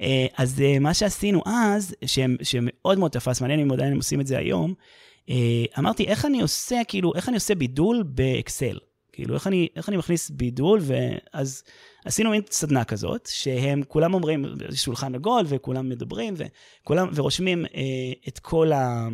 אה, 0.00 0.26
אז 0.36 0.60
אה, 0.60 0.78
מה 0.78 0.94
שעשינו 0.94 1.42
אז, 1.46 1.94
שהם- 2.06 2.36
שמאוד 2.42 2.98
מאוד 2.98 3.10
תפס, 3.10 3.40
מעניין 3.40 3.60
אם 3.60 3.72
עדיין 3.72 3.90
הם 3.92 3.96
עושים 3.96 4.20
את 4.20 4.26
זה 4.26 4.38
היום, 4.38 4.74
אה, 5.30 5.64
אמרתי, 5.78 6.04
איך 6.04 6.24
אני 6.24 6.42
עושה, 6.42 6.80
כאילו, 6.88 7.12
איך 7.14 7.28
אני 7.28 7.36
עושה 7.36 7.54
בידול 7.54 8.02
באקסל? 8.06 8.78
כאילו, 9.12 9.34
איך 9.34 9.46
אני, 9.46 9.68
איך 9.76 9.88
אני 9.88 9.96
מכניס 9.96 10.30
בידול, 10.30 10.80
ואז 10.82 11.62
עשינו 12.04 12.30
מין 12.30 12.42
סדנה 12.50 12.84
כזאת, 12.84 13.28
שהם 13.32 13.82
כולם 13.88 14.14
אומרים, 14.14 14.44
שולחן 14.74 15.14
עגול, 15.14 15.44
וכולם 15.48 15.88
מדברים, 15.88 16.34
וכולם, 16.36 17.08
ורושמים 17.14 17.66
אה, 17.66 17.80
את 18.28 18.38
כל 18.38 18.72
ה... 18.72 19.08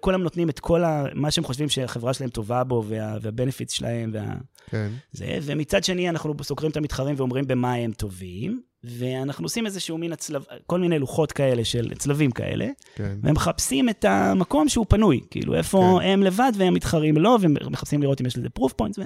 כולם 0.00 0.22
נותנים 0.22 0.48
את 0.50 0.60
כל 0.60 0.84
ה, 0.84 1.04
מה 1.14 1.30
שהם 1.30 1.44
חושבים 1.44 1.68
שהחברה 1.68 2.14
שלהם 2.14 2.30
טובה 2.30 2.64
בו, 2.64 2.84
וה, 2.86 3.16
והבנפיץ 3.22 3.72
שלהם, 3.72 4.10
וה, 4.14 4.34
כן. 4.70 4.90
זה, 5.12 5.38
ומצד 5.42 5.84
שני 5.84 6.08
אנחנו 6.08 6.34
סוקרים 6.42 6.70
את 6.70 6.76
המתחרים 6.76 7.14
ואומרים 7.18 7.46
במה 7.46 7.74
הם 7.74 7.92
טובים, 7.92 8.60
ואנחנו 8.84 9.44
עושים 9.44 9.66
איזשהו 9.66 9.98
מין 9.98 10.12
הצלב, 10.12 10.44
כל 10.66 10.80
מיני 10.80 10.98
לוחות 10.98 11.32
כאלה 11.32 11.64
של 11.64 11.94
צלבים 11.94 12.30
כאלה, 12.30 12.66
כן. 12.94 13.16
והם 13.22 13.34
מחפשים 13.34 13.88
את 13.88 14.04
המקום 14.04 14.68
שהוא 14.68 14.86
פנוי, 14.88 15.20
כאילו 15.30 15.54
איפה 15.54 15.98
כן. 16.00 16.08
הם 16.08 16.22
לבד 16.22 16.52
והם 16.56 16.74
מתחרים 16.74 17.16
לו, 17.16 17.36
והם 17.40 17.54
מחפשים 17.70 18.02
לראות 18.02 18.20
אם 18.20 18.26
יש 18.26 18.38
לזה 18.38 18.48
proof 18.58 18.82
points, 18.82 19.00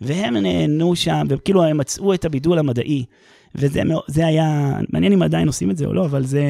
והם 0.00 0.36
נהנו 0.36 0.96
שם, 0.96 1.26
וכאילו 1.28 1.64
הם 1.64 1.78
מצאו 1.78 2.14
את 2.14 2.24
הבידול 2.24 2.58
המדעי. 2.58 3.04
וזה 3.54 4.26
היה, 4.26 4.78
מעניין 4.88 5.12
אם 5.12 5.22
עדיין 5.22 5.46
עושים 5.46 5.70
את 5.70 5.76
זה 5.76 5.84
או 5.84 5.92
לא, 5.92 6.04
אבל 6.04 6.24
זה, 6.24 6.44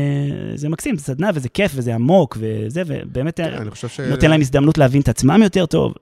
זה 0.54 0.68
מקסים, 0.68 0.96
זה 0.96 1.02
סדנה 1.02 1.30
וזה 1.34 1.48
כיף 1.48 1.72
וזה 1.74 1.94
עמוק 1.94 2.38
וזה, 2.40 2.82
ובאמת 2.86 3.40
ש... 3.74 4.00
נותן 4.00 4.30
להם 4.30 4.40
הזדמנות 4.40 4.78
להבין 4.78 5.00
את 5.00 5.08
עצמם 5.08 5.40
יותר 5.42 5.66
טוב, 5.66 5.94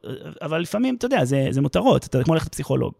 אבל 0.43 0.61
לפעמים, 0.61 0.95
אתה 0.95 1.07
יודע, 1.07 1.25
זה, 1.25 1.47
זה 1.51 1.61
מותרות, 1.61 2.05
אתה 2.05 2.25
כמו 2.25 2.35
ללכת 2.35 2.47
לפסיכולוג. 2.47 2.93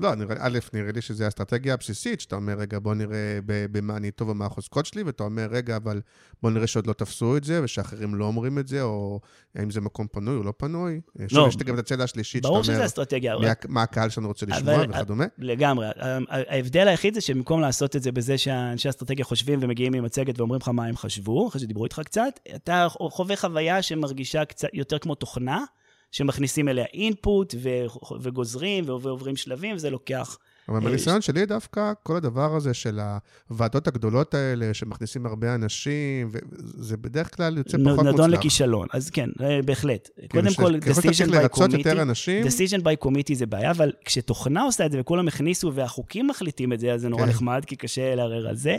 לא, 0.00 0.14
נראה, 0.14 0.36
א', 0.40 0.58
נראה 0.72 0.92
לי 0.92 1.00
שזו 1.00 1.24
האסטרטגיה 1.24 1.74
הבסיסית, 1.74 2.20
שאתה 2.20 2.36
אומר, 2.36 2.54
רגע, 2.58 2.78
בוא 2.78 2.94
נראה 2.94 3.38
במה 3.46 3.96
אני 3.96 4.10
טוב 4.10 4.28
ומה 4.28 4.46
החוזקות 4.46 4.86
שלי, 4.86 5.02
ואתה 5.02 5.24
אומר, 5.24 5.46
רגע, 5.50 5.76
אבל 5.76 6.00
בוא 6.42 6.50
נראה 6.50 6.66
שעוד 6.66 6.86
לא 6.86 6.92
תפסו 6.92 7.36
את 7.36 7.44
זה, 7.44 7.60
ושאחרים 7.64 8.14
לא 8.14 8.24
אומרים 8.24 8.58
את 8.58 8.68
זה, 8.68 8.82
או 8.82 9.20
האם 9.54 9.70
זה 9.70 9.80
מקום 9.80 10.06
פנוי 10.12 10.36
או 10.36 10.42
לא 10.42 10.52
פנוי. 10.56 11.00
שוב, 11.28 11.48
יש 11.48 11.56
גם 11.56 11.74
את 11.74 11.78
הצלע 11.78 12.04
השלישית, 12.04 12.42
ברור 12.42 12.62
שאתה 12.62 12.74
אומר, 12.74 12.86
אסטרטגיה. 12.86 13.38
מי 13.38 13.48
ה- 13.48 13.52
מה 13.68 13.82
הקהל 13.82 14.08
שלנו 14.10 14.28
רוצה 14.28 14.46
לשמוע 14.46 14.74
אבל- 14.74 14.90
וכדומה. 14.90 15.24
לגמרי. 15.38 15.86
ההבדל 16.28 16.88
היחיד 16.88 17.14
זה 17.14 17.20
שבמקום 17.20 17.60
לעשות 17.60 17.96
את 17.96 18.02
זה 18.02 18.12
בזה 18.12 18.38
שאנשי 18.38 18.88
אסטרטגיה 18.88 19.24
חושבים 19.24 19.58
ומגיעים 19.62 19.94
עם 19.94 20.04
מצגת 20.04 20.38
ואומרים 20.40 20.60
לך 20.60 20.68
מה 20.68 20.84
הם 20.86 20.96
חשבו, 20.96 21.48
אחרי 21.48 21.60
שדיברו 21.60 21.84
איתך 21.84 22.00
קצת, 22.04 22.40
אתה 22.54 22.86
חווה 22.90 23.36
חוויה 23.36 23.82
שמרגישה 23.82 24.44
קצת 24.44 24.68
יותר 24.72 24.98
כמו 24.98 25.14
תוכנה, 25.14 25.64
שמכניסים 26.10 26.68
אליה 26.68 26.84
אינפוט 26.94 27.54
ו- 27.62 27.86
וגוזרים 28.20 28.84
ועוברים 28.86 29.36
שלבים, 29.36 29.76
וזה 29.76 29.90
לוקח... 29.90 30.38
אבל 30.68 30.78
אה, 30.78 30.84
בניסיון 30.84 31.20
שלי 31.20 31.46
דווקא, 31.46 31.92
כל 32.02 32.16
הדבר 32.16 32.56
הזה 32.56 32.74
של 32.74 33.00
הוועדות 33.48 33.88
הגדולות 33.88 34.34
האלה, 34.34 34.74
שמכניסים 34.74 35.26
הרבה 35.26 35.54
אנשים, 35.54 36.30
זה 36.58 36.96
בדרך 36.96 37.36
כלל 37.36 37.58
יוצא 37.58 37.78
פחות 37.78 37.96
מוצלח. 37.96 38.14
נדון 38.14 38.30
לכישלון. 38.30 38.86
אז 38.92 39.10
כן, 39.10 39.28
אה, 39.40 39.60
בהחלט. 39.64 40.08
כאילו, 40.28 40.30
קודם 40.30 40.54
כל, 40.54 40.88
decision 40.88 41.28
by 41.28 41.58
committee, 41.58 42.46
decision 42.46 42.82
by 42.82 43.06
committee 43.06 43.34
זה 43.34 43.46
בעיה, 43.46 43.70
אבל 43.70 43.92
כשתוכנה 44.04 44.62
עושה 44.62 44.86
את 44.86 44.92
זה 44.92 45.00
וכולם 45.00 45.28
הכניסו 45.28 45.74
והחוקים 45.74 46.26
מחליטים 46.26 46.72
את 46.72 46.80
זה, 46.80 46.92
אז 46.92 47.00
זה 47.00 47.08
נורא 47.08 47.22
כן. 47.22 47.28
נחמד, 47.28 47.64
כי 47.66 47.76
קשה 47.76 48.14
לערער 48.14 48.48
על 48.48 48.56
זה. 48.56 48.76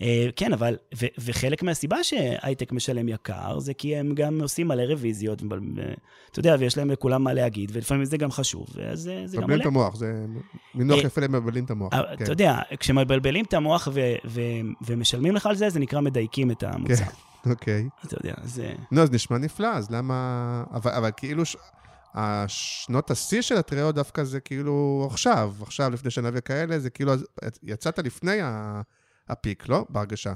אה, 0.00 0.28
כן, 0.36 0.52
אבל, 0.52 0.76
ו- 0.94 1.06
וחלק 1.18 1.62
מהסיבה 1.62 2.04
שהייטק 2.04 2.72
משלם 2.72 3.08
יקר, 3.08 3.58
זה 3.58 3.74
כי 3.74 3.96
הם 3.96 4.14
גם 4.14 4.40
עושים 4.40 4.68
מלא 4.68 4.82
רוויזיות, 4.82 5.42
ו- 5.42 5.46
אתה 6.30 6.38
יודע, 6.38 6.56
ויש 6.58 6.78
להם 6.78 6.90
לכולם 6.90 7.24
מה 7.24 7.32
להגיד, 7.32 7.70
ולפעמים 7.74 8.04
זה 8.04 8.16
גם 8.16 8.30
חשוב, 8.30 8.66
ואז 8.74 9.00
זה 9.00 9.22
זה 9.26 9.36
גם 9.36 9.42
מבלבלים 9.42 9.50
עולה. 9.50 9.62
את 9.62 9.66
המוח, 9.66 9.96
זה 9.96 10.26
מינוח 10.74 10.98
אה, 10.98 11.04
יפה 11.04 11.20
למבלבלים 11.20 11.64
את 11.64 11.70
המוח. 11.70 11.92
אבל 11.92 12.16
כן. 12.18 12.24
אתה 12.24 12.32
יודע, 12.32 12.58
כשמבלבלים 12.80 13.44
את 13.44 13.54
המוח 13.54 13.88
ו- 13.92 14.14
ו- 14.26 14.40
ומשלמים 14.86 15.34
לך 15.34 15.46
על 15.46 15.54
זה, 15.54 15.70
זה 15.70 15.80
נקרא 15.80 16.00
מדייקים 16.00 16.50
את 16.50 16.62
המוצר. 16.62 16.94
כן, 16.94 17.10
אוקיי. 17.50 17.88
אתה 18.06 18.16
יודע, 18.20 18.34
זה... 18.44 18.72
נו, 18.90 19.02
אז 19.02 19.10
נשמע 19.10 19.38
נפלא, 19.38 19.68
אז 19.74 19.90
למה... 19.90 20.64
אבל, 20.72 20.90
אבל 20.90 21.10
כאילו, 21.16 21.44
ש... 21.44 21.56
השנות 22.14 23.10
השיא 23.10 23.42
של 23.42 23.56
הטריו 23.56 23.92
דווקא 23.92 24.24
זה 24.24 24.40
כאילו 24.40 25.06
עכשיו, 25.10 25.52
עכשיו, 25.62 25.90
לפני 25.90 26.10
שנה 26.10 26.30
וכאלה, 26.32 26.78
זה 26.78 26.90
כאילו, 26.90 27.12
יצאת 27.62 27.98
לפני 27.98 28.40
ה... 28.40 28.80
הפיק, 29.28 29.68
לא? 29.68 29.84
בהרגשה. 29.88 30.32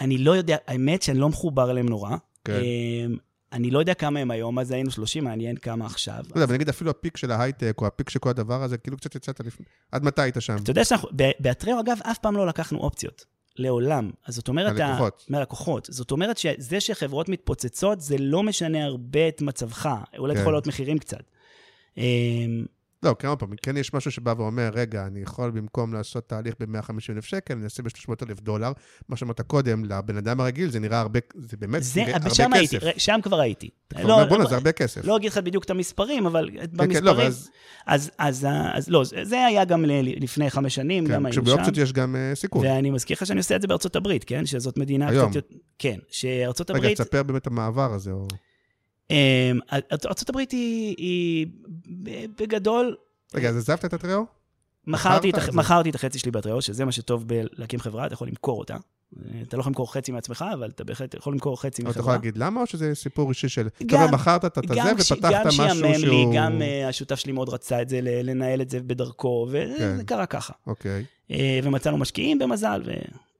אני 0.00 0.18
לא 0.18 0.36
יודע, 0.36 0.56
האמת 0.66 1.02
שאני 1.02 1.18
לא 1.18 1.28
מחובר 1.28 1.70
אליהם 1.70 1.88
נורא. 1.88 2.16
כן. 2.44 2.60
אמ, 2.60 3.16
אני 3.52 3.70
לא 3.70 3.78
יודע 3.78 3.94
כמה 3.94 4.20
הם 4.20 4.30
היום, 4.30 4.58
אז 4.58 4.70
היינו 4.70 4.90
30, 4.90 5.24
מעניין 5.24 5.56
כמה 5.56 5.86
עכשיו. 5.86 6.14
לא 6.28 6.34
יודע, 6.34 6.44
אבל 6.44 6.54
נגיד 6.54 6.68
אפילו 6.68 6.90
הפיק 6.90 7.16
של 7.16 7.30
ההייטק, 7.30 7.74
או 7.80 7.86
הפיק 7.86 8.10
של 8.10 8.18
כל 8.18 8.28
הדבר 8.30 8.62
הזה, 8.62 8.78
כאילו 8.78 8.96
קצת 8.96 9.14
יצאת 9.14 9.40
לפני... 9.40 9.66
עד 9.92 10.04
מתי 10.04 10.22
היית 10.22 10.36
שם? 10.40 10.56
אתה 10.62 10.70
יודע 10.70 10.84
שאנחנו, 10.84 11.08
באתריו 11.40 11.80
אגב, 11.80 11.98
אף 12.02 12.18
פעם 12.18 12.36
לא 12.36 12.46
לקחנו 12.46 12.78
אופציות. 12.78 13.24
לעולם. 13.56 14.10
אז 14.26 14.34
זאת 14.34 14.48
אומרת... 14.48 14.80
ה- 14.80 14.86
מהלקוחות. 14.86 15.26
מהלקוחות. 15.28 15.88
זאת 15.90 16.10
אומרת 16.10 16.38
שזה 16.38 16.80
שחברות 16.80 17.28
מתפוצצות, 17.28 18.00
זה 18.00 18.16
לא 18.18 18.42
משנה 18.42 18.84
הרבה 18.84 19.28
את 19.28 19.42
מצבך. 19.42 19.88
אולי 20.18 20.34
כן. 20.34 20.40
יכול 20.40 20.52
להיות 20.52 20.66
מחירים 20.66 20.98
קצת. 20.98 21.22
לא, 23.02 23.16
כמה 23.18 23.36
פעמים, 23.36 23.56
כן 23.62 23.76
יש 23.76 23.94
משהו 23.94 24.10
שבא 24.10 24.34
ואומר, 24.38 24.70
רגע, 24.74 25.06
אני 25.06 25.20
יכול 25.20 25.50
במקום 25.50 25.92
לעשות 25.94 26.28
תהליך 26.28 26.54
ב-150 26.60 26.90
אלף 27.10 27.24
שקל, 27.24 27.54
אני 27.54 27.64
אעשה 27.64 27.82
ב-300 27.82 28.12
אלף 28.28 28.40
דולר. 28.40 28.72
מה 29.08 29.16
שאמרת 29.16 29.40
קודם, 29.40 29.84
לבן 29.84 30.16
אדם 30.16 30.40
הרגיל 30.40 30.70
זה 30.70 30.80
נראה 30.80 31.00
הרבה, 31.00 31.20
זה 31.34 31.56
באמת 31.56 31.82
זה, 31.82 32.00
נראה 32.00 32.16
הרבה 32.16 32.34
שם 32.34 32.52
הייתי, 32.52 32.76
כסף. 32.78 32.86
ר- 32.86 32.98
שם 32.98 33.18
כבר 33.22 33.40
הייתי. 33.40 33.68
כבר 33.94 34.12
אומר, 34.12 34.28
בואנה, 34.28 34.46
זה 34.46 34.54
הרבה 34.54 34.72
כסף. 34.72 35.04
לא 35.04 35.16
אגיד 35.16 35.30
לך 35.30 35.38
בדיוק 35.38 35.64
את 35.64 35.70
המספרים, 35.70 36.26
אבל 36.26 36.50
כן, 36.54 36.66
במספרים... 36.72 37.04
לא, 37.04 37.10
אבל 37.10 37.26
אז- 37.26 37.50
אז, 37.86 38.10
אז, 38.18 38.46
אז 38.72 38.88
לא, 38.88 39.02
זה- 39.22 39.46
היה 39.46 39.64
גם 39.64 39.84
לפני 40.04 40.50
חמש 40.50 40.74
שנים, 40.74 41.04
גם 41.04 41.10
כן, 41.10 41.26
היינו 41.26 41.32
שם. 41.32 41.42
כשבאופציות 41.42 41.76
יש 41.76 41.92
גם 41.92 42.16
אה, 42.16 42.34
סיכון. 42.34 42.66
ואני 42.66 42.90
מזכיר 42.90 43.16
לך 43.20 43.26
שאני 43.26 43.38
עושה 43.38 43.56
את 43.56 43.62
זה 43.62 43.68
בארצות 43.68 43.96
הברית, 43.96 44.24
כן? 44.24 44.46
שזאת 44.46 44.78
מדינה 44.78 45.08
היום. 45.08 45.30
קצת. 45.30 45.44
כן, 45.78 45.98
שארצות 46.08 46.70
רגע, 46.70 46.78
הברית... 46.78 47.00
תספר 47.00 47.22
באמת 47.22 47.46
המעבר 47.46 47.92
הזה, 47.94 48.10
או... 48.10 48.26
אמ, 49.10 49.58
הברית 50.28 50.50
היא, 50.50 51.46
בגדול... 52.38 52.96
רגע, 53.34 53.48
אז 53.48 53.56
עזבת 53.56 53.84
את 53.84 53.92
הטריו? 53.92 54.24
מכרתי 54.86 55.30
את, 55.90 55.94
החצי 55.94 56.18
שלי 56.18 56.30
באטריו, 56.30 56.62
שזה 56.62 56.84
מה 56.84 56.92
שטוב 56.92 57.24
בלהקים 57.26 57.80
חברה, 57.80 58.06
אתה 58.06 58.14
יכול 58.14 58.28
למכור 58.28 58.58
אותה. 58.58 58.76
אתה 59.42 59.56
לא 59.56 59.60
יכול 59.60 59.70
למכור 59.70 59.92
חצי 59.92 60.12
מעצמך, 60.12 60.44
אבל 60.54 60.68
אתה 60.68 60.84
בהחלט 60.84 61.14
יכול 61.14 61.32
למכור 61.32 61.60
חצי 61.60 61.82
אבל 61.82 61.90
אתה 61.90 62.00
יכול 62.00 62.12
מחברה. 62.12 62.16
להגיד 62.16 62.38
למה, 62.38 62.60
או 62.60 62.66
שזה 62.66 62.94
סיפור 62.94 63.28
אישי 63.28 63.48
של... 63.48 63.68
אתה 63.86 63.94
אומר, 63.94 64.10
מכרת 64.10 64.44
את 64.44 64.58
הזה 64.58 64.74
גם 64.76 64.98
ש- 65.00 65.12
ופתחת 65.12 65.32
גם 65.32 65.46
משהו 65.46 65.64
שיאמם 65.64 65.82
לי, 65.82 65.98
שהוא... 65.98 66.34
גם 66.36 66.62
אה, 66.62 66.88
השותף 66.88 67.14
שלי 67.14 67.32
מאוד 67.32 67.48
רצה 67.48 67.82
את 67.82 67.88
זה, 67.88 68.00
לנהל 68.02 68.60
את 68.60 68.70
זה 68.70 68.80
בדרכו, 68.80 69.46
וזה 69.50 69.76
כן. 69.78 70.02
קרה 70.04 70.26
ככה. 70.26 70.52
אוקיי. 70.66 71.04
אה, 71.30 71.60
ומצאנו 71.62 71.98
משקיעים 71.98 72.38
במזל, 72.38 72.82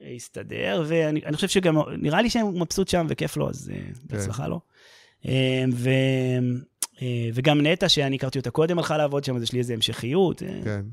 והסתדר, 0.01 0.85
ואני 0.87 1.21
אני 1.27 1.37
חושב 1.37 1.49
שגם, 1.49 1.77
נראה 1.99 2.23
לי 2.23 2.31
שהוא 2.31 2.61
מבסוט 2.61 2.89
שם 2.89 3.07
וכיף 3.09 3.37
לו, 3.37 3.51
אז 3.51 3.71
אה, 3.75 3.81
בהצלחה 4.05 4.49
לו. 4.49 4.61
אה, 5.29 5.65
ו, 5.73 5.91
אה, 7.03 7.29
וגם 7.35 7.67
נטע, 7.67 7.89
שאני 7.89 8.17
הכרתי 8.17 8.39
אותה 8.39 8.51
קודם, 8.51 8.79
הלכה 8.79 8.97
לעבוד 8.97 9.25
שם, 9.25 9.37
אז 9.37 9.43
יש 9.43 9.53
לי 9.53 9.59
איזו 9.59 9.73
המשכיות. 9.73 10.43
אה, 10.43 10.61
כן. 10.65 10.85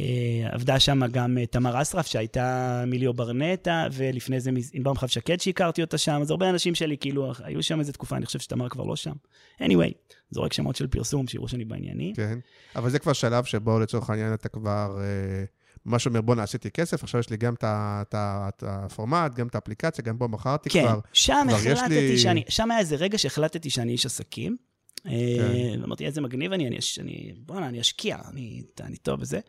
אה, 0.00 0.48
עבדה 0.50 0.80
שם 0.80 1.00
גם 1.06 1.38
תמר 1.50 1.82
אסרף, 1.82 2.06
שהייתה 2.06 2.84
מיליו 2.86 3.14
ברנטה, 3.14 3.86
ולפני 3.92 4.40
זה 4.40 4.50
ענבר 4.72 4.92
מחב 4.92 5.06
שקד 5.06 5.40
שהכרתי 5.40 5.82
אותה 5.82 5.98
שם, 5.98 6.18
אז 6.22 6.30
הרבה 6.30 6.50
אנשים 6.50 6.74
שלי 6.74 6.96
כאילו 7.00 7.32
היו 7.44 7.62
שם 7.62 7.80
איזה 7.80 7.92
תקופה, 7.92 8.16
אני 8.16 8.26
חושב 8.26 8.38
שתמר 8.38 8.68
כבר 8.68 8.84
לא 8.84 8.96
שם. 8.96 9.12
anyway, 9.60 9.92
זורק 10.30 10.52
שמות 10.52 10.76
של 10.76 10.86
פרסום, 10.86 11.26
שיראו 11.26 11.48
שאני 11.48 11.64
בעניינים. 11.64 12.14
כן. 12.14 12.38
אבל 12.76 12.90
זה 12.90 12.98
כבר 12.98 13.12
שלב 13.12 13.44
שבו 13.44 13.80
לצורך 13.80 14.10
העניין 14.10 14.34
אתה 14.34 14.48
כבר 14.48 14.98
אה, 15.00 15.44
ממש 15.86 16.06
אומר, 16.06 16.20
בואנה, 16.20 16.42
עשיתי 16.42 16.70
כסף, 16.70 17.02
עכשיו 17.02 17.20
יש 17.20 17.30
לי 17.30 17.36
גם 17.36 17.54
את 17.62 18.64
הפורמט, 18.66 19.34
גם 19.34 19.46
את 19.46 19.54
האפליקציה, 19.54 20.04
גם 20.04 20.18
בו 20.18 20.28
מכרתי 20.28 20.70
כן, 20.70 20.82
כבר. 20.82 21.00
שם 21.12 21.46
כבר 21.48 21.56
החלטתי 21.56 21.88
לי- 21.88 22.18
שאני, 22.18 22.42
שם 22.48 22.70
היה 22.70 22.80
איזה 22.80 22.96
רגע 22.96 23.18
שהחלטתי 23.18 23.70
שאני 23.70 23.92
איש 23.92 24.06
עסקים. 24.06 24.56
כן. 25.04 25.10
אה, 25.10 25.74
ואמרתי, 25.80 26.06
איזה 26.06 26.20
מגניב 26.20 26.52
אני, 26.52 26.66
אני, 26.68 26.76
אני 27.00 27.32
בואנה, 27.38 27.68
אני 27.68 27.80
אשקיע, 27.80 28.18
אני, 28.30 28.62
אני 28.80 28.96
טוב 28.96 29.20
בזה. 29.20 29.40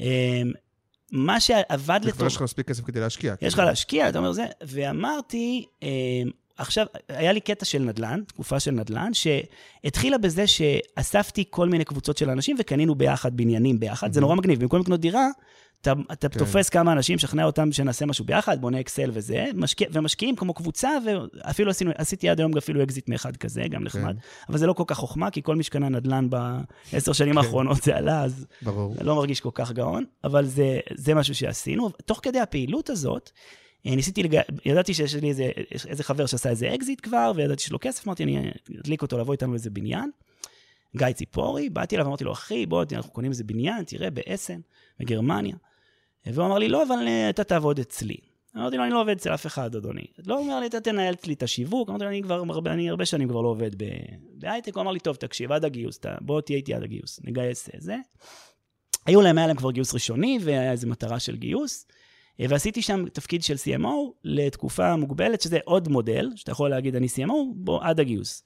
אה, 0.00 0.42
מה 1.12 1.40
שעבד 1.40 2.00
זה 2.02 2.12
כבר 2.12 2.18
לטוב... 2.18 2.26
יש 2.26 2.36
לך 2.36 2.42
מספיק 2.42 2.68
כסף 2.68 2.84
כדי 2.84 3.00
להשקיע. 3.00 3.34
יש 3.42 3.52
לך 3.52 3.58
כאילו. 3.58 3.68
להשקיע, 3.68 4.08
אתה 4.08 4.18
אומר 4.18 4.32
זה, 4.32 4.46
ואמרתי, 4.62 5.64
אה, 5.82 5.88
עכשיו, 6.58 6.86
היה 7.08 7.32
לי 7.32 7.40
קטע 7.40 7.64
של 7.64 7.82
נדל"ן, 7.82 8.22
תקופה 8.26 8.60
של 8.60 8.70
נדל"ן, 8.70 9.10
שהתחילה 9.14 10.18
בזה 10.18 10.46
שאספתי 10.46 11.44
כל 11.50 11.68
מיני 11.68 11.84
קבוצות 11.84 12.16
של 12.16 12.30
אנשים 12.30 12.56
וקנינו 12.58 12.94
ביחד 12.94 13.36
בניינים 13.36 13.80
ביחד, 13.80 14.12
זה 14.12 14.20
נורא 14.20 14.34
מגניב, 14.34 14.60
במקום 14.60 14.80
לקנות 14.80 15.00
דירה, 15.00 15.28
אתה, 15.80 15.92
אתה 16.12 16.28
כן. 16.28 16.38
תופס 16.38 16.68
כמה 16.68 16.92
אנשים, 16.92 17.18
שכנע 17.18 17.44
אותם 17.44 17.72
שנעשה 17.72 18.06
משהו 18.06 18.24
ביחד, 18.24 18.60
בונה 18.60 18.80
אקסל 18.80 19.10
וזה, 19.12 19.46
משקיע, 19.54 19.88
ומשקיעים 19.92 20.36
כמו 20.36 20.54
קבוצה, 20.54 20.90
ואפילו 21.06 21.70
עשינו, 21.70 21.90
עשיתי 21.94 22.28
עד 22.28 22.40
היום 22.40 22.56
אפילו 22.56 22.82
אקזיט 22.82 23.08
מאחד 23.08 23.36
כזה, 23.36 23.62
גם 23.70 23.84
נחמד, 23.84 24.16
אבל 24.48 24.58
זה 24.58 24.66
לא 24.66 24.72
כל 24.72 24.84
כך 24.86 24.96
חוכמה, 24.96 25.30
כי 25.30 25.42
כל 25.42 25.56
מי 25.56 25.62
שקנה 25.62 25.88
נדל"ן 25.88 26.28
בעשר 26.30 27.12
שנים 27.12 27.32
כן. 27.32 27.38
האחרונות 27.38 27.82
זה 27.82 27.96
עלה, 27.96 28.24
אז 28.24 28.46
ברור. 28.62 28.94
לא 29.00 29.14
מרגיש 29.14 29.40
כל 29.40 29.50
כך 29.54 29.72
גאון, 29.72 30.04
אבל 30.24 30.46
זה, 30.46 30.80
זה 30.94 31.14
משהו 31.14 31.34
שעשינו. 31.34 31.90
תוך 32.04 32.20
כדי 32.22 32.40
הפעילות 32.40 32.90
הזאת, 32.90 33.30
ניסיתי, 33.96 34.22
לג... 34.22 34.40
ידעתי 34.64 34.94
שיש 34.94 35.14
לי 35.14 35.28
איזה, 35.28 35.50
איזה 35.88 36.04
חבר 36.04 36.26
שעשה 36.26 36.50
איזה 36.50 36.74
אקזיט 36.74 37.00
כבר, 37.02 37.32
וידעתי 37.36 37.62
שיש 37.62 37.72
לו 37.72 37.78
כסף, 37.80 38.06
אמרתי, 38.06 38.24
אני 38.24 38.50
אדליק 38.80 39.02
אותו 39.02 39.18
לבוא 39.18 39.32
איתנו 39.32 39.52
לאיזה 39.52 39.70
בניין. 39.70 40.10
גיא 40.96 41.12
ציפורי, 41.12 41.70
באתי 41.70 41.96
אליו, 41.96 42.06
אמרתי 42.06 42.24
לו, 42.24 42.32
אחי, 42.32 42.66
בוא, 42.66 42.84
אנחנו 42.92 43.12
קונים 43.12 43.30
איזה 43.30 43.44
בניין, 43.44 43.84
תראה, 43.84 44.10
באסן, 44.10 44.60
בגרמניה. 45.00 45.56
והוא 46.26 46.46
אמר 46.46 46.58
לי, 46.58 46.68
לא, 46.68 46.82
אבל 46.82 47.08
אה, 47.08 47.30
אתה 47.30 47.44
תעבוד 47.44 47.78
אצלי. 47.78 48.16
אמרתי 48.56 48.76
לו, 48.76 48.84
אני 48.84 48.92
לא 48.92 49.00
עובד 49.00 49.16
אצל 49.16 49.34
אף 49.34 49.46
אחד, 49.46 49.76
אדוני. 49.76 50.06
לא, 50.26 50.38
אומר 50.38 50.60
לי, 50.60 50.66
אתה 50.66 50.80
תנהל 50.80 51.14
אצלי 51.14 51.34
את 51.34 51.42
השיווק. 51.42 51.88
אמרתי 51.88 52.04
לו, 52.04 52.10
אני 52.10 52.22
כבר 52.22 52.42
הרבה, 52.48 52.72
אני 52.72 52.90
הרבה 52.90 53.06
שנים 53.06 53.28
כבר 53.28 53.40
לא 53.40 53.48
עובד 53.48 53.70
בהייטק. 54.34 54.74
הוא 54.74 54.82
אמר 54.82 54.92
לי, 54.92 55.00
טוב, 55.00 55.16
תקשיב, 55.16 55.52
עד 55.52 55.64
הגיוס, 55.64 55.98
אתה, 55.98 56.14
בוא 56.20 56.40
תהיה 56.40 56.56
איתי 56.56 56.74
עד 56.74 56.82
הגיוס, 56.82 57.20
נגייס 57.24 57.68
אה, 57.68 57.74
זה. 57.78 57.96
היו 59.06 59.20
להם, 59.20 59.38
היה 59.38 59.46
להם 59.46 59.56
כבר 59.56 59.70
גיוס 59.70 59.94
ראשוני, 59.94 60.38
והיה 60.42 60.72
איזו 60.72 60.88
מטרה 60.88 61.20
של 61.20 61.36
גיוס. 61.36 61.86
אה, 62.40 62.46
ועשיתי 62.48 62.82
שם 62.82 63.04
תפקיד 63.12 63.42
של 63.42 63.54
CMO 63.54 64.12
לתקופה 64.24 64.96
מוגבלת, 64.96 65.40
שזה 65.40 65.58
עוד 65.64 65.88
מודל, 65.88 66.30
שאתה 66.36 66.52
יכול 66.52 66.70
להגיד, 66.70 66.96
אני 66.96 67.06
CMO, 67.06 67.32
בוא, 67.54 67.80
עד 67.82 68.00
הגיוס. 68.00 68.42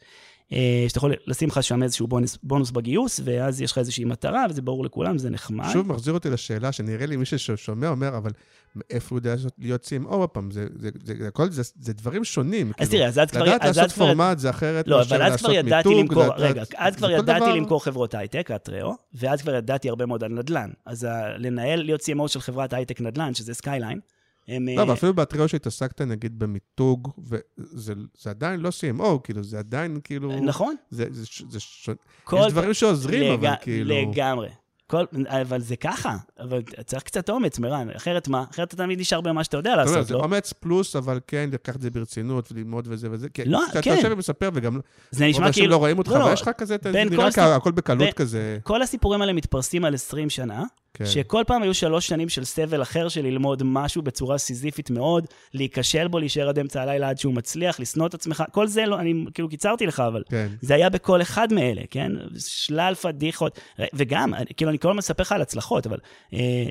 אה, 0.53 0.85
שאתה 0.89 0.99
יכול 0.99 1.15
לשים 1.27 1.49
לך 1.49 1.63
שם 1.63 1.83
איזשהו 1.83 2.07
בונוס, 2.07 2.39
בונוס 2.43 2.71
בגיוס, 2.71 3.21
ואז 3.25 3.61
יש 3.61 3.73
לך 3.73 3.79
איזושהי 3.79 4.05
מטרה, 4.05 4.47
וזה 4.51 4.63
ברור 4.63 4.85
לכולם, 4.85 5.19
זה 5.19 5.31
נחמד. 5.31 5.69
שוב 5.73 5.89
מחזיר 5.89 6.15
אותי 6.15 6.31
לשאלה 6.31 6.73
שנראה 6.73 7.07
לי 7.07 7.17
מישהו 7.17 7.39
ששומע 7.39 7.89
אומר, 7.89 8.17
אבל 8.17 8.31
מאיפה 8.77 9.07
הוא 9.11 9.19
יודע 9.19 9.35
להיות 9.59 9.85
CMO 9.85 10.15
הפעם? 10.25 10.51
זה, 10.51 10.67
זה, 10.77 10.91
זה, 11.05 11.15
זה, 11.19 11.29
הכל 11.29 11.51
זה, 11.51 11.63
זה 11.81 11.93
דברים 11.93 12.25
שונים. 12.25 12.73
אז 12.79 12.89
תראה, 12.91 13.07
אז 13.07 13.19
אז 13.19 13.31
כבר... 13.31 13.43
לדעת 13.43 13.65
לעשות 13.65 13.93
כבר- 13.93 14.07
פורמט 14.07 14.39
זה 14.39 14.51
אחרת 14.51 14.89
לא, 14.89 15.03
אבל 15.03 15.23
אז 15.23 15.37
כבר 15.37 15.53
ידעתי 15.53 15.89
למכור, 15.95 16.23
לדעת- 16.25 16.35
רגע, 16.39 16.63
אז 16.77 16.97
כבר 16.97 17.11
ידעתי 17.11 17.41
דבר- 17.41 17.55
למכור 17.55 17.85
חברות 17.85 18.15
הייטק, 18.15 18.51
הטריו, 18.51 18.93
ואז 19.15 19.43
כבר 19.43 19.55
ידעתי 19.55 19.89
הרבה 19.89 20.07
מאוד 20.07 20.25
על 20.25 20.33
נדל"ן. 20.33 20.71
אז 20.87 21.05
ה- 21.05 21.37
לנהל, 21.39 21.83
להיות 21.83 22.01
CMO 22.01 22.29
של 22.29 22.41
חברת 22.41 22.73
הייטק 22.73 23.01
נדל"ן, 23.01 23.35
שזה 23.35 23.55
Skyline, 23.55 24.01
הם... 24.49 24.69
לא, 24.69 24.79
אה, 24.79 24.83
אבל 24.83 24.93
אפילו 24.93 25.15
באתריו 25.15 25.49
שהתעסקת 25.49 26.01
נגיד 26.01 26.39
במיתוג, 26.39 27.09
וזה 27.19 27.95
זה 28.19 28.31
עדיין 28.31 28.61
לא 28.61 28.69
CMO, 28.69 29.19
כאילו, 29.25 29.43
זה 29.43 29.59
עדיין 29.59 29.99
כאילו... 30.05 30.41
נכון. 30.41 30.75
זה, 30.91 31.05
זה, 31.11 31.25
זה 31.51 31.61
ש... 31.61 31.91
כל- 32.25 32.37
יש 32.47 32.53
דברים 32.53 32.75
שעוזרים, 32.75 33.33
אבל 33.33 33.49
לג- 33.49 33.57
כאילו... 33.61 33.95
לגמרי. 33.95 34.49
כל, 34.87 35.05
אבל 35.27 35.61
זה 35.61 35.77
ככה, 35.77 36.17
אבל 36.41 36.63
צריך 36.87 37.03
קצת 37.03 37.31
אומץ, 37.31 37.59
מירן, 37.59 37.89
אחרת 37.97 38.29
מה? 38.29 38.45
אחרת 38.51 38.69
אתה 38.69 38.77
תמיד 38.77 39.01
נשאר 39.01 39.21
במה 39.21 39.45
שאתה 39.45 39.57
יודע 39.57 39.77
לעשות, 39.77 40.07
זה 40.07 40.15
לא? 40.15 40.19
אומץ 40.19 40.53
פלוס, 40.53 40.97
אבל 40.97 41.21
כן, 41.27 41.51
לקחת 41.53 41.77
את 41.77 41.81
זה 41.83 41.91
ברצינות 41.91 42.53
וללמוד 42.53 42.89
וזה 42.91 43.09
וזה. 43.11 43.29
לא, 43.47 43.61
כשאתה 43.67 43.83
כן. 43.83 43.95
יושב 43.97 44.09
ומספר, 44.13 44.51
וגם 44.55 44.81
זה 45.11 45.27
נשמע 45.27 45.53
כאילו... 45.53 45.69
לא 45.69 45.77
רואים 45.77 45.99
אותך, 45.99 46.11
לא, 46.11 46.19
לא, 46.19 46.25
אבל 46.25 46.33
יש 46.33 46.43
לך 46.43 46.51
כזה, 46.59 46.77
זה 46.83 47.05
נראה 47.05 47.57
הכל 47.57 47.73
בקלות 47.73 48.15
כזה. 48.15 48.59
כל 48.63 48.83
הסיפורים 48.83 49.21
האלה 49.21 49.33
מתפרסים 49.33 49.85
על 49.85 49.95
20 49.95 50.31
שנה, 50.31 50.65
כן. 51.05 51.11
שכל 51.11 51.43
פעם 51.47 51.63
היו 51.63 51.75
שלוש 51.75 52.07
שנים 52.07 52.29
של 52.29 52.45
סבל 52.45 52.83
אחר 52.83 53.09
של 53.09 53.23
ללמוד 53.23 53.63
משהו 53.65 54.03
בצורה 54.03 54.39
סיזיפית 54.39 54.91
מאוד, 54.91 55.27
להיכשל 55.55 56.09
בו, 56.09 56.19
להישאר 56.19 56.49
עד 56.49 56.59
אמצע 56.59 56.83
הלילה 56.83 57.09
עד 57.09 57.19
שהוא 57.19 57.35
מצליח, 57.35 57.81
לשנוא 57.81 58.07
את 58.07 58.15
עצמך, 58.15 58.45
כל 58.51 58.67
זה 58.67 58.87
לא, 58.87 58.99
אני 58.99 59.25
כאילו 59.35 59.49
קיצרתי 59.49 59.87
לך, 59.87 60.01
אבל 60.01 60.23
כן. 60.29 60.49
זה 60.61 60.75
היה 60.75 60.89
בכל 60.89 61.23
אחד 61.23 61.53
מאלה, 61.53 61.83
כן? 61.91 62.13
שלל 62.39 62.95
פדיחות, 62.95 63.61
וגם, 63.95 64.33
כאילו, 64.57 64.71
אני 64.71 64.79
כל 64.79 64.89
הזמן 64.89 64.99
מספר 64.99 65.23
לך 65.23 65.33
על 65.33 65.43
הצלחות, 65.43 65.87
אבל 65.87 65.99
אה, 66.35 66.65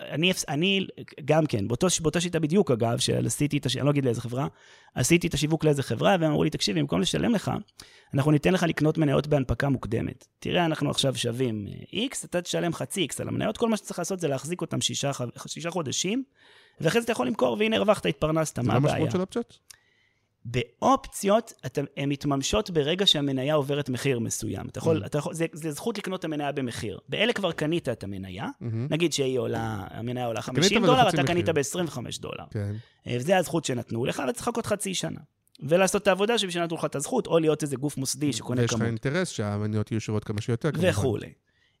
אני, 0.00 0.32
אני 0.48 0.86
גם 1.24 1.46
כן, 1.46 1.68
באותו, 1.68 1.86
באותה 2.00 2.20
שיטה 2.20 2.38
בדיוק, 2.38 2.70
אגב, 2.70 2.98
של 2.98 3.26
עשיתי 3.26 3.58
את, 3.58 3.66
אני 3.76 3.84
לא 3.84 3.90
אגיד 3.90 4.04
לאיזה 4.04 4.20
חברה, 4.20 4.46
עשיתי 4.94 5.26
את 5.26 5.34
השיווק 5.34 5.64
לאיזה 5.64 5.82
חברה, 5.82 6.16
והם 6.20 6.30
אמרו 6.30 6.44
לי, 6.44 6.50
תקשיב, 6.50 6.78
במקום 6.78 7.00
לשלם 7.00 7.34
לך, 7.34 7.50
אנחנו 8.14 8.30
ניתן 8.30 8.52
לך 8.52 8.62
לקנות 8.62 8.98
מניות 8.98 9.26
בהנפקה 9.26 9.68
מוקדמת. 9.68 10.26
תראה, 10.38 10.64
אנחנו 10.64 10.90
עכשיו 10.90 11.16
שווים 11.16 11.66
אה, 11.92 12.06
X, 12.06 12.16
אתה 12.24 12.40
תשלם 12.40 12.72
חצי 12.72 13.06
X 13.10 13.14
על 13.22 13.28
המניות, 13.28 13.56
כל 13.56 13.68
מה 13.70 13.76
שצריך 13.76 13.98
לעשות 13.98 14.20
זה 14.20 14.28
להחזיק 14.28 14.60
אותם 14.60 14.80
שישה, 14.80 15.10
שישה 15.46 15.70
חודשים, 15.70 16.24
ואחרי 16.80 17.00
זה 17.00 17.04
אתה 17.04 17.12
יכול 17.12 17.26
למכור, 17.26 17.56
והנה 17.58 17.76
הרווחת, 17.76 18.06
התפרנסת, 18.06 18.56
זה 18.56 18.62
מה 18.62 18.72
לא 18.74 18.78
הבעיה? 18.78 18.94
משמעות 18.94 19.10
של 19.10 19.20
אופציות? 19.20 19.58
באופציות, 20.44 21.52
הן 21.96 22.08
מתממשות 22.08 22.70
ברגע 22.70 23.06
שהמניה 23.06 23.54
עוברת 23.54 23.88
מחיר 23.88 24.18
מסוים. 24.18 24.68
אתה 24.68 24.78
יכול, 24.78 25.02
אתה 25.06 25.18
יכול, 25.18 25.34
זה, 25.34 25.46
זה 25.52 25.70
זכות 25.70 25.98
לקנות 25.98 26.20
את 26.20 26.24
המניה 26.24 26.52
במחיר. 26.52 26.98
באלה 27.08 27.32
כבר 27.32 27.52
קנית 27.52 27.88
את 27.88 28.04
המניה, 28.04 28.46
מהמם. 28.60 28.86
נגיד 28.90 29.12
שהיא 29.12 29.38
עולה, 29.38 29.86
המניה 29.90 30.26
עולה 30.26 30.42
קנית 30.42 30.62
50 30.64 30.78
אבל 30.78 30.86
דולר, 30.86 31.08
אתה. 31.08 31.22
קנית 31.22 31.48
ב-25 31.48 31.98
דולר. 32.20 32.44
כן. 32.50 32.74
אה, 33.06 33.16
וזה 33.20 33.36
הזכות 33.36 33.64
שנתנו 33.64 34.04
לך, 34.04 34.22
וצריך 34.28 34.48
לחכות 34.48 34.66
חצי 34.66 34.94
שנה. 34.94 35.20
ולעשות 35.62 36.02
את 36.02 36.08
העבודה 36.08 36.38
שבשביל 36.38 36.64
נתנו 36.64 36.76
לך 36.76 36.84
את 36.84 36.96
הזכות, 36.96 37.26
או 37.26 37.38
להיות 37.38 37.62
איזה 37.62 37.76
גוף 37.76 37.96
מוסדי 37.96 38.32
שקונה 38.32 38.60
ויש 38.60 38.70
לך 38.70 38.76
כמות. 38.76 38.86
אינטרס 38.86 39.28
שהמניות 39.28 39.90
יהיו 39.90 40.00
שוות 40.00 40.24
כמה 40.24 40.40
שיותר, 40.40 40.72
כמובן. 40.72 40.88
וכולי. 40.90 41.32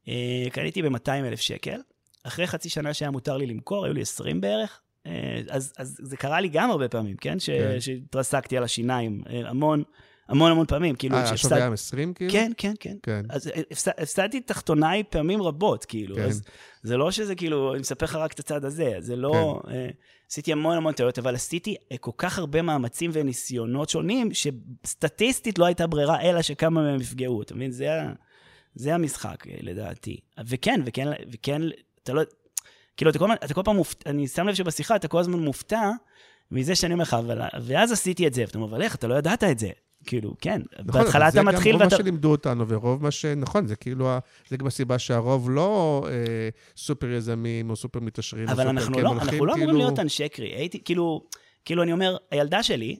אה, 0.08 0.14
קניתי 0.52 0.82
ב-200 0.82 1.08
אלף 1.10 1.40
שקל, 1.40 1.80
אחרי 2.24 2.46
חצי 2.46 2.68
שנה 2.68 2.94
שהיה 2.94 3.10
מותר 3.10 3.36
לי 3.36 3.46
למכור, 3.46 3.84
היו 3.84 3.94
לי 3.94 4.00
20 4.02 4.40
בערך, 4.40 4.80
אה, 5.06 5.40
אז, 5.50 5.72
אז 5.78 5.96
זה 6.02 6.16
קרה 6.16 6.40
לי 6.40 6.48
גם 6.48 6.70
הרבה 6.70 6.88
פעמים, 6.88 7.16
כן? 7.16 7.38
ש- 7.40 7.50
כן. 7.50 7.80
שהתרסקתי 7.80 8.56
על 8.56 8.62
השיניים 8.64 9.22
אה, 9.30 9.48
המון, 9.48 9.82
המון 10.28 10.50
המון 10.50 10.66
פעמים, 10.66 10.94
כאילו, 10.96 11.16
אה, 11.16 11.30
השווי 11.30 11.54
היה 11.56 11.72
20 11.72 12.14
כאילו? 12.14 12.32
כן, 12.32 12.52
כן, 12.56 12.72
כן. 12.80 12.96
כן. 13.02 13.22
אז 13.28 13.46
הפס- 13.70 13.88
הפסדתי 13.98 14.40
תחתוניי 14.40 15.02
פעמים 15.04 15.42
רבות, 15.42 15.84
כאילו, 15.84 16.16
כן. 16.16 16.22
אז 16.22 16.42
זה 16.82 16.96
לא 16.96 17.10
שזה 17.10 17.34
כאילו, 17.34 17.72
אני 17.72 17.80
מספר 17.80 18.04
לך 18.06 18.14
רק 18.16 18.32
את 18.32 18.38
הצד 18.38 18.64
הזה, 18.64 18.94
זה 18.98 19.16
לא... 19.16 19.60
אה, 19.70 19.88
עשיתי 20.30 20.52
המון 20.52 20.76
המון 20.76 20.92
טעויות, 20.92 21.18
אבל 21.18 21.34
עשיתי 21.34 21.76
כל 22.00 22.10
כך 22.18 22.38
הרבה 22.38 22.62
מאמצים 22.62 23.10
וניסיונות 23.14 23.88
שונים, 23.90 24.30
שסטטיסטית 24.34 25.58
לא 25.58 25.64
הייתה 25.64 25.86
ברירה, 25.86 26.22
אלא 26.22 26.42
שכמה 26.42 26.82
מהם 26.82 27.00
יפגעו, 27.00 27.42
אתה 27.42 27.54
מבין? 27.54 27.70
זה, 27.70 27.92
ה- 27.94 28.12
זה 28.74 28.94
המשחק, 28.94 29.46
אה, 29.46 29.54
לדעתי. 29.62 30.16
וכן, 30.46 30.80
וכן, 30.86 31.08
וכן, 31.32 31.62
אתה 32.02 32.12
לא... 32.12 32.22
כאילו, 32.96 33.10
אתה 33.10 33.18
כל, 33.18 33.32
אתה 33.32 33.54
כל 33.54 33.62
פעם 33.64 33.76
מופתע, 33.76 34.10
אני 34.10 34.28
שם 34.28 34.48
לב 34.48 34.54
שבשיחה 34.54 34.96
אתה 34.96 35.08
כל 35.08 35.18
הזמן 35.18 35.38
מופתע 35.38 35.90
מזה 36.50 36.74
שאני 36.74 36.92
אומר 36.92 37.02
לך, 37.02 37.14
אבל... 37.14 37.40
ואז 37.62 37.92
עשיתי 37.92 38.26
את 38.26 38.34
זה, 38.34 38.42
ואתה 38.46 38.58
אומר, 38.58 38.68
אבל 38.68 38.82
איך, 38.82 38.94
אתה 38.94 39.06
לא 39.06 39.14
ידעת 39.14 39.44
את 39.44 39.58
זה. 39.58 39.68
כאילו, 40.06 40.34
כן, 40.40 40.62
נכון, 40.86 41.02
בהתחלה 41.02 41.28
אתה 41.28 41.42
מתחיל 41.42 41.62
זה 41.72 41.78
גם 41.78 41.84
ואתה... 41.84 41.84
רוב 41.84 41.92
מה 41.92 41.98
שלימדו 42.04 42.30
אותנו, 42.30 42.68
ורוב 42.68 43.02
מה 43.02 43.10
ש... 43.10 43.24
נכון, 43.24 43.66
זה 43.66 43.76
כאילו, 43.76 44.08
זה 44.48 44.56
גם 44.56 44.66
הסיבה 44.66 44.98
שהרוב 44.98 45.50
לא 45.50 46.02
אה, 46.08 46.48
סופר 46.76 47.10
יזמים 47.10 47.70
או 47.70 47.76
סופר 47.76 48.00
מתעשרים. 48.00 48.48
אבל 48.48 48.56
סופר- 48.56 48.70
אנחנו 48.70 48.98
הם 48.98 49.04
לא, 49.04 49.12
אנחנו 49.12 49.46
לא 49.46 49.52
אמורים 49.52 49.68
כאילו- 49.70 49.78
להיות 49.78 49.98
אנשי 49.98 50.28
קריאייטיב, 50.28 50.80
כאילו, 50.84 51.24
כאילו 51.64 51.82
אני 51.82 51.92
אומר, 51.92 52.16
הילדה 52.30 52.62
שלי, 52.62 52.96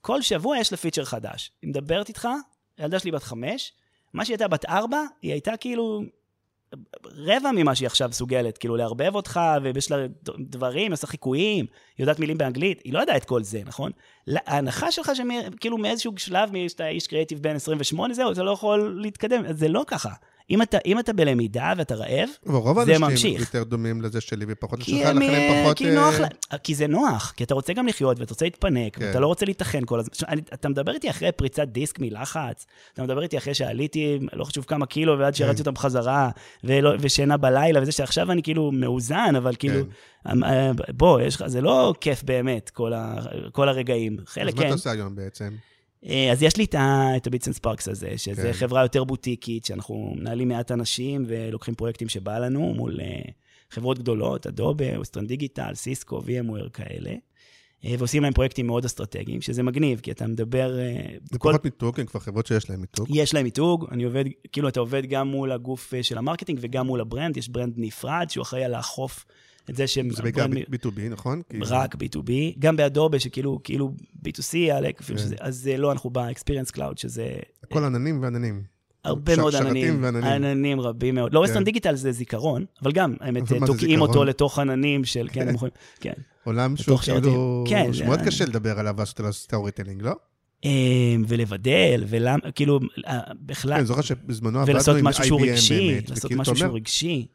כל 0.00 0.22
שבוע 0.22 0.58
יש 0.58 0.72
לה 0.72 0.78
פיצ'ר 0.78 1.04
חדש. 1.04 1.52
היא 1.62 1.70
מדברת 1.70 2.08
איתך, 2.08 2.28
הילדה 2.78 2.98
שלי 2.98 3.10
בת 3.10 3.22
חמש, 3.22 3.72
מה 4.14 4.24
שהיא 4.24 4.34
הייתה 4.34 4.48
בת 4.48 4.64
ארבע, 4.64 5.02
היא 5.22 5.32
הייתה 5.32 5.56
כאילו 5.56 6.02
רבע 7.04 7.50
ממה 7.52 7.74
שהיא 7.74 7.86
עכשיו 7.86 8.08
מסוגלת, 8.08 8.58
כאילו 8.58 8.76
לערבב 8.76 9.14
אותך, 9.14 9.40
ויש 9.62 9.90
לה 9.90 10.06
דברים, 10.38 10.90
עושה 10.90 11.06
חיקויים, 11.06 11.66
היא 11.98 12.04
יודעת 12.04 12.18
מילים 12.18 12.38
באנגלית, 12.38 12.80
היא 12.84 12.92
לא 12.92 12.98
יודעת 12.98 13.16
את 13.16 13.24
כל 13.24 13.42
זה, 13.42 13.60
נכון? 13.66 13.90
ההנחה 14.28 14.90
שלך 14.90 15.12
שכאילו 15.14 15.78
מאיזשהו 15.78 16.12
שלב, 16.16 16.50
שאתה 16.68 16.88
איש 16.88 17.06
קריאייטיב 17.06 17.42
בן 17.42 17.54
28, 17.54 18.14
זהו, 18.14 18.32
אתה 18.32 18.42
לא 18.42 18.50
יכול 18.50 18.98
להתקדם, 19.02 19.52
זה 19.52 19.68
לא 19.68 19.84
ככה. 19.86 20.10
אם 20.50 20.62
אתה, 20.62 20.78
אם 20.86 20.98
אתה 20.98 21.12
בלמידה 21.12 21.72
ואתה 21.76 21.94
רעב, 21.94 22.28
ורוב 22.46 22.84
זה 22.84 22.92
האנשים 22.92 23.00
ממשיך. 23.10 23.40
יותר 23.40 23.64
דומים 23.64 24.02
לזה 24.02 24.20
שלי 24.20 24.44
ופחות 24.48 24.78
לשלך, 24.80 24.96
לכן 25.00 25.16
הם 25.22 25.64
פחות... 25.64 25.76
כי 25.76 25.88
אה, 25.90 25.94
נוח 25.94 26.14
לה, 26.20 26.28
כי 26.62 26.74
זה 26.74 26.86
נוח, 26.86 27.32
כי 27.36 27.44
אתה 27.44 27.54
רוצה 27.54 27.72
גם 27.72 27.86
לחיות 27.86 28.18
ואתה 28.20 28.32
רוצה 28.32 28.44
להתפנק, 28.44 28.96
כן. 28.96 29.04
ואתה 29.04 29.20
לא 29.20 29.26
רוצה 29.26 29.44
להיטחן 29.46 29.84
כל 29.84 29.98
הזמן. 30.00 30.12
אני- 30.28 30.42
אתה 30.54 30.68
מדבר 30.68 30.92
איתי 30.92 31.10
אחרי 31.10 31.32
פריצת 31.32 31.68
דיסק 31.68 31.98
מלחץ, 32.00 32.66
אתה 32.94 33.02
מדבר 33.02 33.22
איתי 33.22 33.38
אחרי 33.38 33.54
שעליתי, 33.54 34.18
לא 34.32 34.44
חשוב 34.44 34.64
כמה 34.64 34.86
קילו, 34.86 35.18
ועד 35.18 35.34
שירדתי 35.34 35.60
אותם 35.60 35.74
בחזרה, 35.74 36.30
ולא, 36.64 36.90
ושינה 37.00 37.36
בלילה, 37.36 37.82
וזה 37.82 37.92
שעכשיו 37.92 38.32
אני 38.32 38.42
כאילו 38.42 38.72
מאוזן, 38.72 39.34
אבל 39.36 39.54
כאילו, 39.58 39.80
אמ, 40.32 40.44
אה, 40.44 40.70
בוא, 40.96 41.20
יש 41.20 41.38
זה 41.46 41.60
לא 41.60 41.94
כיף 42.00 42.22
באמת, 42.22 42.70
כל, 42.70 42.92
ה, 42.92 43.16
כל 43.52 43.68
הרגעים. 43.68 44.16
אז 44.20 44.24
חלק 44.28 44.54
מה 44.54 44.60
כן. 44.60 44.66
אתה 44.66 44.74
עושה 44.74 44.90
היום 44.90 45.16
בעצם? 45.16 45.48
אה, 46.08 46.32
אז 46.32 46.42
יש 46.42 46.56
לי 46.56 46.64
את 47.16 47.26
ה 47.26 47.30
Beats 47.30 47.48
and 47.48 47.56
Sparks 47.56 47.88
הזה, 47.88 48.12
שזה 48.16 48.42
כן. 48.42 48.52
חברה 48.52 48.82
יותר 48.82 49.04
בוטיקית, 49.04 49.64
שאנחנו 49.64 50.14
מנהלים 50.16 50.48
מעט 50.48 50.72
אנשים 50.72 51.24
ולוקחים 51.28 51.74
פרויקטים 51.74 52.08
שבא 52.08 52.38
לנו 52.38 52.74
מול 52.74 53.00
אה, 53.00 53.22
חברות 53.70 53.98
גדולות, 53.98 54.46
אדובה, 54.46 54.96
ווסטרן 54.96 55.26
דיגיטל, 55.26 55.74
סיסקו, 55.74 56.18
VMware 56.18 56.70
כאלה, 56.72 57.10
אה, 57.84 57.94
ועושים 57.98 58.22
להם 58.22 58.32
פרויקטים 58.32 58.66
מאוד 58.66 58.84
אסטרטגיים, 58.84 59.40
שזה 59.40 59.62
מגניב, 59.62 60.00
כי 60.00 60.10
אתה 60.10 60.26
מדבר... 60.26 60.76
זה 61.32 61.38
כל- 61.38 61.48
פחות 61.50 61.64
מיתוג, 61.64 62.00
הם 62.00 62.06
כבר 62.06 62.20
חברות 62.20 62.46
שיש 62.46 62.70
להן 62.70 62.80
מיתוג. 62.80 63.08
יש 63.10 63.34
להם 63.34 63.44
מיתוג, 63.44 63.86
אני 63.90 64.04
עובד, 64.04 64.24
כאילו 64.52 64.68
אתה 64.68 64.80
עובד 64.80 65.06
גם 65.06 65.28
מול 65.28 65.52
הגוף 65.52 65.94
של 66.02 66.18
ה 66.18 66.22
marketing 66.22 66.58
וגם 66.62 66.86
מול 66.86 67.00
ה 67.00 67.05
brand, 67.05 67.36
יש 67.36 67.48
brand 67.48 67.74
נפרד 67.76 68.26
שהוא 68.30 68.42
אחראי 68.42 68.64
על 68.64 68.76
לאכוף 68.76 69.24
את 69.70 69.76
זה 69.76 69.86
שהם... 69.86 70.10
זה 70.10 70.22
בעיקר 70.22 70.44
ה 70.44 70.46
brand 70.46 70.58
מ- 70.68 70.74
B2B, 70.74 71.00
נכון? 71.10 71.42
רק 71.66 71.94
B2B, 71.94 72.30
גם 72.58 72.76
באדובה, 72.76 73.18
שכאילו, 73.18 73.60
כאילו 73.64 73.92
B2C, 74.26 74.56
עלק, 74.72 75.00
אפילו 75.00 75.18
כן. 75.18 75.24
שזה, 75.24 75.34
אז 75.40 75.68
אה, 75.72 75.76
לא, 75.76 75.92
אנחנו 75.92 76.10
ב-Experience 76.10 76.76
Cloud, 76.76 76.96
שזה 76.96 77.32
הכל 77.64 77.84
עננים 77.84 78.22
ועננים. 78.22 78.62
הרבה 79.04 79.36
מאוד 79.36 79.52
שרתים 79.52 79.66
עננים, 79.66 80.02
ועננים. 80.02 80.24
עננים 80.24 80.80
רבים 80.80 81.14
מאוד. 81.14 81.34
לא 81.34 81.38
ווסטרן 81.40 81.64
דיגיטל 81.64 81.94
זה 81.96 82.12
זיכרון, 82.12 82.64
אבל 82.82 82.92
גם, 82.92 83.14
האמת, 83.20 83.42
תוקעים 83.66 84.00
אותו? 84.00 84.24
לתוך 84.24 84.58
עננים 84.58 85.04
של, 85.04 85.28
כן, 85.32 85.48
הם 85.48 85.54
יכולים, 85.54 85.74
כן. 86.00 86.12
עולם 86.44 86.76
שהוא 86.76 86.98
כאילו... 86.98 87.64
כן, 87.68 87.92
שמאוד 87.92 88.18
זה- 88.18 88.24
קשה 88.26 88.44
לדבר 88.44 88.78
עליו 88.78 88.94
לעשות 88.98 89.20
עליו 89.20 89.32
storytelling, 89.32 90.02
לא? 90.02 90.12
אה, 90.64 90.70
ולבדל, 91.28 92.04
ולמה, 92.08 92.50
כאילו, 92.54 92.80
אה, 93.06 93.20
בכלל, 93.40 93.70
כן, 93.72 93.76
אני 93.78 93.86
זוכר 93.86 94.00
שבזמנו 94.00 94.58
עבדנו 94.58 94.74
ולעשות 94.74 94.96
עם 94.96 95.04
משהו 95.04 95.24
שהוא 95.24 95.40
IBM 95.40 95.44
רגשי, 95.44 95.90
באמת, 95.92 96.10
לעשות 96.10 96.32
משהו 96.32 96.56
שהוא 96.56 96.74
רגשי. 96.76 97.26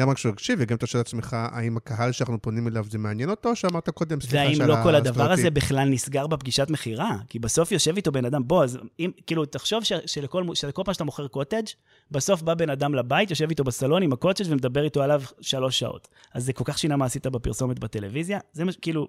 גם 0.00 0.10
רק 0.10 0.18
שהוא 0.18 0.32
רגשי, 0.32 0.52
וגם 0.58 0.76
אתה 0.76 0.86
שואל 0.86 1.02
את 1.02 1.06
עצמך, 1.06 1.36
האם 1.38 1.76
הקהל 1.76 2.12
שאנחנו 2.12 2.42
פונים 2.42 2.68
אליו 2.68 2.84
זה 2.90 2.98
מעניין 2.98 3.30
אותו, 3.30 3.48
או 3.48 3.56
שאמרת 3.56 3.90
קודם, 3.90 4.20
סליחה, 4.20 4.36
והאם 4.36 4.62
לא 4.68 4.76
כל 4.82 4.94
הדבר? 4.94 5.32
הזה 5.32 5.50
בכלל 5.50 5.88
נסגר 5.88 6.26
בפגישת 6.26 6.70
מכירה? 6.70 7.16
כי 7.28 7.38
בסוף 7.38 7.72
יושב 7.72 7.96
איתו 7.96 8.12
בן 8.12 8.24
אדם, 8.24 8.48
בוא, 8.48 8.64
אז 8.64 8.78
אם, 9.00 9.10
כאילו, 9.26 9.44
תחשוב 9.44 9.84
ש, 9.84 9.92
שלכל, 10.06 10.44
שלכל 10.54 10.82
פעם 10.84 10.94
שאתה 10.94 11.04
מוכר 11.04 11.28
קוטג', 11.28 11.64
בסוף 12.10 12.42
בא 12.42 12.54
בן 12.54 12.70
אדם 12.70 12.94
לבית, 12.94 13.30
יושב 13.30 13.48
איתו 13.48 13.64
בסלון 13.64 14.02
עם 14.02 14.12
הקוטג' 14.12 14.44
ומדבר 14.48 14.84
איתו 14.84 15.02
עליו 15.02 15.22
שלוש 15.40 15.78
שעות. 15.78 16.08
אז 16.34 16.44
זה 16.44 16.52
כל 16.52 16.64
כך 16.66 16.78
שינה 16.78 16.96
מה 16.96 17.04
עשית 17.04 17.26
בפרסומת 17.26 17.78
בטלוויזיה. 17.78 18.38
זה 18.52 18.64
מה 18.64 18.72
כאילו, 18.80 19.08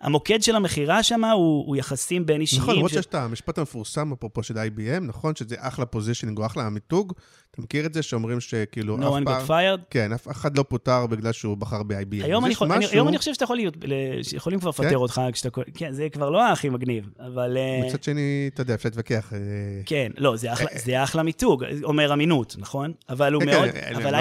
המוקד 0.00 0.42
של 0.42 0.56
המכירה 0.56 1.02
שם 1.02 1.24
הוא, 1.24 1.66
הוא 1.66 1.76
יחסים 1.76 2.26
בין 2.26 2.40
אישיים. 2.40 2.62
נכון, 2.62 2.74
למרות 2.74 2.90
ש- 2.90 2.94
שיש 2.94 3.06
את 3.06 3.14
המשפט 3.14 3.58
המפורסם 3.58 4.12
אפרופו 4.12 4.42
של 4.42 4.54
IBM, 4.58 5.00
נכון? 5.00 5.36
שזה 5.36 5.56
אחלה 5.58 5.86
positioning 5.86 6.38
או 6.38 6.46
אחלה 6.46 6.62
המיתוג. 6.66 7.12
אתה 7.50 7.62
מכיר 7.62 7.86
את 7.86 7.94
זה 7.94 8.02
שאומרים 8.02 8.40
שכאילו 8.40 8.96
No 8.98 9.02
אף 9.02 9.12
one 9.12 9.22
got 9.22 9.46
פעם... 9.46 9.46
fired. 9.46 9.80
כן, 9.90 10.12
אף 10.12 10.28
אחד 10.30 10.58
לא 10.58 10.62
פוטר 10.68 11.06
בגלל 11.06 11.32
שהוא 11.32 11.56
בחר 11.56 11.82
ב-IBM. 11.82 12.24
היום 12.24 12.44
אני, 12.44 12.54
משהו- 12.54 12.90
היום 12.92 13.08
אני 13.08 13.18
חושב 13.18 13.32
שאתה 13.34 13.44
יכול 13.44 13.56
להיות, 13.56 13.74
שיכולים 14.22 14.60
כבר 14.60 14.72
כן? 14.72 14.84
לפטר 14.84 14.98
אותך 14.98 15.20
כשאתה... 15.32 15.60
כן, 15.74 15.92
זה 15.92 16.08
כבר 16.12 16.30
לא 16.30 16.52
הכי 16.52 16.68
מגניב, 16.68 17.08
אבל... 17.26 17.56
אה, 17.56 17.80
מצד 17.86 18.02
שני, 18.02 18.20
אתה 18.54 18.62
יודע, 18.62 18.74
אפשר 18.74 18.88
להתווכח. 18.88 19.32
אה, 19.32 19.38
כן, 19.86 20.10
לא, 20.18 20.36
זה 20.36 20.52
אחלה, 20.52 20.66
זה 20.84 21.02
אחלה 21.02 21.22
מיתוג, 21.22 21.64
אומר 21.82 22.12
אמינות, 22.12 22.56
נכון? 22.58 22.92
אבל 23.08 23.32
הוא 23.34 23.42
כן, 23.42 23.48
מאוד, 23.48 23.68
כן, 23.70 23.92
אבל 23.96 24.10
לא 24.12 24.18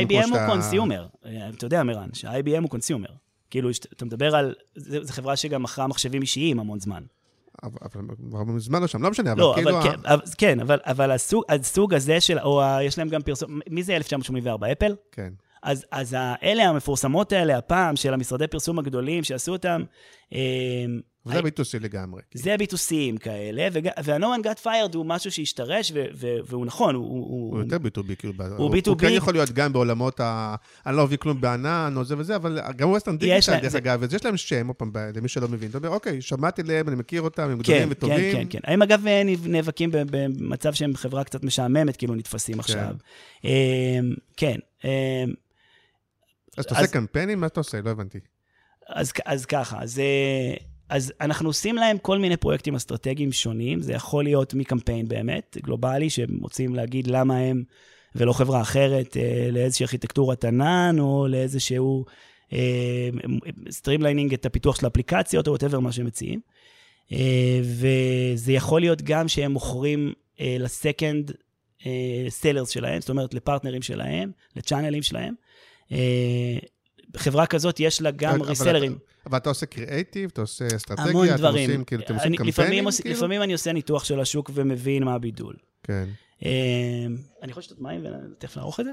IBM, 0.00 0.28
הוא 0.30 0.46
consumer. 0.46 1.06
אה, 1.26 1.48
אתה 1.56 1.66
יודע, 1.66 1.82
מירן, 1.82 2.08
שה-IBM 2.12 2.60
הוא 2.60 2.68
consumer. 2.70 3.08
כאילו, 3.52 3.70
אתה 3.96 4.04
מדבר 4.04 4.36
על, 4.36 4.54
זו 4.76 5.12
חברה 5.12 5.36
שגם 5.36 5.62
מכרה 5.62 5.86
מחשבים 5.86 6.22
אישיים 6.22 6.60
המון 6.60 6.80
זמן. 6.80 7.02
אבל 7.62 7.70
אבל 8.32 8.44
מזמן 8.44 8.80
לא 8.80 8.86
שם, 8.86 9.02
לא 9.02 9.10
משנה, 9.10 9.32
אבל 9.32 9.40
לא, 9.40 9.52
כאילו... 9.56 9.70
אבל 9.70 9.78
ה- 9.78 9.82
כן, 9.82 9.98
אבל- 10.04 10.20
כן, 10.38 10.60
אבל- 10.60 10.78
אבל 10.84 11.10
הסוג- 11.10 11.44
הסוג 11.48 11.94
הזה 11.94 12.20
של, 12.20 12.38
או 12.38 12.62
ה- 12.62 12.82
יש 12.82 12.98
להם 12.98 13.08
גם 13.08 13.22
פרסום, 13.22 13.60
מי 13.70 13.82
זה 13.82 13.96
1984? 13.96 14.72
אפל? 14.72 14.94
כן. 15.12 15.32
אז, 15.62 15.84
אז 15.90 16.16
אלה 16.42 16.62
המפורסמות 16.68 17.32
האלה, 17.32 17.58
הפעם, 17.58 17.96
של 17.96 18.14
המשרדי 18.14 18.46
פרסום 18.46 18.78
הגדולים 18.78 19.24
שעשו 19.24 19.52
אותם, 19.52 19.82
אה, 20.32 20.38
וזה 21.26 21.40
B2C 21.40 21.78
לגמרי. 21.80 22.22
זה 22.34 22.54
B2Cים 22.54 23.18
כאלה, 23.20 23.68
וג- 23.72 23.88
וה-No 24.04 24.22
one 24.22 24.44
got 24.44 24.62
fired 24.64 24.94
הוא 24.94 25.06
משהו 25.06 25.30
שהשתרש, 25.32 25.92
ו- 25.94 26.04
ו- 26.14 26.36
והוא 26.46 26.66
נכון, 26.66 26.94
הוא... 26.94 27.06
הוא 27.52 27.58
יותר 27.62 27.76
B2B, 27.76 28.14
כאילו. 28.18 28.34
הוא 28.56 28.76
הוא 28.86 28.96
כן 28.98 29.06
B2B. 29.06 29.10
יכול 29.10 29.34
להיות 29.34 29.50
גם 29.50 29.72
בעולמות 29.72 30.20
ה... 30.20 30.54
אני 30.86 30.96
לא 30.96 31.04
מביא 31.04 31.16
כלום 31.16 31.40
בענן 31.40 31.94
או 31.96 32.04
זה 32.04 32.18
וזה, 32.18 32.36
אבל 32.36 32.58
גם 32.76 32.88
ווסטרן 32.90 33.18
דיגיטל, 33.18 33.52
דרך 33.60 33.68
זה- 33.68 33.78
אגב, 33.78 34.02
אז 34.02 34.14
יש 34.14 34.24
להם 34.24 34.36
שם, 34.36 34.66
עוד 34.66 34.76
פעם, 34.76 34.92
למי 35.16 35.28
שלא 35.28 35.48
מבין. 35.48 35.70
אתה 35.70 35.78
אומר, 35.78 35.88
אוקיי, 35.88 36.20
שמעתי 36.20 36.62
להם, 36.62 36.88
אני 36.88 36.96
מכיר 36.96 37.22
אותם, 37.22 37.42
הם 37.42 37.56
כן, 37.56 37.62
גדולים 37.62 37.82
כן, 37.82 37.90
וטובים. 37.90 38.32
כן, 38.32 38.46
כן. 38.50 38.72
הם 38.72 38.82
אגב 38.82 39.06
אה, 39.06 39.22
נאבקים 39.44 39.90
במצב 39.92 40.72
שהם 40.72 40.96
חברה 40.96 41.24
קצת 41.24 41.44
משעממת, 41.44 41.96
כאילו 41.96 42.14
נתפסים 42.14 42.60
עכשיו. 42.60 42.94
אה, 43.44 43.98
כן. 44.36 44.56
אה, 44.84 45.24
אז 46.56 46.64
אתה 46.64 46.78
עושה 46.78 46.86
קמפיינים? 46.92 47.40
מה 47.40 47.46
אתה 47.46 47.60
עושה? 47.60 47.80
לא 47.80 47.90
הבנתי. 47.90 48.18
אז, 48.88 49.12
אז 49.26 49.46
ככה, 49.46 49.82
אז, 49.82 49.98
אה, 49.98 50.54
אז 50.92 51.12
אנחנו 51.20 51.48
עושים 51.48 51.76
להם 51.76 51.98
כל 51.98 52.18
מיני 52.18 52.36
פרויקטים 52.36 52.74
אסטרטגיים 52.74 53.32
שונים, 53.32 53.82
זה 53.82 53.92
יכול 53.92 54.24
להיות 54.24 54.54
מקמפיין 54.54 55.08
באמת, 55.08 55.56
גלובלי, 55.62 56.10
שהם 56.10 56.38
רוצים 56.40 56.74
להגיד 56.74 57.06
למה 57.06 57.36
הם 57.36 57.62
ולא 58.14 58.32
חברה 58.32 58.60
אחרת, 58.60 59.16
אה, 59.16 59.48
לאיזושהי 59.52 59.84
ארכיטקטורת 59.84 60.44
ענן, 60.44 60.96
או 60.98 61.26
לאיזשהו 61.28 62.04
streamlining 63.70 64.34
את 64.34 64.46
הפיתוח 64.46 64.76
של 64.80 64.86
האפליקציות, 64.86 65.48
או 65.48 65.56
whatever 65.56 65.80
מה 65.80 65.92
שהם 65.92 66.06
מציעים. 66.06 66.40
אה, 67.12 67.60
וזה 67.62 68.52
יכול 68.52 68.80
להיות 68.80 69.02
גם 69.02 69.28
שהם 69.28 69.52
מוכרים 69.52 70.12
אה, 70.40 70.56
ל 70.58 70.69
second 70.69 71.32
sellers 72.28 72.68
שלהם, 72.68 73.00
זאת 73.00 73.10
אומרת 73.10 73.34
לפרטנרים 73.34 73.82
שלהם, 73.82 74.30
ל 74.56 74.61
channelים 74.61 75.02
שלהם. 75.02 75.34
אה, 75.92 76.58
חברה 77.16 77.46
כזאת 77.46 77.80
יש 77.80 78.02
לה 78.02 78.10
גם 78.10 78.42
resellerים. 78.42 78.98
אבל 79.26 79.38
אתה 79.38 79.48
עושה 79.48 79.66
קריאייטיב, 79.66 80.30
אתה 80.32 80.40
עושה 80.40 80.66
אסטרטגיה, 80.76 81.10
המון 81.10 81.28
אתם 81.28 81.36
דברים. 81.36 81.70
עושים, 81.70 81.84
כאילו, 81.84 82.02
אתם 82.02 82.14
עושים 82.14 82.28
אני- 82.28 82.36
לפעמים, 82.36 82.52
קמפיינים? 82.52 82.84
עוש- 82.84 83.00
כאילו? 83.00 83.16
לפעמים 83.16 83.42
אני 83.42 83.52
עושה 83.52 83.72
ניתוח 83.72 84.04
של 84.04 84.20
השוק 84.20 84.50
ומבין 84.54 85.04
מה 85.04 85.14
הבידול. 85.14 85.54
כן. 85.82 86.08
אה, 86.44 86.50
אני 87.42 87.50
יכול 87.50 87.60
לשתות 87.60 87.80
מים 87.80 88.00
ותכף 88.36 88.56
נערוך 88.56 88.80
את 88.80 88.84
זה? 88.84 88.90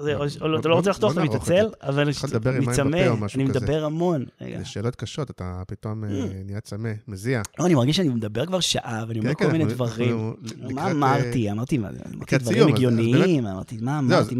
זה, 0.00 0.14
או 0.16 0.24
לא- 0.40 0.50
לא- 0.52 0.58
אתה 0.60 0.68
לא 0.68 0.74
רוצה 0.74 0.90
לא- 0.90 0.92
לחתוך, 0.92 1.16
לא 1.16 1.24
אתה 1.24 1.30
את 1.30 1.34
מתעצל, 1.36 1.68
זה. 1.68 1.88
אבל 1.88 2.04
מים 2.50 2.68
מצמא, 2.68 2.96
אני 2.96 3.28
כזה. 3.28 3.60
מדבר 3.60 3.84
המון. 3.84 4.24
זה 4.58 4.64
שאלות 4.64 4.96
קשות, 4.96 5.30
אתה 5.30 5.62
פתאום 5.68 6.04
אה, 6.04 6.08
Mm. 6.08 6.12
נהיה 6.44 6.60
צמא, 6.60 6.90
מזיע. 7.08 7.42
לא, 7.58 7.66
אני 7.66 7.74
מרגיש 7.74 7.96
שאני 7.96 8.08
מדבר 8.08 8.46
כבר 8.46 8.60
שעה, 8.60 9.04
ואני 9.08 9.18
אומר 9.18 9.34
כן, 9.34 9.38
כל 9.38 9.44
כן, 9.44 9.52
מיני 9.52 9.64
דברים. 9.64 10.32
מה 10.74 10.86
אה, 10.86 10.90
אמרתי? 10.90 11.50
אמרתי 11.50 11.78
מה- 11.78 11.88
אמרתי 11.88 12.16
לקראת 12.20 12.42
דברים 12.42 12.68
הגיוניים, 12.68 13.46
אמרתי, 13.46 13.76
מה 13.80 13.98
אמרתי. 13.98 14.34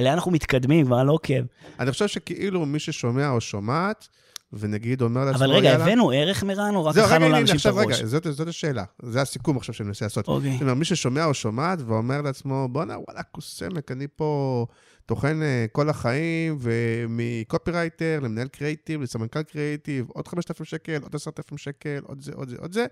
לאן 0.00 0.12
אנחנו 0.12 0.30
מתקדמים, 0.30 0.86
כבר 0.86 0.98
אני 1.00 1.06
לא 1.06 1.12
עוקב. 1.12 1.42
אני 1.80 1.92
חושב 1.92 2.06
שכאילו 2.08 2.66
מי 2.66 2.78
ששומע 2.78 3.30
או 3.30 3.40
שומעת, 3.40 4.08
ונגיד 4.52 5.02
אומר 5.02 5.24
לעצמו, 5.24 5.44
אבל 5.44 5.50
רגע, 5.50 5.74
הבאנו 5.74 6.10
ערך 6.10 6.44
מרן, 6.44 6.74
או 6.74 6.84
רק 6.84 6.94
זהו, 6.94 7.06
רגע, 7.06 7.14
הנה, 7.14 7.28
לאנשים 7.28 7.54
את 7.54 7.56
עכשיו 7.56 7.76
רגע, 7.76 7.94
הראש? 7.94 8.02
זאת, 8.02 8.26
זאת 8.30 8.48
השאלה. 8.48 8.84
זה 9.02 9.20
הסיכום 9.20 9.56
עכשיו 9.56 9.74
שאני 9.74 9.86
מנסה 9.86 10.04
לעשות. 10.04 10.28
אוקיי. 10.28 10.52
זאת 10.52 10.62
אומרת, 10.62 10.76
מי 10.76 10.84
ששומע 10.84 11.24
או 11.24 11.34
שומעת 11.34 11.78
ואומר 11.86 12.22
לעצמו, 12.22 12.68
בואנה, 12.72 12.98
וואלה, 12.98 13.22
קוסמק, 13.22 13.90
אני 13.90 14.06
פה 14.16 14.66
טוחן 15.06 15.42
אה, 15.42 15.66
כל 15.72 15.88
החיים, 15.88 16.58
ומקופירייטר 16.60 18.20
למנהל 18.22 18.48
קריאיטיב, 18.48 19.02
לסמנכ"ל 19.02 19.42
קריאיטיב, 19.42 20.06
עוד 20.08 20.28
5,000 20.28 20.64
שקל, 20.64 20.98
עוד 21.02 21.14
10,000 21.14 21.58
שקל, 21.58 21.98
עוד 22.02 22.20
זה, 22.20 22.32
עוד 22.34 22.48
זה, 22.48 22.56
עוד 22.58 22.72
זה. 22.72 22.86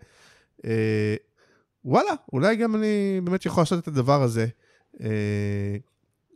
אה, 0.65 1.15
וואלה, 1.85 2.12
אולי 2.32 2.57
גם 2.57 2.74
אני 2.74 3.20
באמת 3.24 3.47
יכול 3.47 3.61
לעשות 3.61 3.78
את 3.78 3.89
הדבר 3.89 4.23
הזה. 4.23 4.47
אה, 5.01 5.77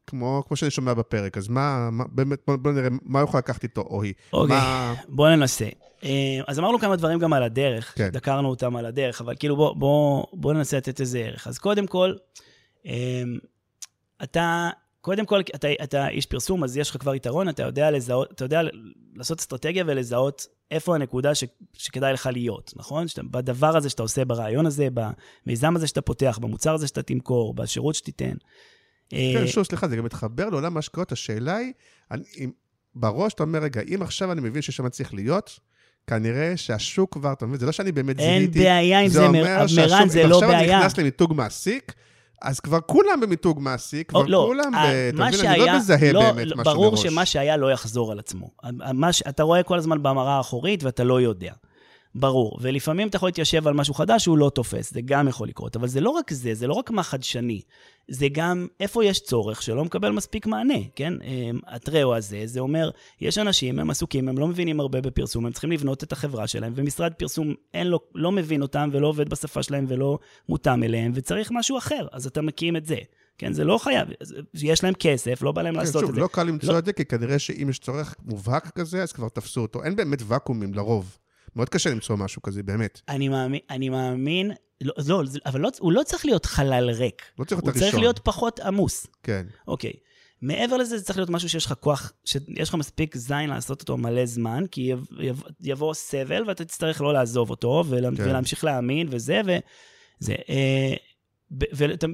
כמו, 0.06 0.42
כמו 0.46 0.56
שאני 0.56 0.70
שומע 0.70 0.94
בפרק, 0.94 1.38
אז 1.38 1.48
מה, 1.48 1.88
מה 1.92 2.04
באמת, 2.08 2.38
בוא, 2.46 2.56
בוא 2.56 2.72
נראה 2.72 2.88
מה 3.02 3.22
יכול 3.22 3.38
לקחת 3.38 3.62
איתו, 3.62 3.80
או 3.80 4.02
היא. 4.02 4.14
אוקיי. 4.32 4.56
מה, 4.56 4.94
בוא 5.08 5.28
ננסה. 5.28 5.68
אה, 6.04 6.40
אז 6.46 6.58
אמרנו 6.58 6.78
כמה 6.78 6.96
דברים 6.96 7.18
גם 7.18 7.32
על 7.32 7.42
הדרך, 7.42 7.92
כן. 7.96 8.08
דקרנו 8.08 8.48
אותם 8.48 8.76
על 8.76 8.86
הדרך, 8.86 9.20
אבל 9.20 9.34
כאילו 9.38 9.56
בוא, 9.56 9.74
בוא, 9.76 10.24
בוא 10.32 10.52
ננסה 10.52 10.76
לתת 10.76 11.00
איזה 11.00 11.18
ערך. 11.18 11.46
אז 11.46 11.58
קודם 11.58 11.86
כל, 11.86 12.14
אה, 12.86 13.22
אתה, 14.22 14.70
קודם 15.00 15.26
כל, 15.26 15.40
אתה, 15.54 15.68
אתה 15.82 16.08
איש 16.08 16.26
פרסום, 16.26 16.64
אז 16.64 16.76
יש 16.76 16.90
לך 16.90 16.96
כבר 16.96 17.14
יתרון, 17.14 17.48
אתה 17.48 17.62
יודע 17.62 17.90
לזהות, 17.90 18.32
אתה 18.32 18.44
יודע 18.44 18.60
לעשות 19.14 19.38
אסטרטגיה 19.38 19.84
ולזהות 19.86 20.46
איפה 20.70 20.94
הנקודה 20.94 21.34
ש, 21.34 21.44
שכדאי 21.72 22.12
לך 22.12 22.28
להיות, 22.32 22.72
נכון? 22.76 23.08
שאתה, 23.08 23.22
בדבר 23.22 23.76
הזה 23.76 23.90
שאתה 23.90 24.02
עושה, 24.02 24.24
ברעיון 24.24 24.66
הזה, 24.66 24.88
במיזם 24.94 25.76
הזה 25.76 25.86
שאתה 25.86 26.00
פותח, 26.00 26.38
במוצר 26.42 26.74
הזה 26.74 26.86
שאתה 26.86 27.02
תמכור, 27.02 27.54
בשירות 27.54 27.94
שתיתן. 27.94 28.34
אה, 29.12 29.32
כן, 29.34 29.46
שוב, 29.46 29.64
סליחה, 29.64 29.88
זה 29.88 29.96
גם 29.96 30.04
מתחבר 30.04 30.48
לעולם 30.50 30.76
ההשקעות. 30.76 31.12
השאלה 31.12 31.56
היא, 31.56 31.72
אני, 32.10 32.22
אם, 32.38 32.50
בראש 32.94 33.32
אתה 33.34 33.42
אומר, 33.42 33.58
רגע, 33.58 33.80
אם 33.94 34.02
עכשיו 34.02 34.32
אני 34.32 34.40
מבין 34.40 34.62
ששם 34.62 34.88
צריך 34.88 35.14
להיות, 35.14 35.60
כנראה 36.06 36.52
שהשוק 36.56 37.12
כבר, 37.14 37.32
אתה 37.32 37.46
מבין, 37.46 37.58
זה 37.60 37.66
לא 37.66 37.72
שאני 37.72 37.92
באמת 37.92 38.18
אין 38.18 38.38
זיהיתי. 38.38 38.58
בעיה 38.58 39.00
עם 39.00 39.08
זה, 39.08 39.20
מר- 39.20 39.26
אומר 39.28 39.42
מרן, 39.76 40.08
זה 40.08 40.24
אם 40.24 40.28
לא 40.30 40.34
עכשיו 40.36 40.50
אני 40.52 40.58
בעיה. 40.62 40.78
נכנס 40.78 40.98
למיתוג 40.98 41.34
מעסיק, 41.34 41.92
אז 42.42 42.60
כבר 42.60 42.80
כולם 42.80 43.20
במיתוג 43.20 43.60
מעסיק, 43.60 44.08
כבר 44.08 44.22
לא, 44.26 44.44
כולם, 44.48 44.72
ב, 44.72 44.76
אתה 44.76 44.86
מבין, 45.12 45.22
אני 45.22 45.58
לא 45.58 45.64
שהיה- 45.64 45.76
מזהה 45.78 46.12
לא, 46.12 46.32
באמת 46.32 46.46
לא, 46.46 46.56
משהו 46.56 46.72
ברור 46.74 46.92
מראש. 46.92 47.02
שמה 47.06 47.24
שהיה 47.26 47.56
לא 47.56 47.72
יחזור 47.72 48.12
על 48.12 48.18
עצמו. 48.18 48.50
מה 48.94 49.12
ש- 49.12 49.22
אתה 49.28 49.42
רואה 49.42 49.62
כל 49.62 49.78
הזמן 49.78 50.02
במראה 50.02 50.36
האחורית 50.36 50.84
ואתה 50.84 51.04
לא 51.04 51.20
יודע. 51.20 51.52
ברור. 52.14 52.58
ולפעמים 52.62 53.08
אתה 53.08 53.16
יכול 53.16 53.28
להתיישב 53.28 53.66
על 53.66 53.74
משהו 53.74 53.94
חדש 53.94 54.22
שהוא 54.22 54.38
לא 54.38 54.50
תופס, 54.54 54.92
זה 54.92 55.00
גם 55.00 55.28
יכול 55.28 55.48
לקרות. 55.48 55.76
אבל 55.76 55.88
זה 55.88 56.00
לא 56.00 56.10
רק 56.10 56.32
זה, 56.32 56.54
זה 56.54 56.66
לא 56.66 56.72
רק 56.72 56.90
מה 56.90 57.02
חדשני. 57.02 57.60
זה 58.08 58.26
גם 58.32 58.66
איפה 58.80 59.04
יש 59.04 59.20
צורך 59.20 59.62
שלא 59.62 59.84
מקבל 59.84 60.10
מספיק 60.10 60.46
מענה, 60.46 60.78
כן? 60.96 61.12
אמ, 61.22 61.60
הטראו 61.66 62.14
הזה, 62.14 62.42
זה 62.44 62.60
אומר, 62.60 62.90
יש 63.20 63.38
אנשים, 63.38 63.78
הם 63.78 63.90
עסוקים, 63.90 64.28
הם 64.28 64.38
לא 64.38 64.48
מבינים 64.48 64.80
הרבה 64.80 65.00
בפרסום, 65.00 65.46
הם 65.46 65.52
צריכים 65.52 65.72
לבנות 65.72 66.04
את 66.04 66.12
החברה 66.12 66.46
שלהם, 66.46 66.72
ומשרד 66.76 67.12
פרסום 67.12 67.54
אין 67.74 67.86
לו, 67.86 68.00
לא 68.14 68.32
מבין 68.32 68.62
אותם 68.62 68.88
ולא 68.92 69.08
עובד 69.08 69.28
בשפה 69.28 69.62
שלהם 69.62 69.84
ולא 69.88 70.18
מותאם 70.48 70.82
אליהם, 70.82 71.12
וצריך 71.14 71.50
משהו 71.52 71.78
אחר, 71.78 72.06
אז 72.12 72.26
אתה 72.26 72.42
מקים 72.42 72.76
את 72.76 72.86
זה. 72.86 72.96
כן, 73.38 73.52
זה 73.52 73.64
לא 73.64 73.78
חייב, 73.78 74.08
יש 74.54 74.84
להם 74.84 74.94
כסף, 74.94 75.42
לא 75.42 75.52
בא 75.52 75.62
להם 75.62 75.74
כן, 75.74 75.80
לעשות 75.80 76.00
שוב, 76.00 76.08
את 76.08 76.14
זה. 76.14 76.20
לא 76.20 76.26
קל 76.26 76.42
למצוא 76.42 76.72
לא- 76.72 76.78
את 76.78 76.84
זה, 76.84 76.92
כי 76.92 77.04
כנראה 77.04 77.38
שאם 77.38 77.66
יש 77.70 77.78
צורך 77.78 78.14
מובהק 78.24 78.70
כזה, 78.70 79.02
אז 79.02 79.12
כבר 79.12 79.28
תפסו 79.28 79.60
אותו. 79.60 79.82
אין 79.82 79.96
באמת 79.96 80.18
ואקומים 80.26 80.74
לרוב. 80.74 81.18
מאוד 81.56 81.68
קשה 81.68 81.90
למצוא 81.90 82.16
משהו 82.16 82.42
כזה, 82.42 82.62
באמת. 82.62 83.00
אני 83.08 83.28
מאמין, 83.28 83.60
אני 83.70 83.88
מאמין, 83.88 84.52
לא, 84.80 84.94
לא, 85.08 85.22
אבל 85.46 85.60
לא, 85.60 85.70
הוא 85.80 85.92
לא 85.92 86.02
צריך 86.02 86.24
להיות 86.26 86.46
חלל 86.46 86.90
ריק. 86.90 87.22
לא 87.38 87.44
צריך 87.44 87.60
הוא 87.60 87.66
להיות 87.66 87.74
צריך 87.74 87.84
הראשון. 87.84 88.00
להיות 88.00 88.18
פחות 88.18 88.60
עמוס. 88.60 89.06
כן. 89.22 89.46
אוקיי. 89.68 89.92
מעבר 90.42 90.76
לזה, 90.76 90.98
זה 90.98 91.04
צריך 91.04 91.18
להיות 91.18 91.30
משהו 91.30 91.48
שיש 91.48 91.66
לך 91.66 91.74
כוח, 91.80 92.12
שיש 92.24 92.68
לך 92.68 92.74
מספיק 92.74 93.16
זין 93.16 93.50
לעשות 93.50 93.80
אותו 93.80 93.96
מלא 93.96 94.26
זמן, 94.26 94.64
כי 94.70 94.80
יב, 94.80 95.06
יב, 95.20 95.42
יבוא 95.60 95.94
סבל 95.94 96.44
ואתה 96.48 96.64
תצטרך 96.64 97.00
לא 97.00 97.12
לעזוב 97.12 97.50
אותו, 97.50 97.84
ולה, 97.88 98.08
כן. 98.16 98.22
ולהמשיך 98.22 98.64
להאמין 98.64 99.08
וזה, 99.10 99.40
וזה. 99.44 100.34
אה, 100.48 100.94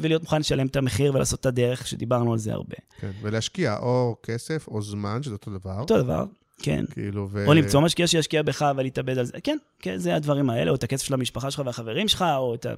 ולהיות 0.00 0.22
מוכן 0.22 0.40
לשלם 0.40 0.66
את 0.66 0.76
המחיר 0.76 1.14
ולעשות 1.14 1.40
את 1.40 1.46
הדרך, 1.46 1.86
שדיברנו 1.86 2.32
על 2.32 2.38
זה 2.38 2.52
הרבה. 2.52 2.76
כן. 3.00 3.10
ולהשקיע 3.22 3.76
או 3.78 4.16
כסף 4.22 4.68
או 4.68 4.82
זמן, 4.82 5.22
שזה 5.22 5.34
אותו 5.34 5.50
דבר. 5.58 5.80
אותו 5.80 5.98
דבר, 6.02 6.24
כן. 6.62 6.84
כאילו, 6.90 7.28
ו... 7.32 7.46
או 7.46 7.54
למצוא 7.54 7.80
משקיע 7.80 8.06
שישקיע 8.06 8.42
בך 8.42 8.72
ולהתאבד 8.76 9.18
על 9.18 9.24
זה. 9.24 9.32
כן, 9.44 9.56
כן, 9.78 9.98
זה 9.98 10.14
הדברים 10.14 10.50
האלה, 10.50 10.70
או 10.70 10.74
את 10.74 10.82
הכסף 10.82 11.04
של 11.04 11.14
המשפחה 11.14 11.50
שלך 11.50 11.62
והחברים 11.66 12.08
שלך, 12.08 12.24
או 12.36 12.54
את 12.54 12.66
ה... 12.66 12.74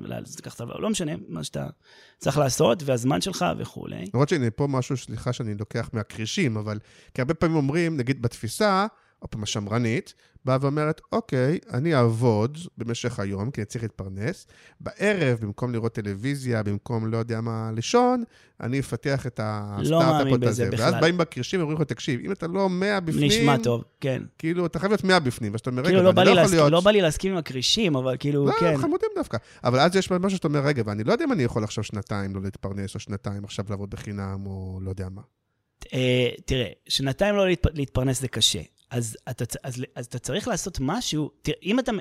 לא 0.78 0.90
משנה, 0.90 1.12
מה 1.28 1.44
שאתה 1.44 1.66
צריך 2.18 2.38
לעשות, 2.38 2.82
והזמן 2.86 3.20
שלך 3.20 3.44
וכולי. 3.58 4.04
למרות 4.14 4.28
שהנה 4.28 4.50
פה 4.50 4.66
משהו, 4.66 4.96
סליחה 4.96 5.32
שאני 5.32 5.54
לוקח 5.54 5.90
מהכרישים, 5.92 6.56
אבל 6.56 6.78
כי 7.14 7.20
הרבה 7.20 7.34
פעמים 7.34 7.56
אומרים, 7.56 7.96
נגיד 7.96 8.22
בתפיסה, 8.22 8.86
השמרנית, 9.42 10.14
באה 10.44 10.56
ואומרת, 10.60 11.00
אוקיי, 11.12 11.58
אני 11.72 11.94
אעבוד 11.94 12.58
במשך 12.78 13.18
היום, 13.18 13.50
כי 13.50 13.60
אני 13.60 13.66
צריך 13.66 13.84
להתפרנס. 13.84 14.46
בערב, 14.80 15.38
במקום 15.40 15.72
לראות 15.72 15.94
טלוויזיה, 15.94 16.62
במקום 16.62 17.06
לא 17.06 17.16
יודע 17.16 17.40
מה 17.40 17.70
לישון, 17.74 18.24
אני 18.60 18.80
אפתח 18.80 19.26
את 19.26 19.40
לא 19.78 20.02
הסטארט-אפ 20.02 20.32
בזה 20.32 20.48
הזה. 20.48 20.70
בכלל. 20.70 20.84
ואז 20.84 20.94
באים 21.00 21.18
בקרשים 21.18 21.60
ואומרים 21.60 21.78
לך, 21.80 21.88
תקשיב, 21.88 22.20
אם 22.24 22.32
אתה 22.32 22.46
לא 22.46 22.68
100 22.68 23.00
בפנים... 23.00 23.26
נשמע 23.26 23.56
טוב, 23.56 23.84
כן. 24.00 24.22
כאילו, 24.38 24.66
אתה 24.66 24.78
חייב 24.78 24.92
להיות 24.92 25.04
100 25.04 25.20
בפנים, 25.20 25.52
ואז 25.52 25.60
אתה 25.60 25.70
אומר, 25.70 25.82
רגע, 25.82 25.88
כאילו, 25.88 26.12
לא 26.12 26.22
לי 26.22 26.34
לא 26.34 26.40
יכול 26.40 26.56
להיות... 26.56 26.72
לא 26.72 26.80
בא 26.80 26.90
לי 26.90 27.00
להסכים 27.00 27.32
עם 27.32 27.38
הכרישים, 27.38 27.96
אבל 27.96 28.16
כאילו, 28.18 28.46
לא, 28.46 28.52
כן. 28.60 28.66
הם 28.66 28.76
חמודים 28.76 29.08
דווקא. 29.16 29.38
אבל 29.64 29.80
אז 29.80 29.96
יש 29.96 30.10
משהו 30.10 30.36
שאתה 30.36 30.48
אומר, 30.48 30.60
רגע, 30.60 30.82
ואני 30.86 31.04
לא 31.04 31.12
יודע 31.12 31.24
אם 31.24 31.32
אני 31.32 31.42
יכול 31.42 31.64
עכשיו 31.64 31.84
שנתיים 31.84 32.34
לא 32.34 32.42
להתפרנס, 32.42 32.94
או 32.94 33.00
שנתיים 33.00 33.44
עכשיו 33.44 33.64
לעבוד 33.70 33.90
בחינם, 33.90 34.46
או 34.46 34.78
לא 34.82 34.90
יודע 34.90 35.08
מה. 35.08 35.22
אה, 35.94 36.28
תראה, 36.44 36.68
שנתיים 36.88 37.36
לא 37.36 37.46
להתפ... 37.46 37.66
להתפרנס 37.74 38.20
זה 38.20 38.28
קשה. 38.28 38.60
אז 38.92 39.16
אתה, 39.30 39.44
אז, 39.62 39.84
אז 39.94 40.06
אתה 40.06 40.18
צריך 40.18 40.48
לעשות 40.48 40.78
משהו, 40.80 41.30
תראה, 41.42 41.58
אם 41.62 41.78
אתה, 41.78 41.92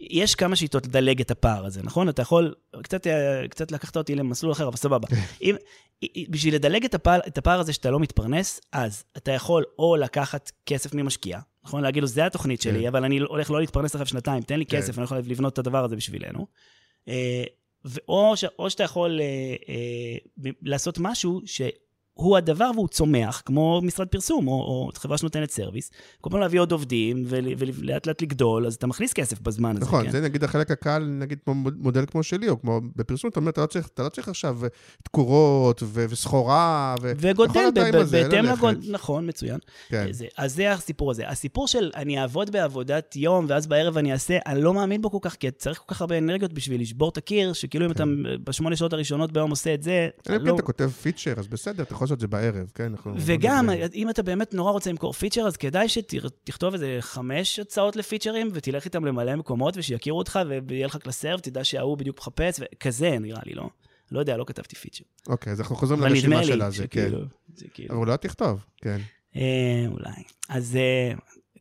יש 0.00 0.34
כמה 0.34 0.56
שיטות 0.56 0.86
לדלג 0.86 1.20
את 1.20 1.30
הפער 1.30 1.66
הזה, 1.66 1.82
נכון? 1.82 2.08
אתה 2.08 2.22
יכול, 2.22 2.54
קצת, 2.82 3.06
אה, 3.06 3.48
קצת 3.48 3.72
לקחת 3.72 3.96
אותי 3.96 4.14
למסלול 4.14 4.52
אחר, 4.52 4.68
אבל 4.68 4.76
סבבה. 4.76 5.08
אם, 5.42 5.56
בשביל 6.30 6.54
לדלג 6.54 6.84
את 6.84 6.94
הפער, 6.94 7.20
את 7.26 7.38
הפער 7.38 7.60
הזה 7.60 7.72
שאתה 7.72 7.90
לא 7.90 8.00
מתפרנס, 8.00 8.60
אז 8.72 9.04
אתה 9.16 9.32
יכול 9.32 9.64
או 9.78 9.96
לקחת 9.96 10.50
כסף 10.66 10.94
ממשקיע, 10.94 11.38
נכון? 11.64 11.82
להגיד 11.82 12.02
לו, 12.02 12.08
זה 12.08 12.26
התוכנית 12.26 12.62
שלי, 12.62 12.80
כן. 12.80 12.86
אבל 12.86 13.04
אני 13.04 13.18
הולך 13.18 13.50
לא 13.50 13.60
להתפרנס 13.60 13.96
אחרי 13.96 14.06
שנתיים, 14.06 14.42
תן 14.42 14.58
לי 14.58 14.66
כן. 14.66 14.76
כסף, 14.76 14.98
אני 14.98 15.04
יכול 15.04 15.18
לבנות 15.18 15.52
את 15.52 15.58
הדבר 15.58 15.84
הזה 15.84 15.96
בשבילנו. 15.96 16.46
אה, 17.08 17.44
ואו 17.84 18.36
ש, 18.36 18.44
או 18.58 18.70
שאתה 18.70 18.82
יכול 18.82 19.20
אה, 19.20 19.26
אה, 19.68 20.50
לעשות 20.62 20.98
משהו 20.98 21.40
שהוא 22.18 22.36
הדבר 22.36 22.70
והוא 22.74 22.88
צומח, 22.88 23.42
כמו 23.46 23.80
משרד 23.84 24.08
פרסום, 24.08 24.48
או, 24.48 24.52
או 24.52 24.90
חברה 24.94 25.18
שנותנת 25.18 25.50
service, 25.50 25.90
כל 26.20 26.30
פעם 26.30 26.40
להביא 26.40 26.60
עוד 26.60 26.72
עובדים 26.72 27.24
ול- 27.28 27.48
ולאט 27.56 28.06
לאט 28.06 28.22
לגדול, 28.22 28.66
אז 28.66 28.74
אתה 28.74 28.86
מכניס 28.86 29.12
כסף 29.12 29.40
בזמן 29.40 29.76
הזה, 29.76 29.86
נכון, 29.86 30.04
כן? 30.04 30.10
זה 30.10 30.20
נגיד 30.20 30.44
החלק 30.44 30.70
הקל, 30.70 30.98
נגיד 31.18 31.38
כמו 31.44 31.54
מודל 31.54 32.04
כמו 32.10 32.22
שלי, 32.22 32.48
או 32.48 32.60
כמו 32.60 32.80
בפרסום, 32.96 33.30
אתה 33.30 33.40
אומר, 33.40 33.50
אתה 33.50 33.60
לא 33.60 33.66
צריך, 33.66 33.88
אתה 33.94 34.02
לא 34.02 34.08
צריך 34.08 34.28
עכשיו 34.28 34.58
תקורות 35.02 35.82
ו- 35.82 36.04
וסחורה, 36.08 36.94
ו... 37.02 37.12
וגודל 37.16 37.60
הזה, 37.94 38.22
בהתאם. 38.22 38.44
לגודל, 38.44 38.92
נכון, 38.92 39.26
מצוין. 39.28 39.58
כן. 39.88 40.06
זה, 40.10 40.26
אז 40.38 40.54
זה 40.54 40.72
הסיפור 40.72 41.10
הזה. 41.10 41.28
הסיפור 41.28 41.68
של 41.68 41.90
אני 41.96 42.20
אעבוד 42.20 42.50
בעבודת 42.50 43.16
יום, 43.16 43.46
ואז 43.48 43.66
בערב 43.66 43.98
אני 43.98 44.12
אעשה, 44.12 44.38
אני 44.46 44.62
לא 44.62 44.74
מאמין 44.74 45.02
בו 45.02 45.10
כל 45.10 45.18
כך, 45.20 45.34
כי 45.36 45.50
צריך 45.50 45.78
כל 45.86 45.94
כך 45.94 46.00
הרבה 46.00 46.18
אנרגיות 46.18 46.52
בשביל 46.52 46.80
לשבור 46.80 47.08
את 47.08 47.16
הקיר, 47.16 47.52
שכאילו 47.52 47.86
אם 47.86 47.90
אתה 47.90 48.04
בשמונה 48.44 48.76
שעות 48.76 48.92
הראשונות 48.92 49.32
ביום 49.32 49.50
עושה 49.50 49.74
את 49.74 49.82
זה, 49.82 50.08
אם 50.30 50.38
כן 50.38 50.44
לא- 50.44 50.54
אתה 50.54 50.62
כותב 50.62 50.88
פיצ'ר, 51.02 51.34
אז 51.38 51.46
בסדר, 51.46 51.82
אתה 51.82 51.92
יכול 51.94 52.03
את 52.12 52.20
זה 52.20 52.28
בערב, 52.28 52.70
כן? 52.74 52.84
אנחנו- 52.84 53.14
וגם, 53.18 53.70
אם 53.94 54.10
אתה 54.10 54.22
באמת 54.22 54.54
נורא 54.54 54.72
רוצה 54.72 54.90
למכור 54.90 55.12
פיצ'ר, 55.12 55.46
אז 55.46 55.56
כדאי 55.56 55.88
שתכתוב 55.88 56.74
איזה 56.74 56.96
חמש 57.00 57.58
הצעות 57.58 57.96
לפיצ'רים, 57.96 58.50
ותלך 58.52 58.84
איתם 58.84 59.04
למלא 59.04 59.36
מקומות, 59.36 59.76
ושיכירו 59.76 60.18
אותך, 60.18 60.38
ויהיה 60.68 60.86
לך 60.86 60.96
קלסר, 60.96 61.36
ותדע 61.38 61.64
שההוא 61.64 61.98
בדיוק 61.98 62.18
מחפש, 62.18 62.60
וכזה 62.60 63.18
נראה 63.18 63.42
לי, 63.46 63.54
לא? 63.54 63.68
לא 64.12 64.20
יודע, 64.20 64.36
לא 64.36 64.44
כתבתי 64.44 64.76
פיצ'ר. 64.76 65.04
אוקיי, 65.28 65.52
אז 65.52 65.60
אנחנו 65.60 65.76
חוזרים 65.76 66.00
לרשימה 66.00 66.44
שלה, 66.44 66.70
זה 66.70 66.86
כן. 66.86 67.10
זה 67.56 67.66
כאילו... 67.74 67.98
אבל 67.98 68.06
לא 68.12 68.16
תכתוב, 68.16 68.64
כן. 68.76 68.98
אה, 69.36 69.84
אולי. 69.88 70.22
אז 70.48 70.76
אה, 70.76 71.14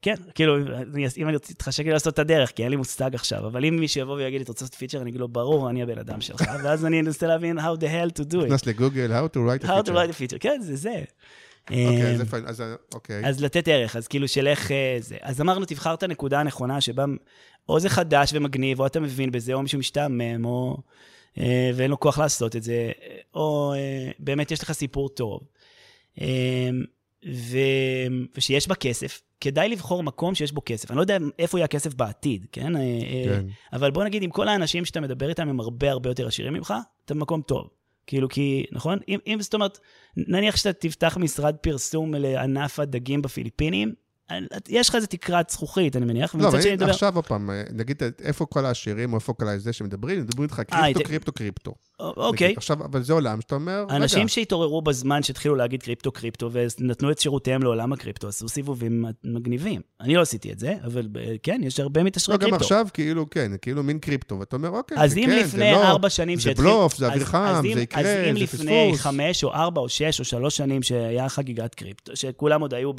כן, 0.04 0.16
כאילו, 0.36 0.58
אני- 0.94 1.08
אם 1.18 1.28
אני 1.30 1.38
אתחשק 1.38 1.86
לי 1.86 1.92
לעשות 1.92 2.14
את 2.14 2.20
הדרך, 2.20 2.52
כי 2.52 2.64
אין 2.64 2.70
לי 2.72 2.76
מושג 2.76 3.16
עכשיו, 3.16 3.48
אבל 3.48 3.66
אם 3.66 3.76
מישהו 3.76 4.02
יבוא 4.02 4.14
ויגיד 4.16 4.40
לי, 4.40 4.44
אתה 4.44 4.52
רוצה 4.52 4.66
לעשות 4.66 4.76
פיצ'ר, 4.76 5.02
אני 5.02 5.10
אגיד 5.10 5.20
לו, 5.22 5.28
ברור, 5.28 5.70
אני 5.70 5.84
הבן 5.84 5.98
אדם 6.00 6.22
שלך, 6.22 6.42
ואז 6.64 6.86
אני 6.86 7.00
אנסה 7.00 7.28
להבין 7.28 7.60
how 7.60 7.78
the 7.80 7.84
hell 7.84 8.20
to 8.22 8.32
do 8.32 8.36
it. 8.36 8.46
נכנס 8.46 8.66
לגוגל, 8.66 9.12
how 9.20 9.28
to 9.28 9.38
write 9.38 9.66
a 9.66 9.68
how 9.68 9.70
to 9.70 9.86
feature. 9.88 9.92
write 9.92 10.12
a 10.12 10.32
feature, 10.32 10.38
כן, 10.40 10.60
זה 10.62 10.76
זה. 10.76 11.02
אוקיי, 11.70 12.02
אה, 12.12 12.18
זה 12.18 12.26
פיין, 12.26 12.44
אז 12.48 12.64
אוקיי. 12.94 13.28
אז 13.30 13.44
לתת 13.44 13.68
ערך, 13.68 13.96
אז 13.96 14.08
כאילו 14.08 14.28
של 14.28 14.48
איך 14.48 14.72
אה, 14.72 14.98
זה. 15.00 15.16
אז 15.22 15.42
אמרנו, 15.42 15.66
תבחר 15.66 15.94
את 15.94 16.04
הנקודה 16.04 16.40
הנכונה 16.40 16.82
שבה 16.82 17.06
או 17.70 17.80
זה 17.80 17.90
חדש 17.90 18.32
ומגניב, 18.34 18.80
או 18.80 18.86
אתה 18.86 19.00
מבין 19.00 19.32
בזה, 19.32 19.54
או 19.54 19.62
מישהו 19.62 19.80
משתעמם, 19.80 20.46
או... 20.46 20.78
אה, 21.38 21.72
ואין 21.76 21.92
לו 21.92 22.00
כוח 22.00 22.18
לעשות 22.20 22.56
את 22.56 22.64
זה, 22.64 22.92
או 23.34 23.74
באמת 24.20 24.52
יש 24.52 24.64
לך 24.64 24.72
סיפור 24.72 25.10
טוב. 25.10 25.40
ו... 27.32 27.58
ושיש 28.38 28.68
בה 28.68 28.76
כסף, 28.76 29.22
כדאי 29.42 29.70
לבחור 29.70 30.04
מקום 30.04 30.36
שיש 30.36 30.52
בו 30.52 30.62
כסף. 30.66 30.92
אני 30.92 30.98
לא 30.98 31.02
יודע 31.02 31.18
איפה 31.40 31.58
יהיה 31.58 31.66
הכסף 31.66 31.94
בעתיד, 31.94 32.46
כן? 32.52 32.76
אה, 32.76 32.82
אה, 32.82 33.24
כן. 33.26 33.46
אבל 33.74 33.92
בוא 33.92 34.04
נגיד, 34.04 34.24
אם 34.24 34.30
כל 34.30 34.48
האנשים 34.48 34.86
שאתה 34.86 35.02
מדבר 35.02 35.30
איתם 35.30 35.50
הם 35.50 35.60
הרבה 35.60 35.92
הרבה 35.92 36.10
יותר 36.10 36.28
עשירים 36.28 36.54
ממך, 36.54 36.74
אתה 37.06 37.14
במקום 37.14 37.42
טוב. 37.42 37.68
כאילו, 38.08 38.30
כי, 38.30 38.66
נכון? 38.72 39.00
אם, 39.08 39.20
אם 39.28 39.38
זאת 39.42 39.54
אומרת, 39.54 39.80
נניח 40.18 40.56
שאתה 40.56 40.74
תפתח 40.74 41.18
משרד 41.20 41.56
פרסום 41.56 42.14
לענף 42.14 42.80
הדגים 42.80 43.22
בפיליפינים, 43.22 43.94
יש 44.70 44.90
לך 44.90 44.96
איזה 44.96 45.08
תקרת 45.08 45.50
זכוכית, 45.50 45.96
אני 45.96 46.06
מניח, 46.06 46.36
לא, 46.36 46.48
אבל 46.48 46.60
נדבר... 46.74 46.90
עכשיו 46.90 47.16
עוד 47.16 47.26
פעם, 47.28 47.50
אה, 47.50 47.64
נגיד, 47.72 48.04
איפה 48.22 48.46
כל 48.46 48.66
העשירים, 48.66 49.14
או 49.14 49.18
איפה 49.18 49.34
כל 49.34 49.48
הזה 49.48 49.74
שמדברים, 49.74 50.20
מדברים 50.22 50.50
איתך 50.50 50.62
קריפטו, 50.68 51.00
זה- 51.00 51.06
קריפטו, 51.06 51.32
קריפטו. 51.32 51.74
אוקיי. 52.00 52.48
נגיד, 52.48 52.58
עכשיו, 52.58 52.86
אבל 52.86 53.04
זה 53.04 53.14
עולם 53.14 53.42
שאתה 53.42 53.56
אומר, 53.56 53.86
רגע, 53.88 53.96
אנשים 53.96 54.28
שהתעוררו 54.28 54.82
בזמן 54.82 55.24
שהתחילו 55.24 55.56
להגיד 55.56 55.84
קריפטו 55.84 56.12
קריפטו 56.12 56.50
ונתנו 56.52 57.12
את 57.12 57.20
שירותיהם 57.20 57.64
לעולם 57.64 57.94
הקריפטו, 57.94 58.28
עשו 58.28 58.50
סיבובים 58.50 59.06
מגניבים. 59.24 59.82
אני 60.02 60.16
לא 60.16 60.22
עשיתי 60.22 60.52
את 60.52 60.60
זה, 60.60 60.74
אבל 60.84 61.08
אה, 61.20 61.36
כן, 61.44 61.62
יש 61.64 61.80
הרבה 61.80 62.04
מתעשרי 62.04 62.34
לא, 62.34 62.38
גם 62.38 62.50
קריפטו. 62.50 62.64
עכשיו 62.64 62.88
כאילו, 62.94 63.30
כן, 63.30 63.52
כאילו 63.62 63.84
מין 63.84 64.00
קריפטו, 64.00 64.40
ואתה 64.40 64.56
אומר, 64.56 64.70
אוקיי, 64.70 64.98
אז 64.98 65.14
זה 65.14 65.20
אם 65.20 65.26
כן, 65.26 65.32
זה 65.36 65.42
לפני 65.42 65.72
לא, 65.72 65.84
ארבע 65.84 66.10
שנים 66.10 66.38
זה 66.38 66.44
שהתחיל... 66.44 66.66
בלוף, 66.66 66.98
זה 66.98 67.08
אוויר 67.08 67.26
חם, 67.26 67.62
זה 67.74 67.82
יקרה, 67.82 68.02
אז 68.02 68.08
אם 68.08 68.38
זה 68.38 68.44
לפני 68.44 68.90
פספוס. 68.92 69.02
חמש 69.02 69.44
או 69.44 69.54
ארבע 69.54 69.82
או 69.82 69.90
שש 69.90 70.20
או 70.20 70.26
שלוש 70.26 70.58
שנים 70.58 70.84
שהיה 70.84 71.30
חגיגת 71.30 71.76
קריפטו, 71.76 72.16
שכולם 72.16 72.62
עוד 72.62 72.74
היו 72.74 72.92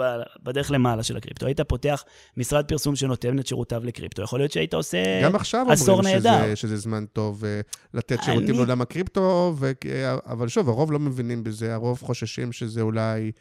בדרך 0.43 0.71
למעלה 0.71 1.03
של 1.03 1.16
הקריפטו, 1.16 1.47
היית 1.47 1.61
פותח 1.61 2.05
משרד 2.37 2.65
פרסום 2.65 2.97
שנותן 2.97 3.39
את 3.39 3.47
שירותיו 3.47 3.85
לקריפטו, 3.85 4.23
יכול 4.23 4.41
להיות 4.41 4.53
שהיית 4.53 4.75
עושה 4.75 4.99
גם 5.23 5.35
עכשיו 5.35 5.66
עשור 5.71 5.99
אומרים 5.99 6.15
נהדר. 6.15 6.55
שזה, 6.55 6.77
זמן 6.77 7.05
טוב 7.12 7.45
אה, 7.45 7.61
לתת 7.95 8.19
שירותים 8.23 8.55
לעולם 8.55 8.83
הקריפטו, 8.85 9.55
ו... 9.59 9.73
אבל 10.27 10.48
שוב, 10.48 10.69
הרוב 10.69 10.93
לא 10.93 10.98
מבינים 10.98 11.44
בזה, 11.44 11.74
הרוב 11.74 12.02
חוששים 12.02 12.52
שזה 12.52 12.81
אולי 12.81 13.32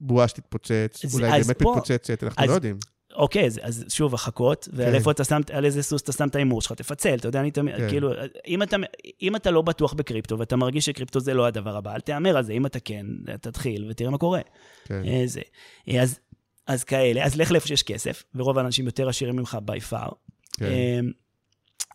בועה 0.00 0.28
שתתפוצץ, 0.28 1.04
אז- 1.04 1.14
אולי 1.14 1.30
באמת 1.30 1.62
פה- 1.62 1.70
מתפוצצת, 1.70 2.22
אנחנו 2.24 2.42
אז- 2.44 2.48
לא 2.50 2.54
יודעים. 2.54 2.76
אוקיי, 3.16 3.46
אז, 3.46 3.60
אז 3.62 3.84
שוב, 3.88 4.14
החכות, 4.14 4.68
ועל 4.72 4.88
כן. 4.88 4.94
איפה 4.94 5.10
אתה 5.10 5.24
שם, 5.24 5.40
על 5.52 5.64
איזה 5.64 5.82
סוס 5.82 6.02
אתה 6.02 6.12
שם 6.12 6.28
את 6.28 6.34
ההימור 6.34 6.62
שלך, 6.62 6.72
תפצל, 6.72 7.14
אתה 7.14 7.28
יודע, 7.28 7.40
אני 7.40 7.50
תמיד, 7.50 7.76
כן. 7.76 7.88
כאילו, 7.88 8.10
אם 8.46 8.62
אתה, 8.62 8.76
אם 9.22 9.36
אתה 9.36 9.50
לא 9.50 9.62
בטוח 9.62 9.92
בקריפטו, 9.92 10.38
ואתה 10.38 10.56
מרגיש 10.56 10.86
שקריפטו 10.86 11.20
זה 11.20 11.34
לא 11.34 11.46
הדבר 11.46 11.76
הבא, 11.76 11.94
אל 11.94 12.00
תהמר 12.00 12.36
על 12.36 12.44
זה, 12.44 12.52
אם 12.52 12.66
אתה 12.66 12.80
כן, 12.80 13.06
תתחיל 13.40 13.86
ותראה 13.90 14.10
מה 14.10 14.18
קורה. 14.18 14.40
כן. 14.84 15.02
אה, 15.06 15.22
זה. 15.26 15.40
אה, 15.88 16.02
אז, 16.02 16.18
אז 16.66 16.84
כאלה, 16.84 17.24
אז 17.24 17.36
לך 17.36 17.50
לאיפה 17.50 17.66
שיש 17.68 17.82
כסף, 17.82 18.24
ורוב 18.34 18.58
האנשים 18.58 18.86
יותר 18.86 19.08
עשירים 19.08 19.36
ממך 19.36 19.58
by 19.66 19.92
far. 19.92 20.10
כן. 20.56 20.64
אה, 20.64 21.00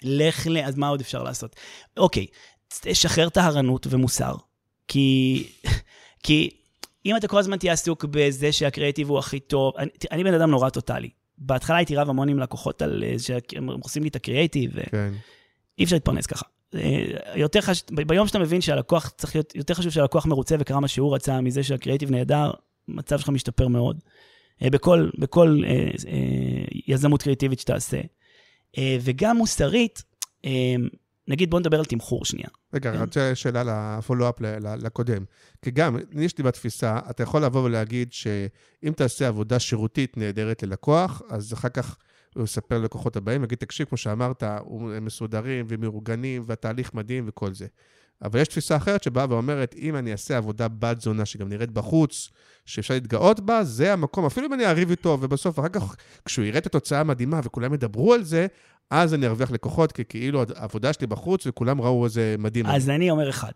לך 0.03 0.47
ל... 0.47 0.57
אז 0.57 0.75
מה 0.75 0.87
עוד 0.87 1.01
אפשר 1.01 1.23
לעשות? 1.23 1.55
אוקיי, 1.97 2.25
שחרר 2.93 3.29
טהרנות 3.29 3.87
ומוסר, 3.89 4.35
כי... 4.87 5.43
כי 6.23 6.49
אם 7.05 7.15
אתה 7.15 7.27
כל 7.27 7.39
הזמן 7.39 7.57
תהיה 7.57 7.73
עסוק 7.73 8.05
בזה 8.05 8.51
שהקריאיטיב 8.51 9.09
הוא 9.09 9.19
הכי 9.19 9.39
טוב, 9.39 9.73
אני, 9.77 9.89
אני 10.11 10.23
בן 10.23 10.33
אדם 10.33 10.51
נורא 10.51 10.69
טוטאלי. 10.69 11.09
בהתחלה 11.37 11.77
הייתי 11.77 11.95
רב 11.95 12.09
המון 12.09 12.29
עם 12.29 12.39
לקוחות 12.39 12.81
על 12.81 13.03
אה, 13.03 13.19
שהם 13.19 13.69
עושים 13.83 14.03
לי 14.03 14.09
את 14.09 14.15
הקריאיטיב, 14.15 14.71
כן. 14.91 15.13
אפשר 15.83 15.95
להתפרנס 15.95 16.25
ככה. 16.25 16.45
אה, 16.75 17.05
יותר 17.35 17.61
חש... 17.61 17.83
ביום 17.91 18.27
שאתה 18.27 18.39
מבין 18.39 18.61
שהלקוח 18.61 19.09
צריך 19.17 19.35
להיות, 19.35 19.55
יותר 19.55 19.73
חשוב 19.73 19.91
שהלקוח 19.91 20.25
מרוצה 20.25 20.55
וקרה 20.59 20.79
מה 20.79 20.87
שהוא 20.87 21.15
רצה 21.15 21.41
מזה 21.41 21.63
שהקריאיטיב 21.63 22.11
נהדר, 22.11 22.51
המצב 22.87 23.19
שלך 23.19 23.29
משתפר 23.29 23.67
מאוד. 23.67 23.99
אה, 24.63 24.69
בכל, 24.69 25.09
בכל 25.17 25.61
אה, 25.65 25.71
אה, 26.07 26.65
יזמות 26.87 27.21
קריאיטיבית 27.21 27.59
שתעשה. 27.59 28.01
אה, 28.77 28.97
וגם 29.01 29.37
מוסרית, 29.37 30.03
נגיד 31.27 31.49
בוא 31.49 31.59
נדבר 31.59 31.79
על 31.79 31.85
תמחור 31.85 32.25
שנייה. 32.25 32.47
רגע, 32.73 32.93
כן. 32.93 32.99
רוצה 33.01 33.35
שאלה 33.35 33.63
לפולו-אפ 33.97 34.35
לקודם. 34.61 35.23
כי 35.61 35.71
גם, 35.71 35.97
יש 36.11 36.37
לי 36.37 36.43
בתפיסה, 36.43 36.99
אתה 37.09 37.23
יכול 37.23 37.43
לבוא 37.43 37.63
ולהגיד 37.63 38.13
שאם 38.13 38.93
תעשה 38.95 39.27
עבודה 39.27 39.59
שירותית 39.59 40.17
נהדרת 40.17 40.63
ללקוח, 40.63 41.21
אז 41.29 41.53
אחר 41.53 41.69
כך 41.69 41.97
הוא 42.35 42.43
יספר 42.43 42.77
ללקוחות 42.77 43.15
הבאים, 43.15 43.41
ויגיד, 43.41 43.57
תקשיב, 43.57 43.87
כמו 43.87 43.97
שאמרת, 43.97 44.43
הם 44.43 45.05
מסודרים 45.05 45.65
ומאורגנים, 45.69 46.43
והתהליך 46.45 46.93
מדהים 46.93 47.25
וכל 47.27 47.53
זה. 47.53 47.67
אבל 48.21 48.39
יש 48.39 48.47
תפיסה 48.47 48.75
אחרת 48.75 49.03
שבאה 49.03 49.25
ואומרת, 49.29 49.75
אם 49.77 49.95
אני 49.95 50.11
אעשה 50.11 50.37
עבודה 50.37 50.67
בת 50.67 51.01
זונה, 51.01 51.25
שגם 51.25 51.49
נראית 51.49 51.71
בחוץ, 51.71 52.29
שאפשר 52.65 52.93
להתגאות 52.93 53.39
בה, 53.39 53.63
זה 53.63 53.93
המקום. 53.93 54.25
אפילו 54.25 54.47
אם 54.47 54.53
אני 54.53 54.65
אריב 54.65 54.89
איתו, 54.89 55.17
ובסוף, 55.21 55.59
אחר 55.59 55.69
כך, 55.69 55.95
כשהוא 56.25 56.45
יראה 56.45 56.59
את 56.59 56.65
התוצאה 56.65 56.99
המדהימה 56.99 57.39
וכולם 57.43 57.73
ידברו 57.73 58.13
על 58.13 58.23
זה, 58.23 58.47
אז 58.91 59.13
אני 59.13 59.27
ארוויח 59.27 59.51
לקוחות, 59.51 59.91
כי 59.91 60.03
כאילו 60.09 60.43
העבודה 60.55 60.93
שלי 60.93 61.07
בחוץ, 61.07 61.47
וכולם 61.47 61.81
ראו 61.81 62.05
איזה 62.05 62.35
מדהים. 62.39 62.65
אז 62.65 62.89
אני 62.89 63.09
אומר 63.09 63.29
אחד. 63.29 63.51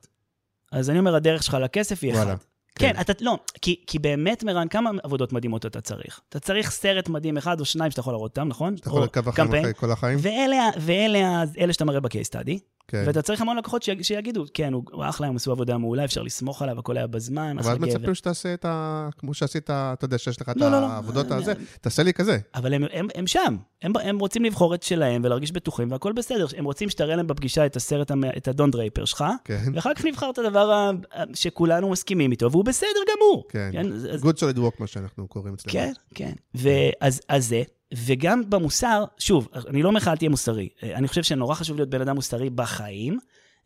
אז 0.72 0.90
אני 0.90 1.00
אומר, 1.00 1.16
הדרך 1.16 1.44
שלך 1.44 1.54
לכסף 1.62 2.04
היא 2.04 2.14
וואלה. 2.14 2.34
אחד. 2.34 2.44
כן, 2.76 2.94
אתה, 3.02 3.14
לא, 3.22 3.38
כי, 3.62 3.84
כי 3.88 4.00
באמת, 4.00 4.44
מרן, 4.44 4.68
כמה 4.68 4.90
עבודות 5.04 5.34
מדהימות 5.34 5.66
אתה 5.66 5.82
צריך? 5.82 6.22
אתה 6.30 6.40
צריך 6.40 6.72
סרט 6.72 7.10
מדהים 7.10 7.38
אחד 7.38 7.60
או 7.60 7.66
שניים 7.66 7.92
שאתה 7.92 8.00
יכול 8.00 8.14
להראות 8.14 8.32
אותם, 8.32 8.48
נכון? 8.48 8.76
אתה 8.80 8.90
יכול 8.90 9.04
אחריהם 9.04 9.34
קמפיין. 9.36 9.64
אחרי 9.64 9.74
כל 9.74 9.92
החיים? 9.92 10.18
ואלה, 10.22 10.70
ואלה 10.82 11.20
ה- 11.28 11.44
אלה 11.60 11.74
שאתה 11.74 11.86
מראה 11.86 12.00
בקייס 12.00 12.28
סטאדי, 12.28 12.60
כן. 12.88 13.04
ואתה 13.08 13.22
צריך 13.22 13.42
המון 13.42 13.58
לקוחות 13.58 13.84
שיג- 13.84 14.02
שיגידו, 14.02 14.44
כן, 14.54 14.74
הוא 14.74 14.84
הוא 14.92 15.06
אחלה, 15.10 15.28
הם 15.28 15.36
עשו 15.36 15.52
עבודה 15.52 15.78
מעולה, 15.78 16.06
אפשר 16.06 16.22
לסמוך 16.24 16.62
עליו, 16.62 16.80
הכל 16.80 16.98
היה 16.98 17.08
בזמן, 17.08 17.50
אבל 17.52 17.60
אחלה 17.60 17.72
אז 17.72 17.78
גבר. 17.78 17.88
מצפים 17.88 18.16
שתעשה 18.16 18.54
את 18.54 18.66
ה... 18.66 19.10
כמו 19.18 19.34
שעשית, 19.34 19.64
אתה 19.70 20.06
יודע, 20.06 20.18
שיש 20.18 20.42
לך 20.42 20.50
את 20.50 20.58
לא, 20.58 20.72
לא, 20.72 20.82
לא. 20.82 20.86
העבודות 20.86 21.32
אה, 21.32 21.38
הזה, 21.38 21.52
אה. 21.52 21.58
תעשה 21.82 22.04
לי 22.04 22.14
כזה. 22.14 22.38
אבל 22.56 22.74
הם, 22.74 22.84
הם, 22.94 23.08
הם 23.16 23.28
שם, 23.28 23.58
הם, 23.82 23.92
הם 24.04 24.20
רוצים 24.20 24.46
לבחור 24.46 24.76
את 24.76 24.84
שלהם 24.84 25.22
ולהרגיש 25.26 25.52
בטוחים, 25.52 25.92
והכל 25.92 26.12
בסדר. 26.14 26.46
הם 26.58 26.66
רוצים 26.66 26.90
שתראה 26.90 27.16
להם 27.16 27.28
בפגישה 27.28 27.66
את 27.66 27.76
הסרט, 27.76 28.12
את 28.38 28.48
הדון 28.48 28.72
דרייפר 28.72 29.06
שלך, 29.06 29.24
כן. 29.46 29.64
ואחר 29.76 29.94
כך 29.94 30.06
נבחר 30.06 30.30
את 30.30 30.38
הדבר 30.38 30.72
ה- 30.72 30.92
שכולנו 31.34 31.90
מסכימים 31.90 32.32
איתו, 32.32 32.52
והוא 32.52 32.66
בסדר 32.66 32.88
גמור. 33.16 33.44
כן. 33.50 33.72
אז- 33.94 34.08
אז- 34.12 34.24
Good 34.24 34.36
solid 34.38 34.58
work, 34.58 34.76
מה 34.80 34.88
שאנחנו 34.88 35.28
קוראים 35.28 35.54
אצלנו. 35.54 35.74
כן, 35.74 35.92
כן. 36.16 36.32
ואז 36.56 37.22
אז 37.30 37.48
זה, 37.48 37.62
וגם 37.94 38.50
במוסר, 38.50 39.04
שוב, 39.18 39.48
אני 39.68 39.84
לא 39.84 39.88
אומר 39.88 39.98
לך 39.98 40.08
אל 40.08 40.18
תהיה 40.18 40.30
מוסרי. 40.30 40.70
אה, 40.84 40.96
אני 40.96 41.08
חושב 41.08 41.24
שנורא 41.24 41.56
חשוב 41.56 41.78
להיות 41.78 41.90
בן 41.90 42.02
אדם 42.02 42.16
מוסרי 42.16 42.50
בחיים, 42.50 43.20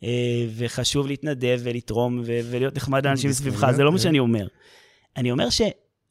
אה, 0.03 0.09
וחשוב 0.57 1.07
להתנדב 1.07 1.59
ולתרום 1.63 2.21
ולהיות 2.25 2.75
נחמד 2.75 3.05
לאנשים 3.05 3.29
מסביבך, 3.29 3.71
זה 3.71 3.83
לא 3.83 3.91
מה 3.91 3.97
כן. 3.97 4.03
שאני 4.03 4.19
אומר. 4.19 4.47
אני 5.17 5.31
אומר 5.31 5.49
ש... 5.49 5.61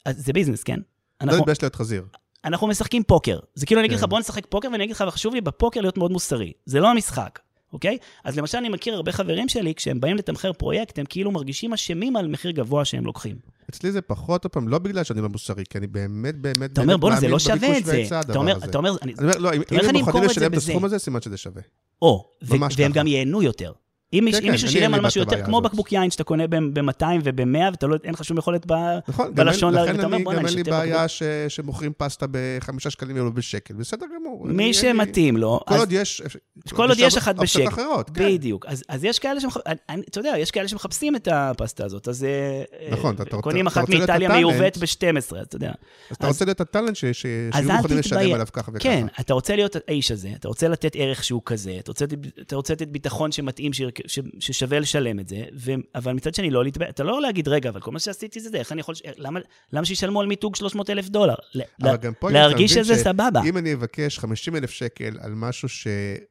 זה 0.09 0.33
ביזנס, 0.33 0.63
כן? 0.63 0.77
לא 0.77 0.81
אנחנו, 1.21 1.37
להתבייש 1.37 1.63
להיות 1.63 1.75
חזיר. 1.75 2.05
אנחנו 2.45 2.67
משחקים 2.67 3.03
פוקר. 3.03 3.39
זה 3.55 3.67
כאילו 3.67 3.81
אני 3.81 3.87
אגיד 3.87 3.99
לך, 3.99 4.05
כן. 4.05 4.11
בוא 4.11 4.21
נשחק 4.21 4.47
פוקר, 4.49 4.69
ואני 4.73 4.85
אגיד 4.85 4.97
לך, 4.97 5.05
וחשוב 5.09 5.35
לי 5.35 5.41
בפוקר 5.41 5.81
להיות 5.81 5.99
מאוד 5.99 6.13
מוסרי. 6.13 6.53
זה 6.67 6.81
לא 6.81 6.91
המשחק, 6.91 7.39
אוקיי? 7.73 7.99
אז 8.25 8.39
למשל, 8.39 8.59
אני 8.59 8.69
מכיר 8.69 8.95
הרבה 8.95 9.13
חברים 9.13 9.49
שלי, 9.49 9.75
כשהם 9.75 10.01
באים 10.01 10.17
לתמחר 10.17 10.53
פרויקט, 10.53 10.99
הם 10.99 11.07
כאילו 11.09 11.31
מרגישים 11.31 11.73
אשמים 11.73 12.17
על 12.17 12.29
מחיר 12.29 12.51
גבוה 12.51 12.85
שהם 12.85 13.07
לוקחים. 13.07 13.37
אצלי 13.77 13.93
זה 13.93 14.01
פחות, 14.01 14.45
עוד 14.45 14.53
פעם, 14.53 14.69
לא 14.69 14.79
בגלל 14.79 15.05
שאני 15.05 15.21
לא 15.21 15.29
מוסרי, 15.29 15.65
כי 15.71 15.79
אני 15.79 15.87
באמת, 15.87 16.37
באמת, 16.37 16.73
אתה 16.73 16.81
אומר, 16.81 16.97
בואנה, 16.97 17.21
זה 17.21 17.29
לא 17.29 17.39
שווה 17.39 17.79
את 17.79 17.85
זה. 17.85 18.05
אתה 18.21 18.39
אומר. 18.39 18.59
אתה 18.65 18.79
אומר, 18.79 18.97
אני- 19.03 19.15
אומר, 19.21 19.39
לא, 19.39 19.53
אם 19.55 19.61
הם 19.89 19.95
מוכנים 19.97 20.25
לשלם 20.25 20.53
את. 20.53 20.57
הסכום 20.57 20.85
הזה, 20.85 20.99
סימן 20.99 21.21
שזה 21.21 21.37
שווה. 21.37 21.63
או, 22.03 22.31
והם. 22.43 22.63
גם 22.93 23.07
ייהנו 23.07 23.43
יותר. 23.43 23.73
אם 24.15 24.29
כן, 24.33 24.47
אם 24.47 24.53
מישהו 24.53 24.67
אני- 24.67 24.73
שילם 24.73 24.95
על 24.95 25.01
משהו 25.01 25.21
יותר, 25.21 25.45
כמו 25.45 25.59
הזאת. 25.59 25.71
בקבוק 25.71 25.93
יין 25.93 26.11
שאתה 26.11 26.25
קונה 26.25 26.47
ב-200 26.47 27.05
וב-100, 27.25 27.43
ואתה 27.71 27.87
לא, 27.87 27.97
אין 28.05 28.13
לך 28.15 28.25
שום 28.25 28.39
יכולת 28.39 28.67
ב... 28.67 28.73
נכון, 29.09 29.35
בלשון 29.35 29.75
לכן 29.75 29.95
אתה 29.95 30.05
אומר, 30.05 30.17
אני- 30.17 30.25
בואנה, 30.25 30.39
גם 30.39 30.47
אני 30.47 30.51
אין 30.51 30.59
לי 30.59 30.65
שותה 30.65 30.79
בעיה 30.79 31.09
ש- 31.09 31.23
שמוכרים 31.49 31.93
פסטה 31.97 32.27
בחמישה 32.31 32.91
שקלים 32.91 33.17
ולא 33.17 33.31
בשקל, 33.31 33.75
בסדר 33.75 34.07
גמור. 34.21 34.47
מי 34.47 34.75
שמתאים 34.75 35.37
לו, 35.37 35.61
כל 35.69 35.75
עוד 35.75 35.93
יש... 35.93 36.23
כל 36.71 36.89
עוד 36.89 36.99
יש 37.01 37.17
אחת 37.17 37.37
בשקל. 37.37 37.69
אחרות, 37.69 38.11
כן. 38.15 38.25
בדיוק. 38.35 38.67
אז, 38.67 38.83
אז 38.89 39.05
יש 39.05 39.19
כאלה 39.19 39.41
שמח... 39.41 39.57
אני- 39.89 40.03
אתה 40.11 40.21
יודע, 40.21 40.35
יש 40.39 40.51
כאלה 40.51 40.69
שמחפשים 40.69 41.17
את 41.17 41.29
הפסטה 41.33 41.85
הזאת, 41.85 42.09
אז 42.09 42.25
אה, 42.25 42.63
נכון, 42.91 43.15
אתה 43.15 43.37
קונים 43.37 43.67
אחת 43.67 43.89
מאיטליה. 43.89 44.29
מיובאת 44.37 44.79
ב-12, 44.79 45.43
אתה 45.43 45.57
יודע. 45.57 45.73
אז 46.11 46.17
אתה 46.17 46.27
רוצה 46.27 46.45
להיות 46.45 46.61
הטאלנט 46.61 46.97
שיהיו 46.97 47.51
מוכנים 47.77 47.99
לשלם. 47.99 48.33
עליו 48.35 48.47
ככה 48.53 48.71
וככה. 48.75 48.79
כן, 48.89 49.07
אתה 49.21 49.35
רוצה 49.35 49.57
להיות 49.57 49.77
האיש 49.89 50.11
הזה, 50.11 50.29
אתה 50.35 50.49
רוצה 50.49 50.69
לתת 50.69 50.93
ערך 50.99 51.25
שהוא 51.25 51.43
כזה, 51.45 51.77
אתה 51.79 51.91
רוצה, 51.91 52.05
אתה 52.43 52.57
רוצה 52.57 52.73
לתת 52.73 52.89
ביטחון 52.89 53.33
שמתאים, 53.33 53.73
ש, 54.07 54.19
ש, 54.19 54.21
ששווה 54.41 54.81
לשלם 54.81 55.21
את 55.21 55.29
זה, 55.29 55.45
ו, 55.57 55.73
אבל 55.95 56.13
מצד 56.13 56.35
שני, 56.35 56.51
לא 56.51 56.65
להתבייש, 56.65 56.91
אתה 56.91 57.05
לא 57.05 57.23
להגיד, 57.23 57.49
רגע, 57.49 57.69
אבל 57.69 57.81
כל 57.81 57.91
מה 57.93 57.99
שעשיתי 57.99 58.41
זה 58.41 58.51
זה, 58.51 58.59
איך 58.59 58.73
אני 58.73 58.81
יכול, 58.81 58.95
ש- 58.95 59.03
למה, 59.17 59.41
למה 59.73 59.85
שישלמו 59.85 60.21
על 60.21 60.27
מיתוג 60.27 60.57
300 60.57 60.91
אלף 60.91 61.09
דולר? 61.09 61.35
אבל 61.83 61.97
גם 61.97 62.13
פה 62.21 62.31
להרגיש 62.31 62.73
שזה 62.75 62.95
סבבה. 62.97 63.41
אם 63.45 63.59
אני 63.59 63.75
אבקש 63.75 64.19
50 64.19 64.57
אלף 64.57 64.71
שקל 64.71 65.19
על 65.21 65.33
משהו 65.35 65.69
ש... 65.69 65.87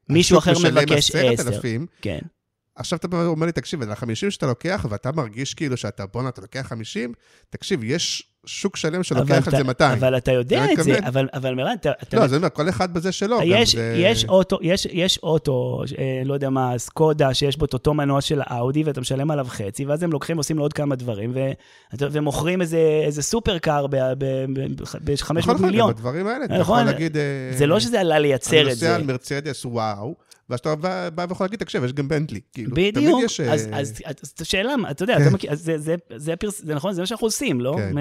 מישהו 0.10 0.38
אחר 0.38 0.54
מבקש 0.64 1.12
10,000, 1.16 1.86
כן. 2.02 2.20
עכשיו 2.76 2.98
אתה 3.00 3.08
בא 3.08 3.16
ואומר 3.18 3.46
לי, 3.46 3.52
תקשיב, 3.52 3.82
על 3.82 3.92
ה-50 3.92 4.08
שאתה 4.30 4.46
לוקח, 4.46 4.86
ואתה 4.90 5.12
מרגיש 5.12 5.54
כאילו 5.54 5.78
שאתה, 5.78 6.06
בואנה, 6.14 6.30
אתה 6.30 6.42
לוקח 6.42 6.62
50, 6.68 7.14
תקשיב, 7.50 7.84
יש 7.84 8.24
שוק 8.46 8.78
שלם 8.78 9.04
שלוקח 9.04 9.32
על 9.32 9.40
אתה- 9.40 9.58
זה 9.58 9.64
200. 9.64 9.92
אבל 9.98 10.18
אתה 10.18 10.32
יודע 10.32 10.64
אתה 10.66 10.74
את 10.74 10.84
זה? 10.84 10.98
אבל, 11.08 11.28
אבל 11.34 11.54
מירן, 11.56 11.76
אתה... 11.82 11.92
אתה 12.04 12.18
לא, 12.18 12.24
אז 12.24 12.32
אני 12.34 12.38
אומר, 12.38 12.50
כל 12.50 12.70
אחד 12.70 12.94
בזה 12.94 13.12
שלו. 13.12 13.40
יש, 13.46 13.76
זה- 13.76 13.94
יש 13.98 14.26
אוטו, 14.26 14.58
יש, 14.62 14.88
יש 14.92 15.18
אוטו, 15.18 15.84
אה, 15.98 16.22
לא 16.26 16.34
יודע 16.34 16.50
מה, 16.50 16.74
סקודה, 16.78 17.34
שיש 17.34 17.58
בו 17.58 17.66
את 17.66 17.74
אותו 17.74 17.94
מנוע 17.94 18.22
של 18.22 18.42
האאודי, 18.46 18.84
ואתה 18.84 19.02
משלם 19.02 19.32
עליו 19.32 19.46
חצי, 19.50 19.86
ואז 19.86 20.04
הם 20.04 20.12
לוקחים 20.12 20.38
ועושים 20.38 20.58
לו 20.58 20.64
עוד 20.64 20.74
כמה 20.74 20.96
דברים, 20.96 21.32
ו, 21.36 21.52
אתה- 21.94 22.08
ומוכרים 22.12 22.62
איזה, 22.62 23.02
איזה 23.06 23.22
סופרקאר 23.22 23.88
ב-500 23.88 25.12
נכון, 25.22 25.38
נכון, 25.38 25.62
מיליון. 25.66 25.88
גם 25.90 25.96
בדברים 25.96 26.28
האלה, 26.28 26.46
אתה 26.46 26.58
נכון, 26.58 26.80
יכול 26.80 26.92
להגיד... 26.92 27.18
אה, 27.18 27.22
זה 27.58 27.66
לא 27.66 27.80
שזה 27.80 28.00
עלה 28.00 28.20
לייצר 28.20 28.62
אני 28.62 28.72
את 28.72 28.78
זה. 28.78 28.86
נוסע 28.88 28.96
על 28.96 29.04
מרצדס, 29.04 29.66
וואו, 29.66 30.16
ואז 30.50 30.60
אתה 30.60 30.76
בא 30.76 31.10
בא 31.10 31.26
ויכול 31.30 31.46
להגיד, 31.46 31.60
תקשיב, 31.60 31.84
יש 31.84 31.94
גם 31.94 32.08
בנטלי. 32.08 32.40
כאילו, 32.54 32.72
בדיוק, 32.76 33.24
יש... 33.24 33.40
אה, 33.40 33.54
אז, 33.54 33.70
אז, 33.72 34.02
אז 34.06 34.34
השאלה, 34.40 34.76
אתה 34.92 35.04
יודע, 35.04 35.18
אתה 35.18 35.30
מכיר, 35.30 35.52
אז 35.52 35.62
זה, 35.62 35.78
זה, 35.78 35.96
זה, 36.16 36.34
הפרס, 36.34 36.62
זה 36.64 36.76
נכון, 36.76 36.94
זה 36.94 37.02
מה 37.02 37.06
שאנחנו 37.06 37.28
עושים, 37.28 37.62
לא? 37.62 37.76
כן. 37.78 37.96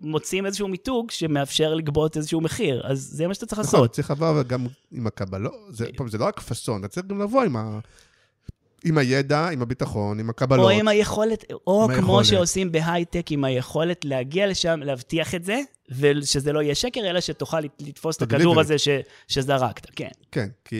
מוצאים 0.00 0.46
איזשהו 0.46 0.68
מיתוג 0.68 1.10
שמאפשר 1.10 1.74
לגבות 1.74 2.16
איזשהו 2.16 2.40
מחיר, 2.40 2.82
אז 2.84 3.00
זה 3.12 3.26
מה 3.26 3.34
שאתה 3.34 3.46
צריך 3.46 3.60
נכון, 3.60 3.80
לעשות. 3.80 3.92
צריך 3.92 4.10
לבוא 4.10 4.42
גם 4.42 4.66
עם 4.92 5.06
הקבלות, 5.06 5.54
זה, 5.70 5.86
פעם, 5.96 6.08
זה 6.08 6.18
לא 6.18 6.24
רק 6.24 6.40
פאסון, 6.40 6.80
אתה 6.80 6.88
צריך 6.88 7.06
גם 7.06 7.20
לבוא 7.22 7.42
עם, 7.42 7.56
ה, 7.56 7.78
עם 8.84 8.98
הידע, 8.98 9.48
עם 9.48 9.62
הביטחון, 9.62 10.20
עם 10.20 10.30
הקבלות. 10.30 10.64
או 10.64 10.70
עם 10.70 10.88
היכולת, 10.88 11.44
או 11.66 11.84
עם 11.84 12.00
כמו 12.00 12.18
היכולת. 12.18 12.26
שעושים 12.26 12.72
בהייטק, 12.72 13.26
עם 13.30 13.44
היכולת 13.44 14.04
להגיע 14.04 14.46
לשם, 14.46 14.80
להבטיח 14.82 15.34
את 15.34 15.44
זה, 15.44 15.60
ושזה 15.90 16.52
לא 16.52 16.62
יהיה 16.62 16.74
שקר, 16.74 17.00
אלא 17.10 17.20
שתוכל 17.20 17.60
לתפוס 17.80 18.16
את 18.16 18.22
הכדור. 18.22 18.60
הזה 18.60 18.78
ש, 18.78 18.88
שזרקת, 19.28 19.86
כן. 19.96 20.08
כן, 20.32 20.48
כי 20.64 20.76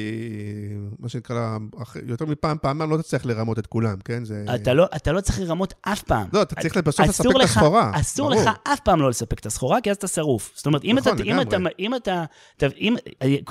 מה 0.98 1.09
שנקרא, 1.09 1.59
יותר 2.06 2.26
מפעם, 2.26 2.56
פעמיים 2.62 2.90
לא 2.90 2.97
תצטרך 2.97 3.26
לרמות 3.26 3.59
את 3.59 3.66
כולם, 3.66 3.97
כן? 4.05 4.24
זה... 4.24 4.44
אתה 4.55 4.74
לא, 4.74 4.86
אתה 4.97 5.12
לא 5.12 5.20
צריך 5.20 5.40
לרמות 5.40 5.74
אף 5.82 6.02
פעם. 6.02 6.26
לא, 6.32 6.43
אתה 6.43 6.55
צריך 6.55 6.76
בסוף 6.76 7.06
לספק 7.09 7.26
את 7.36 7.40
הסחורה. 7.40 7.90
אסור 7.94 8.31
ברור. 8.31 8.43
לך 8.43 8.51
אף 8.72 8.81
פעם 8.81 9.01
לא 9.01 9.10
לספק 9.10 9.39
את 9.39 9.47
הסחורה, 9.47 9.81
כי 9.81 9.90
אז 9.90 9.97
אתה 9.97 10.09
שרוף. 10.09 10.52
זאת 10.56 10.66
אומרת, 10.66 10.85
אם, 10.85 10.97
נכון, 10.98 11.14
אתה, 11.14 11.22
אם, 11.22 11.40
אתה. 11.40 11.56
אם 11.78 11.94
אתה, 11.94 12.24
ת- 12.56 12.62
אם, 12.76 12.97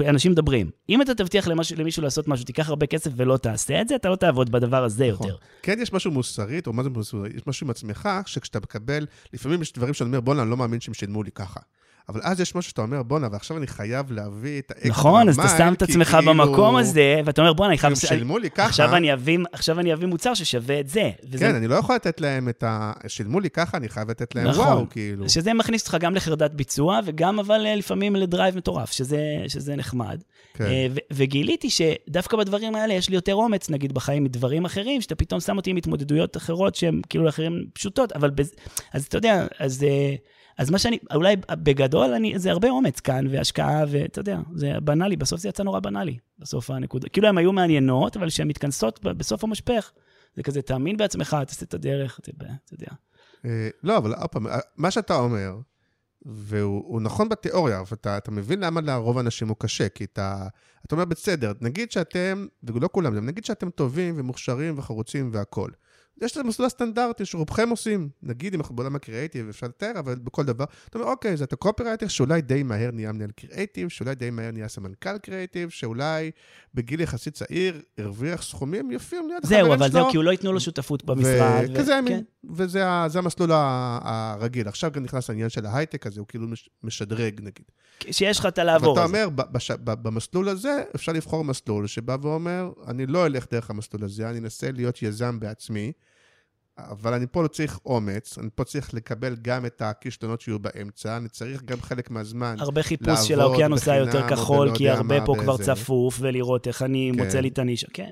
אנשים 0.10 0.32
מדברים, 0.32 0.70
אם 0.90 1.02
אתה 1.02 1.16
תבטיח 1.16 1.48
למשהו, 1.48 1.76
למישהו 1.80 2.04
לעשות 2.04 2.28
משהו, 2.28 2.46
תיקח 2.46 2.70
הרבה 2.70 2.86
כסף 2.86 3.12
ולא 3.16 3.38
תעשה 3.38 3.82
את 3.82 3.88
זה, 3.88 3.96
אתה 3.96 4.10
לא 4.10 4.16
תעבוד 4.16 4.52
בדבר 4.52 4.84
הזה 4.84 5.10
נכון. 5.12 5.28
יותר. 5.28 5.40
כן, 5.62 5.78
יש 5.82 5.94
משהו 5.94 6.12
מוסרית, 6.12 6.68
או 6.68 6.74
מה 6.74 6.84
זה 6.84 6.90
מוסרי? 6.90 7.30
יש 7.36 7.48
משהו 7.48 7.66
עם 7.68 7.72
עצמך, 7.72 8.10
שכשאתה 8.26 8.60
מקבל, 8.60 9.06
לפעמים 9.34 9.62
יש 9.62 9.74
דברים 9.74 9.94
שאתה 9.94 10.06
אומר, 10.06 10.20
בואנה, 10.22 10.42
אני 10.42 10.50
לא 10.50 10.58
מאמין 10.58 10.80
שהם 10.80 10.94
שילמו 10.94 11.24
לי 11.24 11.32
ככה. 11.32 11.43
אבל 12.10 12.20
אז 12.24 12.40
יש 12.40 12.56
משהו 12.56 12.70
שאתה 12.70 12.82
אומר, 12.82 13.04
בואנה, 13.04 13.28
ועכשיו 13.32 13.58
אני 13.58 13.68
חייב 13.68 14.12
להביא 14.12 14.60
את 14.60 14.72
האקסטרה 14.72 14.90
נכון, 14.92 15.30
אז 15.30 15.40
אתה 15.40 15.48
שם 15.58 15.74
את 15.74 15.82
עצמך 15.82 16.08
כאילו, 16.08 16.34
במקום 16.34 16.76
הזה, 16.76 17.22
ואתה 17.26 17.42
אומר, 17.42 17.54
בואנה, 17.54 17.70
אני 17.72 17.78
חייב... 17.78 17.94
הם 17.94 17.96
שילמו 17.96 18.38
לי 18.38 18.50
ככה. 18.50 18.66
עכשיו 18.66 18.96
אני 18.96 19.14
אביא, 19.14 19.40
עכשיו 19.54 19.80
אני 19.80 19.94
אביא 19.94 20.08
מוצר 20.08 20.34
ששווה 20.34 20.80
את 20.80 20.90
זה. 20.90 21.12
וזה- 21.30 21.38
כן, 21.46 21.56
אני 21.56 21.68
לא 21.68 21.76
יכול 21.76 21.96
לתת 21.96 22.22
להם 22.22 22.50
את 22.50 22.64
ה... 22.64 22.92
שילמו 23.08 23.40
לי 23.40 23.50
ככה, 23.50 23.78
אני 23.78 23.90
חייב 23.90 24.10
לתת 24.10 24.36
להם 24.36 24.48
נכון. 24.48 24.68
וואו, 24.68 24.90
כאילו. 24.90 25.30
שזה 25.30 25.54
מכניס 25.54 25.82
אותך 25.82 25.98
גם 26.00 26.16
לחרדת 26.16 26.52
ביצוע, 26.52 27.00
וגם 27.06 27.40
אבל 27.40 27.66
אה, 27.66 27.76
לפעמים 27.76 28.16
ל 28.16 28.23
drive 28.23 28.58
מטורף, 28.58 28.92
שזה, 28.92 29.20
שזה 29.48 29.76
נחמד. 29.76 30.22
כן. 30.54 30.64
אה, 30.64 30.88
ו- 30.96 31.00
וגיליתי 31.14 31.70
שדווקא 31.70 32.38
בדברים 32.38 32.76
האלה 32.76 32.94
יש 32.94 33.10
לי 33.10 33.16
יותר 33.16 33.36
אומץ, 33.36 33.70
נגיד 33.70 33.94
בחיים, 33.94 34.24
מדברים 34.24 34.66
אחרים, 34.66 35.02
שאתה 35.02 35.16
פתאום 35.16 35.40
שם 35.40 35.58
אותי 35.58 35.70
עם 35.70 35.76
התמודדויות 35.78 36.38
אחרות 36.38 36.76
שהן 36.76 37.02
כאילו 37.10 37.30
אחרים 37.30 37.66
פשוטות, 37.74 38.12
אבל 38.12 38.30
בז... 38.30 38.52
אז 38.94 39.06
אתה 39.06 39.18
יודע, 39.18 39.48
אז, 39.60 39.84
אה, 39.84 40.16
אז 40.58 40.70
מה 40.70 40.78
שאני, 40.78 41.00
אולי 41.14 41.36
בגדול, 41.52 42.14
אני, 42.14 42.40
זה 42.40 42.52
הרבה 42.52 42.70
אומץ 42.70 43.00
כאן, 43.00 43.28
והשקעה, 43.32 43.84
ואתה 43.88 44.20
יודע, 44.20 44.40
זה 44.56 44.72
בנאלי, 44.84 45.16
בסוף 45.16 45.40
זה 45.40 45.50
יצא 45.50 45.64
נורא 45.64 45.80
בנאלי, 45.80 46.18
בסוף 46.40 46.70
הנקודה. 46.70 47.10
כאילו 47.10 47.28
הן 47.28 47.38
היו 47.38 47.54
מעניינות, 47.54 48.18
אבל 48.18 48.28
כשהן 48.28 48.48
מתכנסות 48.48 49.00
בסוף 49.04 49.44
המשפך, 49.44 49.92
זה 50.36 50.44
כזה, 50.44 50.62
תאמין 50.62 50.98
בעצמך, 50.98 51.38
תעשה 51.48 51.66
את 51.66 51.74
הדרך, 51.74 52.20
אתה 52.20 52.32
אתה 52.66 52.74
יודע. 52.74 52.92
אה, 53.46 53.70
לא, 53.84 53.98
אבל 53.98 54.14
עוד 54.14 54.30
פעם, 54.30 54.46
מה 54.78 54.92
שאתה 54.92 55.16
אומר, 55.16 55.56
והוא 56.26 56.84
הוא 56.86 57.02
נכון 57.02 57.30
בתיאוריה, 57.30 57.82
ואתה 57.92 58.18
אתה 58.18 58.32
מבין 58.32 58.60
למה 58.60 58.82
לרוב 58.82 59.18
האנשים 59.18 59.48
הוא 59.48 59.58
קשה, 59.60 59.90
כי 59.90 60.04
אתה, 60.04 60.48
אתה 60.86 60.96
אומר 60.96 61.06
בסדר, 61.06 61.54
נגיד 61.62 61.92
שאתם, 61.92 62.48
ולא 62.64 62.90
כולם, 62.92 63.26
נגיד 63.26 63.46
שאתם 63.46 63.70
טובים 63.70 64.16
ומוכשרים 64.18 64.78
וחרוצים 64.78 65.30
והכול. 65.34 65.72
יש 66.22 66.32
את 66.32 66.38
המסלול 66.38 66.66
הסטנדרטי 66.66 67.26
שרובכם 67.26 67.70
עושים. 67.70 68.10
נגיד 68.24 68.54
אם 68.54 68.60
אנחנו 68.60 68.76
בעולם 68.76 68.96
הקריאייטיב, 68.96 69.50
אפשר 69.50 69.68
לתאר, 69.68 69.92
אבל 70.00 70.16
בכל 70.16 70.44
דבר, 70.46 70.66
אתה 70.90 70.98
אומר, 71.00 71.12
אוקיי, 71.12 71.38
זה 71.38 71.44
אתה 71.44 71.56
קופרייטר 71.56 72.08
שאולי 72.08 72.42
די 72.42 72.64
מהר 72.64 72.92
נהיה 72.92 73.12
מנהל 73.12 73.32
קריאייטיב, 73.36 73.90
שאולי 73.90 74.16
די 74.16 74.30
מהר 74.30 74.52
נהיה 74.52 74.68
סמנכ"ל 74.68 75.18
קריאייטיב, 75.18 75.70
שאולי 75.70 76.32
בגיל 76.74 77.02
יחסית 77.02 77.34
צעיר 77.34 77.82
הרוויח 77.98 78.42
סכומים 78.44 78.92
יפים 78.92 79.28
ליד 79.30 79.38
החברים 79.44 79.60
שלו. 79.60 79.68
זהו, 79.68 79.74
אבל 79.80 79.92
זהו, 79.92 80.12
כי 80.12 80.18
הוא 80.18 80.24
לא 80.24 80.32
ייתנו 80.32 80.54
לו 80.54 80.60
שותפות 80.60 81.04
במשרד. 81.06 81.66
ו- 81.70 81.74
וכזה, 81.74 82.00
כן. 82.08 82.22
וזה 82.50 82.84
המסלול 83.20 83.50
הרגיל. 83.54 84.68
עכשיו 84.68 84.92
גם 84.92 85.04
נכנס 85.04 85.30
העניין 85.30 85.50
של 85.50 85.66
ההייטק 85.66 86.08
הזה, 86.08 86.20
הוא 86.20 86.28
כאילו 86.28 86.48
מש- 86.48 86.70
משדרג 86.84 87.42
נגיד. 87.42 87.66
שיש 88.12 88.40
לך 88.40 88.46
את 88.46 88.58
הלעבור. 88.58 88.90
ואתה 88.90 89.04
הזה. 89.04 89.24
אומר, 89.26 89.30
בש- 89.52 89.72
ב- 89.72 90.04
במסלול 90.04 90.50
הזה 90.50 90.84
אפשר 90.96 91.12
לבחור 91.12 91.44
מסלול 91.44 91.88
שבא 91.88 92.18
ואומר, 92.22 92.72
אני 92.88 93.06
לא 93.06 93.26
אלך 93.26 93.46
דרך 93.52 93.70
המסלול 93.70 94.04
הזה, 94.04 94.30
אני 94.30 94.40
אנסה 94.40 94.72
להיות 94.72 95.02
יזם 95.02 95.40
בעצמי, 95.40 95.92
אבל 96.78 97.14
אני 97.14 97.26
פה 97.32 97.44
לא 97.44 97.48
צריך 97.48 97.80
אומץ, 97.86 98.38
אני 98.38 98.50
פה 98.56 98.64
צריך 98.64 98.94
לקבל 98.94 99.36
גם 99.42 99.66
את 99.66 99.82
הכישלונות 99.82 100.42
שיהיו 100.42 100.60
באמצע, 100.60 101.18
אני 101.18 101.30
צריך 101.30 101.64
גם 101.64 101.82
חלק 101.82 102.12
מהזמן. 102.12 102.56
הרבה 102.60 102.84
חיפוש 102.84 103.28
של 103.28 103.36
לעבוד 103.36 103.52
האוקיינוס 103.52 103.88
היה 103.88 104.00
יותר 104.00 104.22
בחינם, 104.22 104.30
כחול, 104.30 104.68
בלא 104.68 104.78
כי 104.78 104.90
הרבה 104.90 105.26
פה 105.26 105.36
כבר 105.40 105.58
צפוף, 105.58 106.18
ולראות 106.20 106.68
איך 106.68 106.82
אני 106.82 107.12
כן. 107.14 107.24
מוצא 107.24 107.40
לי 107.40 107.48
את 107.48 107.60
הנישה. 107.60 107.88
כן. 107.94 108.12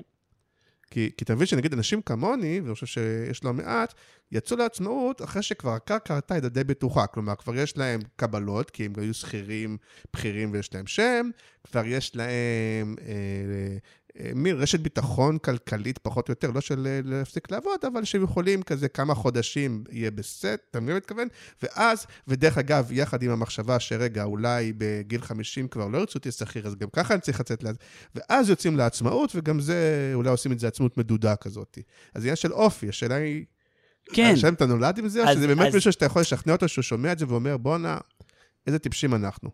כי, 0.92 1.10
כי 1.16 1.24
אתה 1.24 1.34
מבין 1.34 1.46
שנגיד 1.46 1.72
אנשים 1.72 2.02
כמוני, 2.02 2.60
ואני 2.60 2.74
חושב 2.74 2.86
שיש 2.86 3.44
לא 3.44 3.52
מעט, 3.52 3.94
יצאו 4.32 4.56
לעצמאות 4.56 5.22
אחרי 5.22 5.42
שכבר 5.42 5.70
הקרקע 5.70 6.18
הייתה 6.30 6.48
די 6.48 6.64
בטוחה. 6.64 7.06
כלומר, 7.06 7.34
כבר 7.34 7.56
יש 7.56 7.76
להם 7.76 8.00
קבלות, 8.16 8.70
כי 8.70 8.84
הם 8.84 8.92
היו 8.96 9.14
שכירים, 9.14 9.76
בכירים 10.14 10.52
ויש 10.52 10.74
להם 10.74 10.86
שם, 10.86 11.30
כבר 11.64 11.86
יש 11.86 12.16
להם 12.16 12.96
אה, 13.00 13.76
מין 14.34 14.56
רשת 14.56 14.80
ביטחון 14.80 15.38
כלכלית 15.38 15.98
פחות 15.98 16.28
או 16.28 16.32
יותר, 16.32 16.50
לא 16.50 16.60
של 16.60 16.86
אה, 16.86 17.00
להפסיק 17.04 17.50
לעבוד, 17.50 17.84
אבל 17.92 18.04
שהם 18.04 18.24
יכולים 18.24 18.62
כזה 18.62 18.88
כמה 18.88 19.14
חודשים 19.14 19.84
יהיה 19.90 20.10
בסט, 20.10 20.44
אתה 20.70 20.80
מבין 20.80 20.92
מה 20.94 20.96
מתכוון? 20.96 21.28
ואז, 21.62 22.06
ודרך 22.28 22.58
אגב, 22.58 22.88
יחד 22.92 23.22
עם 23.22 23.30
המחשבה 23.30 23.80
שרגע, 23.80 24.24
אולי 24.24 24.72
בגיל 24.78 25.20
50 25.20 25.68
כבר 25.68 25.88
לא 25.88 25.98
ירצו 25.98 26.18
אותי 26.18 26.30
שכיר, 26.32 26.66
אז 26.66 26.74
גם 26.76 26.88
ככה 26.92 27.14
אני 27.14 27.20
צריך 27.20 27.40
לצאת 27.40 27.62
לזה, 27.62 27.78
ואז 28.14 28.48
יוצאים 28.50 28.76
לעצמאות, 28.76 29.32
וגם 29.34 29.60
זה, 29.60 30.10
אולי 30.14 30.28
עושים 30.30 30.52
את 30.52 30.58
זה 30.58 30.68
עצמאות 30.68 30.98
מדודה 30.98 31.36
כזאת. 31.36 31.78
אז 32.14 32.22
עניין 32.22 32.36
של 32.36 32.52
אופי, 32.52 32.88
השאלה 32.88 33.14
היא... 33.14 33.44
כן. 34.12 34.32
השאלה 34.34 34.48
אם 34.48 34.54
אתה 34.54 34.66
נולד 34.66 34.98
עם 34.98 35.08
זה, 35.08 35.22
או 35.24 35.28
אז- 35.28 35.36
שזה 35.36 35.46
באמת 35.46 35.66
אז- 35.68 35.74
מישהו 35.74 35.92
שאתה 35.92 36.04
יכול 36.06 36.22
לשכנע 36.22 36.52
אותו 36.52 36.68
שהוא 36.68 36.82
שומע 36.82 37.12
את 37.12 37.18
זה 37.18 37.24
ואומר, 37.28 37.56
בואנה, 37.56 37.98
איזה 38.66 38.78
טיפשים 38.78 39.14
אנחנו. 39.14 39.50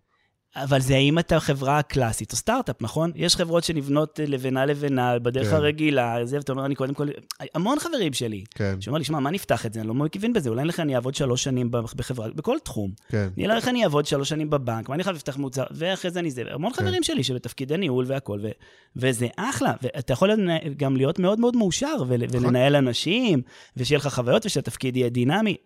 אבל 0.56 0.80
זה 0.80 0.94
האם 0.94 1.18
אתה 1.18 1.40
חברה 1.40 1.82
קלאסית 1.82 2.32
או 2.32 2.36
סטארט-אפ, 2.36 2.82
נכון? 2.82 3.12
יש 3.14 3.36
חברות 3.36 3.64
שנבנות 3.64 4.20
אה, 4.20 4.26
לבנה 4.26 4.66
לבנה, 4.66 5.18
בדרך 5.18 5.48
כן. 5.50 5.56
הרגילה, 5.56 6.16
זה, 6.24 6.36
ואתה 6.36 6.52
אומר, 6.52 6.66
אני 6.66 6.74
קודם 6.74 6.94
כל... 6.94 7.08
המון 7.54 7.78
חברים 7.78 8.12
שלי, 8.12 8.44
כן, 8.54 8.80
שאומר 8.80 8.98
לי, 8.98 9.04
שמע, 9.04 9.18
מה 9.20 9.30
נפתח 9.30 9.66
את 9.66 9.72
זה? 9.72 9.80
אני 9.80 9.88
לא 9.88 9.94
מבין 9.94 10.32
בזה, 10.32 10.50
אולי 10.50 10.64
לך 10.64 10.80
אני 10.80 10.94
אעבוד 10.94 11.14
שלוש 11.14 11.44
שנים 11.44 11.70
בחברה, 11.70 12.28
בכל 12.28 12.56
תחום. 12.64 12.90
כן. 13.08 13.28
נראה 13.36 13.56
לך 13.56 13.68
אני 13.68 13.84
אעבוד 13.84 14.06
שלוש 14.06 14.28
שנים 14.28 14.50
בבנק, 14.50 14.88
מה 14.88 14.94
אני 14.94 15.04
חייב 15.04 15.16
לפתח 15.16 15.36
מוצר, 15.36 15.64
ואחרי 15.70 16.10
זה 16.10 16.20
אני 16.20 16.30
זה. 16.30 16.42
המון 16.50 16.72
כן. 16.72 16.82
חברים 16.82 17.02
שלי 17.02 17.24
שבתפקידי 17.24 17.76
ניהול 17.76 18.04
והכול, 18.08 18.40
ו- 18.42 18.48
וזה 18.96 19.26
אחלה. 19.36 19.72
ואתה 19.82 20.12
יכול 20.12 20.30
גם 20.76 20.96
להיות 20.96 21.18
מאוד 21.18 21.40
מאוד 21.40 21.56
מאושר, 21.56 21.96
ול- 22.08 22.26
נכון. 22.26 22.44
ולנהל 22.44 22.76
אנשים, 22.76 23.42
ושיהיה 23.76 23.98
לך 23.98 24.08
חוויות, 24.08 24.46
ושהתפקיד 24.46 24.96
יהיה 24.96 25.08
דינמי. 25.08 25.56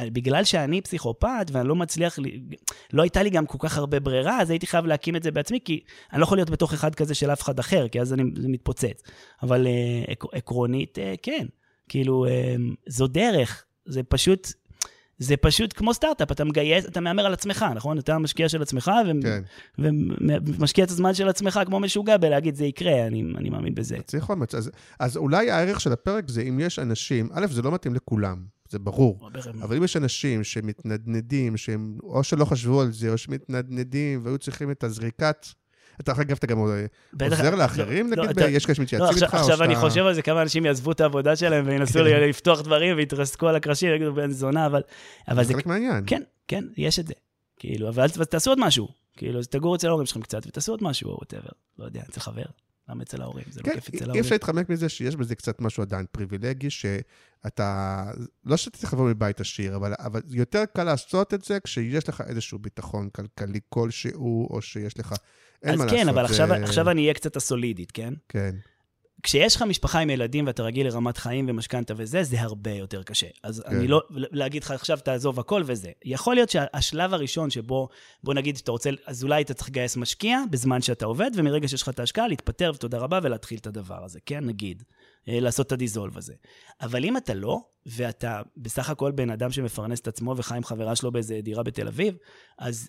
בגלל 0.00 0.44
שאני 0.44 0.80
פסיכופת, 0.80 1.46
ואני 1.52 1.68
לא 1.68 1.76
מצליח, 1.76 2.18
לא 2.92 3.02
הייתה 3.02 3.22
לי 3.22 3.30
גם 3.30 3.46
כל 3.46 3.58
כך 3.60 3.78
הרבה 3.78 4.00
ברירה, 4.00 4.31
אז 4.40 4.50
הייתי 4.50 4.66
חייב 4.66 4.86
להקים 4.86 5.16
את 5.16 5.22
זה 5.22 5.30
בעצמי, 5.30 5.58
כי 5.64 5.80
אני 6.12 6.20
לא 6.20 6.24
יכול 6.24 6.38
להיות 6.38 6.50
בתוך 6.50 6.72
אחד 6.72 6.94
כזה 6.94 7.14
של 7.14 7.30
אף 7.32 7.42
אחד 7.42 7.58
אחר, 7.58 7.88
כי 7.88 8.00
אז 8.00 8.12
אני, 8.12 8.22
זה 8.36 8.48
מתפוצץ. 8.48 9.02
אבל 9.42 9.66
אה, 9.66 9.72
עק- 10.12 10.34
עקרונית, 10.34 10.98
אה, 10.98 11.14
כן. 11.22 11.46
כאילו, 11.88 12.26
אה, 12.26 12.54
זו 12.86 13.06
דרך. 13.06 13.64
זה 13.86 14.02
פשוט... 14.02 14.48
זה 15.18 15.36
פשוט 15.36 15.72
כמו 15.76 15.94
סטארט-אפ, 15.94 16.32
אתה 16.32 16.44
מגייס, 16.44 16.86
אתה 16.86 17.00
מהמר 17.00 17.26
על 17.26 17.32
עצמך, 17.32 17.64
נכון? 17.74 17.98
אתה 17.98 18.14
המשקיע 18.14 18.48
של 18.48 18.62
עצמך, 18.62 18.90
ו- 19.06 19.22
כן. 19.22 19.42
ומשקיע 19.78 20.84
את 20.84 20.90
הזמן 20.90 21.14
של 21.14 21.28
עצמך 21.28 21.60
כמו 21.66 21.80
משוגע 21.80 22.16
בלהגיד, 22.16 22.54
זה 22.54 22.64
יקרה, 22.64 23.06
אני, 23.06 23.22
אני 23.36 23.50
מאמין 23.50 23.74
בזה. 23.74 23.96
צריך 24.06 24.30
אומץ. 24.30 24.54
אז, 24.54 24.70
אז 25.00 25.16
אולי 25.16 25.50
הערך 25.50 25.80
של 25.80 25.92
הפרק 25.92 26.28
זה 26.28 26.42
אם 26.42 26.60
יש 26.60 26.78
אנשים, 26.78 27.28
א', 27.32 27.46
זה 27.50 27.62
לא 27.62 27.72
מתאים 27.72 27.94
לכולם, 27.94 28.44
זה 28.72 28.78
ברור. 28.78 29.30
אבל 29.62 29.76
אם 29.76 29.84
יש 29.84 29.96
אנשים 29.96 30.44
שמתנדנדים, 30.44 31.56
שהם 31.56 31.98
או 32.02 32.24
שלא 32.24 32.44
חשבו 32.44 32.80
על 32.80 32.92
זה, 32.92 33.12
או 33.12 33.18
שמתנדנדים, 33.18 34.20
והיו 34.24 34.38
צריכים 34.38 34.70
את 34.70 34.84
הזריקת... 34.84 35.46
אתה, 36.00 36.12
אגב, 36.12 36.36
אתה 36.36 36.46
גם 36.46 36.58
עוזר 36.58 37.54
לאחרים, 37.54 38.12
לא, 38.12 38.24
נגיד? 38.24 38.38
יש 38.38 38.66
כאלה 38.66 38.74
לא, 38.78 38.84
שמתייעצים 38.84 39.08
עכשיו, 39.08 39.24
איתך, 39.24 39.34
או 39.34 39.40
עכשיו 39.40 39.56
שאתה... 39.56 39.64
אני 39.64 39.76
חושב 39.76 40.06
על 40.06 40.14
זה, 40.14 40.22
כמה 40.22 40.42
אנשים 40.42 40.66
יעזבו 40.66 40.92
את 40.92 41.00
העבודה 41.00 41.36
שלהם 41.36 41.64
וינסו 41.66 41.98
כן. 41.98 42.04
לפתוח 42.04 42.60
דברים 42.60 42.96
ויתרסקו 42.96 43.48
על 43.48 43.56
הקרשים 43.56 43.90
ויגידו 43.90 44.14
בן 44.14 44.30
זונה, 44.30 44.66
אבל, 44.66 44.82
זה. 45.44 45.54
חלק 45.54 45.66
מהעניין. 45.66 46.04
כן, 46.06 46.22
כן, 46.48 46.64
יש 46.76 46.98
את 46.98 47.06
זה. 47.06 47.14
כאילו, 47.56 47.88
אבל 47.88 48.08
תעשו 48.08 48.50
עוד 48.50 48.60
משהו. 48.60 48.88
כאילו, 49.16 49.40
תגורו 49.50 49.74
אצל 49.74 49.88
ההורים 49.88 50.06
שלכם 50.06 50.20
קצת 50.20 50.46
ותעשו 50.46 50.72
עוד 50.72 50.82
משהו, 50.82 51.10
או 51.10 51.16
whatever. 51.16 51.50
לא 51.78 51.84
יודע, 51.84 52.00
אצל 52.10 52.20
חבר. 52.20 52.44
למה 52.88 53.02
אצל 53.02 53.22
ההורים? 53.22 53.44
זה 53.50 53.60
לא 53.60 53.64
כן, 53.66 53.74
כיף 53.74 53.88
אצל 53.88 53.96
אי 53.96 54.02
ההורים. 54.02 54.20
אפשר 54.20 54.34
להתחמק 54.34 54.68
מזה 54.68 54.88
שיש 54.88 55.16
בזה 55.16 55.34
קצת 55.34 55.60
משהו 55.60 55.82
עדיין 55.82 56.06
פריבילגי, 56.12 56.70
שאתה, 56.70 58.04
לא 58.44 58.56
שאתה 58.56 58.76
צריך 58.78 58.92
לבוא 58.92 59.10
מבית 59.10 59.40
עשיר, 59.40 59.76
אבל, 59.76 59.92
אבל 59.98 60.20
יותר 60.30 60.64
קל 60.76 60.84
לעשות 60.84 61.34
את 61.34 61.44
זה 61.44 61.58
כשיש 61.60 62.08
לך 62.08 62.20
איזשהו 62.26 62.58
ביטחון 62.58 63.08
כלכלי 63.10 63.60
כלשהו, 63.68 64.48
או 64.50 64.62
שיש 64.62 64.98
לך, 64.98 65.14
אין 65.62 65.72
אז 65.74 65.78
מה 65.78 65.86
כן, 65.90 65.96
לעשות. 65.96 66.08
אבל 66.08 66.26
זה- 66.26 66.32
עכשיו, 66.32 66.52
עכשיו 66.52 66.90
אני 66.90 67.02
אהיה 67.02 67.14
קצת 67.14 67.36
הסולידית, 67.36 67.90
כן? 67.90 68.14
כן, 68.28 68.54
כשיש 69.22 69.56
לך 69.56 69.62
משפחה 69.62 69.98
עם 69.98 70.10
ילדים 70.10 70.46
ואתה 70.46 70.62
רגיל 70.62 70.86
לרמת 70.86 71.16
חיים 71.16 71.46
ומשכנתה 71.48 71.94
וזה, 71.96 72.22
זה 72.22 72.40
הרבה 72.40 72.70
יותר 72.70 73.02
קשה. 73.02 73.26
אז 73.42 73.62
כן. 73.66 73.76
אני 73.76 73.88
לא, 73.88 74.02
להגיד 74.10 74.64
לך 74.64 74.70
עכשיו 74.70 74.98
תעזוב 75.04 75.40
הכל 75.40 75.62
וזה. 75.66 75.90
יכול 76.04 76.34
להיות 76.34 76.50
שהשלב 76.50 77.14
הראשון 77.14 77.50
שבו, 77.50 77.88
בוא 78.24 78.34
נגיד 78.34 78.56
שאתה 78.56 78.70
רוצה, 78.70 78.90
אז 79.06 79.24
אולי 79.24 79.42
אתה 79.42 79.54
צריך 79.54 79.68
לגייס 79.68 79.96
משקיע 79.96 80.38
בזמן 80.50 80.82
שאתה 80.82 81.06
עובד, 81.06 81.30
ומרגע 81.34 81.68
שיש 81.68 81.82
לך 81.82 81.88
את 81.88 82.00
ההשקעה, 82.00 82.28
להתפטר 82.28 82.72
ותודה 82.74 82.98
רבה 82.98 83.18
ולהתחיל 83.22 83.58
את 83.58 83.66
הדבר 83.66 84.04
הזה, 84.04 84.18
כן? 84.26 84.44
נגיד. 84.44 84.82
אה, 85.28 85.40
לעשות 85.40 85.66
את 85.66 85.72
הדיזולב 85.72 86.18
הזה. 86.18 86.34
אבל 86.80 87.04
אם 87.04 87.16
אתה 87.16 87.34
לא, 87.34 87.60
ואתה 87.86 88.42
בסך 88.56 88.90
הכל 88.90 89.10
בן 89.10 89.30
אדם 89.30 89.52
שמפרנס 89.52 90.00
את 90.00 90.08
עצמו 90.08 90.34
וחי 90.36 90.56
עם 90.56 90.64
חברה 90.64 90.96
שלו 90.96 91.12
באיזה 91.12 91.40
דירה 91.42 91.62
בתל 91.62 91.88
אביב, 91.88 92.16
אז 92.58 92.88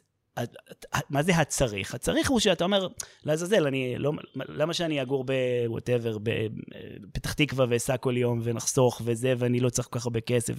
מה 1.09 1.23
זה 1.23 1.35
הצריך? 1.35 1.95
הצריך 1.95 2.29
הוא 2.29 2.39
שאתה 2.39 2.63
אומר, 2.63 2.87
לעזאזל, 3.25 3.67
אני 3.67 3.95
לא, 3.97 4.11
למה 4.35 4.73
שאני 4.73 5.01
אגור 5.01 5.25
בווטאבר, 5.67 6.17
בפתח 7.03 7.33
תקווה 7.33 7.65
ואסע 7.69 7.97
כל 7.97 8.17
יום 8.17 8.39
ונחסוך 8.43 9.01
וזה, 9.05 9.33
ואני 9.37 9.59
לא 9.59 9.69
צריך 9.69 9.87
כל 9.91 9.99
כך 9.99 10.05
הרבה 10.05 10.21
כסף, 10.21 10.53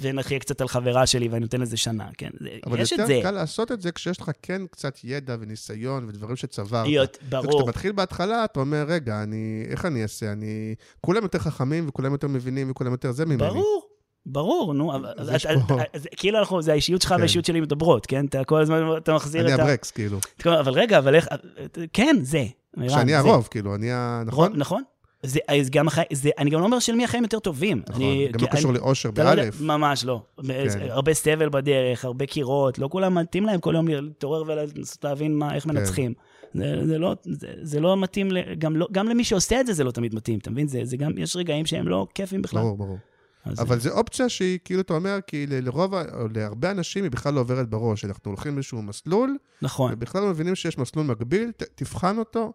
ונחיה 0.00 0.38
קצת 0.38 0.60
על 0.60 0.68
חברה 0.68 1.06
שלי 1.06 1.28
ואני 1.28 1.40
נותן 1.40 1.60
לזה 1.60 1.76
שנה, 1.76 2.08
כן? 2.18 2.30
אבל 2.66 2.80
יש 2.80 2.92
את 2.92 2.98
יותר 2.98 3.14
זה. 3.14 3.20
קל 3.22 3.30
לעשות 3.30 3.72
את 3.72 3.80
זה 3.80 3.92
כשיש 3.92 4.20
לך 4.20 4.30
כן 4.42 4.62
קצת 4.66 4.98
ידע 5.04 5.36
וניסיון 5.40 6.04
ודברים 6.08 6.36
שצברת. 6.36 6.86
להיות, 6.86 7.18
ברור. 7.28 7.46
וכשאתה 7.46 7.68
מתחיל 7.68 7.92
בהתחלה, 7.92 8.44
אתה 8.44 8.60
אומר, 8.60 8.84
רגע, 8.88 9.22
אני, 9.22 9.64
איך 9.70 9.84
אני 9.84 10.02
אעשה? 10.02 10.32
אני... 10.32 10.74
כולם 11.00 11.22
יותר 11.22 11.38
חכמים 11.38 11.88
וכולם 11.88 12.12
יותר 12.12 12.28
מבינים 12.28 12.70
וכולם 12.70 12.92
יותר 12.92 13.12
זה 13.12 13.26
ממני. 13.26 13.38
ברור. 13.38 13.99
ברור, 14.26 14.74
נו, 14.74 14.92
אז 15.16 15.30
אז- 15.34 15.46
פה- 15.68 15.78
אז- 15.94 16.06
כאילו 16.16 16.38
אנחנו, 16.38 16.62
זה 16.62 16.72
האישיות 16.72 17.02
שלך 17.02 17.10
כן. 17.12 17.16
והאישיות 17.18 17.44
שלי 17.44 17.60
מדברות, 17.60 18.06
כן? 18.06 18.26
אתה 18.26 18.44
כל 18.44 18.60
הזמן, 18.60 18.96
אתה 18.96 19.14
מחזיר 19.14 19.44
אני 19.46 19.54
את 19.54 19.58
ה... 19.58 19.62
הברקס, 19.62 19.90
כאילו. 19.90 20.18
אבל 20.60 20.72
רגע, 20.72 20.98
אבל 20.98 21.14
איך, 21.14 21.28
כן, 21.92 22.16
זה. 22.22 22.44
שאני. 22.88 23.14
הרוב, 23.14 23.48
כאילו, 23.50 23.74
אני 23.74 23.92
ה... 23.92 24.22
נכון? 24.26 24.52
נכון? 24.56 24.82
זה, 25.22 25.38
אז 25.48 25.70
גם 25.70 25.86
החיים, 25.88 26.06
זה, 26.12 26.30
אני 26.38 26.50
גם 26.50 26.60
לא 26.60 26.64
אומר 26.64 26.78
של 26.78 26.94
מי 26.94 27.04
החיים 27.04 27.22
יותר 27.22 27.38
טובים. 27.38 27.82
נכון, 27.88 28.02
אני, 28.02 28.28
גם 28.32 28.40
לא 28.40 28.46
קשור 28.46 28.70
אני- 28.70 28.78
לאושר 28.78 29.08
לא 29.08 29.14
באלף. 29.24 29.60
ממש 29.60 30.04
לא. 30.04 30.22
כן. 30.46 30.52
הרבה 30.88 31.14
סבל 31.14 31.48
בדרך, 31.48 32.04
הרבה 32.04 32.26
קירות, 32.26 32.78
לא 32.78 32.88
כולם 32.88 33.14
מתאים 33.18 33.44
להם 33.46 33.60
כל 33.60 33.74
יום 33.74 33.88
להתעורר 33.88 34.42
ולנסות 34.46 35.04
להבין 35.04 35.34
מה, 35.34 35.54
איך 35.54 35.64
כן. 35.64 35.70
מנצחים. 35.70 36.12
זה, 36.54 36.80
זה, 36.86 36.98
לא, 36.98 37.14
זה, 37.22 37.48
זה 37.62 37.80
לא 37.80 37.96
מתאים, 37.96 38.28
גם, 38.58 38.76
לא, 38.76 38.88
גם 38.92 39.08
למי 39.08 39.24
שעושה 39.24 39.60
את 39.60 39.66
זה, 39.66 39.72
זה 39.72 39.84
לא 39.84 39.90
תמיד 39.90 40.14
מתאים, 40.14 40.38
אתה 40.38 40.50
מבין? 40.50 40.68
זה, 40.68 40.80
זה 40.84 40.96
גם, 40.96 41.18
יש 41.18 41.36
רגעים 41.36 41.66
שהם 41.66 41.88
לא 41.88 42.06
כיפים 42.14 42.42
בכלל. 42.42 42.62
ברור, 42.62 42.76
ברור. 42.76 42.98
אבל 43.46 43.80
זו 43.80 43.90
אופציה 43.90 44.28
שהיא, 44.28 44.58
כאילו, 44.64 44.80
אתה 44.80 44.94
אומר, 44.94 45.18
כי 45.26 45.46
לרוב, 45.46 45.94
או 45.94 46.28
להרבה 46.34 46.70
אנשים 46.70 47.04
היא 47.04 47.10
בכלל 47.10 47.34
לא 47.34 47.40
עוברת 47.40 47.68
בראש. 47.70 48.04
אנחנו 48.04 48.30
הולכים 48.30 48.54
לאיזשהו 48.54 48.82
מסלול, 48.82 49.36
נכון. 49.62 49.92
ובכלל 49.92 50.22
לא 50.22 50.28
מבינים 50.30 50.54
שיש 50.54 50.78
מסלול 50.78 51.06
מקביל, 51.06 51.50
ת- 51.56 51.62
תבחן 51.62 52.18
אותו. 52.18 52.52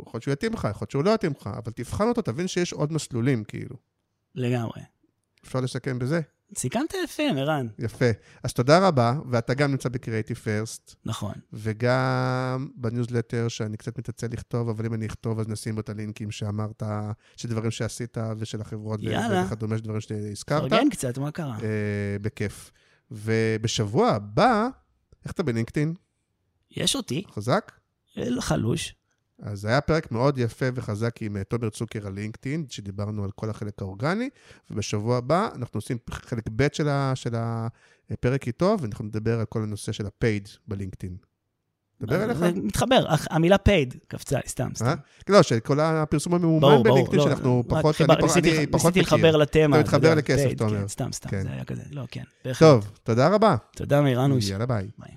יכול 0.00 0.10
להיות 0.14 0.22
שהוא 0.22 0.32
יתאים 0.32 0.52
לך, 0.52 0.68
יכול 0.70 0.82
להיות 0.84 0.90
שהוא 0.90 1.04
לא 1.04 1.10
יתאים 1.10 1.32
לך, 1.40 1.46
אבל 1.46 1.72
תבחן 1.72 2.08
אותו, 2.08 2.22
תבין 2.22 2.48
שיש 2.48 2.72
עוד 2.72 2.92
מסלולים, 2.92 3.44
כאילו. 3.44 3.76
לגמרי. 4.34 4.80
אפשר 5.44 5.60
לסכם 5.60 5.98
בזה? 5.98 6.20
סיכמת 6.54 6.94
יפה, 7.04 7.22
ערן. 7.22 7.66
יפה. 7.78 8.10
אז 8.42 8.52
תודה 8.52 8.88
רבה, 8.88 9.14
ואתה 9.30 9.54
גם 9.54 9.70
נמצא 9.70 9.88
ב 9.88 9.93
Creative 9.93 10.36
First, 10.36 10.94
נכון. 11.04 11.34
וגם 11.52 12.68
בניוזלטר, 12.74 13.48
שאני 13.48 13.76
קצת 13.76 13.98
מתעצל 13.98 14.26
לכתוב, 14.26 14.68
אבל 14.68 14.86
אם 14.86 14.94
אני 14.94 15.06
אכתוב, 15.06 15.40
אז 15.40 15.48
נשים 15.48 15.74
בו 15.74 15.80
את 15.80 15.88
הלינקים 15.88 16.30
שאמרת, 16.30 16.82
של 17.36 17.48
דברים 17.48 17.70
שעשית, 17.70 18.16
ושל 18.38 18.60
החברות, 18.60 19.00
יאללה. 19.02 19.44
וכדומה, 19.46 19.78
של 19.78 19.84
דברים 19.84 20.00
שהזכרת. 20.00 20.70
פרגן 20.70 20.90
קצת, 20.90 21.18
מה 21.18 21.30
קרה? 21.30 21.56
אה, 21.62 22.16
בכיף. 22.22 22.70
ובשבוע 23.10 24.08
הבא, 24.10 24.68
איך 25.24 25.32
אתה 25.32 25.42
בלינקדאין? 25.42 25.94
יש 26.70 26.96
אותי, 26.96 27.24
חזק? 27.30 27.72
אה, 28.18 28.40
חלוש. 28.40 28.94
אז 29.42 29.64
היה 29.64 29.80
פרק 29.80 30.12
מאוד 30.12 30.38
יפה 30.38 30.66
וחזק 30.74 31.22
עם 31.22 31.36
אה, 31.36 31.44
תומר 31.44 31.70
צוקר 31.70 32.06
על 32.06 32.12
לינקדאין, 32.12 32.64
שדיברנו 32.68 33.24
על 33.24 33.30
כל 33.30 33.50
החלק 33.50 33.82
האורגני, 33.82 34.28
ובשבוע 34.70 35.16
הבא 35.16 35.48
אנחנו 35.54 35.78
עושים 35.78 35.96
חלק 36.10 36.44
ב' 36.56 36.66
של, 36.72 36.88
ה, 36.88 37.12
של 37.14 37.34
הפרק 38.10 38.46
איתו, 38.46 38.76
ואנחנו 38.80 39.04
נדבר 39.04 39.38
על 39.40 39.44
כל 39.46 39.62
הנושא 39.62 39.92
של 39.92 40.06
הפייד 40.06 40.48
בלינקדאין. 40.68 41.16
נדבר 42.00 42.24
אליך? 42.24 42.38
זה 42.38 42.50
מתחבר, 42.54 43.04
המילה 43.30 43.56
paid 43.56 43.96
קפצה 44.08 44.36
לי, 44.36 44.42
סתם, 44.48 44.68
סתם. 44.74 44.86
אה? 44.86 44.94
לא, 45.28 45.42
של 45.42 45.60
כל 45.60 45.80
הפרסום 45.80 46.34
הממומן. 46.34 46.82
בלינקדאין, 46.82 47.18
לא, 47.20 47.24
שאנחנו 47.24 47.62
פחות, 47.68 48.00
אני 48.00 48.08
פח- 48.08 48.22
ניסיתי- 48.24 48.58
אני 48.58 48.66
פחות 48.66 48.96
ניסיתי 48.96 49.14
מכיר. 49.16 49.26
לחבר 49.28 49.36
לתמה. 49.36 49.76
אתה 49.76 49.84
מתחבר 49.84 50.08
יודע, 50.08 50.14
לכסף, 50.14 50.48
אתה 50.52 50.64
אומר. 50.64 50.80
כן, 50.80 50.88
סתם, 50.88 51.12
סתם, 51.12 51.28
כן. 51.28 51.42
זה 51.42 51.52
היה 51.52 51.64
כזה, 51.64 51.82
לא, 51.90 52.04
כן. 52.10 52.22
טוב, 52.58 52.90
תודה 53.02 53.28
רבה. 53.28 53.56
תודה, 53.76 54.00
מירנוש. 54.02 54.48
יאללה 54.48 54.66
ביי. 54.66 54.88
ביי. 54.98 55.16